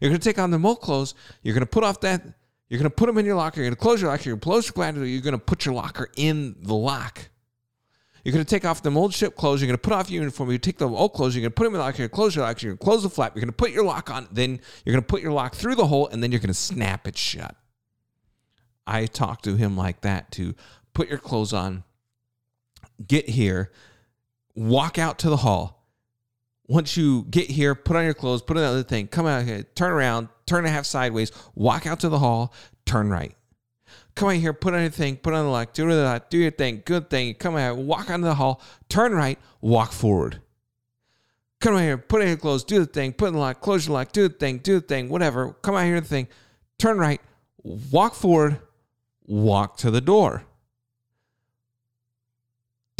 You're 0.02 0.12
to 0.12 0.20
take 0.20 0.40
on 0.40 0.52
the 0.52 0.60
old 0.60 0.82
clothes. 0.82 1.14
You're 1.44 1.60
to 1.60 1.66
put 1.66 1.84
off 1.84 2.00
that. 2.02 2.24
You're 2.70 2.78
going 2.78 2.90
to 2.90 2.96
put 2.96 3.08
them 3.08 3.18
in 3.18 3.26
your 3.26 3.36
locker. 3.36 3.60
You're 3.60 3.70
going 3.70 3.76
to 3.76 3.82
close 3.82 4.02
your 4.02 4.12
locker. 4.12 4.24
You're 4.30 4.36
going 4.36 4.42
to 4.42 4.46
close 4.46 4.68
your 4.76 4.86
locker. 4.86 5.06
You're 5.06 5.22
going 5.22 5.34
to 5.34 5.40
put 5.40 5.66
your 5.66 5.74
locker 5.74 6.10
in 6.16 6.56
the 6.62 6.76
lock. 6.76 7.30
You're 8.24 8.34
going 8.34 8.46
to 8.46 8.50
take 8.50 8.66
off 8.66 8.84
the 8.84 8.92
old 8.92 9.14
ship 9.14 9.36
clothes. 9.36 9.62
You're 9.62 9.68
going 9.68 9.78
to 9.78 9.82
put 9.82 9.94
off 9.94 10.10
your 10.10 10.22
uniform. 10.22 10.52
You 10.52 10.58
take 10.60 10.78
the 10.78 10.88
old 10.88 11.14
clothes. 11.14 11.36
You're 11.36 11.42
going 11.42 11.52
to 11.52 11.56
put 11.56 11.64
them 11.64 11.74
in 11.74 11.80
the 11.80 11.86
lock. 11.86 11.98
You're 11.98 12.08
to 12.08 12.14
close 12.14 12.36
your 12.36 12.46
lock. 12.46 12.62
You're 12.62 12.74
going 12.74 12.78
to 12.78 12.84
close 12.84 13.04
the 13.04 13.10
flap. 13.10 13.34
You're 13.34 13.42
going 13.42 13.50
to 13.50 13.54
put 13.54 13.72
your 13.72 13.86
lock 13.86 14.12
on. 14.12 14.28
Then 14.32 14.60
you're 14.86 14.94
going 14.94 15.02
to 15.02 15.08
put 15.08 15.22
your 15.22 15.32
lock 15.32 15.56
through 15.56 15.76
the 15.76 15.88
hole, 15.88 16.08
and 16.10 16.22
then 16.22 16.32
you're 16.32 16.40
going 16.40 16.50
to 16.50 16.54
snap 16.54 17.08
it 17.08 17.18
shut. 17.18 17.56
I 18.86 19.06
talked 19.06 19.46
to 19.46 19.56
him 19.56 19.78
like 19.78 20.02
that 20.02 20.32
to 20.34 20.54
put 20.94 21.10
your 21.10 21.18
clothes 21.18 21.54
on, 21.54 21.84
get 23.08 23.30
here, 23.30 23.72
walk 24.54 25.00
out 25.00 25.18
to 25.20 25.30
the 25.30 25.38
hall. 25.38 25.79
Once 26.70 26.96
you 26.96 27.26
get 27.30 27.50
here, 27.50 27.76
put 27.76 27.98
on 27.98 28.06
your 28.06 28.14
clothes, 28.14 28.42
put 28.42 28.56
on 28.56 28.64
the 28.64 28.70
other 28.70 28.84
thing, 28.84 29.08
come 29.08 29.26
out 29.26 29.44
here, 29.44 29.64
turn 29.76 29.92
around, 29.92 30.30
turn 30.46 30.66
a 30.66 30.70
half 30.70 30.86
sideways, 30.86 31.32
walk 31.54 31.86
out 31.86 32.00
to 32.00 32.08
the 32.08 32.20
hall, 32.20 32.54
turn 32.86 33.10
right 33.10 33.36
come 34.20 34.30
out 34.30 34.36
here, 34.36 34.54
put 34.54 34.74
on 34.74 34.82
your 34.82 34.90
thing, 34.90 35.16
put 35.16 35.34
on 35.34 35.46
the 35.46 35.52
lock, 35.52 35.74
do 35.74 35.88
the 35.88 35.96
that, 35.96 36.30
do 36.30 36.38
your 36.38 36.52
thing, 36.52 36.84
good 36.86 37.10
thing. 37.10 37.34
Come 37.36 37.56
out, 37.56 37.78
walk 37.78 38.10
onto 38.10 38.26
the 38.26 38.36
hall, 38.36 38.62
turn 38.90 39.14
right, 39.14 39.40
walk 39.62 39.94
forward. 39.94 40.42
Come 41.62 41.76
out 41.76 41.82
here, 41.82 41.98
put 41.98 42.22
on 42.22 42.28
your 42.28 42.38
clothes, 42.38 42.64
do 42.64 42.80
the 42.80 42.86
thing, 42.86 43.14
put 43.14 43.30
in 43.30 43.34
the 43.34 43.40
lock, 43.40 43.62
close 43.62 43.88
your 43.88 43.96
lock, 43.96 44.12
do 44.12 44.28
the 44.28 44.34
thing, 44.34 44.58
do 44.60 44.80
the 44.80 44.86
thing, 44.86 45.10
whatever. 45.10 45.54
Come 45.62 45.76
out 45.76 45.86
here, 45.86 46.00
the 46.02 46.08
thing, 46.08 46.28
turn 46.78 46.98
right, 46.98 47.22
walk 47.64 48.14
forward, 48.14 48.60
walk 49.26 49.78
to 49.78 49.92
the 49.92 50.02
door. 50.02 50.44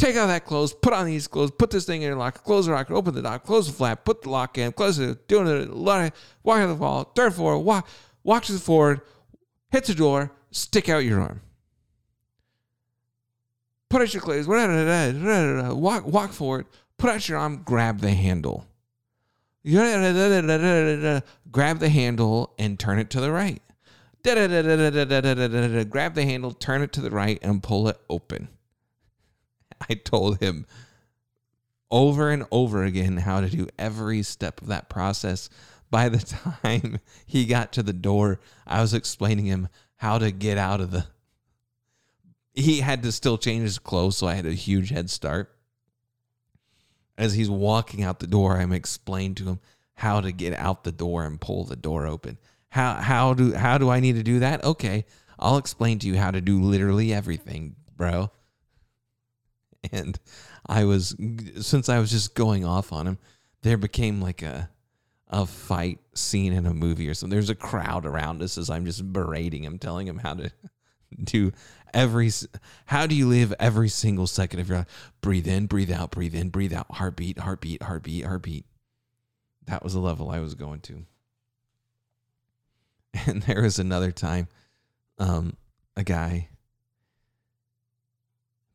Take 0.00 0.16
out 0.16 0.28
that 0.28 0.46
clothes, 0.46 0.72
put 0.72 0.94
on 0.94 1.04
these 1.04 1.28
clothes, 1.28 1.50
put 1.50 1.70
this 1.70 1.84
thing 1.84 2.00
in 2.00 2.08
your 2.08 2.16
locker, 2.16 2.38
close 2.38 2.64
the 2.64 2.72
locker, 2.72 2.94
open 2.94 3.14
the 3.14 3.20
lock, 3.20 3.44
close 3.44 3.66
the 3.66 3.74
flap, 3.74 4.02
put 4.02 4.22
the 4.22 4.30
lock 4.30 4.56
in, 4.56 4.72
close 4.72 4.98
it, 4.98 5.28
doing 5.28 5.46
it, 5.46 5.70
walk 5.74 6.14
to 6.62 6.68
the 6.68 6.74
wall, 6.74 7.04
third 7.14 7.34
floor, 7.34 7.58
walk, 7.58 7.86
walk 8.24 8.44
to 8.44 8.52
the 8.52 8.58
forward, 8.58 9.02
hit 9.70 9.84
the 9.84 9.94
door, 9.94 10.32
stick 10.52 10.88
out 10.88 11.04
your 11.04 11.20
arm. 11.20 11.42
Put 13.90 14.00
out 14.00 14.14
your 14.14 14.22
clothes, 14.22 14.46
walk, 15.76 16.06
walk 16.06 16.32
forward, 16.32 16.64
put 16.96 17.10
out 17.10 17.28
your 17.28 17.36
arm, 17.36 17.60
grab 17.62 18.00
the 18.00 18.12
handle. 18.12 18.66
Grab 19.62 21.78
the 21.78 21.90
handle 21.90 22.54
and 22.58 22.80
turn 22.80 22.98
it 22.98 23.10
to 23.10 23.20
the 23.20 23.30
right. 23.30 23.60
Grab 24.24 26.14
the 26.14 26.24
handle, 26.24 26.52
turn 26.52 26.80
it 26.80 26.94
to 26.94 27.02
the 27.02 27.10
right, 27.10 27.38
and 27.42 27.62
pull 27.62 27.88
it 27.88 28.00
open. 28.08 28.48
I 29.88 29.94
told 29.94 30.40
him 30.40 30.66
over 31.90 32.30
and 32.30 32.44
over 32.50 32.84
again 32.84 33.16
how 33.16 33.40
to 33.40 33.48
do 33.48 33.68
every 33.78 34.22
step 34.22 34.60
of 34.60 34.68
that 34.68 34.88
process. 34.88 35.48
By 35.90 36.08
the 36.08 36.18
time 36.62 37.00
he 37.26 37.46
got 37.46 37.72
to 37.72 37.82
the 37.82 37.92
door, 37.92 38.40
I 38.66 38.80
was 38.80 38.94
explaining 38.94 39.46
him 39.46 39.68
how 39.96 40.18
to 40.18 40.30
get 40.30 40.58
out 40.58 40.80
of 40.80 40.90
the. 40.90 41.06
He 42.54 42.80
had 42.80 43.02
to 43.04 43.12
still 43.12 43.38
change 43.38 43.62
his 43.62 43.78
clothes, 43.78 44.16
so 44.16 44.26
I 44.26 44.34
had 44.34 44.46
a 44.46 44.52
huge 44.52 44.90
head 44.90 45.08
start. 45.10 45.54
As 47.16 47.34
he's 47.34 47.50
walking 47.50 48.02
out 48.02 48.18
the 48.18 48.26
door, 48.26 48.56
I'm 48.56 48.72
explaining 48.72 49.34
to 49.36 49.44
him 49.44 49.60
how 49.94 50.20
to 50.20 50.32
get 50.32 50.54
out 50.54 50.84
the 50.84 50.92
door 50.92 51.24
and 51.24 51.40
pull 51.40 51.64
the 51.64 51.76
door 51.76 52.06
open. 52.06 52.38
How 52.70 52.94
how 52.94 53.34
do 53.34 53.52
how 53.52 53.78
do 53.78 53.90
I 53.90 54.00
need 54.00 54.14
to 54.14 54.22
do 54.22 54.38
that? 54.38 54.64
Okay, 54.64 55.04
I'll 55.38 55.58
explain 55.58 55.98
to 56.00 56.06
you 56.06 56.16
how 56.16 56.30
to 56.30 56.40
do 56.40 56.62
literally 56.62 57.12
everything, 57.12 57.76
bro. 57.96 58.30
And 59.92 60.20
I 60.66 60.84
was 60.84 61.16
since 61.60 61.88
I 61.88 62.00
was 62.00 62.10
just 62.10 62.34
going 62.34 62.66
off 62.66 62.92
on 62.92 63.06
him, 63.06 63.18
there 63.62 63.78
became 63.78 64.20
like 64.20 64.42
a 64.42 64.68
a 65.28 65.46
fight 65.46 66.00
scene 66.14 66.52
in 66.52 66.66
a 66.66 66.74
movie 66.74 67.08
or 67.08 67.14
something. 67.14 67.34
There's 67.34 67.50
a 67.50 67.54
crowd 67.54 68.04
around 68.04 68.42
us 68.42 68.58
as 68.58 68.68
I'm 68.68 68.84
just 68.84 69.10
berating 69.12 69.64
him, 69.64 69.78
telling 69.78 70.06
him 70.06 70.18
how 70.18 70.34
to 70.34 70.52
do 71.24 71.52
every 71.94 72.30
how 72.86 73.06
do 73.06 73.14
you 73.14 73.26
live 73.26 73.54
every 73.58 73.88
single 73.88 74.26
second 74.26 74.60
of 74.60 74.68
your 74.68 74.78
life? 74.78 75.12
Breathe 75.20 75.48
in, 75.48 75.66
breathe 75.66 75.90
out, 75.90 76.10
breathe 76.10 76.34
in, 76.34 76.50
breathe 76.50 76.72
out, 76.72 76.86
heartbeat, 76.90 77.38
heartbeat, 77.38 77.82
heartbeat, 77.82 78.24
heartbeat. 78.24 78.66
That 79.66 79.84
was 79.84 79.94
the 79.94 80.00
level 80.00 80.30
I 80.30 80.40
was 80.40 80.54
going 80.54 80.80
to. 80.80 81.06
And 83.26 83.42
there 83.42 83.62
was 83.62 83.80
another 83.80 84.12
time, 84.12 84.46
um, 85.18 85.56
a 85.96 86.04
guy. 86.04 86.48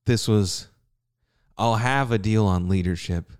This 0.03 0.27
was, 0.27 0.67
I'll 1.57 1.75
have 1.75 2.11
a 2.11 2.17
deal 2.17 2.45
on 2.45 2.67
leadership 2.67 3.31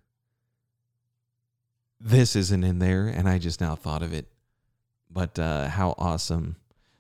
this 2.06 2.36
isn't 2.36 2.64
in 2.64 2.78
there, 2.78 3.08
and 3.08 3.28
I 3.28 3.40
just 3.40 3.60
now 3.60 3.76
thought 3.76 4.04
of 4.04 4.14
it. 4.14 4.28
But 5.10 5.40
uh, 5.40 5.70
how 5.70 5.96
awesome 5.98 6.58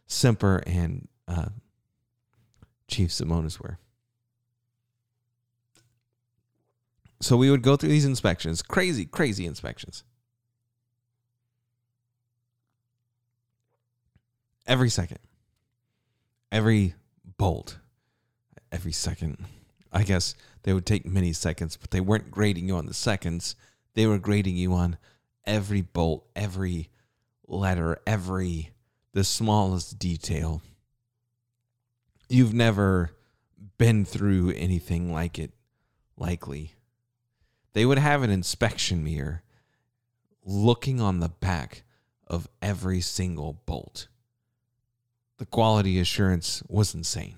Semper 0.07 0.63
and 0.65 1.07
uh, 1.27 1.49
Chief 2.87 3.09
Simonis 3.09 3.59
were. 3.59 3.77
So 7.21 7.37
we 7.37 7.51
would 7.51 7.61
go 7.61 7.75
through 7.75 7.89
these 7.89 8.05
inspections, 8.05 8.61
crazy, 8.61 9.05
crazy 9.05 9.45
inspections. 9.45 10.03
Every 14.67 14.89
second, 14.89 15.19
every 16.51 16.95
bolt, 17.37 17.77
every 18.71 18.91
second. 18.91 19.37
I 19.95 20.03
guess 20.03 20.35
they 20.61 20.73
would 20.73 20.85
take 20.85 21.07
many 21.07 21.33
seconds, 21.33 21.77
but 21.77 21.89
they 21.89 22.01
weren't 22.01 22.29
grading 22.29 22.67
you 22.67 22.75
on 22.75 22.85
the 22.85 22.93
seconds 22.93 23.55
they 23.95 24.05
were 24.05 24.19
grading 24.19 24.57
you 24.57 24.73
on 24.73 24.97
every 25.45 25.81
bolt, 25.81 26.27
every 26.35 26.89
letter, 27.47 27.97
every 28.05 28.71
the 29.13 29.23
smallest 29.23 29.97
detail. 29.97 30.61
You've 32.27 32.53
never 32.53 33.11
been 33.77 34.03
through 34.05 34.51
anything 34.51 35.11
like 35.11 35.39
it, 35.39 35.51
likely. 36.17 36.73
they 37.73 37.85
would 37.85 37.97
have 37.97 38.23
an 38.23 38.29
inspection 38.29 39.03
mirror 39.03 39.43
looking 40.45 41.01
on 41.01 41.19
the 41.19 41.29
back 41.29 41.83
of 42.27 42.47
every 42.61 43.01
single 43.01 43.61
bolt. 43.65 44.07
The 45.37 45.45
quality 45.45 45.99
assurance 45.99 46.63
was 46.67 46.93
insane. 46.93 47.35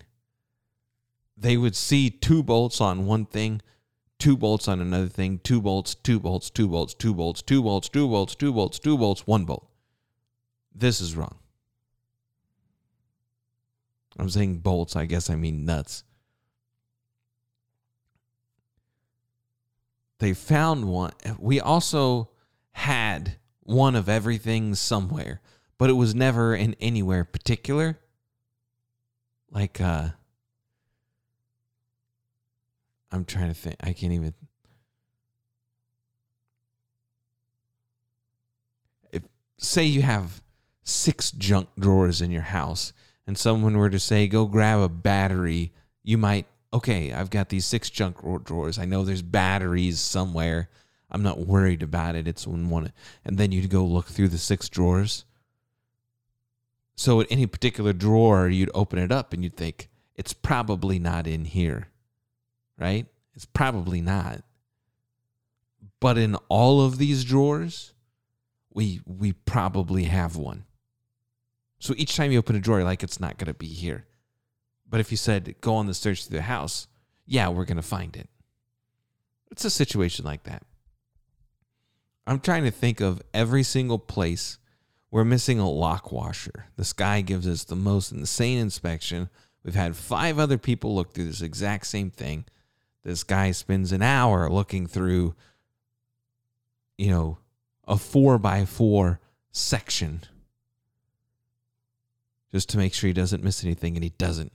They 1.37 1.55
would 1.55 1.75
see 1.75 2.09
two 2.09 2.41
bolts 2.41 2.81
on 2.81 3.05
one 3.05 3.25
thing, 3.25 3.61
two 4.17 4.35
bolts 4.35 4.67
on 4.67 4.81
another 4.81 5.07
thing, 5.07 5.39
two 5.43 5.61
bolts, 5.61 5.93
two 5.93 6.19
bolts, 6.19 6.49
two 6.49 6.67
bolts, 6.67 6.93
two 6.95 7.13
bolts, 7.13 7.41
two 7.41 7.61
bolts, 7.61 7.89
two 7.89 8.07
bolts, 8.07 8.35
two 8.35 8.51
bolts, 8.51 8.79
two 8.79 8.97
bolts, 8.97 9.27
one 9.27 9.45
bolt. 9.45 9.67
This 10.73 10.99
is 10.99 11.15
wrong. 11.15 11.37
I'm 14.17 14.29
saying 14.29 14.57
bolts, 14.59 14.95
I 14.95 15.05
guess 15.05 15.29
I 15.29 15.35
mean 15.35 15.63
nuts. 15.63 16.03
They 20.19 20.33
found 20.33 20.85
one. 20.85 21.13
We 21.37 21.59
also 21.59 22.29
had 22.71 23.37
one 23.61 23.95
of 23.95 24.09
everything 24.09 24.73
somewhere, 24.73 25.41
but 25.77 25.91
it 25.91 25.93
was 25.93 26.15
never 26.15 26.55
in 26.55 26.75
anywhere 26.79 27.23
particular. 27.23 27.99
Like, 29.51 29.79
uh, 29.79 30.09
I'm 33.11 33.25
trying 33.25 33.47
to 33.47 33.53
think. 33.53 33.77
I 33.81 33.93
can't 33.93 34.13
even. 34.13 34.33
If 39.11 39.23
say 39.57 39.83
you 39.83 40.01
have 40.01 40.41
six 40.83 41.31
junk 41.31 41.69
drawers 41.79 42.21
in 42.21 42.31
your 42.31 42.41
house 42.41 42.93
and 43.25 43.37
someone 43.37 43.77
were 43.77 43.89
to 43.89 43.99
say, 43.99 44.27
go 44.27 44.45
grab 44.45 44.79
a 44.79 44.89
battery, 44.89 45.73
you 46.03 46.17
might, 46.17 46.45
okay, 46.73 47.11
I've 47.11 47.29
got 47.29 47.49
these 47.49 47.65
six 47.65 47.89
junk 47.89 48.17
drawers. 48.43 48.79
I 48.79 48.85
know 48.85 49.03
there's 49.03 49.21
batteries 49.21 49.99
somewhere. 49.99 50.69
I'm 51.09 51.23
not 51.23 51.39
worried 51.39 51.83
about 51.83 52.15
it. 52.15 52.27
It's 52.27 52.45
in 52.45 52.69
one. 52.69 52.91
And 53.25 53.37
then 53.37 53.51
you'd 53.51 53.69
go 53.69 53.85
look 53.85 54.07
through 54.07 54.29
the 54.29 54.37
six 54.37 54.69
drawers. 54.69 55.25
So 56.95 57.21
at 57.21 57.27
any 57.29 57.45
particular 57.45 57.93
drawer, 57.93 58.47
you'd 58.49 58.71
open 58.73 58.99
it 58.99 59.11
up 59.11 59.31
and 59.31 59.43
you'd 59.43 59.55
think, 59.55 59.89
it's 60.15 60.33
probably 60.33 60.97
not 60.97 61.27
in 61.27 61.45
here, 61.45 61.89
right? 62.77 63.05
It's 63.33 63.45
probably 63.45 64.01
not. 64.01 64.43
But 65.99 66.17
in 66.17 66.35
all 66.49 66.81
of 66.81 66.97
these 66.97 67.23
drawers, 67.23 67.93
we 68.73 69.01
we 69.05 69.33
probably 69.33 70.03
have 70.05 70.35
one. 70.35 70.65
So 71.79 71.93
each 71.97 72.15
time 72.15 72.31
you 72.31 72.39
open 72.39 72.55
a 72.55 72.59
drawer, 72.59 72.83
like 72.83 73.03
it's 73.03 73.19
not 73.19 73.37
going 73.37 73.47
to 73.47 73.53
be 73.53 73.67
here. 73.67 74.05
But 74.89 74.99
if 74.99 75.11
you 75.11 75.17
said, 75.17 75.55
go 75.61 75.75
on 75.75 75.87
the 75.87 75.93
search 75.93 76.25
through 76.25 76.37
the 76.37 76.43
house, 76.43 76.87
yeah, 77.25 77.49
we're 77.49 77.65
going 77.65 77.77
to 77.77 77.83
find 77.83 78.15
it. 78.15 78.29
It's 79.51 79.65
a 79.65 79.69
situation 79.69 80.25
like 80.25 80.43
that. 80.43 80.63
I'm 82.25 82.39
trying 82.39 82.63
to 82.63 82.71
think 82.71 82.99
of 82.99 83.21
every 83.33 83.63
single 83.63 83.99
place 83.99 84.57
we're 85.09 85.23
missing 85.23 85.59
a 85.59 85.69
lock 85.69 86.11
washer. 86.11 86.67
This 86.75 86.93
guy 86.93 87.21
gives 87.21 87.47
us 87.47 87.63
the 87.63 87.75
most 87.75 88.11
insane 88.11 88.59
inspection. 88.59 89.29
We've 89.63 89.75
had 89.75 89.95
five 89.95 90.37
other 90.37 90.57
people 90.57 90.95
look 90.95 91.13
through 91.13 91.25
this 91.27 91.41
exact 91.41 91.87
same 91.87 92.11
thing. 92.11 92.45
This 93.07 93.23
guy 93.23 93.51
spends 93.51 93.93
an 93.93 94.01
hour 94.01 94.49
looking 94.49 94.85
through, 94.85 95.33
you 96.97 97.09
know, 97.09 97.37
a 97.87 97.97
four 97.97 98.37
by 98.37 98.65
four 98.65 99.21
section 99.49 100.23
just 102.51 102.67
to 102.67 102.77
make 102.77 102.93
sure 102.93 103.07
he 103.07 103.13
doesn't 103.13 103.45
miss 103.45 103.63
anything, 103.63 103.95
and 103.95 104.03
he 104.03 104.09
doesn't. 104.09 104.51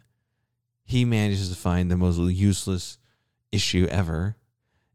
He 0.84 1.06
manages 1.06 1.48
to 1.48 1.54
find 1.54 1.90
the 1.90 1.96
most 1.96 2.18
useless 2.18 2.98
issue 3.50 3.86
ever, 3.90 4.36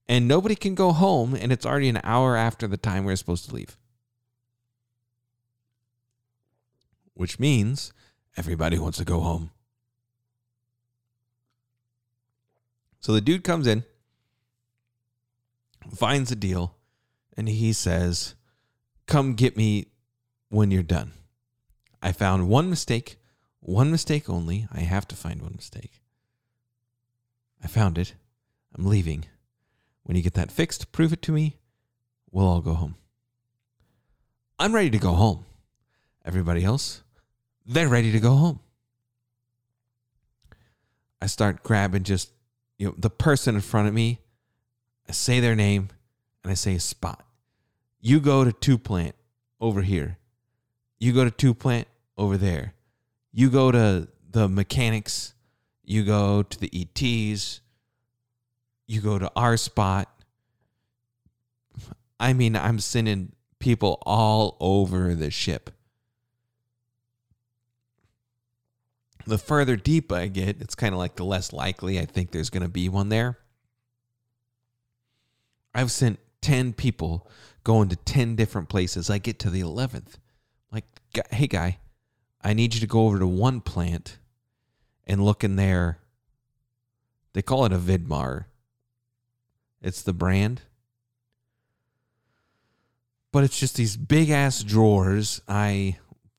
and 0.07 0.27
nobody 0.27 0.53
can 0.53 0.75
go 0.75 0.91
home, 0.91 1.33
and 1.33 1.51
it's 1.51 1.65
already 1.65 1.89
an 1.89 2.01
hour 2.03 2.37
after 2.37 2.67
the 2.67 2.77
time 2.77 3.05
we're 3.05 3.15
supposed 3.15 3.49
to 3.49 3.55
leave. 3.55 3.75
Which 7.15 7.39
means 7.39 7.91
everybody 8.37 8.77
wants 8.77 8.99
to 8.99 9.03
go 9.03 9.21
home. 9.21 9.49
So 12.99 13.13
the 13.13 13.21
dude 13.21 13.43
comes 13.43 13.67
in, 13.67 13.83
finds 15.95 16.31
a 16.31 16.35
deal, 16.35 16.75
and 17.35 17.47
he 17.47 17.73
says, 17.73 18.35
Come 19.05 19.35
get 19.35 19.55
me 19.55 19.87
when 20.49 20.71
you're 20.71 20.83
done. 20.83 21.13
I 22.01 22.11
found 22.11 22.49
one 22.49 22.69
mistake, 22.69 23.17
one 23.59 23.91
mistake 23.91 24.29
only. 24.29 24.67
I 24.71 24.81
have 24.81 25.07
to 25.09 25.15
find 25.15 25.41
one 25.41 25.53
mistake. 25.55 26.01
I 27.63 27.67
found 27.67 27.97
it. 27.97 28.13
I'm 28.77 28.85
leaving. 28.85 29.25
When 30.03 30.15
you 30.15 30.23
get 30.23 30.33
that 30.35 30.51
fixed, 30.51 30.91
prove 30.91 31.13
it 31.13 31.21
to 31.23 31.31
me. 31.31 31.57
We'll 32.31 32.47
all 32.47 32.61
go 32.61 32.73
home. 32.73 32.95
I'm 34.59 34.73
ready 34.73 34.89
to 34.89 34.97
go 34.97 35.13
home. 35.13 35.45
Everybody 36.25 36.63
else, 36.63 37.03
they're 37.65 37.87
ready 37.87 38.11
to 38.11 38.19
go 38.19 38.35
home. 38.35 38.59
I 41.21 41.27
start 41.27 41.63
grabbing 41.63 42.03
just 42.03 42.31
you 42.77 42.87
know 42.87 42.95
the 42.97 43.09
person 43.09 43.55
in 43.55 43.61
front 43.61 43.87
of 43.87 43.93
me. 43.93 44.19
I 45.09 45.13
say 45.13 45.39
their 45.39 45.55
name 45.55 45.89
and 46.43 46.51
I 46.51 46.55
say 46.55 46.75
a 46.75 46.79
spot. 46.79 47.25
You 48.01 48.19
go 48.19 48.43
to 48.43 48.51
two 48.51 48.77
plant 48.77 49.15
over 49.59 49.81
here. 49.81 50.17
You 50.99 51.13
go 51.13 51.23
to 51.23 51.31
two 51.31 51.53
plant 51.53 51.87
over 52.17 52.37
there. 52.37 52.73
You 53.31 53.49
go 53.49 53.71
to 53.71 54.07
the 54.29 54.47
mechanics, 54.47 55.33
you 55.83 56.03
go 56.03 56.43
to 56.43 56.59
the 56.59 56.69
ETs, 56.73 57.61
you 58.87 59.01
go 59.01 59.17
to 59.19 59.31
our 59.35 59.57
spot. 59.57 60.09
I 62.19 62.33
mean, 62.33 62.55
I'm 62.55 62.79
sending 62.79 63.33
people 63.59 64.01
all 64.05 64.57
over 64.59 65.13
the 65.13 65.29
ship. 65.29 65.69
The 69.27 69.37
further 69.37 69.75
deep 69.75 70.11
I 70.11 70.27
get, 70.27 70.61
it's 70.61 70.73
kind 70.73 70.93
of 70.93 70.99
like 70.99 71.15
the 71.15 71.25
less 71.25 71.51
likely 71.51 71.99
I 71.99 72.05
think 72.05 72.31
there's 72.31 72.49
going 72.49 72.63
to 72.63 72.69
be 72.69 72.87
one 72.87 73.09
there. 73.09 73.37
I've 75.75 75.91
sent 75.91 76.19
10 76.41 76.71
people 76.73 77.29
going 77.65 77.89
to 77.89 77.97
10 77.97 78.37
different 78.37 78.69
places. 78.69 79.09
I 79.09 79.17
get 79.17 79.37
to 79.39 79.49
the 79.49 79.59
11th. 79.59 80.15
Like, 80.71 80.85
hey, 81.29 81.47
guy, 81.47 81.79
I 82.41 82.53
need 82.53 82.73
you 82.73 82.79
to 82.79 82.87
go 82.87 83.05
over 83.05 83.19
to 83.19 83.27
one 83.27 83.59
plant 83.59 84.17
and 85.05 85.25
look 85.25 85.43
in 85.43 85.57
there. 85.57 85.99
They 87.33 87.41
call 87.41 87.65
it 87.65 87.73
a 87.73 87.77
Vidmar. 87.77 88.45
It's 89.81 90.01
the 90.01 90.13
brand. 90.13 90.61
But 93.33 93.43
it's 93.43 93.59
just 93.59 93.75
these 93.75 93.97
big 93.97 94.29
ass 94.29 94.63
drawers. 94.63 95.41
I 95.49 95.97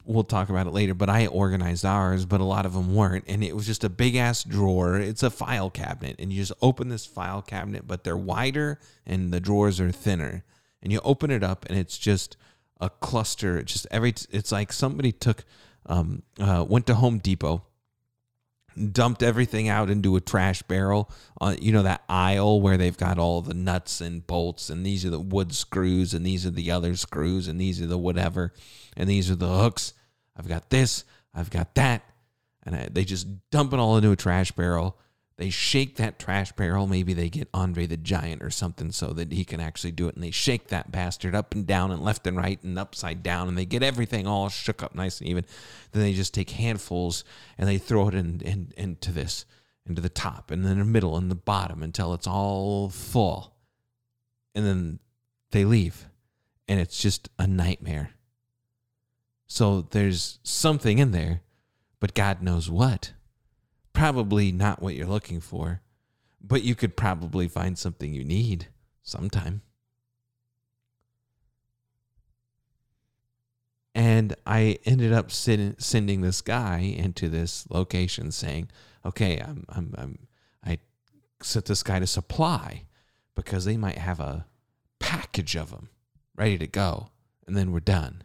we'll 0.09 0.25
talk 0.25 0.49
about 0.49 0.67
it 0.67 0.73
later, 0.73 0.95
but 0.95 1.11
I 1.11 1.27
organized 1.27 1.85
ours, 1.85 2.25
but 2.25 2.41
a 2.41 2.45
lot 2.45 2.65
of 2.65 2.73
them 2.73 2.95
weren't. 2.95 3.25
And 3.29 3.45
it 3.45 3.55
was 3.55 3.67
just 3.67 3.85
a 3.85 3.91
big 3.91 4.17
ass 4.17 4.43
drawer. 4.43 4.97
It's 4.97 5.23
a 5.23 5.31
file 5.31 5.71
cabinet. 5.71 6.17
And 6.19 6.33
you 6.33 6.41
just 6.41 6.53
open 6.63 6.89
this 6.89 7.07
file 7.07 7.43
cabinet, 7.43 7.87
but 7.87 8.05
they're 8.05 8.17
wider 8.17 8.81
and 9.07 9.33
the 9.33 9.41
drawers 9.41 9.81
are 9.81 9.93
thinner. 9.93 10.45
And 10.83 10.93
you 10.93 11.01
open 11.05 11.31
it 11.31 11.45
up 11.45 11.67
and 11.69 11.79
it's 11.79 11.99
just 11.99 12.37
a 12.81 12.89
cluster. 12.89 13.63
Just 13.63 13.87
every, 13.91 14.15
it's 14.31 14.51
like 14.51 14.73
somebody 14.73 15.13
took 15.13 15.45
um, 15.87 16.23
uh, 16.39 16.65
went 16.69 16.87
to 16.87 16.95
Home 16.95 17.19
Depot, 17.19 17.65
dumped 18.93 19.23
everything 19.23 19.69
out 19.69 19.91
into 19.91 20.17
a 20.17 20.21
trash 20.21 20.63
barrel. 20.63 21.11
on, 21.41 21.61
you 21.61 21.73
know 21.73 21.83
that 21.83 22.03
aisle 22.09 22.61
where 22.61 22.77
they've 22.77 22.97
got 22.97 23.19
all 23.19 23.41
the 23.41 23.55
nuts 23.55 24.01
and 24.01 24.27
bolts, 24.27 24.71
and 24.71 24.85
these 24.85 25.05
are 25.05 25.11
the 25.11 25.19
wood 25.19 25.55
screws, 25.55 26.15
and 26.15 26.25
these 26.25 26.47
are 26.47 26.51
the 26.51 26.71
other 26.71 26.95
screws, 26.95 27.49
and 27.49 27.61
these 27.61 27.81
are 27.81 27.87
the 27.87 27.99
whatever, 27.99 28.53
and 28.97 29.09
these 29.09 29.31
are 29.31 29.37
the 29.37 29.59
hooks. 29.59 29.95
I've 30.39 30.49
got 30.49 30.71
this, 30.71 31.05
I've 31.35 31.51
got 31.51 31.75
that, 31.75 32.03
and 32.65 32.75
I, 32.75 32.89
they 32.91 33.05
just 33.05 33.27
dump 33.51 33.73
it 33.73 33.79
all 33.79 33.97
into 33.97 34.11
a 34.11 34.17
trash 34.17 34.53
barrel 34.53 34.97
they 35.39 35.51
shake 35.51 35.97
that 35.97 36.19
trash 36.19 36.51
barrel. 36.53 36.89
Maybe 36.89 37.15
they 37.15 37.31
get 37.31 37.49
Andre 37.55 37.87
the 37.87 37.97
Giant 37.97 38.43
or 38.43 38.51
something 38.51 38.91
so 38.91 39.13
that 39.13 39.33
he 39.33 39.45
can 39.45 39.61
actually 39.61 39.93
do 39.93 40.09
it. 40.09 40.17
And 40.17 40.25
they 40.25 40.33
shake 40.33 40.67
that 40.69 40.91
bastard 40.91 41.37
up 41.37 41.55
and 41.55 41.65
down 41.65 41.93
and 41.93 42.03
left 42.03 42.27
and 42.27 42.37
right 42.37 42.61
and 42.65 42.77
upside 42.77 43.23
down. 43.23 43.47
And 43.47 43.57
they 43.57 43.65
get 43.65 43.85
everything 43.85 44.27
all 44.27 44.49
shook 44.49 44.83
up 44.83 44.97
nice 44.97 45.21
and 45.21 45.29
even. 45.29 45.45
Then 45.93 46.03
they 46.03 46.13
just 46.13 46.35
take 46.35 46.51
handfuls 46.51 47.23
and 47.57 47.69
they 47.69 47.79
throw 47.79 48.09
it 48.09 48.15
in, 48.15 48.41
in, 48.41 48.73
into 48.77 49.13
this, 49.13 49.47
into 49.87 50.03
the 50.03 50.09
top 50.09 50.51
and 50.51 50.65
then 50.65 50.81
the 50.81 50.85
middle 50.85 51.17
and 51.17 51.31
the 51.31 51.37
bottom 51.37 51.85
until 51.85 52.15
it's 52.15 52.27
all 52.27 52.89
full. 52.89 53.55
And 54.57 54.67
then 54.67 54.99
they 55.53 55.65
leave. 55.65 56.09
And 56.67 56.81
it's 56.81 57.01
just 57.01 57.29
a 57.39 57.47
nightmare. 57.47 58.11
So 59.49 59.83
there's 59.91 60.39
something 60.45 60.99
in 60.99 61.11
there, 61.11 61.41
but 61.99 62.15
God 62.15 62.43
knows 62.43 62.71
what 62.71 63.13
probably 63.93 64.53
not 64.53 64.81
what 64.81 64.95
you're 64.95 65.07
looking 65.09 65.41
for, 65.41 65.81
but 66.41 66.63
you 66.63 66.77
could 66.77 66.97
probably 66.97 67.49
find 67.49 67.77
something 67.77 68.15
you 68.15 68.23
need 68.23 68.69
sometime. 69.03 69.63
And 73.93 74.37
I 74.47 74.79
ended 74.85 75.13
up 75.13 75.33
send, 75.33 75.83
sending 75.83 76.21
this 76.21 76.41
guy 76.41 76.79
into 76.79 77.29
this 77.29 77.69
location 77.71 78.31
saying, 78.31 78.71
okay, 79.05 79.41
I'm, 79.45 79.65
I'm, 79.69 79.95
I'm, 79.99 80.19
I 80.65 80.79
sent 81.43 81.65
this 81.65 81.83
guy 81.83 81.99
to 81.99 82.07
supply, 82.07 82.85
because 83.35 83.65
they 83.65 83.77
might 83.77 83.99
have 83.99 84.19
a 84.19 84.47
package 84.99 85.57
of 85.57 85.71
them 85.71 85.89
ready 86.37 86.59
to 86.59 86.67
go 86.67 87.11
and 87.47 87.57
then 87.57 87.71
we're 87.71 87.79
done. 87.79 88.23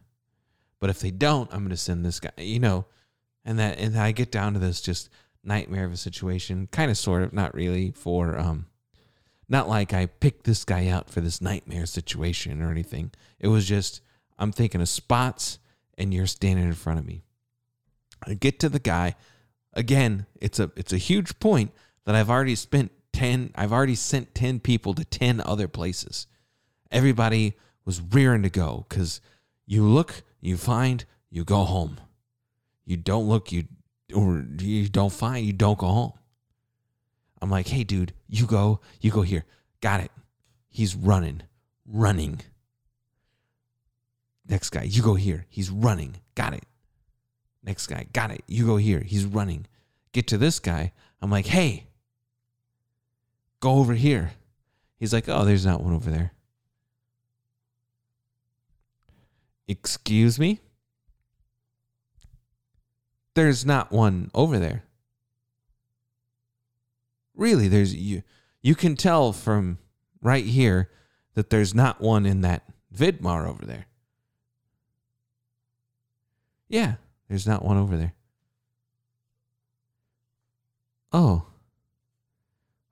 But 0.83 0.89
if 0.89 0.99
they 0.99 1.11
don't, 1.11 1.49
I'm 1.53 1.59
going 1.59 1.69
to 1.69 1.77
send 1.77 2.03
this 2.03 2.19
guy, 2.19 2.31
you 2.35 2.59
know, 2.59 2.83
and 3.45 3.57
that 3.57 3.79
and 3.79 3.97
I 3.97 4.11
get 4.11 4.33
down 4.33 4.51
to 4.51 4.59
this 4.59 4.81
just 4.81 5.09
nightmare 5.41 5.85
of 5.85 5.93
a 5.93 5.95
situation, 5.95 6.67
kind 6.73 6.91
of 6.91 6.97
sort 6.97 7.23
of, 7.23 7.31
not 7.31 7.55
really 7.55 7.91
for 7.91 8.37
um 8.37 8.65
not 9.47 9.69
like 9.69 9.93
I 9.93 10.07
picked 10.07 10.43
this 10.43 10.65
guy 10.65 10.89
out 10.89 11.09
for 11.09 11.21
this 11.21 11.39
nightmare 11.39 11.85
situation 11.85 12.61
or 12.61 12.69
anything. 12.69 13.11
It 13.39 13.47
was 13.47 13.65
just 13.65 14.01
I'm 14.37 14.51
thinking 14.51 14.81
of 14.81 14.89
spots 14.89 15.57
and 15.97 16.13
you're 16.13 16.27
standing 16.27 16.65
in 16.65 16.73
front 16.73 16.99
of 16.99 17.05
me. 17.05 17.23
I 18.27 18.33
get 18.33 18.59
to 18.59 18.67
the 18.67 18.77
guy. 18.77 19.15
Again, 19.71 20.25
it's 20.41 20.59
a 20.59 20.69
it's 20.75 20.91
a 20.91 20.97
huge 20.97 21.39
point 21.39 21.71
that 22.03 22.13
I've 22.13 22.29
already 22.29 22.55
spent 22.55 22.91
10 23.13 23.51
I've 23.55 23.71
already 23.71 23.95
sent 23.95 24.35
10 24.35 24.59
people 24.59 24.93
to 24.95 25.05
10 25.05 25.39
other 25.45 25.69
places. 25.69 26.27
Everybody 26.91 27.53
was 27.85 28.01
rearing 28.01 28.43
to 28.43 28.49
go 28.49 28.85
cuz 28.89 29.21
you 29.65 29.85
look, 29.85 30.23
you 30.45 30.57
find, 30.57 31.05
you 31.29 31.43
go 31.43 31.63
home. 31.63 31.99
You 32.85 32.97
don't 32.97 33.27
look, 33.27 33.51
you 33.51 33.65
or 34.13 34.45
you 34.59 34.89
don't 34.89 35.11
find, 35.11 35.45
you 35.45 35.53
don't 35.53 35.77
go 35.77 35.87
home. 35.87 36.13
I'm 37.41 37.49
like, 37.49 37.67
hey, 37.67 37.83
dude, 37.83 38.13
you 38.27 38.45
go, 38.45 38.79
you 39.01 39.11
go 39.11 39.21
here. 39.21 39.45
Got 39.81 40.01
it. 40.01 40.11
He's 40.69 40.95
running, 40.95 41.43
running. 41.85 42.41
Next 44.47 44.69
guy, 44.69 44.83
you 44.83 45.01
go 45.01 45.15
here. 45.15 45.45
He's 45.49 45.69
running. 45.69 46.17
Got 46.35 46.53
it. 46.53 46.65
Next 47.63 47.87
guy, 47.87 48.07
got 48.11 48.31
it. 48.31 48.43
You 48.47 48.65
go 48.65 48.77
here. 48.77 48.99
He's 48.99 49.25
running. 49.25 49.65
Get 50.11 50.27
to 50.27 50.37
this 50.37 50.59
guy. 50.59 50.91
I'm 51.21 51.31
like, 51.31 51.45
hey, 51.47 51.87
go 53.59 53.75
over 53.75 53.93
here. 53.93 54.33
He's 54.97 55.13
like, 55.13 55.29
oh, 55.29 55.45
there's 55.45 55.65
not 55.65 55.81
one 55.81 55.93
over 55.93 56.09
there. 56.09 56.33
Excuse 59.67 60.39
me? 60.39 60.59
There's 63.35 63.65
not 63.65 63.91
one 63.91 64.29
over 64.33 64.59
there. 64.59 64.83
Really, 67.35 67.67
there's 67.67 67.95
you 67.95 68.23
you 68.61 68.75
can 68.75 68.95
tell 68.95 69.33
from 69.33 69.79
right 70.21 70.45
here 70.45 70.89
that 71.33 71.49
there's 71.49 71.73
not 71.73 71.99
one 71.99 72.25
in 72.25 72.41
that 72.41 72.63
Vidmar 72.95 73.47
over 73.47 73.65
there. 73.65 73.87
Yeah, 76.67 76.95
there's 77.27 77.47
not 77.47 77.65
one 77.65 77.77
over 77.77 77.97
there. 77.97 78.13
Oh. 81.11 81.45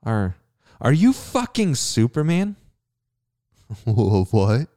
Are 0.04 0.36
are 0.80 0.94
you 0.94 1.14
fucking 1.14 1.76
Superman? 1.76 2.56
what? 3.86 4.68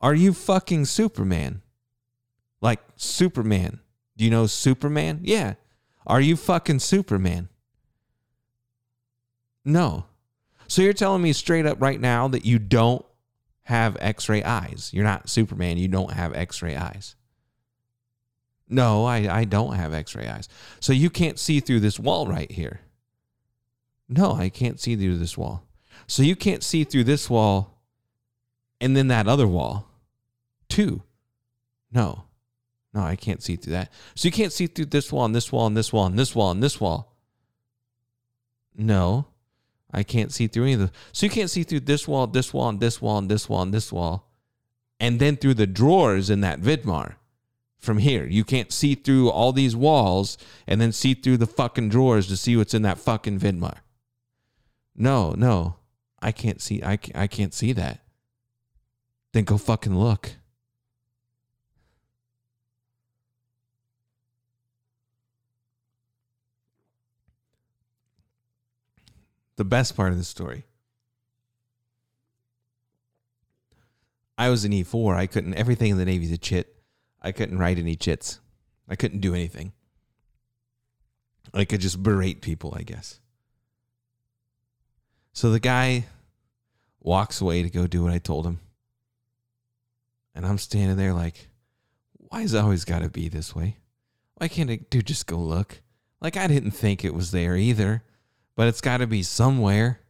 Are 0.00 0.14
you 0.14 0.32
fucking 0.32 0.84
Superman? 0.84 1.62
Like 2.60 2.80
Superman. 2.96 3.80
Do 4.16 4.24
you 4.24 4.30
know 4.30 4.46
Superman? 4.46 5.20
Yeah. 5.22 5.54
Are 6.06 6.20
you 6.20 6.36
fucking 6.36 6.80
Superman? 6.80 7.48
No. 9.64 10.06
So 10.68 10.82
you're 10.82 10.92
telling 10.92 11.22
me 11.22 11.32
straight 11.32 11.66
up 11.66 11.80
right 11.80 12.00
now 12.00 12.28
that 12.28 12.44
you 12.44 12.58
don't 12.58 13.04
have 13.64 13.96
x 14.00 14.28
ray 14.28 14.42
eyes. 14.42 14.90
You're 14.92 15.04
not 15.04 15.28
Superman. 15.28 15.76
You 15.76 15.88
don't 15.88 16.12
have 16.12 16.34
x 16.34 16.62
ray 16.62 16.76
eyes. 16.76 17.16
No, 18.68 19.04
I, 19.04 19.40
I 19.40 19.44
don't 19.44 19.74
have 19.74 19.92
x 19.92 20.14
ray 20.14 20.28
eyes. 20.28 20.48
So 20.80 20.92
you 20.92 21.10
can't 21.10 21.38
see 21.38 21.60
through 21.60 21.80
this 21.80 21.98
wall 21.98 22.26
right 22.26 22.50
here. 22.50 22.80
No, 24.08 24.32
I 24.32 24.48
can't 24.48 24.80
see 24.80 24.94
through 24.94 25.18
this 25.18 25.36
wall. 25.36 25.64
So 26.06 26.22
you 26.22 26.36
can't 26.36 26.62
see 26.62 26.84
through 26.84 27.04
this 27.04 27.28
wall 27.28 27.82
and 28.80 28.96
then 28.96 29.08
that 29.08 29.26
other 29.26 29.46
wall 29.46 29.85
too. 30.76 31.02
No. 31.90 32.24
No, 32.92 33.00
I 33.00 33.16
can't 33.16 33.42
see 33.42 33.56
through 33.56 33.72
that. 33.72 33.90
So 34.14 34.28
you 34.28 34.32
can't 34.32 34.52
see 34.52 34.66
through 34.66 34.86
this 34.86 35.10
wall 35.10 35.24
and 35.24 35.34
this 35.34 35.50
wall 35.50 35.66
and 35.66 35.76
this 35.76 35.90
wall 35.90 36.06
and 36.06 36.18
this 36.18 36.34
wall 36.34 36.50
and 36.50 36.62
this 36.62 36.78
wall. 36.78 37.16
No, 38.76 39.26
I 39.90 40.02
can't 40.02 40.30
see 40.32 40.46
through 40.46 40.64
any 40.64 40.72
of 40.74 40.80
the. 40.80 40.90
So 41.12 41.24
you 41.24 41.30
can't 41.30 41.48
see 41.48 41.62
through 41.62 41.80
this 41.80 42.06
wall, 42.06 42.26
this 42.26 42.52
wall, 42.52 42.68
and 42.68 42.78
this 42.78 43.00
wall, 43.00 43.16
and 43.16 43.30
this 43.30 43.48
wall, 43.48 43.62
and 43.62 43.72
this 43.72 43.90
wall, 43.90 44.28
and 45.00 45.18
then 45.18 45.36
through 45.36 45.54
the 45.54 45.66
drawers 45.66 46.28
in 46.28 46.42
that 46.42 46.60
Vidmar. 46.60 47.14
From 47.78 47.98
here, 47.98 48.26
you 48.26 48.44
can't 48.44 48.72
see 48.72 48.94
through 48.94 49.30
all 49.30 49.52
these 49.52 49.76
walls 49.76 50.36
and 50.66 50.80
then 50.80 50.92
see 50.92 51.14
through 51.14 51.36
the 51.38 51.46
fucking 51.46 51.88
drawers 51.88 52.26
to 52.28 52.36
see 52.36 52.56
what's 52.56 52.74
in 52.74 52.82
that 52.82 52.98
fucking 52.98 53.38
Vidmar. 53.38 53.78
No, 54.94 55.32
no, 55.32 55.76
I 56.20 56.32
can't 56.32 56.60
see. 56.60 56.82
I 56.82 56.98
I 57.14 57.26
can't 57.26 57.54
see 57.54 57.72
that. 57.72 58.00
Then 59.32 59.44
go 59.44 59.56
fucking 59.56 59.96
look. 59.98 60.36
The 69.56 69.64
best 69.64 69.96
part 69.96 70.12
of 70.12 70.18
the 70.18 70.24
story. 70.24 70.64
I 74.38 74.50
was 74.50 74.64
in 74.64 74.72
E4. 74.72 75.16
I 75.16 75.26
couldn't, 75.26 75.54
everything 75.54 75.90
in 75.90 75.98
the 75.98 76.04
Navy's 76.04 76.32
a 76.32 76.38
chit. 76.38 76.76
I 77.22 77.32
couldn't 77.32 77.58
write 77.58 77.78
any 77.78 77.96
chits. 77.96 78.40
I 78.88 78.96
couldn't 78.96 79.20
do 79.20 79.34
anything. 79.34 79.72
I 81.54 81.64
could 81.64 81.80
just 81.80 82.02
berate 82.02 82.42
people, 82.42 82.74
I 82.76 82.82
guess. 82.82 83.18
So 85.32 85.50
the 85.50 85.60
guy 85.60 86.06
walks 87.00 87.40
away 87.40 87.62
to 87.62 87.70
go 87.70 87.86
do 87.86 88.02
what 88.02 88.12
I 88.12 88.18
told 88.18 88.46
him. 88.46 88.60
And 90.34 90.44
I'm 90.46 90.58
standing 90.58 90.96
there 90.96 91.14
like, 91.14 91.48
why 92.18 92.42
is 92.42 92.52
it 92.52 92.58
always 92.58 92.84
got 92.84 93.00
to 93.00 93.08
be 93.08 93.28
this 93.28 93.54
way? 93.54 93.78
Why 94.34 94.48
can't 94.48 94.70
a 94.70 94.76
dude 94.76 95.06
just 95.06 95.26
go 95.26 95.38
look? 95.38 95.80
Like, 96.20 96.36
I 96.36 96.46
didn't 96.46 96.72
think 96.72 97.04
it 97.04 97.14
was 97.14 97.30
there 97.30 97.56
either 97.56 98.02
but 98.56 98.66
it's 98.68 98.80
got 98.80 98.96
to 98.98 99.06
be 99.06 99.22
somewhere. 99.22 100.00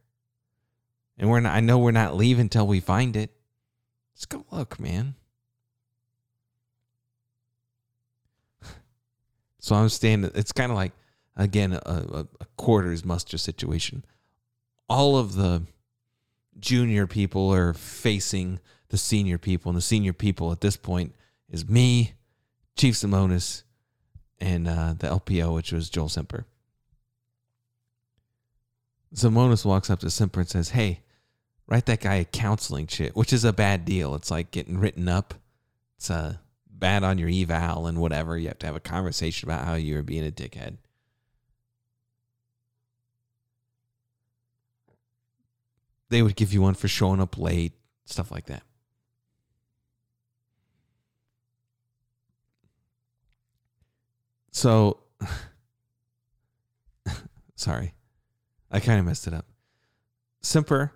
And 1.17 1.29
we're 1.29 1.41
not, 1.41 1.55
I 1.55 1.59
know 1.59 1.77
we're 1.77 1.91
not 1.91 2.15
leaving 2.15 2.43
until 2.43 2.65
we 2.65 2.79
find 2.79 3.15
it. 3.15 3.31
Let's 4.15 4.25
go 4.25 4.45
look, 4.51 4.79
man. 4.79 5.15
so 9.59 9.75
I'm 9.75 9.89
standing, 9.89 10.31
it's 10.33 10.51
kind 10.51 10.71
of 10.71 10.77
like, 10.77 10.93
again, 11.35 11.73
a, 11.73 11.81
a, 11.85 12.27
a 12.39 12.45
quarters 12.55 13.03
muster 13.05 13.37
situation. 13.37 14.05
All 14.89 15.17
of 15.17 15.35
the 15.35 15.63
junior 16.59 17.05
people 17.05 17.53
are 17.53 17.73
facing 17.73 18.59
the 18.89 18.97
senior 18.97 19.37
people, 19.37 19.69
and 19.69 19.77
the 19.77 19.81
senior 19.81 20.13
people 20.13 20.51
at 20.51 20.61
this 20.61 20.77
point 20.77 21.13
is 21.49 21.67
me, 21.67 22.13
Chief 22.77 22.95
Simonis, 22.95 23.63
and 24.39 24.67
uh, 24.67 24.93
the 24.97 25.07
LPO, 25.07 25.53
which 25.53 25.73
was 25.73 25.89
Joel 25.89 26.09
Semper. 26.09 26.45
Simonis 29.13 29.65
walks 29.65 29.89
up 29.89 29.99
to 29.99 30.09
Simper 30.09 30.41
and 30.41 30.49
says, 30.49 30.69
Hey, 30.69 31.01
write 31.67 31.85
that 31.85 32.01
guy 32.01 32.15
a 32.15 32.25
counseling 32.25 32.87
shit, 32.87 33.15
which 33.15 33.33
is 33.33 33.45
a 33.45 33.53
bad 33.53 33.85
deal. 33.85 34.15
It's 34.15 34.31
like 34.31 34.51
getting 34.51 34.79
written 34.79 35.07
up. 35.07 35.33
It's 35.97 36.11
uh, 36.11 36.37
bad 36.69 37.03
on 37.03 37.17
your 37.17 37.29
eval 37.29 37.87
and 37.87 37.99
whatever. 37.99 38.37
You 38.37 38.49
have 38.49 38.59
to 38.59 38.67
have 38.67 38.75
a 38.75 38.81
conversation 38.81 39.49
about 39.49 39.65
how 39.65 39.75
you're 39.75 40.03
being 40.03 40.25
a 40.25 40.31
dickhead. 40.31 40.77
They 46.09 46.21
would 46.21 46.35
give 46.35 46.53
you 46.53 46.61
one 46.61 46.75
for 46.75 46.87
showing 46.87 47.19
up 47.19 47.37
late, 47.37 47.73
stuff 48.05 48.31
like 48.31 48.45
that. 48.45 48.63
So, 54.51 54.99
sorry. 57.55 57.93
I 58.71 58.79
kind 58.79 58.99
of 58.99 59.05
messed 59.05 59.27
it 59.27 59.33
up. 59.33 59.45
Simper, 60.41 60.93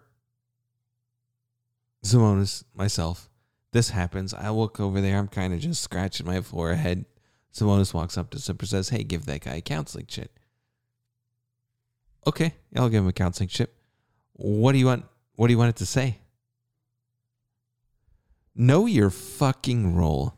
Simonis, 2.03 2.64
myself. 2.73 3.30
This 3.72 3.89
happens. 3.89 4.34
I 4.34 4.49
look 4.49 4.80
over 4.80 4.99
there. 4.99 5.18
I'm 5.18 5.27
kind 5.27 5.53
of 5.53 5.60
just 5.60 5.81
scratching 5.81 6.26
my 6.26 6.41
forehead. 6.41 7.06
Simonis 7.53 7.93
walks 7.93 8.18
up 8.18 8.30
to 8.31 8.39
Simper, 8.39 8.65
says, 8.65 8.89
"Hey, 8.89 9.03
give 9.03 9.26
that 9.26 9.41
guy 9.41 9.56
a 9.56 9.61
counseling 9.61 10.06
chit." 10.07 10.31
Okay, 12.27 12.56
I'll 12.76 12.89
give 12.89 13.03
him 13.03 13.10
a 13.10 13.14
counseling 13.14 13.49
chit. 13.49 13.73
What 14.34 14.73
do 14.73 14.77
you 14.77 14.85
want? 14.85 15.06
What 15.35 15.48
do 15.48 15.53
you 15.53 15.57
want 15.57 15.69
it 15.69 15.77
to 15.77 15.85
say? 15.85 16.19
Know 18.53 18.85
your 18.85 19.10
fucking 19.10 19.95
role. 19.95 20.35